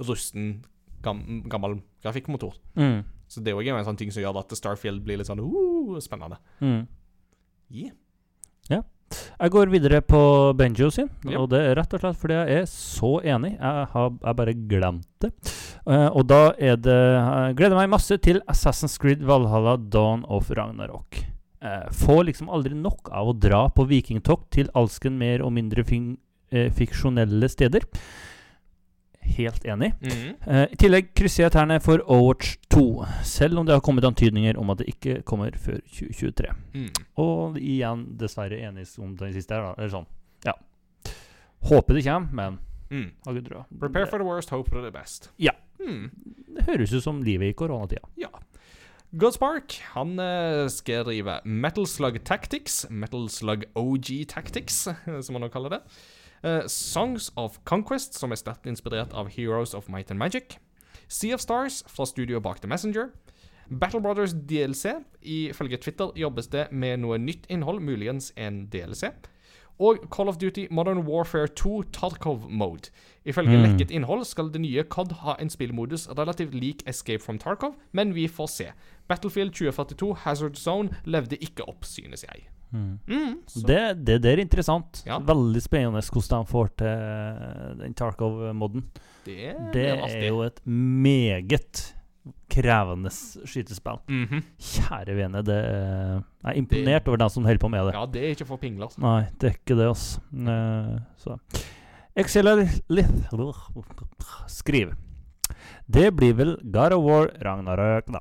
rusten, 0.00 0.52
gam, 1.04 1.42
gammel 1.50 1.80
grafikkmotor. 2.04 2.56
Mm. 2.76 3.02
Så 3.30 3.42
det 3.44 3.52
er 3.52 3.60
jo 3.62 3.76
en 3.76 3.86
sånn 3.86 4.00
ting 4.00 4.10
som 4.12 4.24
gjør 4.24 4.40
at 4.42 4.56
Starfield 4.58 5.04
blir 5.04 5.20
litt 5.20 5.28
sånn 5.28 5.42
uh, 5.42 5.98
spennende. 6.02 6.40
Mm. 6.64 6.86
Yeah. 7.70 7.96
Jeg 9.40 9.50
går 9.50 9.70
videre 9.72 10.00
på 10.04 10.20
Benjo 10.54 10.90
sin, 10.90 11.08
Ja. 11.24 11.40
og 11.40 11.50
det 11.50 11.60
er 11.64 11.74
rett 11.74 11.94
og 11.94 12.02
slett 12.02 12.18
fordi 12.20 12.36
jeg 12.36 12.60
er 12.60 12.66
så 12.70 13.20
enig. 13.24 13.56
Jeg 13.56 13.86
har 13.92 14.10
jeg 14.10 14.36
bare 14.36 14.54
glemt 14.54 15.08
det. 15.20 15.32
Uh, 15.86 16.10
og 16.14 16.26
da 16.28 16.52
er 16.58 16.76
det 16.76 16.94
Jeg 16.94 17.56
gleder 17.56 17.76
meg 17.76 17.90
masse 17.90 18.16
til 18.18 18.40
Assassin's 18.46 18.98
Creed 19.00 19.24
Valhalla 19.24 19.76
Dawn 19.76 20.24
of 20.28 20.50
Ragnarok. 20.50 21.24
Uh, 21.62 21.90
får 21.92 22.24
liksom 22.24 22.48
aldri 22.48 22.74
nok 22.74 23.10
av 23.12 23.28
å 23.28 23.36
dra 23.36 23.66
på 23.68 23.84
vikingtokt 23.84 24.50
til 24.56 24.70
alsken 24.74 25.18
mer 25.20 25.42
og 25.44 25.52
mindre 25.52 25.84
eh, 26.52 26.70
fiksjonelle 26.72 27.48
steder. 27.52 27.84
Helt 29.36 29.64
enig. 29.64 29.92
Mhm. 30.00 30.34
Eh, 30.46 30.62
I 30.72 30.76
tillegg 30.80 31.10
krysser 31.14 31.44
jeg 31.44 31.52
tærne 31.52 31.76
for 31.84 32.00
Overwatch 32.08 32.56
2, 32.72 33.04
selv 33.22 33.58
om 33.60 33.66
det 33.66 33.74
har 33.76 33.80
kommet 33.84 34.04
antydninger 34.08 34.56
om 34.58 34.70
at 34.72 34.78
det 34.80 34.88
ikke 34.88 35.22
kommer 35.28 35.52
før 35.52 35.78
2023. 35.92 36.48
Mm. 36.74 36.88
Og 37.20 37.58
igjen 37.60 38.06
dessverre 38.18 38.56
enig 38.58 38.88
om 38.98 39.14
den 39.20 39.32
siste 39.36 39.54
her, 39.54 39.68
da. 39.68 39.74
Eller 39.76 39.92
sånn. 39.92 40.06
Ja. 40.48 40.56
Håper 41.68 41.94
det 41.94 42.04
kommer, 42.08 42.32
men 42.32 42.58
Mm. 42.90 43.10
har 43.24 43.34
ikke 43.34 43.48
trua. 43.48 43.64
Prepare 43.78 44.06
for 44.10 44.18
the 44.18 44.24
worst, 44.24 44.50
hope 44.50 44.68
for 44.68 44.82
the 44.82 44.90
best. 44.90 45.30
Ja. 45.38 45.52
Mm. 45.78 46.10
Det 46.56 46.64
høres 46.66 46.92
ut 46.92 47.02
som 47.04 47.22
livet 47.22 47.50
i 47.50 47.52
koronatida. 47.52 48.02
Ja. 48.16 48.28
Godspark 49.10 49.74
han 49.96 50.12
skal 50.70 51.02
drive 51.02 51.40
Metal 51.44 51.86
Slug 51.86 52.20
Tactics, 52.24 52.84
Metal 52.90 53.24
Slug 53.28 53.64
OG 53.74 54.28
Tactics, 54.28 54.84
som 55.24 55.34
man 55.34 55.42
nå 55.42 55.48
kaller 55.50 55.74
det. 55.74 55.80
Uh, 56.44 56.62
Songs 56.70 57.32
of 57.36 57.58
Conquest, 57.64 58.14
som 58.14 58.30
er 58.30 58.38
sterkt 58.38 58.68
inspirert 58.70 59.10
av 59.12 59.32
Heroes 59.34 59.74
of 59.74 59.90
Might 59.90 60.12
and 60.14 60.18
Magic. 60.22 60.60
Sea 61.08 61.34
of 61.34 61.42
Stars 61.42 61.82
fra 61.90 62.06
studioet 62.06 62.42
bak 62.42 62.62
The 62.62 62.70
Messenger. 62.70 63.10
Battle 63.70 64.00
Brothers 64.00 64.32
DLC. 64.32 64.94
Ifølge 65.22 65.76
Twitter 65.76 66.14
jobbes 66.16 66.46
det 66.54 66.68
med 66.70 67.02
noe 67.02 67.18
nytt 67.18 67.50
innhold, 67.50 67.82
muligens 67.82 68.30
en 68.38 68.68
DLC. 68.70 69.10
Og 69.80 69.96
Call 70.12 70.28
of 70.28 70.36
Duty 70.36 70.66
Modern 70.70 70.98
Warfare 71.08 71.46
2 71.48 71.82
Tarkov 71.92 72.42
Mode. 72.50 72.90
Ifølge 73.24 73.56
Mm. 73.56 73.62
lekket 73.62 73.90
innhold 73.90 74.24
skal 74.24 74.50
det 74.52 74.60
nye 74.60 74.82
COD 74.82 75.12
ha 75.12 75.34
en 75.40 75.50
spillmodus 75.50 76.08
relativt 76.18 76.54
lik 76.54 76.82
Escape 76.86 77.22
from 77.24 77.38
Tarkov, 77.38 77.74
men 77.92 78.14
vi 78.14 78.26
får 78.28 78.46
se. 78.48 78.64
Battlefield 79.08 79.50
2042 79.52 80.14
Hazard 80.24 80.54
Zone 80.56 80.88
levde 81.04 81.36
ikke 81.36 81.68
opp, 81.68 81.84
synes 81.84 82.24
jeg. 82.28 82.42
Mm, 82.72 82.98
Mm, 83.08 83.34
Det, 83.66 84.06
det 84.06 84.22
der 84.22 84.30
er 84.32 84.36
interessant. 84.36 85.02
Ja. 85.06 85.18
Veldig 85.18 85.62
spennende 85.62 86.00
hvordan 86.12 86.40
de 86.40 86.46
får 86.46 86.68
til 86.78 87.84
den 87.84 87.94
Tarkov-moden. 87.94 88.84
det, 89.26 89.54
Det 89.72 89.86
er, 89.88 90.06
er 90.06 90.28
jo 90.28 90.42
et 90.42 90.60
meget 90.66 91.94
krevende 92.50 93.10
skytespill. 93.12 94.00
Mhm. 94.08 94.42
Kjære 94.58 95.16
vene, 95.16 95.42
det 95.46 95.56
er 95.56 96.22
Jeg 96.42 96.50
er 96.52 96.58
imponert 96.58 97.08
over 97.08 97.16
dem 97.16 97.28
som 97.28 97.44
holder 97.44 97.58
på 97.62 97.68
med 97.70 97.86
det. 97.86 97.94
Ja, 97.94 98.06
det 98.06 98.22
er 98.24 98.34
ikke 98.34 98.46
for 98.46 98.56
pingler. 98.56 98.86
altså. 98.88 99.00
Nei, 99.04 99.26
det 99.40 99.50
er 99.50 99.54
ikke 99.58 99.76
det, 99.76 99.86
altså. 99.88 100.20
Eh, 100.32 100.98
så 101.18 101.38
skriver 104.48 104.94
Det 105.90 106.10
blir 106.16 106.34
vel 106.34 106.56
God 106.72 106.92
of 106.92 107.04
War 107.04 107.30
Ragnarøk, 107.44 108.10
da. 108.12 108.20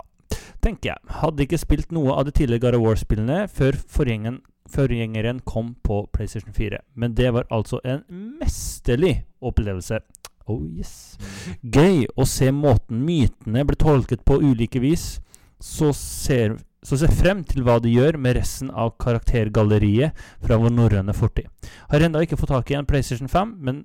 Tenker 0.62 0.92
jeg. 0.92 0.98
Hadde 1.22 1.46
ikke 1.46 1.60
spilt 1.62 1.92
noe 1.96 2.12
av 2.18 2.26
de 2.28 2.32
tidligere 2.36 2.60
God 2.66 2.76
of 2.80 2.84
War-spillene 2.84 3.44
før 3.48 3.78
forgjengeren, 3.88 4.42
forgjengeren 4.70 5.40
kom 5.48 5.76
på 5.86 6.02
PlayStation 6.14 6.54
4. 6.54 6.82
Men 6.96 7.14
det 7.16 7.32
var 7.34 7.48
altså 7.52 7.80
en 7.86 8.04
mesterlig 8.42 9.24
opplevelse. 9.42 10.02
Oh 10.50 10.64
yes. 10.66 11.18
Gøy 11.62 12.08
å 12.18 12.26
se 12.28 12.50
måten 12.56 13.04
mytene 13.06 13.66
blir 13.68 13.78
tolket 13.80 14.26
på 14.26 14.40
ulike 14.42 14.82
vis. 14.82 15.20
Så 15.62 15.92
ser, 15.94 16.56
så 16.82 16.98
ser 16.98 17.14
frem 17.14 17.44
til 17.46 17.66
hva 17.68 17.78
de 17.84 17.92
gjør 17.94 18.18
med 18.22 18.38
resten 18.40 18.72
av 18.72 18.96
karaktergalleriet 19.02 20.18
fra 20.42 20.58
vår 20.62 20.74
norrøne 20.74 21.14
fortid. 21.14 21.50
Har 21.92 22.06
ennå 22.06 22.24
ikke 22.26 22.40
fått 22.40 22.54
tak 22.56 22.72
i 22.72 22.80
en 22.80 22.88
PlayStation 22.90 23.30
5, 23.30 23.58
men 23.60 23.84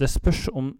det 0.00 0.10
spørs 0.10 0.48
om 0.52 0.74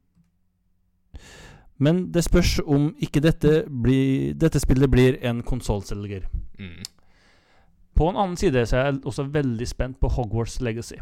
Men 1.80 2.10
det 2.12 2.26
spørs 2.26 2.58
om 2.66 2.90
ikke 3.00 3.22
dette, 3.24 3.62
bli, 3.64 4.32
dette 4.36 4.60
spillet 4.60 4.90
blir 4.92 5.16
en 5.24 5.38
konsollselger. 5.42 6.26
Mm. 6.58 6.82
På 7.96 8.10
en 8.10 8.18
annen 8.20 8.36
side 8.36 8.66
så 8.68 8.76
er 8.76 8.84
jeg 8.84 9.00
også 9.08 9.24
veldig 9.32 9.68
spent 9.68 9.96
på 10.00 10.10
Hogwarts 10.12 10.58
Legacy. 10.60 10.98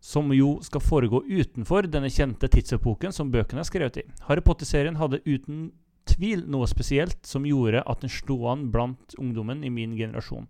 Som 0.00 0.30
jo 0.34 0.58
skal 0.62 0.82
foregå 0.84 1.24
utenfor 1.26 1.88
denne 1.90 2.10
kjente 2.12 2.48
tidsepoken 2.52 3.12
som 3.14 3.32
bøkene 3.34 3.64
er 3.64 3.68
skrevet 3.68 4.00
i. 4.02 4.06
Harry 4.28 4.44
Potter-serien 4.44 4.98
hadde 5.00 5.22
uten 5.26 5.70
tvil 6.08 6.44
noe 6.50 6.68
spesielt 6.70 7.18
som 7.26 7.46
gjorde 7.46 7.82
at 7.84 8.02
den 8.04 8.12
slo 8.12 8.40
an 8.50 8.68
blant 8.72 9.16
ungdommen 9.20 9.64
i 9.66 9.72
min 9.72 9.96
generasjon. 9.98 10.48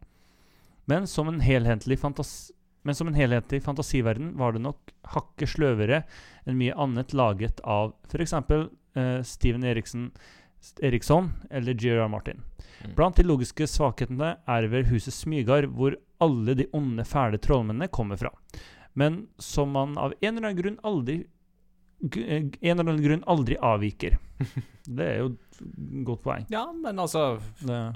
Men 0.89 1.07
som 1.11 1.29
en 1.29 1.43
helhetlig, 1.45 1.99
fantasi, 2.01 2.55
men 2.87 2.95
som 2.95 3.09
en 3.11 3.19
helhetlig 3.19 3.61
fantasiverden 3.65 4.37
var 4.39 4.55
det 4.55 4.63
nok 4.65 4.93
hakket 5.13 5.51
sløvere 5.53 6.03
enn 6.47 6.57
mye 6.61 6.77
annet 6.79 7.13
laget 7.17 7.61
av 7.65 7.93
f.eks. 8.09 8.37
Uh, 8.97 9.21
Steven 9.27 9.67
Eriksen, 9.69 10.09
Eriksson 10.83 11.33
eller 11.51 11.77
G.R.R. 11.77 12.09
Martin. 12.09 12.41
Mm. 12.85 12.95
Blant 12.97 13.19
de 13.19 13.27
logiske 13.27 13.69
svakhetene 13.69 14.37
er 14.49 14.71
vel 14.73 14.89
huset 14.89 15.15
Smygar, 15.15 15.69
hvor 15.69 15.99
alle 16.25 16.57
de 16.59 16.67
onde, 16.75 17.05
fæle 17.07 17.39
trollmennene 17.43 17.91
kommer 17.93 18.19
fra. 18.19 18.33
Men 18.99 19.19
som 19.39 19.71
man 19.77 19.97
av 20.01 20.15
en 20.19 20.31
eller 20.37 20.49
annen 20.51 20.59
grunn 20.63 20.79
aldri 20.89 21.17
eh, 21.23 22.49
En 22.63 22.79
eller 22.79 22.89
annen 22.93 23.05
grunn 23.05 23.25
aldri 23.31 23.57
avviker. 23.61 24.17
Det 24.99 25.05
er 25.05 25.19
jo 25.21 25.31
et 25.35 25.59
godt 26.07 26.23
poeng. 26.25 26.47
Ja, 26.53 26.67
men 26.73 26.99
altså 27.03 27.25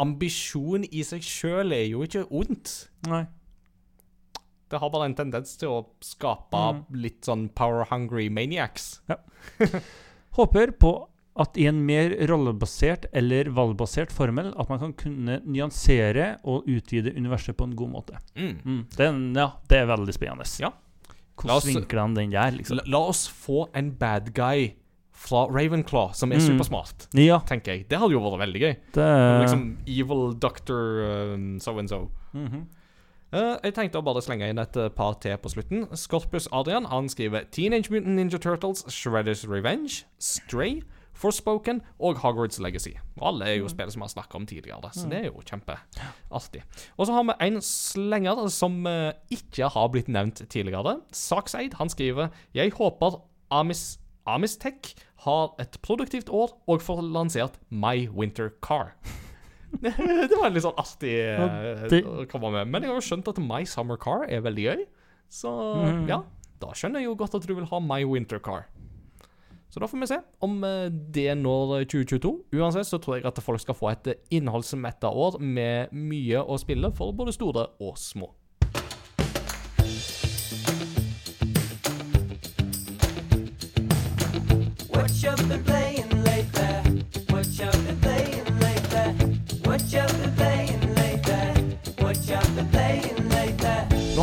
Ambisjon 0.03 0.85
i 0.91 1.05
seg 1.07 1.23
sjøl 1.25 1.73
er 1.73 1.87
jo 1.89 2.03
ikke 2.07 2.27
ondt. 2.31 2.75
nei. 3.09 3.25
Det 4.73 4.79
har 4.81 4.89
bare 4.89 5.05
en 5.11 5.15
tendens 5.19 5.51
til 5.61 5.69
å 5.69 5.81
skape 6.01 6.57
Mm. 6.73 6.79
litt 7.03 7.27
sånn 7.29 7.49
power 7.53 7.85
hungry 7.91 8.31
maniacs. 8.33 9.03
Ja. 9.11 9.19
Håper 10.39 10.71
på 10.81 10.93
at 11.37 11.57
i 11.61 11.67
en 11.69 11.83
mer 11.87 12.15
rollebasert 12.29 13.05
eller 13.13 13.51
valgbasert 13.53 14.11
formel 14.13 14.51
at 14.57 14.69
man 14.73 14.81
kan 14.81 14.93
kunne 14.97 15.41
nyansere 15.45 16.39
og 16.45 16.65
utvide 16.69 17.13
universet 17.17 17.57
på 17.57 17.65
en 17.69 17.77
god 17.77 17.93
måte. 17.93 18.17
Mm. 18.37 18.55
Mm. 18.65 18.81
Den, 18.97 19.21
ja, 19.37 19.51
det 19.69 19.79
er 19.83 19.87
veldig 19.93 20.15
spennende. 20.17 20.49
Ja. 20.61 20.73
La 21.45 21.57
oss- 21.57 21.65
Hvordan 21.67 21.83
vinkler 21.83 22.01
han 22.01 22.15
den 22.15 22.31
der, 22.31 22.51
liksom? 22.53 22.77
La, 22.77 22.83
la 22.87 22.99
oss 23.09 23.27
få 23.29 23.69
en 23.75 23.91
bad 23.93 24.33
guy 24.35 24.73
fra 25.13 25.47
Ravenclaw 25.47 26.13
som 26.15 26.33
er 26.33 26.37
Mm. 26.39 26.59
supersmart, 26.59 27.07
Ja, 27.15 27.39
tenker 27.47 27.73
jeg. 27.77 27.89
Det 27.89 27.99
hadde 27.99 28.13
jo 28.13 28.21
vært 28.21 28.41
veldig 28.41 28.61
gøy. 28.61 28.77
det 28.95 29.43
Liksom 29.43 29.77
evil 29.87 30.35
doctor 30.35 31.33
um, 31.35 31.61
so 31.61 31.79
and 31.79 31.89
so. 31.89 32.11
Mhm. 32.35 32.67
Uh, 33.35 33.57
jeg 33.65 33.73
tenkte 33.75 33.97
å 33.97 34.05
bare 34.05 34.21
slenge 34.21 34.47
inn 34.51 34.59
et 34.59 34.77
eh, 34.77 34.91
par 34.91 35.15
til 35.15 35.39
på 35.39 35.49
slutten. 35.49 35.87
Scorpus 35.97 36.49
Adrian 36.53 36.85
han 36.85 37.09
skriver 37.09 37.47
Teenage 37.51 37.89
Mutant 37.91 38.15
Ninja 38.17 38.39
Turtles, 38.39 38.85
Shredders 38.93 39.47
Revenge, 39.49 40.05
Stray, 40.19 40.83
Forspoken 41.23 41.81
og 42.03 42.19
Hogwarts 42.23 42.59
Legacy. 42.63 42.97
Og 43.21 43.29
alle 43.31 43.49
er 43.49 43.59
jo 43.61 43.71
spill 43.71 43.91
som 43.93 44.03
vi 44.03 44.09
har 44.09 44.15
snakket 44.17 44.39
om 44.41 44.47
tidligere, 44.51 44.91
så 44.95 45.07
det 45.11 45.21
er 45.21 45.29
jo 45.31 45.43
kjempeartig. 45.47 46.65
Og 46.97 47.07
så 47.07 47.17
har 47.17 47.27
vi 47.29 47.39
en 47.47 47.61
slenger 47.63 48.45
som 48.53 48.81
eh, 48.91 49.13
ikke 49.35 49.71
har 49.75 49.91
blitt 49.95 50.11
nevnt 50.13 50.45
tidligere. 50.51 50.99
Sakseid 51.15 51.79
han 51.79 51.93
skriver 51.93 52.33
Jeg 52.57 52.75
håper 52.79 53.21
Amis, 53.53 54.01
Amistech 54.27 54.95
har 55.25 55.53
et 55.63 55.79
produktivt 55.83 56.31
år 56.33 56.57
og 56.67 56.83
får 56.83 57.03
lansert 57.15 57.59
My 57.71 58.09
Winter 58.09 58.51
Car. 58.63 58.97
det 59.83 60.37
var 60.37 60.49
en 60.49 60.57
litt 60.57 60.65
sånn 60.67 60.79
artig 60.81 61.15
eh, 61.23 61.87
det- 61.89 62.05
å 62.05 62.27
komme 62.31 62.53
med. 62.55 62.71
Men 62.71 62.85
jeg 62.85 62.93
har 62.93 63.01
jo 63.01 63.07
skjønt 63.07 63.31
at 63.31 63.41
My 63.43 63.63
Summer 63.69 64.01
Car 64.01 64.27
er 64.29 64.45
veldig 64.45 64.67
gøy. 64.69 64.85
Så 65.33 65.49
mm. 65.49 66.07
ja, 66.11 66.21
da 66.63 66.75
skjønner 66.77 67.03
jeg 67.03 67.09
jo 67.09 67.19
godt 67.23 67.39
at 67.39 67.47
du 67.49 67.55
vil 67.57 67.69
ha 67.71 67.81
My 67.83 68.03
Winter 68.09 68.43
Car. 68.43 68.67
Så 69.73 69.81
da 69.81 69.89
får 69.89 70.03
vi 70.03 70.07
se 70.11 70.19
om 70.45 70.59
eh, 70.69 70.91
det 70.93 71.33
når 71.41 71.87
2022. 71.89 72.33
Uansett 72.61 72.89
så 72.91 73.01
tror 73.01 73.17
jeg 73.17 73.27
at 73.29 73.41
folk 73.41 73.63
skal 73.63 73.77
få 73.79 73.89
et 73.89 74.11
eh, 74.13 74.21
innholdsmetta 74.37 75.09
år 75.09 75.39
med 75.41 75.95
mye 75.97 76.43
å 76.45 76.59
spille 76.61 76.93
for 76.97 77.17
både 77.17 77.33
store 77.33 77.71
og 77.81 77.97
små. 78.01 78.29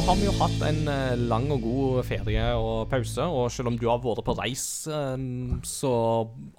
Har 0.10 0.18
vi 0.18 0.26
jo 0.26 0.31
hatt 0.40 0.64
en 0.65 0.88
eh, 0.90 1.19
lang 1.30 1.44
og 1.53 1.60
god 1.61 1.98
ferie 2.07 2.45
og 2.57 2.88
pause, 2.90 3.22
og 3.30 3.52
selv 3.53 3.69
om 3.69 3.76
du 3.77 3.84
har 3.91 3.99
vært 4.02 4.23
på 4.26 4.34
reis, 4.40 4.64
eh, 4.90 5.26
så 5.69 5.91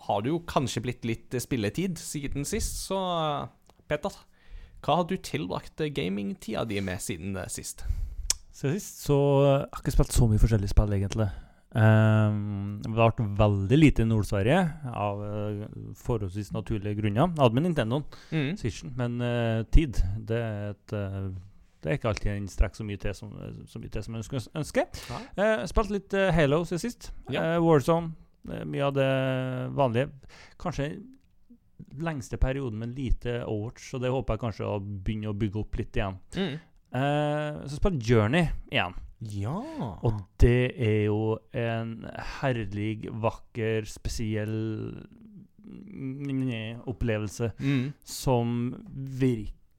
har 0.06 0.22
du 0.22 0.28
jo 0.30 0.38
kanskje 0.46 0.82
blitt 0.84 1.08
litt 1.08 1.34
eh, 1.34 1.42
spilletid 1.42 1.98
siden 1.98 2.46
sist. 2.46 2.84
Så 2.86 3.00
Petter, 3.90 4.14
Peter, 4.14 4.20
hva 4.86 5.00
har 5.00 5.08
du 5.10 5.16
tilbrakt 5.18 5.82
eh, 5.82 5.90
gamingtida 5.90 6.62
di 6.70 6.78
med 6.78 7.02
siden 7.02 7.34
eh, 7.42 7.50
sist? 7.50 7.82
Siden 8.54 8.78
sist 8.78 9.02
så 9.08 9.18
eh, 9.18 9.56
jeg 9.56 9.74
har 9.74 9.82
ikke 9.82 9.96
spilt 9.98 10.14
så 10.20 10.30
mye 10.30 10.44
forskjellige 10.46 10.74
spill, 10.76 10.94
egentlig. 11.00 11.30
Um, 11.70 12.78
det 12.82 12.90
har 12.94 13.12
vært 13.12 13.20
veldig 13.38 13.76
lite 13.82 14.02
i 14.06 14.10
Nord-Sverige, 14.10 14.62
av 14.94 15.20
uh, 15.26 15.66
forholdsvis 15.98 16.54
naturlige 16.54 17.02
grunner. 17.02 17.26
Jeg 17.26 17.42
hadde 17.42 17.58
med 17.58 17.66
Nintendoen, 17.66 18.06
Mm. 18.30 18.56
Switchen, 18.58 18.94
men 18.98 19.18
uh, 19.22 19.66
tid 19.74 19.98
det 20.26 20.38
er, 20.38 20.74
et, 20.74 20.94
eh, 20.94 21.30
det 21.80 21.90
er 21.90 21.98
ikke 21.98 22.10
alltid 22.12 22.32
en 22.34 22.48
strekk 22.50 22.76
så 22.76 22.84
mye 22.86 23.00
til 23.00 23.14
som, 23.16 23.32
så 23.68 23.80
mye 23.80 23.92
til 23.92 24.04
som 24.04 24.18
ønsker. 24.18 24.48
ønsker. 24.60 25.04
Nei. 25.12 25.20
Eh, 25.44 25.62
spilt 25.70 25.94
litt 25.94 26.16
eh, 26.16 26.32
Halo 26.36 26.62
siden 26.68 26.82
sist. 26.82 27.10
Ja. 27.32 27.54
Eh, 27.54 27.62
Warzone. 27.64 28.12
eh, 28.50 28.64
mye 28.68 28.84
av 28.84 28.96
det 28.96 29.10
vanlige. 29.78 30.10
Kanskje 30.60 30.90
lengste 32.00 32.36
perioden 32.40 32.78
med 32.78 32.98
lite 32.98 33.40
Overwatch, 33.46 33.90
så 33.90 34.00
det 34.00 34.12
håper 34.12 34.36
jeg 34.36 34.44
kanskje 34.44 34.68
å 34.68 34.80
begynne 34.80 35.32
å 35.32 35.38
bygge 35.40 35.62
opp 35.62 35.78
litt 35.80 35.96
igjen. 35.96 36.18
Mm. 36.36 36.58
Eh, 37.00 37.62
så 37.64 37.78
spilte 37.78 38.04
Journey 38.04 38.50
igjen. 38.70 38.98
Ja. 39.30 39.56
Og 40.06 40.20
det 40.40 40.72
er 40.80 41.02
jo 41.10 41.38
en 41.52 42.06
herlig, 42.40 43.08
vakker, 43.20 43.88
spesiell 43.88 44.56
opplevelse 46.90 47.52
mm. 47.60 47.82
som 48.06 48.54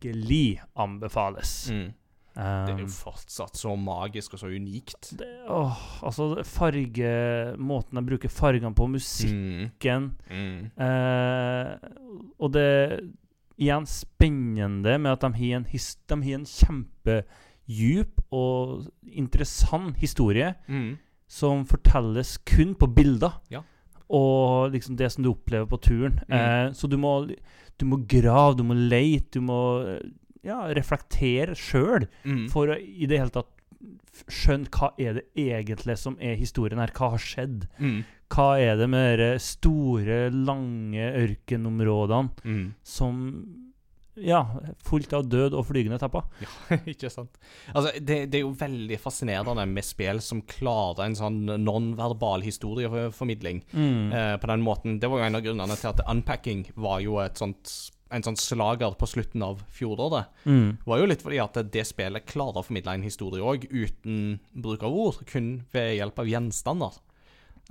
virkelig 0.02 0.62
anbefales. 0.76 1.70
Mm. 1.72 1.94
Det 2.34 2.44
er 2.72 2.78
jo 2.80 2.86
Um, 2.86 2.92
fortsatt 2.96 3.58
så 3.60 3.74
magisk 3.76 4.34
og 4.34 4.40
så 4.40 4.48
unikt. 4.48 5.10
det, 5.20 5.28
åh, 5.52 5.76
altså 6.02 6.44
farge 6.48 7.58
Måten 7.60 7.96
de 8.00 8.06
bruker 8.08 8.30
fargene 8.32 8.74
på, 8.74 8.88
musikken 8.88 10.14
Mm. 10.30 10.72
Mm. 10.72 10.72
eh, 10.80 11.78
Og 12.40 12.52
det 12.54 13.12
igjen 13.60 13.86
spennende 13.86 14.98
med 14.98 15.12
at 15.12 15.22
de 15.22 15.34
har 15.34 15.58
en, 15.58 15.66
his, 15.66 15.98
en 16.10 16.46
kjempedjup 16.46 18.22
og 18.32 18.88
interessant 19.12 19.98
historie 19.98 20.56
Mm. 20.70 20.98
som 21.28 21.66
fortelles 21.66 22.38
kun 22.46 22.76
på 22.76 22.88
bilder. 22.96 23.42
Ja. 23.52 23.62
Og 24.12 24.74
liksom 24.74 24.98
det 25.00 25.12
som 25.14 25.24
du 25.24 25.30
opplever 25.32 25.66
på 25.72 25.80
turen. 25.82 26.20
Mm. 26.28 26.36
Eh, 26.38 26.72
så 26.76 26.90
du 26.92 26.98
må, 27.00 27.14
du 27.80 27.86
må 27.88 28.02
grave, 28.12 28.58
du 28.60 28.64
må 28.68 28.76
leite, 28.76 29.40
du 29.40 29.42
må 29.48 29.60
eh, 29.88 30.02
ja, 30.44 30.62
reflektere 30.76 31.56
sjøl 31.56 32.08
Mm. 32.26 32.48
for 32.52 32.68
å 32.74 32.78
i 32.82 33.06
det 33.08 33.20
hele 33.22 33.32
tatt 33.34 33.50
skjønne 34.30 34.70
hva 34.76 34.92
er 35.02 35.14
det 35.18 35.24
egentlig 35.40 35.96
som 35.98 36.18
er 36.22 36.36
historien 36.38 36.80
her. 36.82 36.92
Hva 36.94 37.14
har 37.16 37.22
skjedd? 37.24 37.64
Mm. 37.80 38.02
Hva 38.32 38.50
er 38.62 38.76
det 38.78 38.88
med 38.92 39.20
de 39.20 39.30
store, 39.40 40.30
lange 40.32 41.08
ørkenområdene 41.24 42.30
Mm. 42.46 42.74
som 42.84 43.22
Ja, 44.20 44.42
fullt 44.84 45.14
av 45.16 45.24
død 45.32 45.54
og 45.56 45.66
flygende 45.70 45.98
tepper? 46.02 46.26
Ikke 46.92 47.10
sant. 47.10 47.38
Altså, 47.74 47.94
det, 48.00 48.18
det 48.34 48.42
er 48.42 48.44
jo 48.44 48.52
veldig 48.60 48.98
fascinerende 49.00 49.64
med 49.72 49.86
spill 49.88 50.20
som 50.22 50.42
klarer 50.52 51.06
en 51.06 51.16
sånn 51.16 51.40
non-verbal 51.64 52.44
historieformidling 52.44 53.62
Mm. 53.72 54.12
eh, 54.12 54.36
på 54.38 54.48
den 54.52 54.62
måten. 54.66 55.00
Det 55.00 55.08
var 55.10 55.22
jo 55.24 55.26
en 55.30 55.36
av 55.40 55.46
grunnene 55.46 55.78
til 55.80 55.90
at 55.94 56.04
Unpacking 56.12 56.66
var 56.76 57.00
jo 57.02 57.20
et 57.24 57.40
sånt 57.40 57.92
en 58.12 58.26
sånn 58.26 58.36
slager 58.36 58.92
på 59.00 59.08
slutten 59.08 59.40
av 59.46 59.62
fjoråret. 59.72 60.26
Mm. 60.44 60.78
var 60.84 61.00
jo 61.00 61.06
litt 61.08 61.22
fordi 61.24 61.38
at 61.40 61.56
det 61.72 61.86
spillet 61.88 62.26
klarer 62.28 62.60
å 62.60 62.66
formidle 62.68 62.92
en 62.98 63.06
historie 63.08 63.40
òg, 63.40 63.64
uten 63.72 64.42
bruk 64.52 64.84
av 64.84 64.92
ord, 64.92 65.22
kun 65.32 65.62
ved 65.72 65.94
hjelp 65.96 66.20
av 66.20 66.28
gjenstander. 66.28 66.98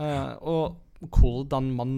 Eh, 0.01 0.31
og 0.41 0.79
hvordan 1.01 1.71
man 1.77 1.95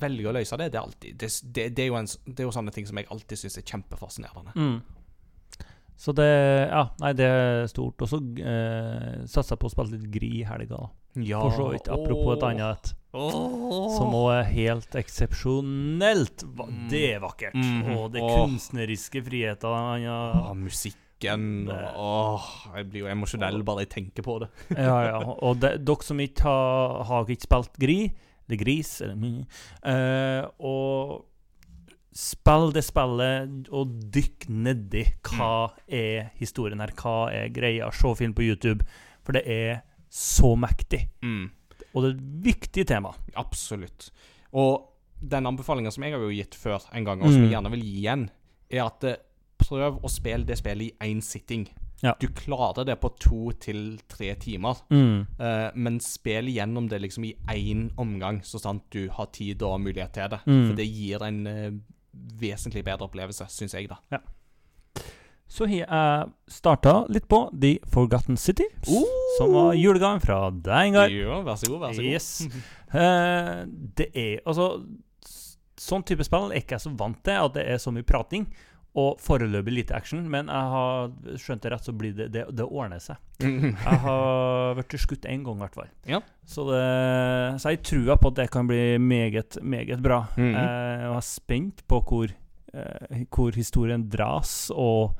velger 0.00 0.28
å 0.28 0.34
løse 0.36 0.58
det, 0.60 0.68
det 0.74 0.78
er 0.78 0.84
alltid 0.84 1.16
Det, 1.16 1.30
det, 1.56 1.64
det, 1.76 1.86
er, 1.86 1.88
jo 1.88 1.96
en, 1.96 2.10
det 2.26 2.42
er 2.42 2.48
jo 2.48 2.52
sånne 2.52 2.74
ting 2.74 2.88
som 2.88 3.00
jeg 3.00 3.08
alltid 3.12 3.40
syns 3.40 3.56
er 3.56 3.64
kjempefascinerende. 3.70 4.52
Mm. 4.56 5.64
Så 5.96 6.12
det 6.12 6.28
Ja, 6.68 6.90
nei, 7.00 7.14
det 7.16 7.24
er 7.24 7.66
stort. 7.72 8.02
Og 8.04 8.10
så 8.10 8.20
eh, 8.20 9.24
satser 9.24 9.54
jeg 9.54 9.62
på 9.62 9.70
å 9.70 9.72
spille 9.72 9.96
litt 9.96 10.10
Gri 10.12 10.32
i 10.42 10.44
helga. 10.48 10.82
Ja, 11.16 11.40
For 11.46 11.56
så 11.56 11.70
vidt. 11.72 11.88
Apropos 11.88 12.34
et 12.36 12.44
annet 12.44 12.76
et. 12.76 12.92
Som 13.16 14.12
òg 14.18 14.28
er 14.34 14.50
helt 14.50 14.98
eksepsjonelt. 15.00 16.44
Mm. 16.44 16.82
Det 16.92 17.02
er 17.14 17.24
vakkert. 17.24 17.56
Mhm. 17.56 17.96
Og 17.96 18.12
det 18.12 18.20
kunstneriske 18.20 19.24
friheten 19.24 19.72
han 19.72 19.88
har 19.88 20.04
Ja, 20.04 20.52
musikken 20.52 21.05
og 21.72 21.96
Åh, 21.96 22.48
jeg 22.76 22.88
blir 22.90 23.00
jo 23.04 23.10
emosjonell 23.12 23.62
bare 23.64 23.84
jeg 23.86 23.92
tenker 23.94 24.22
på 24.26 24.38
det. 24.42 24.48
Ja, 24.76 24.96
ja. 25.08 25.20
Og 25.24 25.60
det, 25.62 25.70
dere 25.86 26.04
som 26.04 26.20
ikke 26.20 26.42
har, 26.44 27.04
har 27.08 27.30
ikke 27.32 27.46
spilt 27.48 27.78
Gri, 27.80 27.98
eller 28.46 28.60
Gris, 28.60 28.90
eller 29.00 29.16
mye, 29.16 29.46
uh, 29.88 30.44
og 30.60 31.24
spill 32.16 32.70
det 32.72 32.84
spillet, 32.86 33.68
og 33.76 33.96
dykk 34.14 34.46
nedi 34.48 35.02
hva 35.28 35.68
er 35.88 36.30
historien 36.40 36.80
her, 36.80 36.92
hva 36.96 37.16
er 37.32 37.50
greia. 37.52 37.90
Se 37.92 38.12
film 38.16 38.32
på 38.36 38.46
YouTube, 38.46 38.86
for 39.24 39.36
det 39.36 39.44
er 39.52 39.82
så 40.12 40.54
mektig. 40.56 41.02
Mm. 41.24 41.50
Og 41.92 42.02
det 42.04 42.08
er 42.08 42.14
et 42.14 42.26
viktig 42.46 42.86
tema. 42.88 43.12
Absolutt. 43.36 44.10
Og 44.56 44.92
den 45.20 45.48
anbefalinga 45.48 45.90
som 45.92 46.04
jeg 46.04 46.12
har 46.14 46.20
jo 46.24 46.32
gitt 46.32 46.56
før 46.56 46.84
en 46.92 47.04
gang, 47.08 47.20
og 47.24 47.28
som 47.32 47.40
Mm. 47.40 47.44
jeg 47.48 47.52
gjerne 47.56 47.72
vil 47.72 47.84
gi 47.84 47.94
igjen, 48.00 48.24
er 48.70 48.82
at 48.86 49.04
eh, 49.04 49.16
prøv 49.68 49.98
å 50.04 50.10
spille 50.10 50.46
det 50.46 50.58
spillet 50.60 50.92
i 50.94 51.10
én 51.10 51.20
sitting. 51.22 51.66
Ja. 52.02 52.12
Du 52.20 52.26
klarer 52.36 52.84
det 52.84 52.98
på 53.00 53.08
to 53.18 53.52
til 53.60 53.98
tre 54.08 54.34
timer, 54.34 54.76
Mm. 54.92 55.26
uh, 55.40 55.70
men 55.74 55.98
spill 56.00 56.46
gjennom 56.52 56.88
det 56.90 57.00
liksom 57.00 57.24
i 57.24 57.34
én 57.48 57.90
omgang, 57.96 58.42
så 58.44 58.60
sant 58.60 58.82
du 58.92 59.08
har 59.10 59.26
tid 59.32 59.62
og 59.62 59.80
mulighet 59.80 60.12
til 60.12 60.28
det. 60.28 60.40
Mm. 60.46 60.66
For 60.68 60.76
det 60.76 60.86
gir 60.92 61.22
en 61.24 61.46
uh, 61.46 61.70
vesentlig 62.40 62.84
bedre 62.84 63.08
opplevelse, 63.08 63.46
syns 63.48 63.72
jeg, 63.74 63.88
da. 63.88 64.20
Så 65.48 65.64
har 65.70 65.76
jeg 65.86 66.30
starta 66.50 66.92
litt 67.08 67.28
på 67.30 67.38
The 67.54 67.76
Forgotten 67.94 68.36
City, 68.36 68.64
Oh! 68.90 69.06
som 69.38 69.52
var 69.54 69.74
julegaven 69.78 70.20
fra 70.20 70.50
deg, 70.50 70.88
Ingar. 70.90 71.08
Ja, 71.12 71.40
vær 71.46 71.56
så 71.60 71.70
god, 71.70 71.80
vær 71.84 71.92
så 71.94 72.02
god. 72.02 72.12
Yes. 72.12 72.28
uh, 72.92 73.64
det 73.96 74.10
er 74.14 74.40
altså 74.46 74.72
Sånn 75.76 76.02
type 76.08 76.24
spill 76.24 76.46
er 76.50 76.62
ikke 76.62 76.72
jeg 76.78 76.86
så 76.86 76.90
vant 76.96 77.18
til, 77.22 77.36
at 77.36 77.52
det 77.52 77.66
er 77.68 77.76
så 77.78 77.92
mye 77.92 78.02
prating. 78.08 78.46
Og 78.96 79.18
foreløpig 79.20 79.74
lite 79.74 79.96
action, 79.96 80.22
men 80.32 80.48
jeg 80.48 80.72
har 80.72 81.10
skjønt 81.36 81.64
det 81.66 81.72
rett, 81.74 81.84
så 81.84 81.92
blir 81.92 82.14
det 82.16 82.30
Det, 82.32 82.46
det 82.56 82.64
ordner 82.64 83.02
seg. 83.02 83.20
Jeg 83.42 83.98
har 84.06 84.72
blitt 84.78 84.96
skutt 85.02 85.28
én 85.28 85.44
gang, 85.44 85.58
i 85.58 85.64
hvert 85.66 85.76
fall. 85.76 85.90
Ja. 86.08 86.22
Så, 86.48 86.64
det, 86.70 87.60
så 87.60 87.74
jeg 87.74 87.82
tror 87.84 88.16
på 88.22 88.32
at 88.32 88.38
det 88.40 88.48
kan 88.54 88.70
bli 88.70 88.96
meget, 88.98 89.58
meget 89.62 90.02
bra. 90.02 90.24
Mm 90.36 90.54
-hmm. 90.54 91.00
jeg 91.02 91.10
var 91.10 91.20
spent 91.20 91.86
på 91.86 92.00
hvor, 92.00 92.28
eh, 92.72 93.26
hvor 93.30 93.52
historien 93.54 94.08
dras, 94.08 94.70
og 94.74 95.16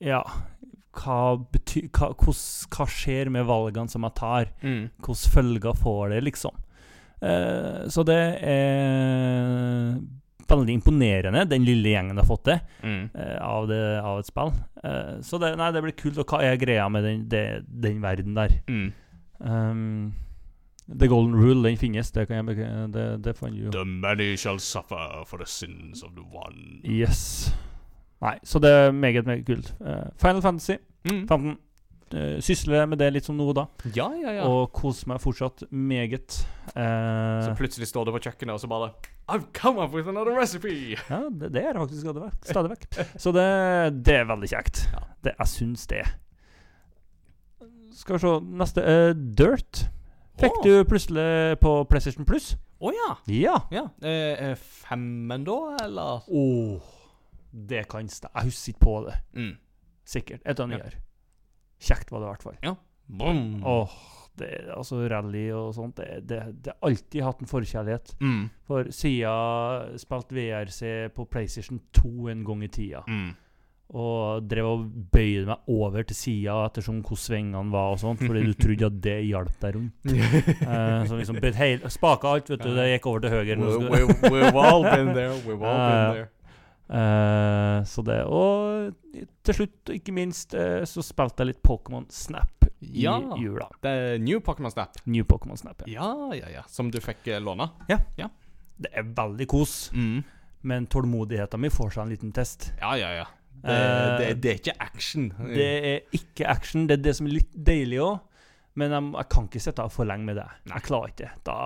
ja 0.00 0.22
hva, 0.92 1.36
bety, 1.52 1.86
hva, 1.88 2.12
hos, 2.26 2.66
hva 2.72 2.86
skjer 2.86 3.30
med 3.32 3.46
valgene 3.48 3.88
som 3.88 4.02
jeg 4.02 4.14
tar? 4.18 4.50
Mm. 4.62 4.90
Hvilke 4.98 5.30
følger 5.34 5.78
får 5.78 6.08
det, 6.08 6.20
liksom? 6.22 6.58
Eh, 7.22 7.88
så 7.88 8.04
det 8.06 8.22
er 8.42 9.96
veldig 10.48 10.74
imponerende, 10.78 11.44
den 11.48 11.64
lille 11.64 11.88
gjengen 11.94 12.16
har 12.18 12.24
fått 12.28 12.44
til 12.44 12.60
Mm. 12.82 13.10
eh, 13.14 13.38
av, 13.42 13.68
det, 13.68 14.00
av 14.02 14.18
et 14.18 14.26
spill. 14.26 14.52
Eh, 14.84 15.20
så 15.22 15.38
det, 15.40 15.56
nei, 15.58 15.70
det 15.72 15.82
blir 15.82 15.92
kult. 15.96 16.18
Og 16.18 16.26
hva 16.26 16.42
er 16.42 16.56
greia 16.56 16.88
med 16.90 17.04
den, 17.04 17.28
det, 17.28 17.64
den 17.68 18.00
verden 18.02 18.34
der? 18.34 18.48
Mm. 18.68 18.92
Um, 19.40 20.12
The 20.98 21.08
Golden 21.08 21.34
Rule, 21.34 21.62
den 21.68 21.76
finnes. 21.78 22.10
Det 22.10 22.26
kan 22.28 22.46
jeg 22.48 22.56
Det, 22.92 23.22
det 23.24 23.36
fant 23.38 23.54
jo. 23.56 23.70
The 23.70 23.84
many 23.84 24.36
shall 24.36 24.58
suffer 24.58 25.24
for 25.26 25.38
the 25.38 25.46
sins 25.46 26.02
of 26.02 26.10
the 26.16 26.22
one. 26.32 26.80
Yes. 26.84 27.52
Nei, 28.22 28.36
så 28.44 28.58
det 28.62 28.70
er 28.70 28.92
meget, 28.92 29.26
meget 29.26 29.46
kult. 29.46 29.74
Eh, 29.80 30.10
Final 30.20 30.42
Fantasy 30.42 30.76
Mm. 31.04 31.26
15. 31.28 31.56
Uh, 32.12 32.36
sysler 32.44 32.84
med 32.90 32.98
det 33.00 33.08
litt 33.14 33.24
som 33.24 33.36
noe 33.38 33.54
da, 33.56 33.66
Ja, 33.96 34.10
ja, 34.20 34.32
ja. 34.36 34.44
og 34.48 34.72
koser 34.76 35.08
meg 35.08 35.20
fortsatt 35.22 35.62
meget. 35.70 36.42
Eh, 36.74 37.44
Så 37.46 37.54
plutselig 37.56 37.88
står 37.88 38.04
du 38.06 38.12
på 38.12 38.20
kjøkkenet, 38.26 38.52
og 38.54 38.60
så 38.60 38.68
bare 38.68 38.90
I've 39.32 39.46
come 39.56 39.80
up 39.80 39.94
with 39.94 40.08
another 40.10 40.34
recipe! 40.36 40.96
Ja, 41.08 41.22
det, 41.30 41.52
det 41.54 41.62
er 41.64 41.72
det 41.72 41.80
faktisk 41.84 42.02
stadig 42.04 42.24
vekk. 42.26 42.42
Stadig 42.50 42.70
vekk. 42.74 42.86
Så 43.22 43.32
det, 43.32 43.46
det 44.04 44.16
er 44.18 44.28
veldig 44.28 44.50
kjekt. 44.50 44.82
Ja. 44.92 45.02
Det, 45.24 45.34
jeg 45.38 45.48
syns 45.54 45.86
det. 45.88 46.02
Skal 47.92 48.16
vi 48.16 48.22
se 48.24 48.32
Neste 48.60 48.82
Uh, 48.82 49.12
Dirt. 49.14 49.84
Fikk 50.40 50.58
oh. 50.58 50.64
du 50.64 50.84
plutselig 50.88 51.58
på 51.60 51.72
PlayStation 51.90 52.24
Plus? 52.28 52.54
Å 52.82 52.90
ja. 52.90 53.08
Ja. 53.30 53.56
ja. 53.70 53.84
Eh, 54.02 54.50
eh, 54.50 54.54
femmen, 54.58 55.44
da, 55.46 55.58
eller? 55.84 56.24
Åh, 56.26 56.80
det 57.52 57.84
kan 57.92 58.08
stå. 58.10 58.30
Jeg 58.34 58.48
husker 58.50 58.72
ikke 58.74 58.82
på 58.88 58.94
det. 59.06 59.16
Mm. 59.38 59.52
Sikkert. 60.08 60.40
Et 60.42 60.58
eller 60.58 60.78
Ja. 60.78 60.80
annet 60.82 60.86
år. 60.88 61.00
Kjekt 61.82 62.12
var 62.12 62.22
det 62.22 62.28
i 62.28 62.32
hvert 62.32 62.48
fall. 62.48 62.76
Boom. 63.12 63.62
Åh, 63.66 63.94
det, 64.38 64.48
altså 64.72 65.02
rally 65.10 65.46
og 65.52 65.74
sånt, 65.76 66.00
det, 66.24 66.38
har 66.40 66.76
alltid 66.86 67.22
hatt 67.26 67.42
en 67.42 67.50
forkjærlighet. 67.50 68.14
Mm. 68.22 68.42
For 68.68 68.88
siden 68.94 69.98
spilte 70.00 70.36
VRC 70.38 70.82
på 71.16 71.26
PlayStation 71.30 71.80
2 71.98 72.28
en 72.32 72.44
gang 72.46 72.64
i 72.64 72.70
tida. 72.72 73.02
Mm. 73.08 73.32
Og 73.92 74.46
drev 74.48 74.66
og 74.70 74.84
bøyde 75.12 75.50
meg 75.50 75.66
over 75.68 76.06
til 76.08 76.16
sida 76.16 76.54
ettersom 76.64 77.02
hvor 77.04 77.18
svingene 77.20 77.74
var 77.74 77.92
og 77.92 78.00
sånt, 78.00 78.22
fordi 78.24 78.46
du 78.46 78.54
trodde 78.56 78.88
at 78.88 79.00
det 79.04 79.18
hjalp 79.28 79.58
deg 79.60 79.76
rundt. 79.76 80.14
uh, 80.64 81.02
så 81.10 81.18
liksom 81.18 81.42
Spaka 81.92 82.32
alt, 82.38 82.48
vet 82.54 82.64
du. 82.64 82.70
Det 82.72 82.86
gikk 82.94 83.10
over 83.10 83.26
til 83.26 83.34
høyre. 83.34 83.58
We, 83.60 83.90
we, 83.90 84.30
we've 84.32 84.56
all 84.56 84.86
been 84.86 85.12
there. 85.12 85.36
We've 85.44 85.60
all 85.60 85.76
Ja, 85.76 85.90
ja. 85.90 86.06
been 86.06 86.22
there. 86.22 86.30
Eh, 86.92 87.82
så 87.88 88.02
det 88.04 88.18
Og 88.28 88.92
til 89.46 89.54
slutt, 89.56 89.88
og 89.88 89.94
ikke 89.96 90.12
minst, 90.14 90.54
eh, 90.54 90.82
så 90.88 91.02
spilte 91.04 91.40
jeg 91.42 91.54
litt 91.54 91.62
Pokémon 91.64 92.04
Snap 92.12 92.66
i 92.82 93.02
Ja. 93.06 93.16
jula. 93.38 93.68
Det 93.80 93.90
er 93.90 94.18
New 94.18 94.40
Pokémon 94.40 94.70
Snap. 94.72 94.98
New 95.06 95.24
Pokémon 95.24 95.56
Snap. 95.58 95.82
Ja. 95.86 96.02
Ja, 96.12 96.32
ja, 96.34 96.48
ja. 96.58 96.62
Som 96.68 96.90
du 96.90 96.98
fikk 97.00 97.24
låne? 97.40 97.70
Ja. 97.88 97.98
ja. 98.18 98.28
Det 98.78 98.90
er 98.92 99.02
veldig 99.04 99.46
kos, 99.48 99.90
Mm. 99.94 100.24
men 100.62 100.86
tålmodigheten 100.86 101.60
min 101.60 101.70
får 101.70 101.92
seg 101.92 102.02
en 102.02 102.10
liten 102.10 102.32
test. 102.32 102.72
Ja, 102.80 102.94
ja, 102.96 103.10
ja. 103.22 103.24
Det, 103.62 103.70
Eh, 103.70 104.18
det, 104.18 104.40
det 104.42 104.50
er 104.50 104.58
ikke 104.58 104.80
action. 104.80 105.28
Det 105.54 105.84
er 105.84 106.00
ikke 106.12 106.46
action. 106.50 106.86
Det 106.88 106.98
er 106.98 107.02
det 107.02 107.16
som 107.16 107.26
er 107.26 107.30
litt 107.38 107.52
deilig 107.54 107.98
òg. 108.00 108.20
Men 108.80 108.90
jeg, 108.94 109.08
jeg 109.18 109.28
kan 109.34 109.48
ikke 109.50 109.60
sitte 109.60 109.84
for 109.92 110.08
lenge 110.08 110.24
med 110.24 110.38
det. 110.40 110.46
Jeg 110.70 110.82
klarer 110.86 111.10
ikke 111.12 111.26
det. 111.26 111.32
Da, 111.44 111.56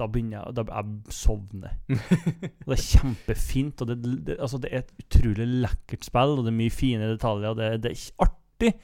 da 0.00 0.06
begynner 0.12 0.42
jeg 0.44 0.56
Da 0.58 0.64
jeg 0.68 1.14
sovner. 1.16 1.76
det 1.88 2.74
er 2.76 2.82
kjempefint. 2.84 3.80
Og 3.80 3.88
det, 3.88 3.96
det, 4.26 4.36
altså 4.38 4.60
det 4.60 4.68
er 4.72 4.82
et 4.84 4.92
utrolig 5.04 5.46
lekkert 5.64 6.04
spill, 6.04 6.34
og 6.36 6.44
det 6.44 6.52
er 6.52 6.58
mye 6.60 6.74
fine 6.74 7.08
detaljer. 7.14 7.54
Og 7.54 7.56
det, 7.62 7.70
det 7.86 7.94
er 7.94 8.04
artig 8.26 8.36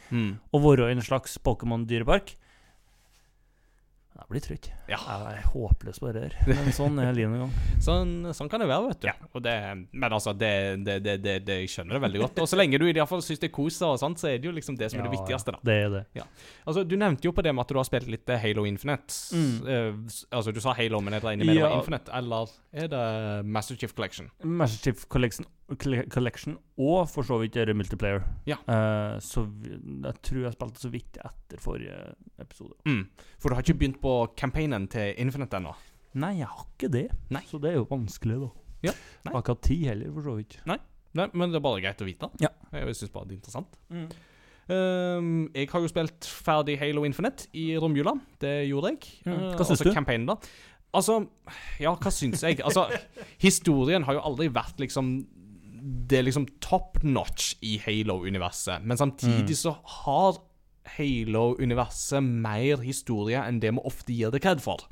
Mm. 0.09 0.39
å 0.57 0.59
være 0.65 0.87
i 0.89 0.95
en 0.97 1.03
slags 1.05 1.35
Pokémon-dyrepark. 1.45 2.31
Blir 4.27 4.43
trøtt. 4.43 4.67
Ja. 4.91 4.97
Jeg 4.99 5.37
er 5.39 5.45
håpløs 5.53 6.01
på 6.03 6.11
rør. 6.11 6.33
Men 6.49 6.71
sånn 6.75 6.97
er 6.99 7.13
livet 7.15 7.37
en 7.37 7.45
gang. 7.45 7.53
Sånn, 7.83 8.15
sånn 8.35 8.49
kan 8.51 8.63
det 8.63 8.67
være, 8.67 8.89
vet 8.91 9.05
du. 9.05 9.27
Og 9.39 9.45
det, 9.45 9.55
men 9.95 10.17
altså, 10.17 10.33
det, 10.35 10.51
det, 10.87 10.97
det, 11.05 11.15
det, 11.23 11.37
det 11.47 11.59
Jeg 11.61 11.71
skjønner 11.71 11.95
det 11.99 12.03
veldig 12.09 12.23
godt. 12.25 12.41
Og 12.43 12.51
så 12.51 12.59
lenge 12.59 12.81
du 12.83 12.89
i 12.89 12.95
hvert 12.97 13.11
fall 13.11 13.23
syns 13.23 13.43
det 13.45 13.53
er 13.53 13.55
kos, 13.55 13.79
sånt, 13.79 14.19
så 14.19 14.31
er 14.33 14.41
det 14.43 14.51
jo 14.51 14.55
liksom 14.57 14.79
det 14.81 14.91
som 14.91 14.99
er 15.03 15.07
det 15.07 15.15
viktigste. 15.15 15.55
da 15.55 15.63
Det 15.71 15.77
er 15.85 15.95
det. 15.95 16.27
Altså, 16.67 16.83
Du 16.83 16.97
nevnte 16.99 17.29
jo 17.31 17.35
på 17.37 17.45
det 17.47 17.55
med 17.55 17.63
at 17.67 17.71
du 17.71 17.79
har 17.79 17.87
spilt 17.87 18.11
litt 18.11 18.35
eh, 18.35 18.43
Halo 18.43 18.67
Infinite. 18.67 19.15
Mm. 19.31 19.55
Uh, 19.63 20.17
altså, 20.35 20.55
Du 20.57 20.61
sa 20.65 20.75
Halo, 20.75 21.01
men 21.07 21.15
jeg 21.21 21.23
med 21.23 21.47
det 21.47 21.61
var 21.63 21.71
Ja. 21.71 21.79
Infinite. 21.79 22.11
Eller 22.19 22.51
er 22.75 22.91
det 22.91 23.05
Master 23.47 23.79
Chief 23.79 23.95
Collection? 23.95 24.31
Master 24.43 24.91
Chief 24.91 25.07
Collection, 25.07 25.47
Colle- 25.47 25.56
Collection 25.67 26.55
og 26.79 27.09
for 27.11 27.27
så 27.27 27.41
vidt 27.41 27.57
er 27.59 27.73
multiplayer. 27.75 28.23
Ja. 28.47 28.59
Uh, 28.69 29.17
så 29.23 29.43
vi, 29.49 29.73
jeg 29.75 30.21
tror 30.23 30.45
jeg 30.45 30.55
spilte 30.55 30.83
så 30.85 30.91
vidt 30.93 31.19
etter 31.19 31.63
forrige 31.63 31.97
episode. 32.43 32.77
Mm. 32.87 33.03
For 33.41 33.51
du 33.51 33.57
har 33.57 33.67
ikke 33.67 33.79
begynt 33.81 33.99
på 34.05 34.15
campaignen 34.39 34.87
til 34.93 35.17
Infinite 35.23 35.59
ennå? 35.59 35.75
Nei, 36.23 36.37
jeg 36.39 36.49
har 36.53 36.69
ikke 36.69 36.93
det. 36.93 37.09
Nei. 37.35 37.43
Så 37.51 37.59
det 37.63 37.73
er 37.73 37.81
jo 37.81 37.89
vanskelig, 37.91 38.39
da. 38.47 38.53
Ja, 38.87 38.93
Jeg 38.93 39.33
har 39.33 39.43
ikke 39.43 39.57
hatt 39.57 39.67
tid 39.67 39.83
heller, 39.91 40.15
for 40.15 40.29
så 40.29 40.37
vidt. 40.39 40.57
Nei, 40.69 40.79
men 41.33 41.51
det 41.51 41.59
er 41.59 41.65
bare 41.65 41.83
greit 41.83 42.03
å 42.05 42.07
vite. 42.07 42.31
Ja. 42.43 42.53
Jeg 42.77 42.97
syns 42.97 43.13
bare 43.13 43.29
det 43.29 43.37
er 43.37 43.41
interessant. 43.41 43.79
Ehm, 44.67 45.47
jeg 45.55 45.69
har 45.71 45.83
jo 45.83 45.91
spilt 45.91 46.27
ferdig 46.27 46.79
Halo 46.81 47.05
Infinite 47.07 47.49
i 47.57 47.69
romjula. 47.81 48.17
Det 48.43 48.55
gjorde 48.69 48.95
jeg. 48.95 49.13
Mm. 49.27 49.33
Eh, 49.33 49.53
Hva 49.55 49.67
syns 49.67 49.83
altså 49.83 49.93
du? 49.93 50.49
Altså, 50.97 51.17
ja, 51.83 51.93
hva 51.93 52.13
syns 52.15 52.43
jeg? 52.47 52.61
Altså, 52.65 52.87
historien 53.47 54.07
har 54.07 54.17
jo 54.17 54.25
aldri 54.25 54.49
vært 54.55 54.79
liksom 54.81 55.17
Det 55.83 56.19
er 56.19 56.23
liksom 56.27 56.47
top 56.61 56.99
notch 57.03 57.55
i 57.63 57.77
Halo-universet. 57.79 58.85
Men 58.85 58.97
samtidig 58.97 59.49
Mm. 59.51 59.61
så 59.63 59.77
har 60.05 60.39
Halo-universet 60.97 62.23
mer 62.23 62.83
historie 62.85 63.41
enn 63.43 63.61
det 63.63 63.73
vi 63.75 63.83
ofte 63.89 64.15
gir 64.15 64.31
det 64.35 64.43
kred 64.45 64.61
for. 64.63 64.85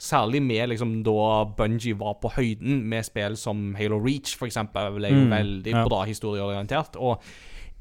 Særlig 0.00 0.40
med 0.42 0.68
liksom 0.72 1.02
da 1.06 1.44
Bungie 1.56 1.94
var 1.96 2.16
på 2.22 2.32
høyden 2.34 2.82
med 2.90 3.04
spill 3.06 3.36
som 3.38 3.74
Halo 3.78 4.00
Reach, 4.02 4.34
eksempel, 4.48 4.96
ble 4.96 5.08
jo 5.12 5.24
Mm, 5.24 5.30
veldig 5.30 5.72
ja. 5.72 5.84
bra 5.86 6.02
historieorientert. 6.04 6.96
Og 6.96 7.22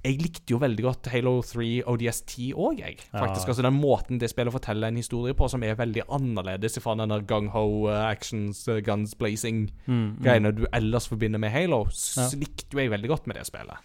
jeg 0.04 0.18
likte 0.22 0.52
jo 0.52 0.58
veldig 0.60 0.84
godt 0.84 1.08
Halo 1.14 1.38
3 1.42 1.84
ODST 1.88 2.34
òg, 2.54 2.80
jeg. 2.84 2.98
Faktisk. 3.12 3.48
Ja. 3.48 3.54
Altså 3.54 3.62
Den 3.64 3.80
måten 3.80 4.20
det 4.20 4.30
spillet 4.30 4.52
forteller 4.52 4.88
en 4.92 4.98
historie 5.00 5.34
på, 5.34 5.48
som 5.50 5.64
er 5.64 5.76
veldig 5.80 6.04
annerledes 6.12 6.78
fra 6.84 6.96
den 7.00 7.10
gung-ho 7.30 7.88
uh, 7.88 8.10
actions, 8.10 8.68
uh, 8.68 8.82
guns 8.84 9.16
blazing-greiene 9.16 10.52
du 10.56 10.66
ellers 10.74 11.08
forbinder 11.08 11.40
med 11.40 11.52
Halo, 11.52 11.86
så 11.90 12.22
Mm, 12.22 12.30
Ja. 12.34 12.40
likte 12.46 12.74
jo 12.74 12.80
jeg 12.80 12.92
veldig 12.92 13.10
godt 13.10 13.28
med 13.28 13.36
det 13.38 13.46
spillet. 13.48 13.78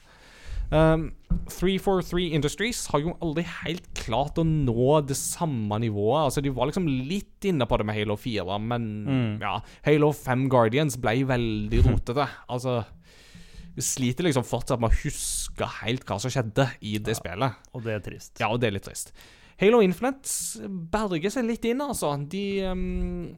Um, 0.70 1.12
343 1.48 2.26
Industries 2.36 2.86
har 2.92 3.00
jo 3.00 3.14
aldri 3.24 3.42
helt 3.64 3.86
klart 3.96 4.36
å 4.36 4.44
nå 4.44 5.00
det 5.06 5.16
samme 5.16 5.78
nivået. 5.80 6.26
Altså 6.26 6.42
De 6.44 6.50
var 6.50 6.66
liksom 6.68 6.86
litt 7.08 7.40
inne 7.48 7.64
på 7.64 7.78
det 7.78 7.86
med 7.86 7.96
Halo 7.96 8.16
4, 8.16 8.58
men 8.60 8.84
Mm. 9.06 9.40
ja 9.40 9.60
Halo 9.86 10.12
5 10.12 10.48
Guardians 10.50 10.96
ble 11.00 11.24
veldig 11.24 11.80
rotete. 11.88 12.28
altså 12.50 12.84
Vi 13.78 13.84
sliter 13.86 14.26
liksom 14.26 14.42
fortsatt 14.42 14.80
med 14.82 14.90
å 14.90 15.00
huske 15.04 15.66
helt 15.84 16.02
hva 16.08 16.16
som 16.18 16.32
skjedde 16.34 16.64
i 16.82 16.96
det 16.98 17.14
spillet. 17.14 17.60
Og 17.78 17.84
det 17.84 17.92
er 17.94 18.00
trist. 18.02 18.32
Ja, 18.40 18.48
og 18.50 18.58
det 18.58 18.66
er 18.66 18.74
litt 18.74 18.88
trist. 18.88 19.12
Halo 19.58 19.78
Infinite 19.82 20.66
berger 20.90 21.30
seg 21.30 21.46
litt 21.46 21.66
inn, 21.66 21.84
altså. 21.84 22.10
De 22.30 22.42
um, 22.66 23.28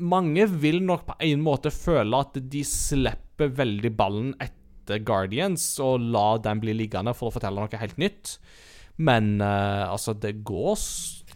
Mange 0.00 0.46
vil 0.62 0.80
nok 0.84 1.04
på 1.10 1.16
en 1.28 1.44
måte 1.44 1.72
føle 1.72 2.22
at 2.24 2.38
de 2.40 2.62
slipper 2.64 3.52
veldig 3.58 3.90
ballen 3.96 4.32
etter 4.40 5.04
Guardians 5.04 5.64
og 5.84 6.08
la 6.08 6.38
den 6.40 6.60
bli 6.62 6.72
liggende 6.76 7.12
for 7.16 7.28
å 7.28 7.34
fortelle 7.36 7.60
noe 7.60 7.82
helt 7.82 8.00
nytt. 8.00 8.38
Men 8.96 9.38
uh, 9.44 9.92
altså, 9.92 10.16
det 10.16 10.38
går 10.48 10.76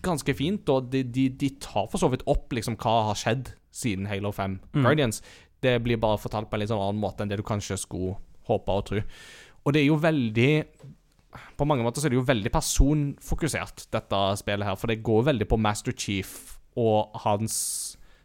ganske 0.05 0.37
fint, 0.37 0.69
og 0.73 0.89
de, 0.93 1.05
de, 1.05 1.29
de 1.29 1.53
tar 1.61 1.93
for 1.93 2.01
så 2.01 2.09
vidt 2.13 2.25
opp 2.29 2.57
liksom 2.57 2.81
hva 2.81 2.97
har 3.11 3.21
skjedd 3.21 3.53
siden 3.75 4.07
Halo 4.09 4.31
5 4.33 4.59
Guardians. 4.85 5.21
Det 5.65 5.79
blir 5.85 6.01
bare 6.01 6.21
fortalt 6.21 6.51
på 6.51 6.59
en 6.59 6.65
litt 6.65 6.73
sånn 6.73 6.83
annen 6.83 7.03
måte 7.03 7.25
enn 7.25 7.33
det 7.33 7.41
du 7.41 7.47
kanskje 7.47 7.81
skulle 7.81 8.19
håpe 8.49 8.77
og 8.77 8.87
tro. 8.91 9.03
Og 9.65 9.75
det 9.75 9.83
er 9.83 9.89
jo 9.89 10.01
veldig 10.01 10.53
på 11.59 11.67
mange 11.67 11.83
måter 11.83 11.99
så 11.99 12.09
er 12.09 12.15
det 12.15 12.21
jo 12.21 12.29
veldig 12.29 12.51
personfokusert, 12.55 13.89
dette 13.95 14.21
spillet 14.39 14.69
her. 14.69 14.79
For 14.79 14.91
det 14.91 15.03
går 15.07 15.29
veldig 15.31 15.49
på 15.51 15.59
Master 15.59 15.95
Chief 15.99 16.35
og 16.79 17.15
hans 17.25 17.57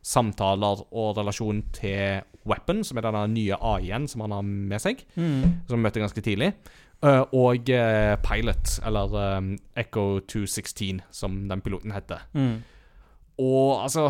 samtaler 0.06 0.84
og 0.90 1.18
relasjon 1.18 1.64
til 1.76 2.22
Weapon, 2.50 2.84
som 2.88 2.98
er 2.98 3.06
denne 3.06 3.26
nye 3.34 3.58
AI-en 3.58 4.08
som 4.10 4.24
han 4.26 4.34
har 4.38 4.46
med 4.46 4.82
seg, 4.82 5.02
som 5.68 5.78
vi 5.78 5.84
møtte 5.84 6.02
ganske 6.02 6.24
tidlig. 6.26 6.54
Eh, 7.00 7.22
og 7.36 7.70
eh, 7.72 8.16
Pilot, 8.24 8.80
eller 8.88 9.14
um, 9.38 9.54
Echo 9.78 10.20
216, 10.20 11.02
som 11.16 11.38
den 11.50 11.62
piloten 11.64 11.94
heter. 11.96 12.26
Mm. 12.34 12.60
Og 13.40 13.84
altså 13.86 14.10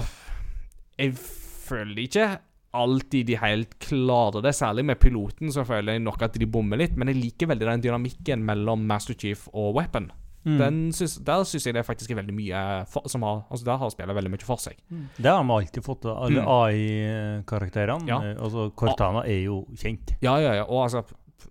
Jeg 0.97 1.13
føler 1.15 2.01
ikke 2.01 2.29
alltid 2.73 3.25
de 3.27 3.35
helt 3.41 3.77
klarer 3.79 4.41
det. 4.45 4.53
Særlig 4.55 4.85
med 4.85 4.99
piloten 5.01 5.51
så 5.51 5.63
føler 5.65 5.93
jeg 5.97 6.03
nok 6.05 6.21
at 6.27 6.33
de 6.39 6.45
bommer 6.45 6.77
litt. 6.77 6.95
Men 6.97 7.07
jeg 7.07 7.17
liker 7.21 7.47
veldig 7.51 7.65
den 7.71 7.81
dynamikken 7.87 8.43
mellom 8.45 8.85
Master 8.89 9.13
Chief 9.17 9.47
og 9.53 9.75
Weapon. 9.79 10.11
Mm. 10.45 10.57
Den 10.57 10.77
syns, 10.95 11.17
der 11.27 11.43
syns 11.43 11.65
jeg 11.67 11.73
det 11.75 11.81
faktisk 11.85 12.11
er 12.13 12.21
veldig 12.21 12.33
mye 12.33 12.59
for, 12.87 13.03
som 13.11 13.25
har, 13.27 13.41
Altså 13.51 13.65
Der 13.67 13.77
har 13.81 13.89
spillet 13.91 14.15
veldig 14.15 14.31
mye 14.31 14.45
for 14.47 14.55
seg. 14.63 14.77
Det 15.17 15.27
har 15.27 15.43
vi 15.43 15.51
alltid 15.57 15.83
fått 15.83 16.05
alle 16.05 16.41
Mm. 16.41 16.47
AI-karakterene. 16.47 18.07
Ja. 18.07 18.19
Eh, 18.23 18.37
Altså, 18.41 18.69
Cortana 18.75 19.25
er 19.27 19.43
jo 19.43 19.65
kjent. 19.75 20.13
Ja, 20.21 20.37
ja, 20.39 20.53
ja. 20.61 20.63
Og 20.63 20.83
altså 20.87 21.03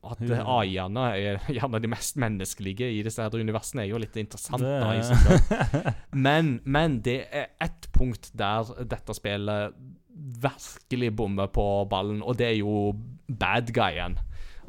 at 0.05 0.21
AI-ene 0.21 1.05
er 1.17 1.39
gjerne 1.49 1.81
de 1.83 1.89
mest 1.89 2.17
menneskelige 2.21 2.89
i 2.99 3.03
disse 3.03 3.23
her 3.25 3.31
universene, 3.41 3.83
er 3.83 3.89
jo 3.93 3.99
litt 3.99 4.17
interessant. 4.17 4.61
Det- 4.61 4.81
da. 4.81 5.93
Men, 6.13 6.61
men 6.65 7.01
det 7.01 7.27
er 7.33 7.47
ett 7.61 7.89
punkt 7.93 8.31
der 8.37 8.65
dette 8.85 9.15
spillet 9.15 9.75
virkelig 10.19 11.13
bommer 11.17 11.47
på 11.47 11.65
ballen, 11.91 12.23
og 12.23 12.39
det 12.39 12.47
er 12.47 12.57
jo 12.59 12.95
bad 13.29 13.73
guyen. 13.75 14.19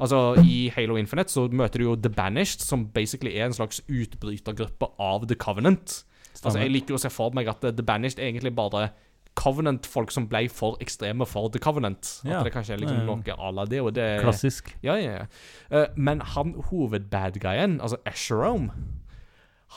Altså, 0.00 0.34
I 0.44 0.70
Halo 0.76 0.96
Infinite 0.96 1.28
så 1.32 1.48
møter 1.52 1.78
du 1.82 1.84
jo 1.90 1.96
The 1.96 2.08
Banished, 2.10 2.60
som 2.64 2.86
basically 2.94 3.34
er 3.36 3.46
en 3.50 3.52
slags 3.56 3.82
utbrytergruppe 3.88 4.88
av 4.98 5.26
The 5.28 5.36
Covenant. 5.36 6.04
Altså, 6.44 6.58
Jeg 6.58 6.70
liker 6.72 6.94
å 6.96 7.00
se 7.02 7.10
for 7.12 7.34
meg 7.36 7.48
at 7.52 7.60
The 7.60 7.82
Banished 7.84 8.18
er 8.18 8.30
egentlig 8.30 8.54
bare 8.56 8.88
Covenant-folk 9.36 10.10
som 10.10 10.24
ble 10.28 10.48
for 10.50 10.76
ekstreme 10.82 11.26
for 11.28 11.48
The 11.52 11.60
Covenant. 11.62 12.08
At 12.26 12.44
det 12.44 12.52
kanskje 12.54 12.74
er 12.74 12.80
liksom 12.82 12.96
Ja, 12.96 13.04
ja. 13.04 13.14
noe 13.14 13.36
à 13.36 13.50
la 13.54 13.64
det. 13.64 13.82
Det 13.94 14.20
Klassisk. 14.24 14.72
ja, 14.82 14.94
ja, 14.96 15.12
ja. 15.20 15.26
Eh, 15.70 15.86
men 15.96 16.20
han 16.20 16.54
hovedbadguyen, 16.70 17.80
altså 17.80 17.96
Escherome, 18.06 18.70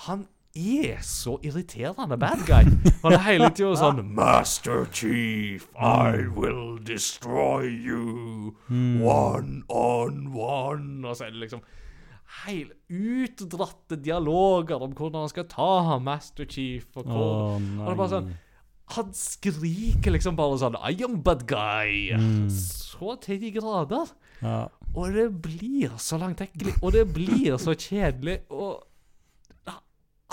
han 0.08 0.26
er 0.56 1.00
så 1.02 1.40
irriterende 1.42 2.18
bad 2.18 2.44
guy. 2.46 2.68
Han 3.02 3.16
er 3.16 3.24
hele 3.26 3.50
tida 3.50 3.74
sånn 3.82 4.04
Master 4.14 4.86
Chief, 4.94 5.66
I 5.74 6.28
will 6.30 6.78
destroy 6.86 7.66
you. 7.66 8.54
One 9.02 9.64
on 9.70 10.28
one. 10.38 11.02
Og 11.08 11.18
så 11.18 11.28
er 11.28 11.34
det 11.34 11.48
liksom 11.48 11.64
helt 12.46 12.74
utdratte 12.90 13.98
dialoger 14.02 14.82
om 14.82 14.94
hvordan 14.94 15.24
han 15.26 15.34
skal 15.34 15.50
ta 15.50 15.98
Master 16.02 16.46
Chief. 16.50 16.86
Og 16.98 17.10
Å, 17.10 17.26
og 17.58 17.84
det 17.84 17.92
er 17.92 18.00
bare 18.00 18.14
sånn 18.16 18.32
Han 18.94 19.12
skriker 19.16 20.14
liksom 20.14 20.36
bare 20.38 20.58
sånn 20.62 20.78
I 20.78 20.96
am 21.06 21.18
bad 21.26 21.48
guy. 21.50 22.14
Så 22.54 23.18
til 23.26 23.42
de 23.42 23.54
grader. 23.58 24.14
Ja. 24.44 24.68
Og 24.94 25.14
det 25.16 25.32
blir 25.42 25.96
så 25.98 26.20
langtekkelig, 26.22 26.76
og 26.84 26.92
det 26.94 27.08
blir 27.16 27.56
så 27.58 27.74
kjedelig, 27.74 28.44
og 28.54 28.84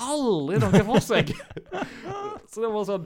aldri 0.03 0.59
noe 0.63 0.83
for 0.89 1.01
seg. 1.05 1.31
så 2.51 2.63
det 2.65 2.71
var 2.75 2.85
sånn 2.89 3.05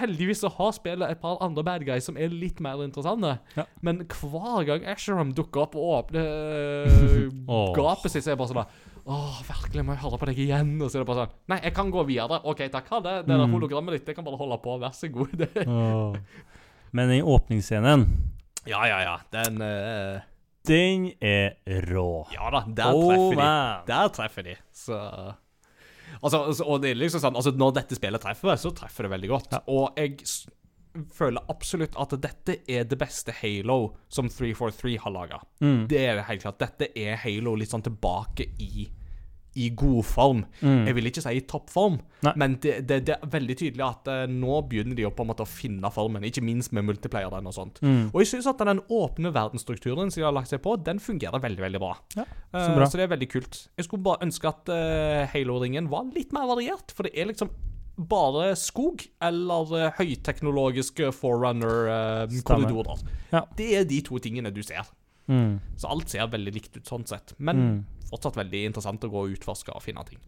Heldigvis 0.00 0.40
så 0.42 0.50
har 0.56 0.72
spillet 0.74 1.12
et 1.14 1.20
par 1.22 1.38
andre 1.44 1.62
bad 1.66 1.84
guys 1.86 2.06
som 2.08 2.16
er 2.18 2.32
litt 2.32 2.60
mer 2.64 2.80
interessante. 2.84 3.36
Ja. 3.56 3.64
Men 3.86 4.02
hver 4.08 4.64
gang 4.68 4.86
Asheram 4.90 5.34
dukker 5.36 5.66
opp 5.68 5.76
og 5.78 5.90
åpner 5.98 6.26
øh, 6.90 7.74
gapet 7.76 8.10
sitt, 8.14 8.24
så 8.24 8.32
er 8.32 8.36
jeg 8.36 8.40
bare 8.42 8.52
sånn 8.54 8.62
da, 8.64 8.68
Åh, 9.10 9.38
virkelig, 9.48 9.82
må 9.88 9.94
jeg 9.96 10.02
høre 10.04 10.18
på 10.20 10.26
deg 10.28 10.38
igjen? 10.44 10.74
Og 10.84 10.90
så 10.92 10.98
er 10.98 11.02
det 11.02 11.08
bare 11.08 11.22
sånn 11.24 11.36
Nei, 11.50 11.56
jeg 11.64 11.72
kan 11.74 11.88
gå 11.90 12.02
videre. 12.06 12.36
OK, 12.46 12.60
takk, 12.70 12.90
ha 12.92 12.98
det. 13.06 13.14
Det 13.24 13.32
der 13.32 13.46
Mm. 13.46 13.54
hologrammet 13.56 13.96
ditt, 13.96 14.04
det 14.06 14.14
kan 14.18 14.26
bare 14.26 14.36
holde 14.38 14.58
på. 14.62 14.74
Vær 14.82 14.92
så 14.94 15.08
god. 15.10 15.32
Det. 15.40 15.64
Åh. 15.66 16.18
Men 16.92 17.10
i 17.16 17.22
åpningsscenen, 17.22 18.04
Ja, 18.68 18.82
ja, 18.86 18.98
ja. 19.06 19.14
Den 19.32 19.56
uh, 19.64 20.20
den 20.68 21.06
er 21.24 21.54
rå. 21.88 22.26
Ja 22.34 22.50
da, 22.52 22.60
der 22.68 22.92
Oh, 22.92 23.08
treffer 23.08 23.40
de. 23.40 23.46
Der 23.88 24.08
treffer 24.12 24.42
de. 24.50 24.54
Så 24.76 24.98
Altså, 26.20 26.42
altså, 26.50 26.64
og 26.68 26.80
det 26.82 26.90
er 26.92 26.98
liksom 27.00 27.22
sånn 27.22 27.36
Altså, 27.38 27.52
når 27.56 27.76
dette 27.80 27.96
spillet 27.96 28.22
treffer, 28.22 28.56
så 28.60 28.72
treffer 28.76 29.06
det 29.06 29.12
veldig 29.14 29.30
godt. 29.30 29.54
Og 29.72 30.00
jeg 30.00 30.18
føler 31.14 31.52
absolutt 31.52 31.96
at 32.02 32.14
dette 32.22 32.56
er 32.68 32.86
det 32.88 32.98
beste 32.98 33.34
Halo 33.40 33.94
som 34.10 34.28
343 34.28 34.96
har 35.04 35.14
laga. 35.14 35.38
Mm. 35.62 35.84
Det 35.90 36.00
er 36.02 36.18
det 36.18 36.26
helt 36.28 36.44
klart. 36.44 36.60
Dette 36.62 36.90
er 36.98 37.20
Halo 37.22 37.54
litt 37.58 37.70
sånn 37.72 37.84
tilbake 37.86 38.50
i 38.58 38.88
i 39.58 39.70
god 39.74 40.04
form. 40.06 40.44
Mm. 40.60 40.84
Jeg 40.86 40.96
vil 40.98 41.10
ikke 41.10 41.24
si 41.24 41.32
i 41.38 41.42
toppform, 41.48 41.98
men 42.38 42.58
det, 42.62 42.76
det, 42.88 43.00
det 43.08 43.16
er 43.16 43.32
veldig 43.32 43.56
tydelig 43.58 43.86
at 43.86 44.10
uh, 44.10 44.24
nå 44.30 44.60
begynner 44.70 44.98
de 44.98 45.08
å 45.08 45.12
på 45.14 45.24
en 45.24 45.30
måte 45.32 45.46
å 45.46 45.50
finne 45.50 45.90
formen, 45.94 46.26
ikke 46.26 46.44
minst 46.44 46.74
med 46.76 46.86
multiplayeren 46.86 47.48
og 47.50 47.56
sånt. 47.56 47.80
Mm. 47.82 48.12
Og 48.12 48.20
jeg 48.22 48.30
syns 48.34 48.50
at 48.50 48.62
den 48.62 48.82
åpne 48.86 49.32
verdensstrukturen 49.34 50.12
som 50.12 50.22
de 50.22 50.28
har 50.28 50.36
lagt 50.36 50.52
seg 50.52 50.62
på, 50.62 50.76
den 50.86 51.02
fungerer 51.02 51.42
veldig, 51.42 51.64
veldig 51.66 51.82
bra. 51.82 51.96
Ja, 52.18 52.28
Eh, 52.52 52.66
så 52.66 52.74
bra. 52.74 52.86
så 52.86 52.98
det 52.98 53.04
er 53.06 53.12
veldig 53.14 53.30
kult. 53.30 53.58
Jeg 53.78 53.86
skulle 53.86 54.02
bare 54.02 54.24
ønske 54.26 54.48
at 54.50 54.70
uh, 54.70 55.26
Halo-ringen 55.30 55.90
var 55.90 56.08
litt 56.14 56.32
mer 56.34 56.48
variert, 56.50 56.90
for 56.94 57.06
det 57.06 57.14
er 57.14 57.30
liksom 57.30 57.52
bare 58.10 58.54
skog 58.58 59.04
eller 59.22 59.74
uh, 59.76 59.90
høyteknologiske 59.98 61.12
forerunner-korridorer. 61.14 63.04
Ja. 63.30 63.44
Det 63.56 63.68
er 63.78 63.86
de 63.88 64.00
to 64.06 64.18
tingene 64.22 64.50
du 64.54 64.62
ser. 64.66 64.88
Mm. 65.30 65.60
Så 65.78 65.88
alt 65.94 66.08
ser 66.10 66.26
veldig 66.32 66.52
likt 66.56 66.76
ut 66.76 66.84
sånn 66.90 67.06
sett. 67.06 67.32
Men 67.38 67.56
Mm. 67.56 67.84
fortsatt 68.10 68.34
veldig 68.40 68.64
interessant 68.66 69.04
å 69.06 69.10
gå 69.12 69.22
og 69.24 69.30
utforske 69.38 69.70
og 69.74 69.82
finne 69.82 70.02
ting. 70.08 70.18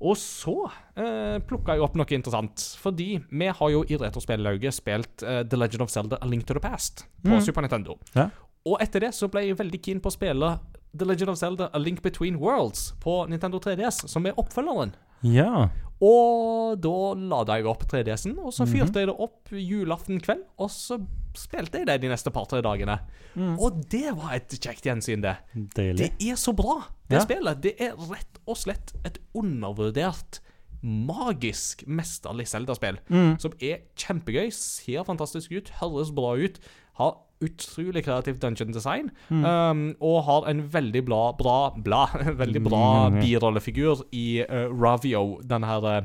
Og 0.00 0.14
så 0.16 0.52
eh, 0.96 1.38
plukka 1.42 1.74
jeg 1.74 1.82
opp 1.82 1.96
noe 1.98 2.06
interessant. 2.14 2.62
Fordi 2.78 3.16
vi 3.34 3.48
har 3.50 3.70
jo 3.72 3.80
i 3.90 3.96
Retrospellauget 3.98 4.76
spilt 4.76 5.24
eh, 5.26 5.40
The 5.42 5.58
Legend 5.58 5.82
of 5.82 5.90
Zelda 5.90 6.20
A 6.22 6.26
Link 6.30 6.46
to 6.46 6.54
the 6.54 6.60
Past 6.62 7.04
på 7.24 7.34
Mm. 7.34 7.42
Super 7.42 7.62
Nintendo. 7.66 7.96
Ja. 8.14 8.28
Og 8.66 8.78
etter 8.84 9.00
det 9.00 9.10
så 9.16 9.26
ble 9.30 9.46
jeg 9.48 9.56
veldig 9.58 9.80
keen 9.82 10.00
på 10.00 10.10
å 10.10 10.14
spille 10.14 10.52
The 10.96 11.04
Legend 11.04 11.30
of 11.30 11.38
Zelda 11.38 11.68
A 11.74 11.78
Link 11.82 12.00
Between 12.02 12.38
Worlds 12.38 12.92
på 13.02 13.26
Nintendo 13.28 13.58
3DS, 13.58 14.06
som 14.08 14.26
er 14.26 14.32
oppfølgeren 14.38 14.92
Ja. 15.22 15.68
Og 16.00 16.78
da 16.80 17.14
lada 17.18 17.56
jeg 17.58 17.66
opp 17.66 17.82
3DS-en, 17.90 18.38
og 18.38 18.52
så 18.54 18.64
Mhm. 18.64 18.72
fyrte 18.76 18.94
jeg 19.02 19.06
det 19.08 19.16
opp 19.18 19.48
julaften 19.50 20.20
kveld. 20.22 20.44
Og 20.60 20.68
så 20.70 21.04
spilte 21.38 21.78
jeg 21.80 21.86
det 21.88 22.00
de 22.02 22.08
neste 22.12 22.32
par-tre 22.34 22.60
dagene. 22.64 22.98
Mm. 23.38 23.54
Og 23.62 23.78
det 23.92 24.10
var 24.18 24.34
et 24.36 24.48
kjekt 24.58 24.84
gjensyn, 24.88 25.22
det. 25.24 25.36
Deilig. 25.76 26.10
Det 26.18 26.28
er 26.32 26.36
så 26.40 26.52
bra, 26.58 26.80
det 27.08 27.20
Ja. 27.20 27.24
spillet. 27.24 27.60
Det 27.64 27.74
er 27.80 27.94
rett 28.10 28.38
og 28.46 28.56
slett 28.56 28.92
et 29.04 29.18
undervurdert, 29.34 30.40
magisk, 30.82 31.84
mesterlig 31.90 32.46
Zelda-spill. 32.48 32.98
Mm. 33.10 33.38
Som 33.42 33.52
er 33.60 33.80
kjempegøy, 33.98 34.50
ser 34.54 35.02
fantastisk 35.08 35.50
ut, 35.56 35.72
høres 35.80 36.12
bra 36.14 36.34
ut, 36.38 36.58
har 36.98 37.16
utrolig 37.44 38.02
kreativt 38.02 38.40
dungeon 38.42 38.72
design, 38.74 39.10
Mm. 39.30 39.44
um, 39.44 39.82
og 40.02 40.24
har 40.24 40.48
en 40.50 40.62
veldig 40.72 41.04
bra, 41.06 41.32
bra, 41.38 41.70
bla, 41.76 42.06
veldig 42.42 42.62
bra 42.64 43.10
Mm. 43.10 43.20
birollefigur 43.22 44.02
i 44.12 44.42
uh, 44.42 44.66
Ravio, 44.74 45.40
den 45.46 45.62
her 45.62 45.84
uh, 45.84 46.02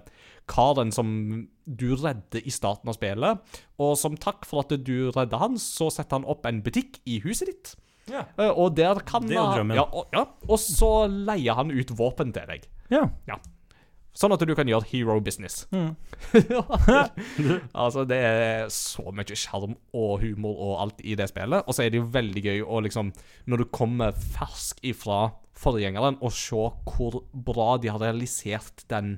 karen 0.50 0.92
som 0.92 1.10
du 1.64 1.88
redder 1.96 2.44
i 2.44 2.52
starten 2.52 2.92
av 2.92 2.98
spillet. 2.98 3.56
Og 3.82 3.96
som 4.00 4.20
takk 4.20 4.48
for 4.50 4.64
at 4.64 4.76
du 4.84 5.12
redder 5.16 5.42
han, 5.42 5.58
så 5.62 5.90
setter 5.94 6.20
han 6.20 6.30
opp 6.30 6.48
en 6.50 6.62
butikk 6.66 7.00
i 7.08 7.22
huset 7.24 7.52
ditt. 7.52 7.74
Ja. 8.12 8.26
Uh, 8.36 8.52
og 8.52 8.76
der 8.76 9.00
kan 9.08 9.24
Det 9.28 9.38
er 9.38 9.42
jo 9.42 9.58
drømmen. 9.60 9.78
Ja, 9.80 9.88
og, 9.88 10.08
ja, 10.12 10.26
og 10.50 10.60
så 10.60 11.08
leier 11.08 11.56
han 11.60 11.72
ut 11.72 11.94
våpen 11.98 12.34
til 12.36 12.50
deg. 12.50 12.68
Ja. 12.92 13.08
Sånn 14.14 14.34
at 14.36 14.44
du 14.46 14.52
kan 14.54 14.70
gjøre 14.70 14.86
hero 14.92 15.16
business. 15.26 15.64
Mm. 15.74 15.96
altså, 17.84 18.04
det 18.06 18.20
er 18.22 18.68
så 18.74 19.08
mye 19.10 19.38
sjarm 19.40 19.74
og 19.98 20.20
humor 20.22 20.60
og 20.68 20.74
alt 20.84 21.02
i 21.02 21.16
det 21.18 21.32
spillet. 21.32 21.66
Og 21.66 21.74
så 21.74 21.86
er 21.86 21.94
det 21.94 22.04
jo 22.04 22.12
veldig 22.14 22.44
gøy 22.46 22.62
å 22.62 22.84
liksom, 22.86 23.10
når 23.50 23.64
du 23.64 23.72
kommer 23.74 24.14
fersk 24.14 24.84
ifra 24.86 25.32
forgjengeren, 25.58 26.20
og 26.22 26.34
se 26.36 26.68
hvor 26.92 27.24
bra 27.34 27.74
de 27.82 27.90
har 27.90 28.04
realisert 28.04 28.86
den 28.94 29.16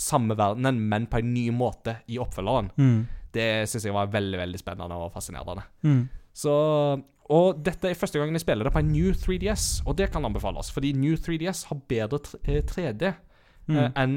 samme 0.00 0.36
verdenen, 0.38 0.78
men 0.88 1.06
på 1.12 1.18
en 1.20 1.32
ny 1.34 1.48
måte 1.52 1.98
i 2.08 2.16
oppfølgeren. 2.22 2.70
Mm. 2.80 3.00
Det 3.34 3.48
syns 3.70 3.84
jeg 3.86 3.94
var 3.94 4.08
veldig 4.10 4.38
veldig 4.40 4.58
spennende 4.62 4.96
og 4.96 5.12
fascinerende. 5.14 5.62
Mm. 5.86 6.00
Så, 6.34 6.52
og 7.30 7.60
dette 7.66 7.90
er 7.90 7.98
første 7.98 8.18
gangen 8.18 8.34
jeg 8.38 8.42
spiller 8.46 8.64
det 8.66 8.72
på 8.74 8.80
en 8.80 8.88
New 8.94 9.12
3DS, 9.12 9.82
og 9.86 9.98
det 10.00 10.08
kan 10.14 10.24
anbefales. 10.26 10.70
Fordi 10.74 10.92
New 10.96 11.14
3DS 11.20 11.66
har 11.70 11.82
bedre 11.90 12.22
eh, 12.44 12.62
3D 12.66 13.12
Mm. 13.70 13.76
eh, 13.76 13.90
enn 14.02 14.14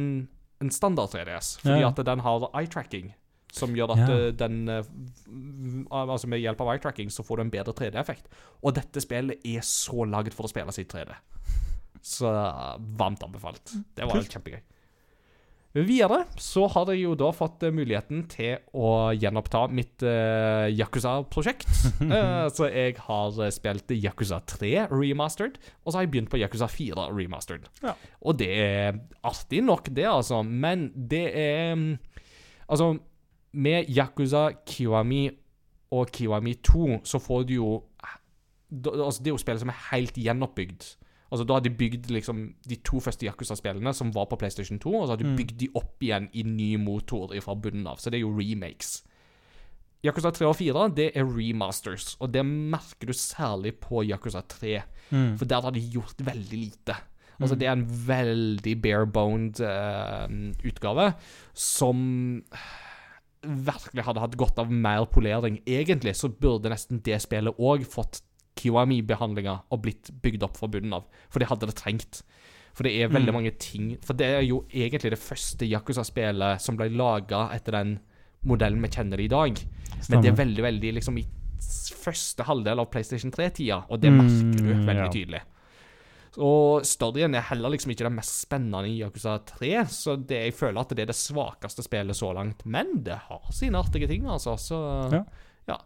en 0.63 0.69
standard 0.71 1.11
3DS. 1.11 1.57
Fordi 1.61 1.81
Ja, 1.83 1.89
at 1.91 1.99
den 2.07 2.19
har 2.25 2.47
eye-tracking, 2.57 3.11
som 3.51 3.75
gjør 3.75 3.91
at 3.93 4.09
Ja. 4.09 4.15
eh, 4.15 4.31
den 4.31 4.67
eh, 4.69 4.83
Altså 5.91 6.27
med 6.27 6.39
hjelp 6.41 6.61
av 6.61 6.71
eye-tracking 6.73 7.11
så 7.11 7.21
får 7.27 7.37
du 7.37 7.41
en 7.43 7.51
bedre 7.53 7.73
3D-effekt. 7.73 8.25
Og 8.63 8.73
dette 8.73 9.01
spillet 9.03 9.37
er 9.45 9.61
så 9.61 10.05
laget 10.09 10.33
for 10.33 10.47
å 10.47 10.49
spille 10.49 10.73
i 10.73 10.85
3D. 10.89 11.13
Så 12.01 12.25
eh, 12.33 12.77
varmt 12.97 13.21
anbefalt. 13.23 13.75
Det 13.95 14.07
var 14.07 14.17
Kult. 14.17 14.31
kjempegøy. 14.33 14.61
Videre 15.73 16.19
så 16.37 16.67
har 16.69 16.91
jeg 16.93 17.01
jo 17.01 17.15
da 17.17 17.31
fått 17.33 17.63
eh, 17.65 17.73
muligheten 17.73 18.27
til 18.29 18.59
å 18.77 19.09
gjenoppta 19.17 19.63
mitt 19.73 20.05
uh, 20.05 20.69
Yakuza-prosjekt. 20.69 21.65
uh, 22.05 22.45
så 22.55 22.67
jeg 22.69 22.99
har 23.07 23.39
spilt 23.55 23.93
Yakuza 23.97 24.37
3 24.53 24.85
remastered, 24.93 25.57
og 25.81 25.89
så 25.89 25.97
har 25.97 26.05
jeg 26.05 26.11
begynt 26.13 26.29
på 26.29 26.37
Yakuza 26.43 26.69
4 26.69 27.07
remastered. 27.09 27.65
Ja. 27.81 27.95
Og 28.21 28.37
det 28.37 28.51
er 28.53 28.99
artig 29.25 29.63
nok, 29.65 29.89
det, 29.89 30.05
altså, 30.11 30.43
men 30.45 30.91
det 30.93 31.25
er 31.33 31.73
mm, 31.79 31.93
Altså, 32.73 32.93
med 33.53 33.89
Yakuza 33.91 34.49
Kiwami 34.65 35.27
og 35.91 36.09
Kiwami 36.13 36.53
2 36.63 37.01
så 37.05 37.19
får 37.19 37.43
du 37.43 37.53
jo 37.53 37.83
altså, 38.71 39.19
Det 39.23 39.29
er 39.29 39.35
jo 39.35 39.41
spill 39.41 39.59
som 39.59 39.69
er 39.69 39.81
helt 39.91 40.17
gjenoppbygd. 40.17 40.87
Altså, 41.33 41.47
da 41.49 41.55
har 41.57 41.63
de 41.65 41.71
bygd 41.73 42.11
liksom 42.13 42.43
de 42.69 42.75
to 42.85 42.99
første 43.01 43.25
Yakuza-spillene 43.25 43.89
som 43.97 44.11
var 44.13 44.27
på 44.29 44.37
PlayStation 44.37 44.77
2, 44.79 44.91
og 44.99 45.07
så 45.07 45.15
har 45.15 45.17
de 45.23 45.25
Mm. 45.31 45.35
bygd 45.39 45.57
de 45.63 45.69
opp 45.79 46.03
igjen 46.05 46.27
i 46.33 46.43
ny 46.45 46.75
motor 46.77 47.33
fra 47.41 47.55
bunnen 47.57 47.87
av. 47.89 47.97
Så 47.97 48.11
det 48.13 48.19
er 48.19 48.25
jo 48.27 48.35
remakes. 48.37 49.01
Yakuza 50.05 50.29
3 50.35 50.45
og 50.45 50.55
4 50.59 50.89
det 50.93 51.07
er 51.15 51.23
remasters, 51.25 52.17
og 52.21 52.31
det 52.35 52.43
merker 52.45 53.07
du 53.07 53.13
særlig 53.13 53.73
på 53.79 54.03
Yakuza 54.05 54.41
3. 54.47 54.83
Mm. 55.11 55.37
For 55.39 55.45
der 55.45 55.61
har 55.65 55.71
de 55.71 55.79
gjort 55.89 56.17
veldig 56.21 56.59
lite. 56.69 56.95
Altså, 57.41 57.55
det 57.57 57.67
er 57.67 57.71
en 57.71 57.87
veldig 58.07 58.75
bare-boned 58.81 59.59
uh, 59.59 60.27
utgave 60.69 61.13
som 61.53 62.43
virkelig 63.43 64.05
hadde 64.07 64.21
hatt 64.23 64.37
godt 64.39 64.59
av 64.61 64.69
mer 64.71 65.05
polering. 65.11 65.57
Egentlig 65.67 66.15
så 66.15 66.29
burde 66.31 66.71
nesten 66.71 67.01
det 67.03 67.19
spillet 67.25 67.57
òg 67.59 67.83
fått 67.89 68.21
Kiwami-behandlinga 68.55 69.61
og 69.71 69.81
blitt 69.85 70.11
bygd 70.21 70.43
opp 70.43 70.57
fra 70.57 70.67
bunnen 70.67 70.93
av. 70.93 71.05
For 71.29 71.39
det 71.39 71.49
hadde 71.49 71.67
det 71.69 71.75
trengt. 71.79 72.21
For 72.73 72.83
det 72.83 72.95
er 73.03 73.07
veldig 73.13 73.29
Mm. 73.29 73.33
mange 73.37 73.51
ting 73.59 73.97
For 74.01 74.13
det 74.17 74.25
er 74.25 74.41
jo 74.41 74.63
egentlig 74.73 75.11
det 75.11 75.19
første 75.19 75.61
Yakuza-spillet 75.69 76.59
som 76.61 76.75
ble 76.75 76.89
laga 76.89 77.49
etter 77.53 77.71
den 77.71 77.99
modellen 78.45 78.81
vi 78.81 78.87
kjenner 78.89 79.19
i 79.21 79.27
dag. 79.27 79.59
Men 80.09 80.21
det 80.21 80.31
er 80.33 80.35
veldig, 80.45 80.63
veldig 80.63 80.93
liksom 80.95 81.17
i 81.19 81.25
første 82.03 82.43
halvdel 82.43 82.79
av 82.79 82.89
PlayStation 82.91 83.31
3-tida, 83.31 83.85
og 83.89 84.01
det 84.01 84.09
Mm, 84.11 84.17
merker 84.17 84.57
du 84.57 84.85
veldig 84.85 84.95
ja. 84.95 85.09
tydelig. 85.09 85.41
Og 86.37 86.81
storyen 86.83 87.35
er 87.35 87.41
heller 87.45 87.69
liksom 87.69 87.91
ikke 87.93 88.07
det 88.09 88.11
mest 88.11 88.41
spennende 88.47 88.87
i 88.89 88.97
Yakuza 89.03 89.37
3, 89.45 89.85
så 89.85 90.15
det, 90.17 90.39
jeg 90.47 90.53
føler 90.57 90.81
at 90.81 90.89
det 90.89 90.99
er 90.99 91.05
det 91.11 91.15
svakeste 91.15 91.83
spillet 91.85 92.15
så 92.17 92.33
langt. 92.33 92.65
Men 92.65 93.03
det 93.03 93.19
har 93.29 93.41
sine 93.53 93.77
artige 93.77 94.07
ting, 94.09 94.25
altså. 94.25 94.57
Så 94.57 95.11
Ja. 95.13 95.23
ja. 95.67 95.77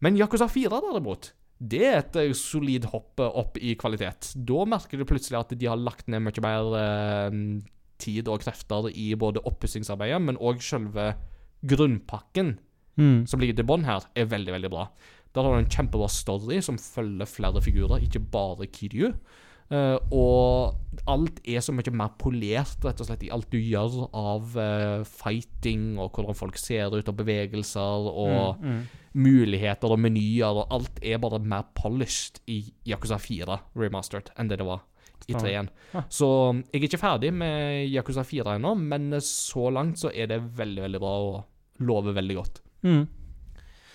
Men 0.00 0.16
Yakuza 0.16 0.48
4, 0.48 0.68
derimot, 0.80 1.30
det 1.62 1.82
er 1.86 2.00
et 2.00 2.16
eh, 2.18 2.32
solid 2.34 2.88
hopp 2.90 3.20
eh, 3.22 3.38
opp 3.42 3.58
i 3.60 3.76
kvalitet. 3.78 4.32
Da 4.48 4.64
merker 4.66 4.98
du 4.98 5.06
plutselig 5.06 5.38
at 5.38 5.54
de 5.58 5.68
har 5.70 5.78
lagt 5.78 6.08
ned 6.10 6.24
mye 6.24 6.42
mer 6.42 6.74
eh, 6.80 7.36
tid 8.02 8.28
og 8.32 8.42
krefter 8.42 8.90
i 8.90 9.12
både 9.14 9.44
oppussingsarbeidet, 9.46 10.18
men 10.26 10.40
òg 10.42 10.62
selve 10.64 11.12
grunnpakken 11.62 12.56
Mm. 13.00 13.24
som 13.24 13.40
ligger 13.40 13.56
til 13.56 13.64
bånn 13.64 13.86
her, 13.88 14.04
er 14.12 14.26
veldig, 14.28 14.52
veldig 14.52 14.70
bra. 14.72 14.82
Der 15.32 15.46
har 15.46 15.54
du 15.54 15.62
en 15.62 15.70
kjempebra 15.72 16.10
story 16.12 16.58
som 16.60 16.76
følger 16.76 17.24
flere 17.24 17.62
figurer, 17.64 18.02
ikke 18.04 18.20
bare 18.20 18.66
Kiryu. 18.68 19.14
Eh, 19.72 19.98
og 20.12 20.74
alt 21.08 21.38
er 21.48 21.62
så 21.64 21.72
mye 21.72 21.92
mer 21.96 22.10
polert, 22.20 22.76
rett 22.84 23.00
og 23.00 23.08
slett, 23.08 23.22
i 23.24 23.30
alt 23.32 23.48
du 23.50 23.56
gjør 23.58 23.94
av 24.12 24.56
uh, 24.58 25.04
fighting, 25.08 25.94
og 25.98 26.12
hvordan 26.12 26.36
folk 26.36 26.58
ser 26.60 26.92
ut, 26.92 27.08
og 27.08 27.16
bevegelser, 27.16 28.08
og 28.12 28.60
Mm. 28.62 28.82
muligheter 29.14 29.90
og 29.92 29.98
menyer, 30.00 30.56
og 30.62 30.68
alt 30.72 31.00
er 31.02 31.18
bare 31.20 31.38
mer 31.40 31.64
polished 31.76 32.38
i 32.48 32.62
Yakuza 32.88 33.18
4 33.20 33.58
remastered 33.76 34.30
enn 34.38 34.48
det 34.48 34.58
det 34.60 34.66
var 34.66 34.80
i 35.28 35.32
Stemmer. 35.34 35.42
3-en. 35.48 35.68
Ja. 35.94 36.02
Så 36.08 36.28
jeg 36.72 36.80
er 36.82 36.86
ikke 36.88 37.00
ferdig 37.02 37.32
med 37.32 37.88
Yakuza 37.92 38.24
4 38.24 38.56
ennå, 38.58 38.74
men 38.78 39.10
så 39.20 39.70
langt 39.72 39.98
så 40.00 40.10
er 40.14 40.26
det 40.32 40.40
veldig, 40.56 40.82
veldig 40.86 41.00
bra 41.00 41.12
og 41.26 41.44
lover 41.80 42.12
veldig 42.16 42.36
godt. 42.36 42.60
Mm. 42.82 43.04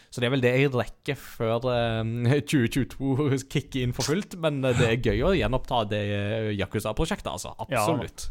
Så 0.09 0.21
det 0.23 0.29
er 0.29 0.33
vel 0.33 0.43
det 0.43 0.53
jeg 0.55 0.71
rekker 0.73 1.19
før 1.19 1.67
eh, 1.73 2.41
2022 2.53 3.41
kicker 3.51 3.83
inn 3.83 3.95
for 3.97 4.07
fullt. 4.07 4.37
Men 4.43 4.63
eh, 4.63 4.77
det 4.77 4.89
er 4.89 5.11
gøy 5.11 5.25
å 5.27 5.35
gjenoppta 5.37 5.83
det 5.91 6.03
eh, 6.15 6.51
Yakuza-prosjektet, 6.57 7.29
altså. 7.33 7.53
Ja. 7.67 7.83
Absolutt. 7.83 8.29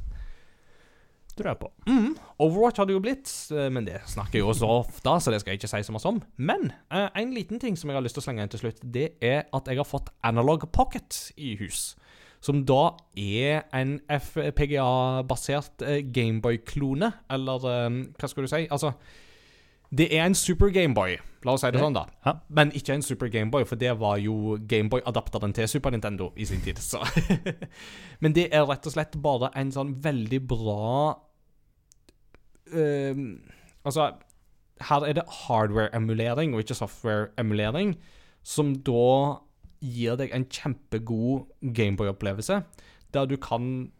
Tror 1.37 1.51
jeg 1.51 1.59
på. 1.61 1.69
Mm. 1.85 2.15
Overwatch 2.41 2.81
har 2.81 2.87
det 2.89 2.95
jo 2.97 3.03
blitt, 3.05 3.29
eh, 3.53 3.69
men 3.69 3.85
det 3.85 3.99
snakker 4.09 4.39
jeg 4.39 4.47
jo 4.47 4.55
så 4.57 4.71
ofte, 4.79 5.17
så 5.21 5.35
det 5.35 5.43
skal 5.43 5.53
jeg 5.53 5.61
ikke 5.61 5.69
si 5.69 5.83
så 5.85 5.93
mye 5.93 6.09
om. 6.09 6.21
Men 6.41 6.71
eh, 6.89 7.11
en 7.21 7.35
liten 7.37 7.61
ting 7.61 7.77
som 7.77 7.93
jeg 7.93 7.99
har 7.99 8.07
lyst 8.07 8.17
til 8.17 8.25
å 8.25 8.27
slenge 8.31 8.47
inn 8.47 8.53
til 8.55 8.63
slutt, 8.65 8.81
det 8.81 9.11
er 9.21 9.45
at 9.53 9.69
jeg 9.69 9.77
har 9.77 9.89
fått 9.89 10.09
Analog 10.25 10.65
Pocket 10.73 11.19
i 11.37 11.53
hus. 11.61 11.91
Som 12.41 12.65
da 12.69 12.95
er 13.21 13.67
en 13.77 13.99
FPGA-basert 14.09 15.85
eh, 15.85 16.01
Gameboy-klone, 16.09 17.13
eller 17.37 17.69
eh, 17.69 18.01
hva 18.17 18.33
skal 18.33 18.47
du 18.49 18.53
si? 18.53 18.65
Altså 18.73 18.95
det 19.91 20.09
er 20.17 20.27
en 20.27 20.35
Super 20.35 20.71
Gameboy, 20.75 21.17
la 21.47 21.55
oss 21.55 21.63
si 21.63 21.71
det 21.71 21.81
sånn, 21.81 21.95
da. 21.95 22.07
Ja. 22.27 22.35
Men 22.59 22.73
ikke 22.75 22.97
en 22.97 23.05
Super 23.07 23.31
Gameboy, 23.31 23.67
for 23.69 23.79
det 23.79 23.93
var 24.01 24.19
jo 24.19 24.57
Gameboy-adapteren 24.69 25.55
til 25.55 25.69
Super 25.71 25.95
Nintendo 25.95 26.33
i 26.37 26.47
sin 26.49 26.63
tid. 26.65 26.81
Så. 26.83 27.03
Men 28.23 28.35
det 28.35 28.49
er 28.55 28.67
rett 28.67 28.87
og 28.87 28.97
slett 28.97 29.15
bare 29.23 29.53
en 29.55 29.71
sånn 29.75 29.95
veldig 30.03 30.43
bra 30.49 31.15
um, 32.75 33.27
Altså, 33.87 34.11
her 34.89 35.07
er 35.07 35.15
det 35.15 35.27
hardware-emulering 35.47 36.55
og 36.55 36.65
ikke 36.65 36.75
software-emulering, 36.75 37.95
som 38.43 38.75
da 38.87 39.45
gir 39.85 40.19
deg 40.19 40.35
en 40.35 40.49
kjempegod 40.51 41.47
Gameboy-opplevelse, 41.77 42.65
der 43.15 43.31
du 43.31 43.37
kan 43.39 43.93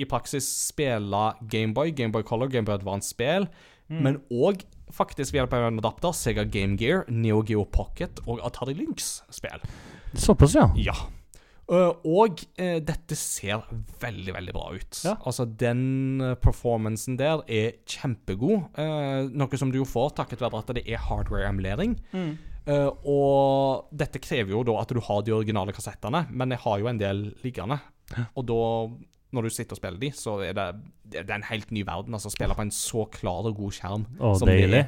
i 0.00 0.04
praksis 0.08 0.44
spille 0.68 1.22
Gameboy, 1.50 1.94
Gameboy 1.96 2.22
Color, 2.28 2.52
Gameboy 2.52 2.76
Advance-spill, 2.76 3.48
men 3.90 4.20
òg 4.30 4.62
faktisk 4.94 5.34
ved 5.34 5.42
hjelp 5.42 5.56
av 5.56 5.68
en 5.68 5.80
adapter 5.82 6.14
Sega 6.16 6.44
Game 6.48 6.78
Gear, 6.80 7.06
Neo 7.08 7.44
Geo 7.46 7.64
Pocket 7.64 8.22
og 8.26 8.42
Atari 8.46 8.76
Lynx-spill. 8.78 9.64
Såpass, 10.14 10.56
ja. 10.58 10.68
Ja. 10.78 10.96
Uh, 11.70 11.94
og 12.02 12.40
uh, 12.58 12.78
dette 12.82 13.14
ser 13.14 13.62
veldig, 14.02 14.34
veldig 14.34 14.54
bra 14.56 14.72
ut. 14.74 15.02
Ja. 15.06 15.14
Altså, 15.22 15.46
den 15.46 16.18
eh, 16.18 16.34
performancen 16.42 17.14
der 17.20 17.44
er 17.46 17.76
kjempegod. 17.86 18.72
Uh, 18.74 19.30
noe 19.30 19.60
som 19.60 19.70
du 19.70 19.78
jo 19.78 19.86
får 19.86 20.16
takket 20.18 20.42
være 20.42 20.64
at 20.64 20.72
det 20.80 20.86
er 20.88 21.04
hardware-emulering. 21.06 21.94
Eh, 22.68 22.90
og 23.08 23.88
dette 23.96 24.20
krever 24.22 24.52
jo 24.52 24.64
da 24.68 24.76
at 24.82 24.92
du 24.92 25.00
har 25.02 25.22
de 25.24 25.34
originale 25.34 25.74
kassettene, 25.74 26.26
men 26.30 26.54
jeg 26.54 26.62
har 26.64 26.82
jo 26.82 26.90
en 26.90 27.00
del 27.00 27.22
liggende. 27.44 27.80
Og 28.34 28.46
da 28.48 28.62
når 29.32 29.42
du 29.46 29.50
sitter 29.54 29.76
og 29.76 29.80
spiller 29.82 30.00
de, 30.02 30.10
så 30.16 30.38
er 30.42 30.52
det, 30.58 30.68
det 31.14 31.24
er 31.28 31.34
en 31.38 31.48
helt 31.50 31.70
ny 31.70 31.84
verden. 31.86 32.14
Altså, 32.14 32.30
spille 32.30 32.54
på 32.54 32.62
en 32.66 32.70
så 32.74 33.06
klar 33.10 33.46
og 33.46 33.56
god 33.56 33.72
skjerm. 33.76 34.06
Oh, 34.18 34.36
som 34.38 34.48
deilig. 34.50 34.86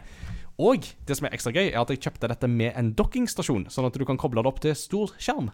Og 0.62 0.84
det 1.08 1.16
som 1.16 1.26
er 1.26 1.32
ekstra 1.34 1.50
gøy, 1.50 1.70
er 1.72 1.78
at 1.80 1.88
jeg 1.90 1.98
kjøpte 2.04 2.28
dette 2.28 2.46
med 2.46 2.74
en 2.78 2.90
dokkingstasjon, 2.94 3.64
sånn 3.72 3.86
at 3.88 3.94
du 3.98 4.04
kan 4.06 4.18
koble 4.20 4.42
det 4.44 4.50
opp 4.50 4.60
til 4.62 4.74
stor 4.76 5.10
skjerm. 5.16 5.48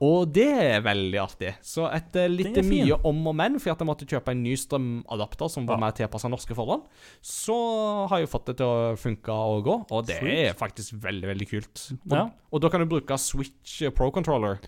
Og 0.00 0.30
det 0.32 0.46
er 0.46 0.84
veldig 0.84 1.18
artig. 1.20 1.50
Så 1.60 1.88
etter 1.92 2.30
litt 2.30 2.56
er 2.56 2.62
fin. 2.64 2.86
mye 2.86 3.00
om 3.08 3.18
og 3.28 3.34
men, 3.36 3.58
fordi 3.60 3.74
jeg 3.74 3.88
måtte 3.88 4.06
kjøpe 4.08 4.32
en 4.32 4.42
ny 4.44 4.54
strømadapter 4.56 5.50
som 5.50 5.66
var 5.66 5.74
Ja. 5.76 5.80
mer 5.84 5.90
tilpassa 5.98 6.30
norske 6.30 6.54
forhold, 6.54 6.86
så 7.20 8.08
har 8.08 8.18
jeg 8.22 8.30
fått 8.30 8.46
det 8.46 8.56
til 8.62 8.66
å 8.66 8.96
funke 8.96 9.28
og 9.34 9.64
gå, 9.66 9.76
og 9.90 10.06
det 10.06 10.22
er 10.22 10.54
faktisk 10.54 10.94
veldig, 11.02 11.28
veldig 11.28 11.48
kult. 11.50 11.92
Og, 12.06 12.16
Ja. 12.16 12.30
og 12.52 12.60
da 12.62 12.68
kan 12.68 12.80
du 12.80 12.86
bruke 12.86 13.18
Switch 13.18 13.82
Pro 13.94 14.10
Controller. 14.10 14.60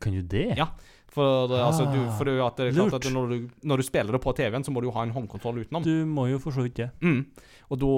Kan 0.00 0.14
du 0.14 0.22
det? 0.22 0.56
Ja. 0.56 0.68
For, 1.16 1.48
det, 1.48 1.56
altså, 1.64 1.86
du, 1.88 1.96
for 2.18 2.28
det, 2.28 2.36
at 2.44 2.58
det 2.60 2.66
er 2.68 2.74
klart 2.76 2.98
at 2.98 3.06
når 3.08 3.30
du, 3.32 3.36
når 3.64 3.80
du 3.80 3.86
spiller 3.86 4.12
det 4.12 4.20
på 4.20 4.34
TV-en, 4.36 4.64
så 4.66 4.72
må 4.74 4.82
du 4.84 4.90
jo 4.90 4.96
ha 4.98 5.06
en 5.06 5.14
håndkontroll 5.14 5.62
utenom. 5.64 5.86
Du 5.86 6.04
må 6.04 6.26
jo 6.28 6.40
for 6.42 6.52
så 6.52 6.66
vidt 6.66 6.76
det. 6.82 6.90
Mm. 7.00 7.22
Og 7.72 7.80
da 7.80 7.92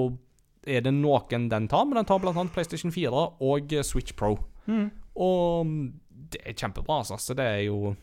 er 0.77 0.85
det 0.85 0.93
noen 0.95 1.49
den 1.51 1.67
tar, 1.71 1.87
men 1.87 1.99
den 1.99 2.07
tar 2.07 2.23
annet 2.31 2.53
PlayStation 2.55 2.93
4 2.95 3.25
og 3.43 3.73
eh, 3.75 3.83
Switch 3.83 4.15
Pro. 4.15 4.37
Mm. 4.69 4.85
Og 5.19 5.67
mm, 5.67 5.81
det 6.31 6.45
er 6.47 6.55
kjempebra, 6.55 7.01
altså. 7.01 7.19
Så 7.19 7.35
det 7.35 7.47
er 7.47 7.65
jo 7.65 7.95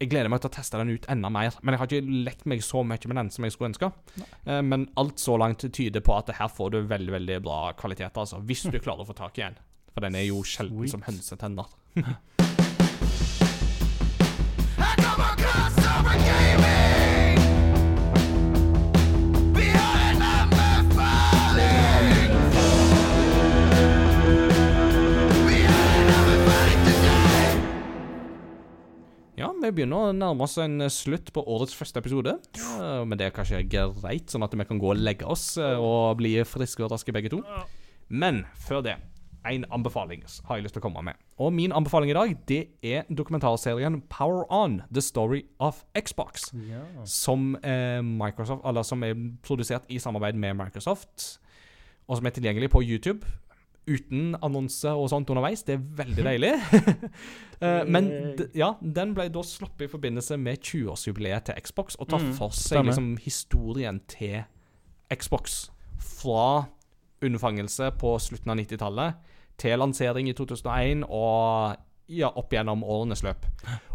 Jeg 0.00 0.10
gleder 0.10 0.32
meg 0.32 0.40
til 0.42 0.50
å 0.50 0.54
teste 0.56 0.80
den 0.80 0.96
ut 0.96 1.04
enda 1.12 1.28
mer. 1.30 1.54
Men 1.62 1.76
jeg 1.76 1.82
har 1.82 1.92
ikke 1.92 2.16
lekt 2.24 2.48
meg 2.50 2.64
så 2.64 2.80
mye 2.82 3.10
med 3.10 3.20
den 3.20 3.30
som 3.36 3.44
jeg 3.44 3.54
skulle 3.54 3.70
ønske. 3.74 3.92
Nei. 4.18 4.62
Men 4.66 4.88
alt 5.00 5.20
så 5.22 5.36
langt 5.40 5.62
tyder 5.68 6.02
på 6.04 6.16
at 6.16 6.32
her 6.40 6.50
får 6.50 6.72
du 6.74 6.80
veldig 6.88 7.14
veldig 7.14 7.38
bra 7.44 7.60
kvalitet, 7.78 8.16
altså. 8.16 8.40
Hvis 8.40 8.64
du 8.66 8.80
klarer 8.84 9.04
å 9.04 9.10
få 9.12 9.16
tak 9.20 9.38
i 9.38 9.46
en. 9.46 9.60
For 9.94 10.02
den 10.02 10.16
er 10.18 10.26
jo 10.26 10.40
sjelden 10.42 10.82
Sweet. 10.82 10.96
som 10.96 11.04
hønsetenner. 11.06 11.76
Ja, 29.34 29.50
vi 29.60 29.70
begynner 29.74 30.08
å 30.08 30.12
nærme 30.16 30.46
oss 30.46 30.54
en 30.62 30.82
slutt 30.90 31.30
på 31.34 31.42
årets 31.46 31.74
første 31.76 32.00
episode. 32.02 32.36
Men 33.06 33.18
det 33.20 33.26
er 33.28 33.34
kanskje 33.34 33.62
greit, 33.70 34.30
sånn 34.32 34.44
at 34.46 34.54
vi 34.56 34.66
kan 34.66 34.80
gå 34.80 34.92
og 34.94 35.00
legge 35.02 35.26
oss 35.30 35.56
eh, 35.60 35.78
og 35.78 36.16
bli 36.20 36.36
friske 36.48 36.82
og 36.86 36.90
raske 36.94 37.12
begge 37.14 37.32
to. 37.34 37.42
Men 38.08 38.44
før 38.66 38.82
det, 38.86 38.94
en 39.46 39.64
anbefaling 39.72 40.22
har 40.48 40.56
jeg 40.56 40.64
lyst 40.64 40.74
til 40.74 40.80
å 40.82 40.86
komme 40.86 41.02
med. 41.04 41.14
Og 41.38 41.52
min 41.52 41.72
anbefaling 41.72 42.10
i 42.10 42.14
dag, 42.16 42.34
det 42.48 42.60
er 42.82 43.02
dokumentarserien 43.12 44.00
Power 44.08 44.44
On, 44.52 44.82
The 44.92 45.00
Story 45.02 45.42
of 45.60 45.84
Xbox. 45.98 46.50
Som, 47.04 47.56
eh, 47.62 48.00
Microsoft, 48.02 48.62
eller 48.64 48.82
som 48.82 49.02
er 49.04 49.14
produsert 49.42 49.82
i 49.88 49.98
samarbeid 49.98 50.34
med 50.34 50.54
Microsoft, 50.56 51.38
og 52.08 52.16
som 52.16 52.26
er 52.26 52.30
tilgjengelig 52.30 52.70
på 52.70 52.82
YouTube. 52.82 53.24
Uten 53.86 54.34
annonse 54.42 54.88
og 54.88 55.10
sånt 55.10 55.28
underveis. 55.28 55.62
Det 55.62 55.74
er 55.74 55.82
veldig 56.04 56.24
deilig. 56.24 56.54
Eh, 57.62 57.84
Men 57.88 58.34
ja, 58.54 58.74
den 58.82 59.14
ble 59.14 59.28
da 59.32 59.40
sluppet 59.40 59.86
i 59.86 59.88
forbindelse 59.88 60.36
med 60.36 60.58
20-årsjubileet 60.60 61.44
til 61.46 61.54
Xbox, 61.64 61.94
og 61.96 62.08
tar 62.10 62.18
Mm, 62.20 62.32
for 62.34 62.50
seg 62.50 62.84
liksom 62.84 63.16
historien 63.22 64.00
til 64.08 64.42
Xbox. 65.14 65.70
Fra 65.96 66.66
unnfangelse 67.22 67.90
på 67.96 68.18
slutten 68.20 68.50
av 68.50 68.58
90-tallet 68.58 69.14
til 69.60 69.80
lansering 69.80 70.28
i 70.30 70.36
2001 70.36 71.04
og 71.08 71.76
ja, 72.12 72.28
opp 72.28 72.52
gjennom 72.52 72.84
årenes 72.84 73.24
løp. 73.24 73.46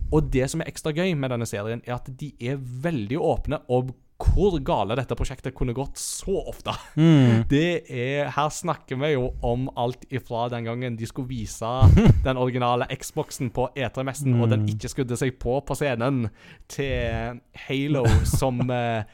Og 0.10 0.30
det 0.34 0.48
som 0.50 0.64
er 0.64 0.70
ekstra 0.72 0.94
gøy 0.96 1.14
med 1.14 1.30
denne 1.34 1.48
serien, 1.50 1.82
er 1.86 2.00
at 2.00 2.08
de 2.20 2.32
er 2.42 2.58
veldig 2.58 3.20
åpne 3.22 3.62
om 3.70 3.92
hvor 4.20 4.58
gale 4.68 4.98
dette 5.00 5.16
prosjektet 5.16 5.56
kunne 5.56 5.72
gått 5.76 6.00
så 6.02 6.34
ofte. 6.52 6.74
Mm. 7.00 7.46
Det 7.48 7.86
er, 7.88 8.28
Her 8.36 8.50
snakker 8.52 9.00
vi 9.00 9.14
jo 9.14 9.30
om 9.46 9.70
alt 9.80 10.04
ifra 10.12 10.50
den 10.52 10.68
gangen 10.68 10.98
de 11.00 11.08
skulle 11.08 11.30
vise 11.30 11.70
den 12.28 12.40
originale 12.40 12.90
Xboxen 13.00 13.54
på 13.56 13.70
E3-messen, 13.78 14.36
og 14.42 14.52
den 14.52 14.68
ikke 14.68 14.92
skudde 14.92 15.20
seg 15.20 15.38
på 15.40 15.62
på 15.64 15.78
scenen, 15.78 16.28
til 16.68 17.40
Halo 17.68 18.04
som 18.28 18.60
eh, 18.74 19.08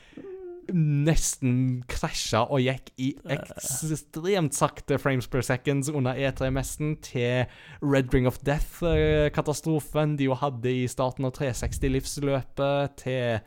nesten 0.74 1.84
krasja 1.92 2.46
og 2.46 2.64
gikk 2.64 2.92
i 3.02 3.12
ekstremt 3.36 4.56
sakte 4.58 4.98
frames 5.02 5.28
per 5.32 5.46
seconds 5.46 5.92
under 5.92 6.18
E3-messen, 6.18 6.96
til 7.06 7.46
Red 7.84 8.14
Ring 8.14 8.28
of 8.30 8.40
Death-katastrofen 8.46 10.18
de 10.20 10.30
jo 10.30 10.38
hadde 10.40 10.72
i 10.72 10.88
starten 10.92 11.28
av 11.28 11.36
360-livsløpet, 11.38 12.98
til 13.04 13.40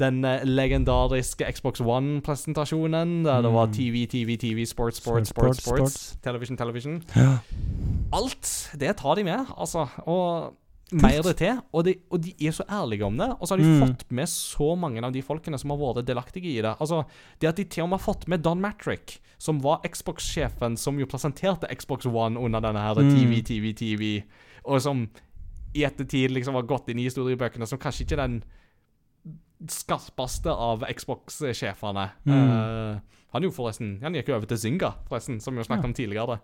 den 0.00 0.24
eh, 0.24 0.40
legendariske 0.48 1.44
Xbox 1.52 1.82
One-presentasjonen, 1.84 3.24
der 3.26 3.42
det 3.44 3.52
var 3.52 3.68
TV, 3.74 4.06
TV, 4.08 4.38
TV, 4.40 4.64
sports, 4.66 5.02
sports, 5.02 5.28
sports, 5.28 5.64
Sports, 5.64 6.16
television, 6.24 6.56
television. 6.56 7.02
Ja. 7.16 7.36
Alt 8.12 8.72
det 8.80 8.96
tar 8.96 9.14
de 9.14 9.24
med, 9.24 9.52
altså. 9.58 9.86
Og 10.06 10.56
mer 10.92 11.22
det 11.22 11.36
til. 11.38 11.58
Og 11.72 11.84
de, 11.84 11.94
og 12.10 12.20
de 12.22 12.34
er 12.46 12.52
så 12.52 12.64
ærlige 12.68 13.04
om 13.06 13.16
det. 13.16 13.28
Og 13.40 13.46
så 13.48 13.54
har 13.54 13.58
de 13.62 13.64
Mm. 13.64 13.80
fått 13.88 14.04
med 14.10 14.28
så 14.28 14.76
mange 14.78 15.02
av 15.04 15.12
de 15.12 15.22
folkene 15.22 15.58
som 15.58 15.70
har 15.70 15.78
vært 15.78 16.04
delaktige 16.06 16.44
i 16.58 16.60
det. 16.62 16.76
Altså, 16.80 17.04
Det 17.40 17.48
at 17.48 17.56
de 17.56 17.64
til 17.64 17.84
og 17.84 17.88
med 17.90 18.00
har 18.00 18.06
fått 18.14 18.28
med 18.28 18.42
Don 18.42 18.60
Matrick, 18.60 19.20
som 19.38 19.58
var 19.60 19.80
Xbox-sjefen 19.86 20.76
som 20.78 20.98
jo 20.98 21.06
presenterte 21.06 21.66
Xbox 21.74 22.06
One 22.06 22.38
under 22.38 22.60
denne 22.60 22.78
her 22.80 22.94
Mm. 22.94 23.10
TV, 23.10 23.42
TV, 23.42 23.72
TV, 23.74 24.22
og 24.64 24.80
som 24.82 25.08
i 25.74 25.84
ettertid 25.84 26.30
liksom 26.30 26.54
har 26.54 26.62
gått 26.62 26.88
inn 26.90 26.98
i 26.98 27.04
historiebøkene 27.08 27.66
som 27.66 27.78
kanskje 27.78 28.04
ikke 28.04 28.16
den 28.16 28.42
skarpeste 29.68 30.50
av 30.50 30.82
Xbox-sjefene. 30.90 32.10
Mm. 32.26 32.32
Uh, 32.50 33.00
han 33.32 33.42
jo 33.46 33.50
forresten 33.50 34.00
Han 34.02 34.12
gikk 34.14 34.28
jo 34.28 34.36
over 34.36 34.46
til 34.50 34.58
Zynga, 34.58 34.92
forresten, 35.08 35.40
som 35.40 35.54
vi 35.54 35.62
jo 35.62 35.64
snakket 35.68 35.84
om 35.84 35.94
tidligere. 35.94 36.40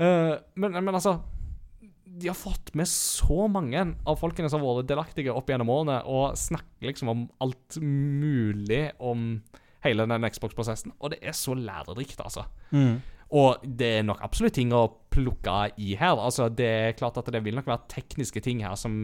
uh. 0.00 0.38
Men, 0.56 0.72
men 0.84 0.94
altså 0.94 1.20
De 2.20 2.28
har 2.28 2.36
fått 2.38 2.74
med 2.78 2.88
så 2.90 3.46
mange 3.50 3.82
av 4.04 4.18
folkene 4.20 4.50
som 4.52 4.62
har 4.62 4.80
vært 4.80 4.90
delaktige 4.90 5.34
opp 5.34 5.48
gjennom 5.50 5.72
årene, 5.72 6.00
og 6.04 6.36
snakker 6.38 6.90
liksom 6.90 7.12
om 7.12 7.24
alt 7.42 7.80
mulig 7.80 8.90
om 8.98 9.32
hele 9.84 10.06
den 10.08 10.28
Xbox-prosessen. 10.28 10.92
Og 11.00 11.14
det 11.14 11.22
er 11.24 11.36
så 11.36 11.56
lærerikt, 11.56 12.20
altså. 12.20 12.44
Mm. 12.70 13.00
Og 13.30 13.62
det 13.62 13.86
er 14.00 14.02
nok 14.02 14.18
absolutt 14.26 14.56
ting 14.58 14.72
å 14.74 14.88
plukke 15.10 15.52
i 15.78 15.92
her. 15.98 16.18
Altså, 16.18 16.48
det 16.50 16.66
er 16.66 16.96
klart 16.98 17.18
at 17.20 17.28
det 17.30 17.40
vil 17.44 17.54
nok 17.54 17.68
være 17.70 17.86
tekniske 17.92 18.40
ting 18.42 18.62
her 18.64 18.74
som 18.78 18.94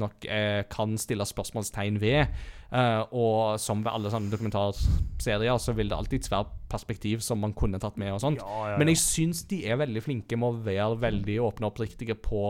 nok 0.00 0.26
eh, 0.26 0.64
kan 0.70 0.96
stille 0.98 1.26
spørsmålstegn 1.26 2.00
ved. 2.02 2.32
Eh, 2.74 3.02
og 3.14 3.60
som 3.62 3.84
ved 3.84 3.92
alle 3.92 4.10
sånne 4.10 4.32
dokumentarserier, 4.34 5.58
så 5.62 5.74
vil 5.78 5.90
det 5.92 5.98
alltid 5.98 6.26
være 6.32 6.50
perspektiv 6.72 7.22
som 7.22 7.38
man 7.42 7.54
kunne 7.54 7.78
tatt 7.82 7.98
med 8.02 8.14
og 8.16 8.20
sånt. 8.24 8.42
Men 8.80 8.90
jeg 8.90 8.98
syns 9.02 9.44
de 9.50 9.60
er 9.70 9.78
veldig 9.82 10.02
flinke 10.02 10.38
med 10.38 10.48
å 10.48 10.62
være 10.66 10.98
veldig 11.06 11.38
åpne 11.46 11.68
og 11.68 11.74
oppriktige 11.76 12.18
på 12.18 12.42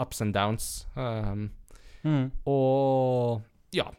ups 0.00 0.22
and 0.26 0.34
downs. 0.34 0.86
Um, 0.96 1.50
Mm. 2.00 2.30
og 2.48 3.42
ja. 3.76 3.90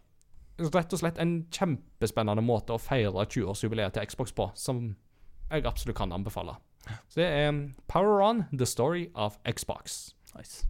Rett 0.58 0.94
og 0.94 1.00
slett 1.00 1.20
en 1.22 1.46
kjempespennende 1.54 2.42
måte 2.42 2.74
å 2.74 2.82
feire 2.82 3.28
20-årsjubileet 3.30 3.94
til 3.94 4.08
Xbox 4.10 4.34
på, 4.34 4.48
som 4.58 4.96
jeg 5.52 5.66
absolutt 5.66 5.98
kan 5.98 6.12
anbefale. 6.12 6.56
Så 7.10 7.20
det 7.20 7.26
er 7.26 7.50
um, 7.50 7.74
Power 7.88 8.22
On, 8.22 8.44
The 8.54 8.66
Story 8.66 9.08
of 9.16 9.38
Xbox. 9.46 10.14
Nice. 10.38 10.66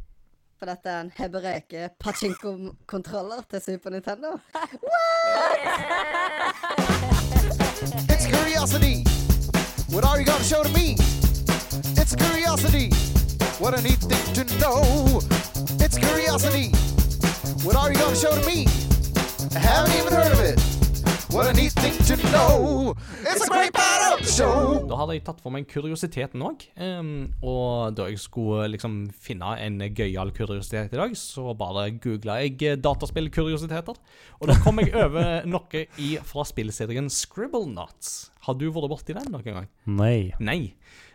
For 0.60 0.70
dette 0.70 0.90
er 0.90 1.02
en 1.02 1.12
hebreke 1.18 1.90
pachinko-kontroller 2.00 3.42
til 3.50 3.62
Super 3.62 3.90
Nintendo. 3.90 4.38
It's 8.12 8.28
curiosity. 8.30 9.04
What 9.94 10.06
are 10.06 10.20
you 10.20 10.26
gonna 10.26 10.44
show 10.44 10.62
to 10.64 10.70
me? 10.70 10.96
It's 12.02 12.16
curiosity. 12.16 12.88
What 13.62 13.74
a 13.74 13.82
neat 13.82 14.02
thing 14.12 14.26
to 14.38 14.44
know. 14.62 14.82
It's 15.84 15.98
curiosity. 15.98 16.68
What 17.66 17.76
are 17.76 17.90
you 17.92 17.98
gonna 18.04 18.16
show 18.16 18.34
to 18.40 18.44
me? 18.46 18.68
I 19.56 19.60
haven't 19.60 19.96
even 20.00 20.14
heard 20.14 20.32
of 20.32 20.42
it. 20.52 20.60
What 21.34 21.48
a 21.48 21.54
neat 21.54 21.74
thing 21.74 21.98
to 22.10 22.16
know. 22.32 22.96
It's 23.22 23.46
a 23.46 23.50
great 23.50 23.74
the 23.74 23.80
show. 24.28 24.82
Da 24.90 24.98
hadde 25.00 25.16
jeg 25.16 25.24
tatt 25.26 25.40
for 25.42 25.54
meg 25.54 25.68
kuriositeten 25.70 26.44
òg. 26.46 26.64
og 27.42 27.96
da 27.98 28.08
jeg 28.10 28.20
skulle 28.22 28.68
liksom 28.74 28.98
finne 29.14 29.54
en 29.64 29.80
gøyal 29.96 30.32
kuriositet 30.36 30.94
i 30.94 31.00
dag, 31.00 31.16
så 31.18 31.54
bare 31.58 31.88
googla 32.02 32.40
jeg 32.44 32.58
eh, 32.68 32.78
dataspillkuriositeter. 32.80 33.98
Og 34.40 34.50
da 34.50 34.58
kom 34.64 34.82
jeg 34.84 34.94
over 34.96 35.46
noe 35.54 35.86
i, 35.98 36.16
fra 36.28 36.46
spillserien 36.48 37.10
Scribblenauts. 37.12 38.32
Har 38.46 38.58
du 38.58 38.68
vært 38.74 38.92
borti 38.92 39.18
den 39.18 39.32
noen 39.34 39.48
gang? 39.48 39.70
Nei. 39.86 40.32
Nei. 40.42 40.60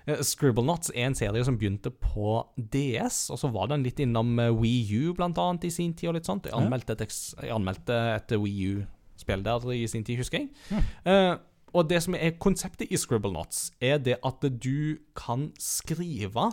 Eh, 0.07 0.23
Scribblenauts 0.27 0.93
er 0.95 1.09
en 1.09 1.19
serie 1.19 1.47
som 1.47 1.59
begynte 1.59 1.91
på 1.91 2.39
DS, 2.57 3.27
og 3.35 3.41
så 3.43 3.51
var 3.55 3.71
den 3.73 3.87
litt 3.87 4.03
innom 4.03 4.39
eh, 4.43 4.53
Wii 4.55 5.03
U 5.03 5.17
blant 5.19 5.39
annet 5.43 5.69
i 5.69 5.75
sin 5.75 5.95
tid 5.95 6.13
og 6.13 6.19
litt 6.19 6.29
sånt. 6.29 6.51
Jeg 6.51 6.59
anmeldte 6.59 6.99
et, 6.99 7.07
jeg 7.43 7.55
anmeldte 7.55 8.01
et 8.17 8.39
Wii 8.41 8.71
U-spill 8.75 9.47
der 9.47 9.69
i 9.75 9.85
sin 9.91 10.07
tid, 10.07 10.23
husker 10.23 10.43
jeg. 10.43 10.83
Eh, 11.07 11.35
og 11.75 11.89
det 11.91 12.03
som 12.05 12.15
er 12.15 12.39
konseptet 12.43 12.93
i 12.93 12.99
Scribblenauts, 13.01 13.71
er 13.81 13.99
det 13.99 14.19
at 14.25 14.47
du 14.63 14.99
kan 15.19 15.51
skrive 15.61 16.51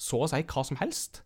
så 0.00 0.22
å 0.24 0.30
si 0.30 0.40
hva 0.42 0.64
som 0.64 0.78
helst, 0.80 1.22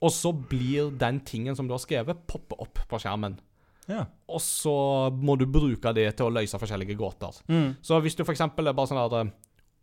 og 0.00 0.12
så 0.12 0.32
blir 0.32 0.92
den 0.98 1.22
tingen 1.24 1.56
som 1.56 1.68
du 1.68 1.74
har 1.74 1.82
skrevet, 1.82 2.26
poppe 2.28 2.58
opp 2.60 2.82
på 2.88 3.02
skjermen. 3.02 3.40
Ja. 3.86 4.00
og 4.26 4.40
så 4.42 4.72
må 5.14 5.36
du 5.38 5.44
bruke 5.46 5.92
det 5.94 6.08
til 6.18 6.26
å 6.26 6.32
løse 6.34 6.58
forskjellige 6.58 6.96
gåter. 6.98 7.36
Mm. 7.46 7.76
Så 7.86 8.00
hvis 8.02 8.16
du 8.18 8.24
eksempel 8.24 8.66
er 8.66 8.74
bare 8.74 8.90
sånn 8.90 8.98
at 9.04 9.34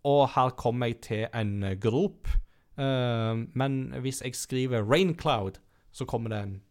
Å, 0.04 0.14
her 0.28 0.50
kommer 0.60 0.90
jeg 0.92 0.98
til 1.06 1.22
en 1.32 1.62
grop, 1.80 2.28
Uh, 2.74 3.46
men 3.54 3.94
hvis 4.02 4.22
jeg 4.26 4.36
skriver 4.36 4.82
'rain 4.82 5.14
cloud', 5.14 5.62
så 5.92 6.06
kommer 6.06 6.30
det 6.30 6.40
en 6.44 6.62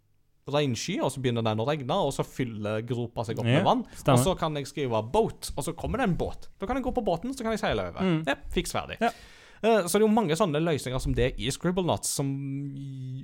regnsky, 0.50 0.96
og 1.02 1.12
så 1.14 1.20
begynner 1.22 1.44
den 1.46 1.60
å 1.62 1.66
regne, 1.68 1.98
og 2.06 2.10
så 2.14 2.24
fyller 2.26 2.82
gropa 2.86 3.24
seg 3.24 3.38
opp 3.38 3.46
Ja, 3.46 3.60
med 3.60 3.64
vann. 3.64 3.84
stemmer. 3.94 4.18
Og 4.18 4.24
så 4.24 4.38
kan 4.38 4.54
jeg 4.58 4.66
skrive 4.66 5.02
'boat', 5.12 5.52
og 5.56 5.64
så 5.64 5.72
kommer 5.76 5.98
det 5.98 6.08
en 6.08 6.16
båt. 6.16 6.48
Da 6.58 6.66
kan 6.66 6.76
jeg 6.76 6.84
gå 6.84 6.92
på 6.94 7.04
båten, 7.04 7.30
så 7.34 7.42
kan 7.42 7.52
jeg 7.52 7.60
seile 7.60 7.88
over. 7.88 8.00
Mm. 8.02 8.24
Ja, 8.26 8.34
fiks 8.50 8.72
ferdig. 8.72 8.98
Ja. 9.00 9.10
Eh, 9.62 9.84
Så 9.86 9.92
det 9.98 10.02
er 10.02 10.08
jo 10.08 10.14
mange 10.14 10.34
sånne 10.36 10.58
løsninger 10.58 11.00
som 11.00 11.14
det 11.14 11.34
i 11.38 11.48
Scribblenauts, 11.54 12.08
som 12.08 12.26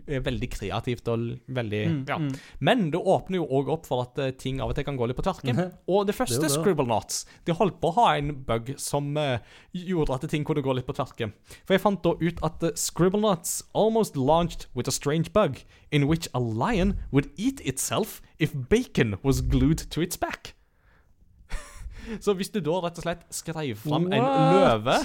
er 0.06 0.20
veldig 0.22 0.48
kreativt 0.50 1.08
og 1.08 1.38
veldig 1.50 1.80
Mm, 1.88 2.04
Ja. 2.08 2.18
mm. 2.18 2.32
Men 2.60 2.90
det 2.90 3.00
åpner 3.00 3.36
jo 3.38 3.46
òg 3.46 3.68
opp 3.68 3.86
for 3.86 4.02
at 4.02 4.18
eh, 4.18 4.30
ting 4.30 4.60
av 4.60 4.70
og 4.70 4.74
til 4.76 4.84
kan 4.84 4.96
gå 4.96 5.06
litt 5.08 5.16
på 5.16 5.22
tverken. 5.24 5.56
Mhm. 5.56 5.72
Og 5.88 6.06
det 6.06 6.14
første 6.14 6.40
Det. 6.40 6.50
Scribblenauts 6.50 7.26
De 7.44 7.52
holdt 7.52 7.80
på 7.80 7.90
å 7.90 7.94
ha 7.94 8.16
en 8.16 8.32
bug 8.44 8.74
som 8.78 9.16
uh, 9.16 9.38
gjorde 9.74 10.14
at 10.14 10.30
ting 10.30 10.44
kunne 10.44 10.62
gå 10.62 10.74
litt 10.74 10.86
på 10.86 10.94
tverken. 10.94 11.32
For 11.66 11.74
jeg 11.74 11.80
fant 11.80 12.02
da 12.02 12.10
ut 12.20 12.38
at 12.42 12.60
Scribblenauts 12.76 13.62
almost 13.74 14.16
launched 14.16 14.66
with 14.74 14.88
a 14.88 14.92
strange 14.92 15.32
bug 15.32 15.58
in 15.90 16.06
which 16.06 16.28
a 16.34 16.38
lion 16.40 16.98
would 17.10 17.30
eat 17.36 17.60
itself 17.66 18.20
if 18.38 18.52
bacon 18.68 19.16
was 19.22 19.40
glued 19.40 19.78
to 19.90 20.00
its 20.00 20.16
back. 20.16 20.54
Så 22.20 22.34
hvis 22.38 22.50
du 22.54 22.60
da 22.64 22.78
rett 22.84 22.98
og 23.00 23.04
slett 23.04 23.24
skrev 23.34 23.74
fram 23.78 24.06
en 24.12 24.24
løve 24.54 24.96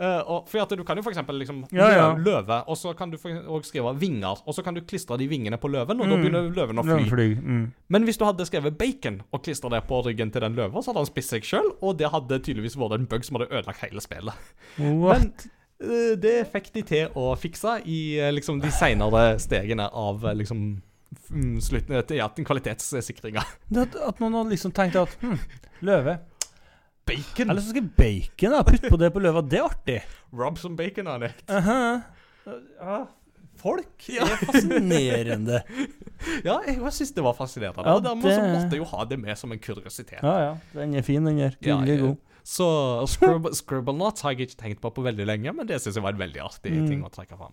uh, 0.00 0.20
og, 0.24 0.48
For 0.50 0.62
at 0.62 0.72
du 0.76 0.82
kan 0.86 0.98
jo 0.98 1.04
eksempel 1.10 1.38
liksom 1.40 1.62
Ja, 1.74 1.88
ja. 1.92 2.06
løve, 2.16 2.60
og 2.66 2.78
så 2.78 2.92
kan 2.96 3.12
du 3.12 3.18
og 3.20 3.64
skrive 3.68 3.92
vinger, 4.00 4.42
og 4.46 4.56
så 4.56 4.64
kan 4.64 4.74
du 4.76 4.80
klistre 4.82 5.18
de 5.20 5.28
vingene 5.30 5.58
på 5.60 5.70
løven, 5.70 6.00
og 6.00 6.08
da 6.08 6.16
Mm. 6.16 6.22
begynner 6.24 6.50
løven 6.56 6.80
å 6.82 6.84
fly. 6.86 7.08
Fly. 7.10 7.28
Mm. 7.36 7.72
Men 7.88 8.04
hvis 8.08 8.18
du 8.18 8.24
hadde 8.24 8.46
skrevet 8.48 8.78
bacon 8.78 9.22
og 9.32 9.42
klistra 9.44 9.70
det 9.70 9.84
på 9.88 10.02
ryggen 10.06 10.30
til 10.32 10.40
den 10.44 10.54
løva, 10.58 10.82
så 10.82 10.90
hadde 10.90 11.04
han 11.04 11.10
spist 11.10 11.30
seg 11.34 11.42
sjøl, 11.46 11.72
og 11.80 11.96
det 11.98 12.10
hadde 12.12 12.40
tydeligvis 12.40 12.76
vært 12.80 12.98
en 12.98 13.06
bug 13.10 13.24
som 13.24 13.38
hadde 13.38 13.50
ødelagt 13.52 13.84
hele 13.84 14.00
spillet. 14.04 14.34
Men 14.78 15.32
eh, 15.80 16.14
det 16.20 16.36
fikk 16.52 16.72
de 16.74 16.82
til 16.82 17.08
å 17.18 17.34
fikse 17.40 17.80
i 17.84 18.18
eh, 18.20 18.32
liksom 18.32 18.60
de 18.60 18.70
seinere 18.74 19.38
stegene 19.40 19.88
av 19.92 20.24
liksom 20.36 20.82
mm, 21.30 21.60
slutten 21.60 22.16
ja, 22.16 22.28
kvalitetssikringa. 22.28 23.44
At, 23.76 23.96
at 23.96 24.20
man 24.20 24.34
hadde 24.38 24.54
liksom 24.54 24.72
tenkt 24.76 24.98
at 25.00 25.14
hm, 25.22 25.38
løve 25.86 26.18
Bacon! 27.06 27.50
Eller 27.50 27.60
så 27.64 27.70
skal 27.72 27.82
jeg 27.82 27.92
bacon, 27.96 28.52
da. 28.54 28.62
Putte 28.66 28.90
på 28.92 28.98
det 29.00 29.12
på 29.14 29.22
løva. 29.24 29.42
Det 29.42 29.58
er 29.58 29.64
artig. 29.66 29.96
Rob 30.36 30.58
som 30.58 30.76
bacon, 30.78 31.06
han 31.06 31.22
Uh 31.22 31.56
Aha. 31.56 32.02
Ja, 32.80 32.98
folk 33.60 34.06
er 34.08 34.36
fascinerende. 34.46 35.62
Ja, 36.44 36.58
jeg 36.66 36.76
syns 36.92 37.12
det 37.16 37.22
var 37.24 37.32
fascinerende. 37.36 37.84
Ja, 37.86 37.94
og 37.96 38.02
dermed 38.04 38.28
så 38.28 38.42
måtte 38.44 38.76
jeg 38.76 38.82
jo 38.82 38.88
ha 38.92 39.04
det 39.08 39.16
med 39.20 39.38
som 39.40 39.52
en 39.52 39.58
kuriositet. 39.62 40.18
Ja, 40.22 40.34
ja. 40.44 40.50
Den 40.74 40.94
er 40.94 41.02
fin, 41.06 41.24
den 41.24 41.38
der. 41.40 41.54
Ja, 41.64 41.78
er 41.80 42.00
god. 42.02 42.16
Så 42.44 42.66
Scribble, 43.08 43.52
Scribble 43.60 43.94
Knots 43.96 44.20
har 44.24 44.34
jeg 44.34 44.48
ikke 44.50 44.60
tenkt 44.60 44.80
på 44.84 44.90
på 44.96 45.04
veldig 45.04 45.24
lenge, 45.28 45.52
men 45.56 45.68
det 45.68 45.78
syns 45.80 45.96
jeg 45.96 46.04
var 46.04 46.12
en 46.16 46.20
veldig 46.20 46.42
artig 46.44 46.72
Mm. 46.76 46.86
ting 46.88 47.02
å 47.04 47.10
trekke 47.12 47.36
fram. 47.40 47.52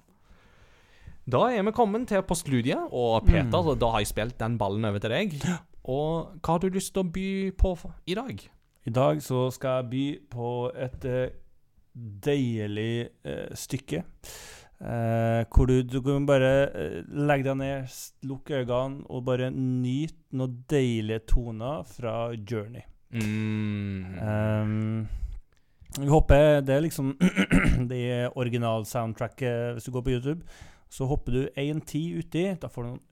Da 1.27 1.45
er 1.51 1.63
vi 1.63 1.71
kommet 1.75 2.07
til 2.07 2.21
postludiet, 2.23 2.87
og 2.91 3.25
Peter, 3.27 3.59
Mm. 3.63 3.79
da 3.79 3.89
har 3.91 3.99
jeg 4.03 4.07
spilt 4.07 4.37
den 4.39 4.57
ballen 4.57 4.85
over 4.87 4.99
til 4.99 5.09
deg. 5.11 5.33
Og 5.83 6.39
hva 6.41 6.53
har 6.55 6.59
du 6.59 6.69
lyst 6.69 6.93
til 6.93 7.03
å 7.03 7.11
by 7.11 7.51
på 7.51 7.73
i 8.07 8.15
dag? 8.15 8.49
I 8.87 8.93
dag 8.95 9.19
så 9.23 9.49
skal 9.51 9.81
jeg 9.81 9.89
by 9.91 10.03
på 10.31 10.49
et 10.71 11.05
eh, 11.09 11.33
deilig 12.23 13.09
eh, 13.27 13.49
stykke. 13.51 14.03
Eh, 14.77 15.41
hvor 15.51 15.67
du, 15.67 15.81
du 15.83 15.97
kan 16.05 16.27
bare 16.29 16.51
legge 17.09 17.49
deg 17.49 17.57
ned, 17.59 17.97
lukke 18.29 18.61
øynene 18.61 19.03
og 19.11 19.25
bare 19.27 19.49
nyte 19.51 20.37
noen 20.39 20.61
deilige 20.71 21.25
toner 21.33 21.83
fra 21.89 22.29
Journey. 22.37 22.85
Mm. 23.11 24.15
Um, 24.23 25.07
vi 25.97 26.07
håper 26.11 26.61
det 26.63 26.75
er 26.75 26.83
liksom 26.83 27.13
det 27.91 28.27
original-soundtracket 28.35 29.77
Hvis 29.77 29.87
du 29.87 29.93
går 29.95 30.03
på 30.03 30.15
YouTube, 30.15 30.41
så 30.91 31.07
hopper 31.07 31.31
du 31.31 31.43
1.10 31.55 32.17
uti. 32.19 32.47
Da 32.59 32.71
får 32.71 32.83
du 32.83 32.89
noen 32.93 33.05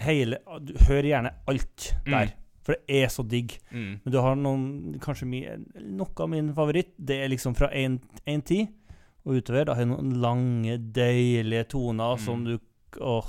hele 0.00 0.40
Du 0.64 0.72
hører 0.88 1.10
gjerne 1.14 1.36
alt 1.48 1.92
der. 2.06 2.32
Mm. 2.32 2.41
For 2.62 2.74
det 2.76 3.02
er 3.02 3.08
så 3.10 3.24
digg. 3.26 3.56
Mm. 3.72 4.00
Men 4.04 4.12
du 4.12 4.18
har 4.22 4.36
noen 4.38 4.98
Kanskje 5.02 5.26
mi, 5.26 5.40
noe 5.82 6.12
av 6.22 6.28
min 6.30 6.52
favoritt. 6.54 6.92
Det 6.98 7.16
er 7.24 7.28
liksom 7.32 7.56
fra 7.58 7.68
1.10 7.74 8.68
og 9.26 9.34
utover. 9.40 9.64
Da 9.66 9.74
har 9.74 9.82
jeg 9.82 9.90
noen 9.90 10.12
lange, 10.22 10.78
deilige 10.92 11.64
toner 11.74 12.16
Mm. 12.16 12.24
som 12.24 12.44
du 12.44 12.58
Åh. 13.00 13.24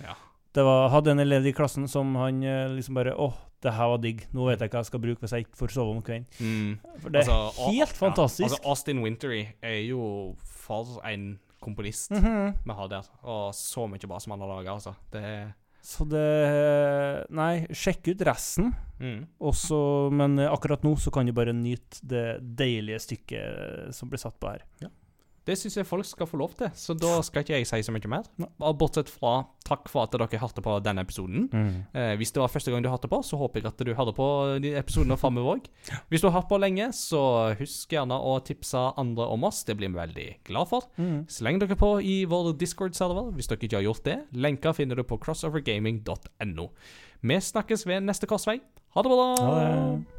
Ja. 0.00 0.14
Det 0.54 0.62
var, 0.64 0.88
hadde 0.90 1.10
en 1.10 1.18
elev 1.20 1.46
i 1.46 1.52
klassen 1.52 1.88
som 1.88 2.14
han 2.16 2.42
eh, 2.42 2.68
liksom 2.76 2.94
bare 2.94 3.12
Åh, 3.18 3.34
det 3.60 3.72
her 3.74 3.88
var 3.90 3.98
digg. 3.98 4.20
Nå 4.32 4.46
vet 4.46 4.60
jeg 4.60 4.70
hva 4.70 4.78
jeg 4.78 4.86
skal 4.86 5.00
bruke 5.00 5.20
hvis 5.20 5.32
jeg 5.34 5.44
ikke 5.46 5.58
får 5.58 5.72
sove 5.74 5.90
om 5.96 6.00
kvelden. 6.02 6.26
Mm. 6.38 6.78
For 7.02 7.10
det 7.10 7.24
er 7.24 7.32
Altså, 7.32 7.70
helt 7.72 7.96
fantastisk. 7.98 8.46
Ja, 8.46 8.54
altså, 8.54 8.68
Austin 8.68 9.02
Wintery 9.02 9.46
er 9.60 9.80
jo 9.88 10.36
for 10.38 11.00
en 11.04 11.38
komponist 11.60 12.10
Mhm. 12.14 12.54
vi 12.64 12.72
har 12.72 12.88
der. 12.88 13.02
Og 13.24 13.52
så 13.52 13.88
mye 13.90 14.06
bra 14.06 14.18
som 14.20 14.30
han 14.30 14.40
har 14.40 14.48
laga, 14.48 14.70
altså. 14.78 14.94
Det 15.10 15.20
er 15.24 15.52
Så 15.84 16.04
det 16.08 16.24
Nei, 17.34 17.66
sjekk 17.70 18.10
ut 18.12 18.24
resten. 18.28 18.72
mm. 19.00 19.20
Også, 19.40 19.78
men 20.14 20.38
akkurat 20.42 20.82
nå 20.86 20.94
så 21.00 21.12
kan 21.14 21.26
du 21.28 21.32
bare 21.36 21.54
nyte 21.56 22.02
det 22.02 22.26
deilige 22.58 23.02
stykket 23.06 23.94
som 23.96 24.10
blir 24.10 24.20
satt 24.22 24.38
på 24.40 24.50
her. 24.52 24.64
Det 25.48 25.56
syns 25.56 25.78
jeg 25.78 25.88
folk 25.88 26.04
skal 26.04 26.28
få 26.28 26.36
lov 26.40 26.52
til, 26.58 26.68
så 26.76 26.92
da 26.92 27.14
skal 27.24 27.44
ikke 27.44 27.56
jeg 27.56 27.68
si 27.70 27.80
så 27.86 27.92
mye 27.94 28.10
mer. 28.12 28.26
Bortsett 28.76 29.08
fra 29.08 29.46
takk 29.64 29.88
for 29.88 30.04
at 30.04 30.12
dere 30.12 30.40
hørte 30.40 30.64
på 30.64 30.74
denne 30.84 31.04
episoden. 31.04 31.48
Eh, 31.96 32.14
hvis 32.20 32.32
det 32.34 32.42
var 32.42 32.52
første 32.52 32.72
gang 32.72 32.84
du 32.84 32.90
hørte 32.92 33.08
på, 33.08 33.20
så 33.24 33.38
håper 33.40 33.62
jeg 33.62 33.70
at 33.70 33.80
du 33.84 33.92
hører 33.96 34.16
på 34.16 34.28
de 34.64 34.74
episodene 34.76 35.16
framover 35.20 35.56
òg. 35.58 35.70
Hvis 36.12 36.24
du 36.24 36.28
har 36.28 36.36
hørt 36.38 36.50
på 36.52 36.60
lenge, 36.60 36.90
så 36.96 37.22
husk 37.58 37.96
gjerne 37.96 38.16
å 38.16 38.36
tipse 38.44 38.84
andre 39.00 39.28
om 39.32 39.48
oss. 39.48 39.62
Det 39.68 39.78
blir 39.78 39.92
vi 39.92 40.00
veldig 40.00 40.28
glad 40.48 40.68
for. 40.68 40.90
Mm. 41.00 41.24
Sleng 41.32 41.62
dere 41.62 41.78
på 41.80 41.94
i 42.04 42.20
vår 42.28 42.52
Discord-server 42.60 43.32
hvis 43.36 43.48
dere 43.48 43.64
ikke 43.64 43.80
har 43.80 43.88
gjort 43.88 44.04
det. 44.08 44.18
Lenka 44.36 44.74
finner 44.76 45.00
du 45.00 45.06
på 45.08 45.20
crossovergaming.no. 45.24 46.68
Vi 47.24 47.40
snakkes 47.48 47.88
ved 47.88 48.04
neste 48.06 48.28
korsvei. 48.30 48.60
Ha 48.96 49.04
det 49.04 49.16
bra! 49.16 49.32
Ha 49.40 49.58
det. 49.58 50.17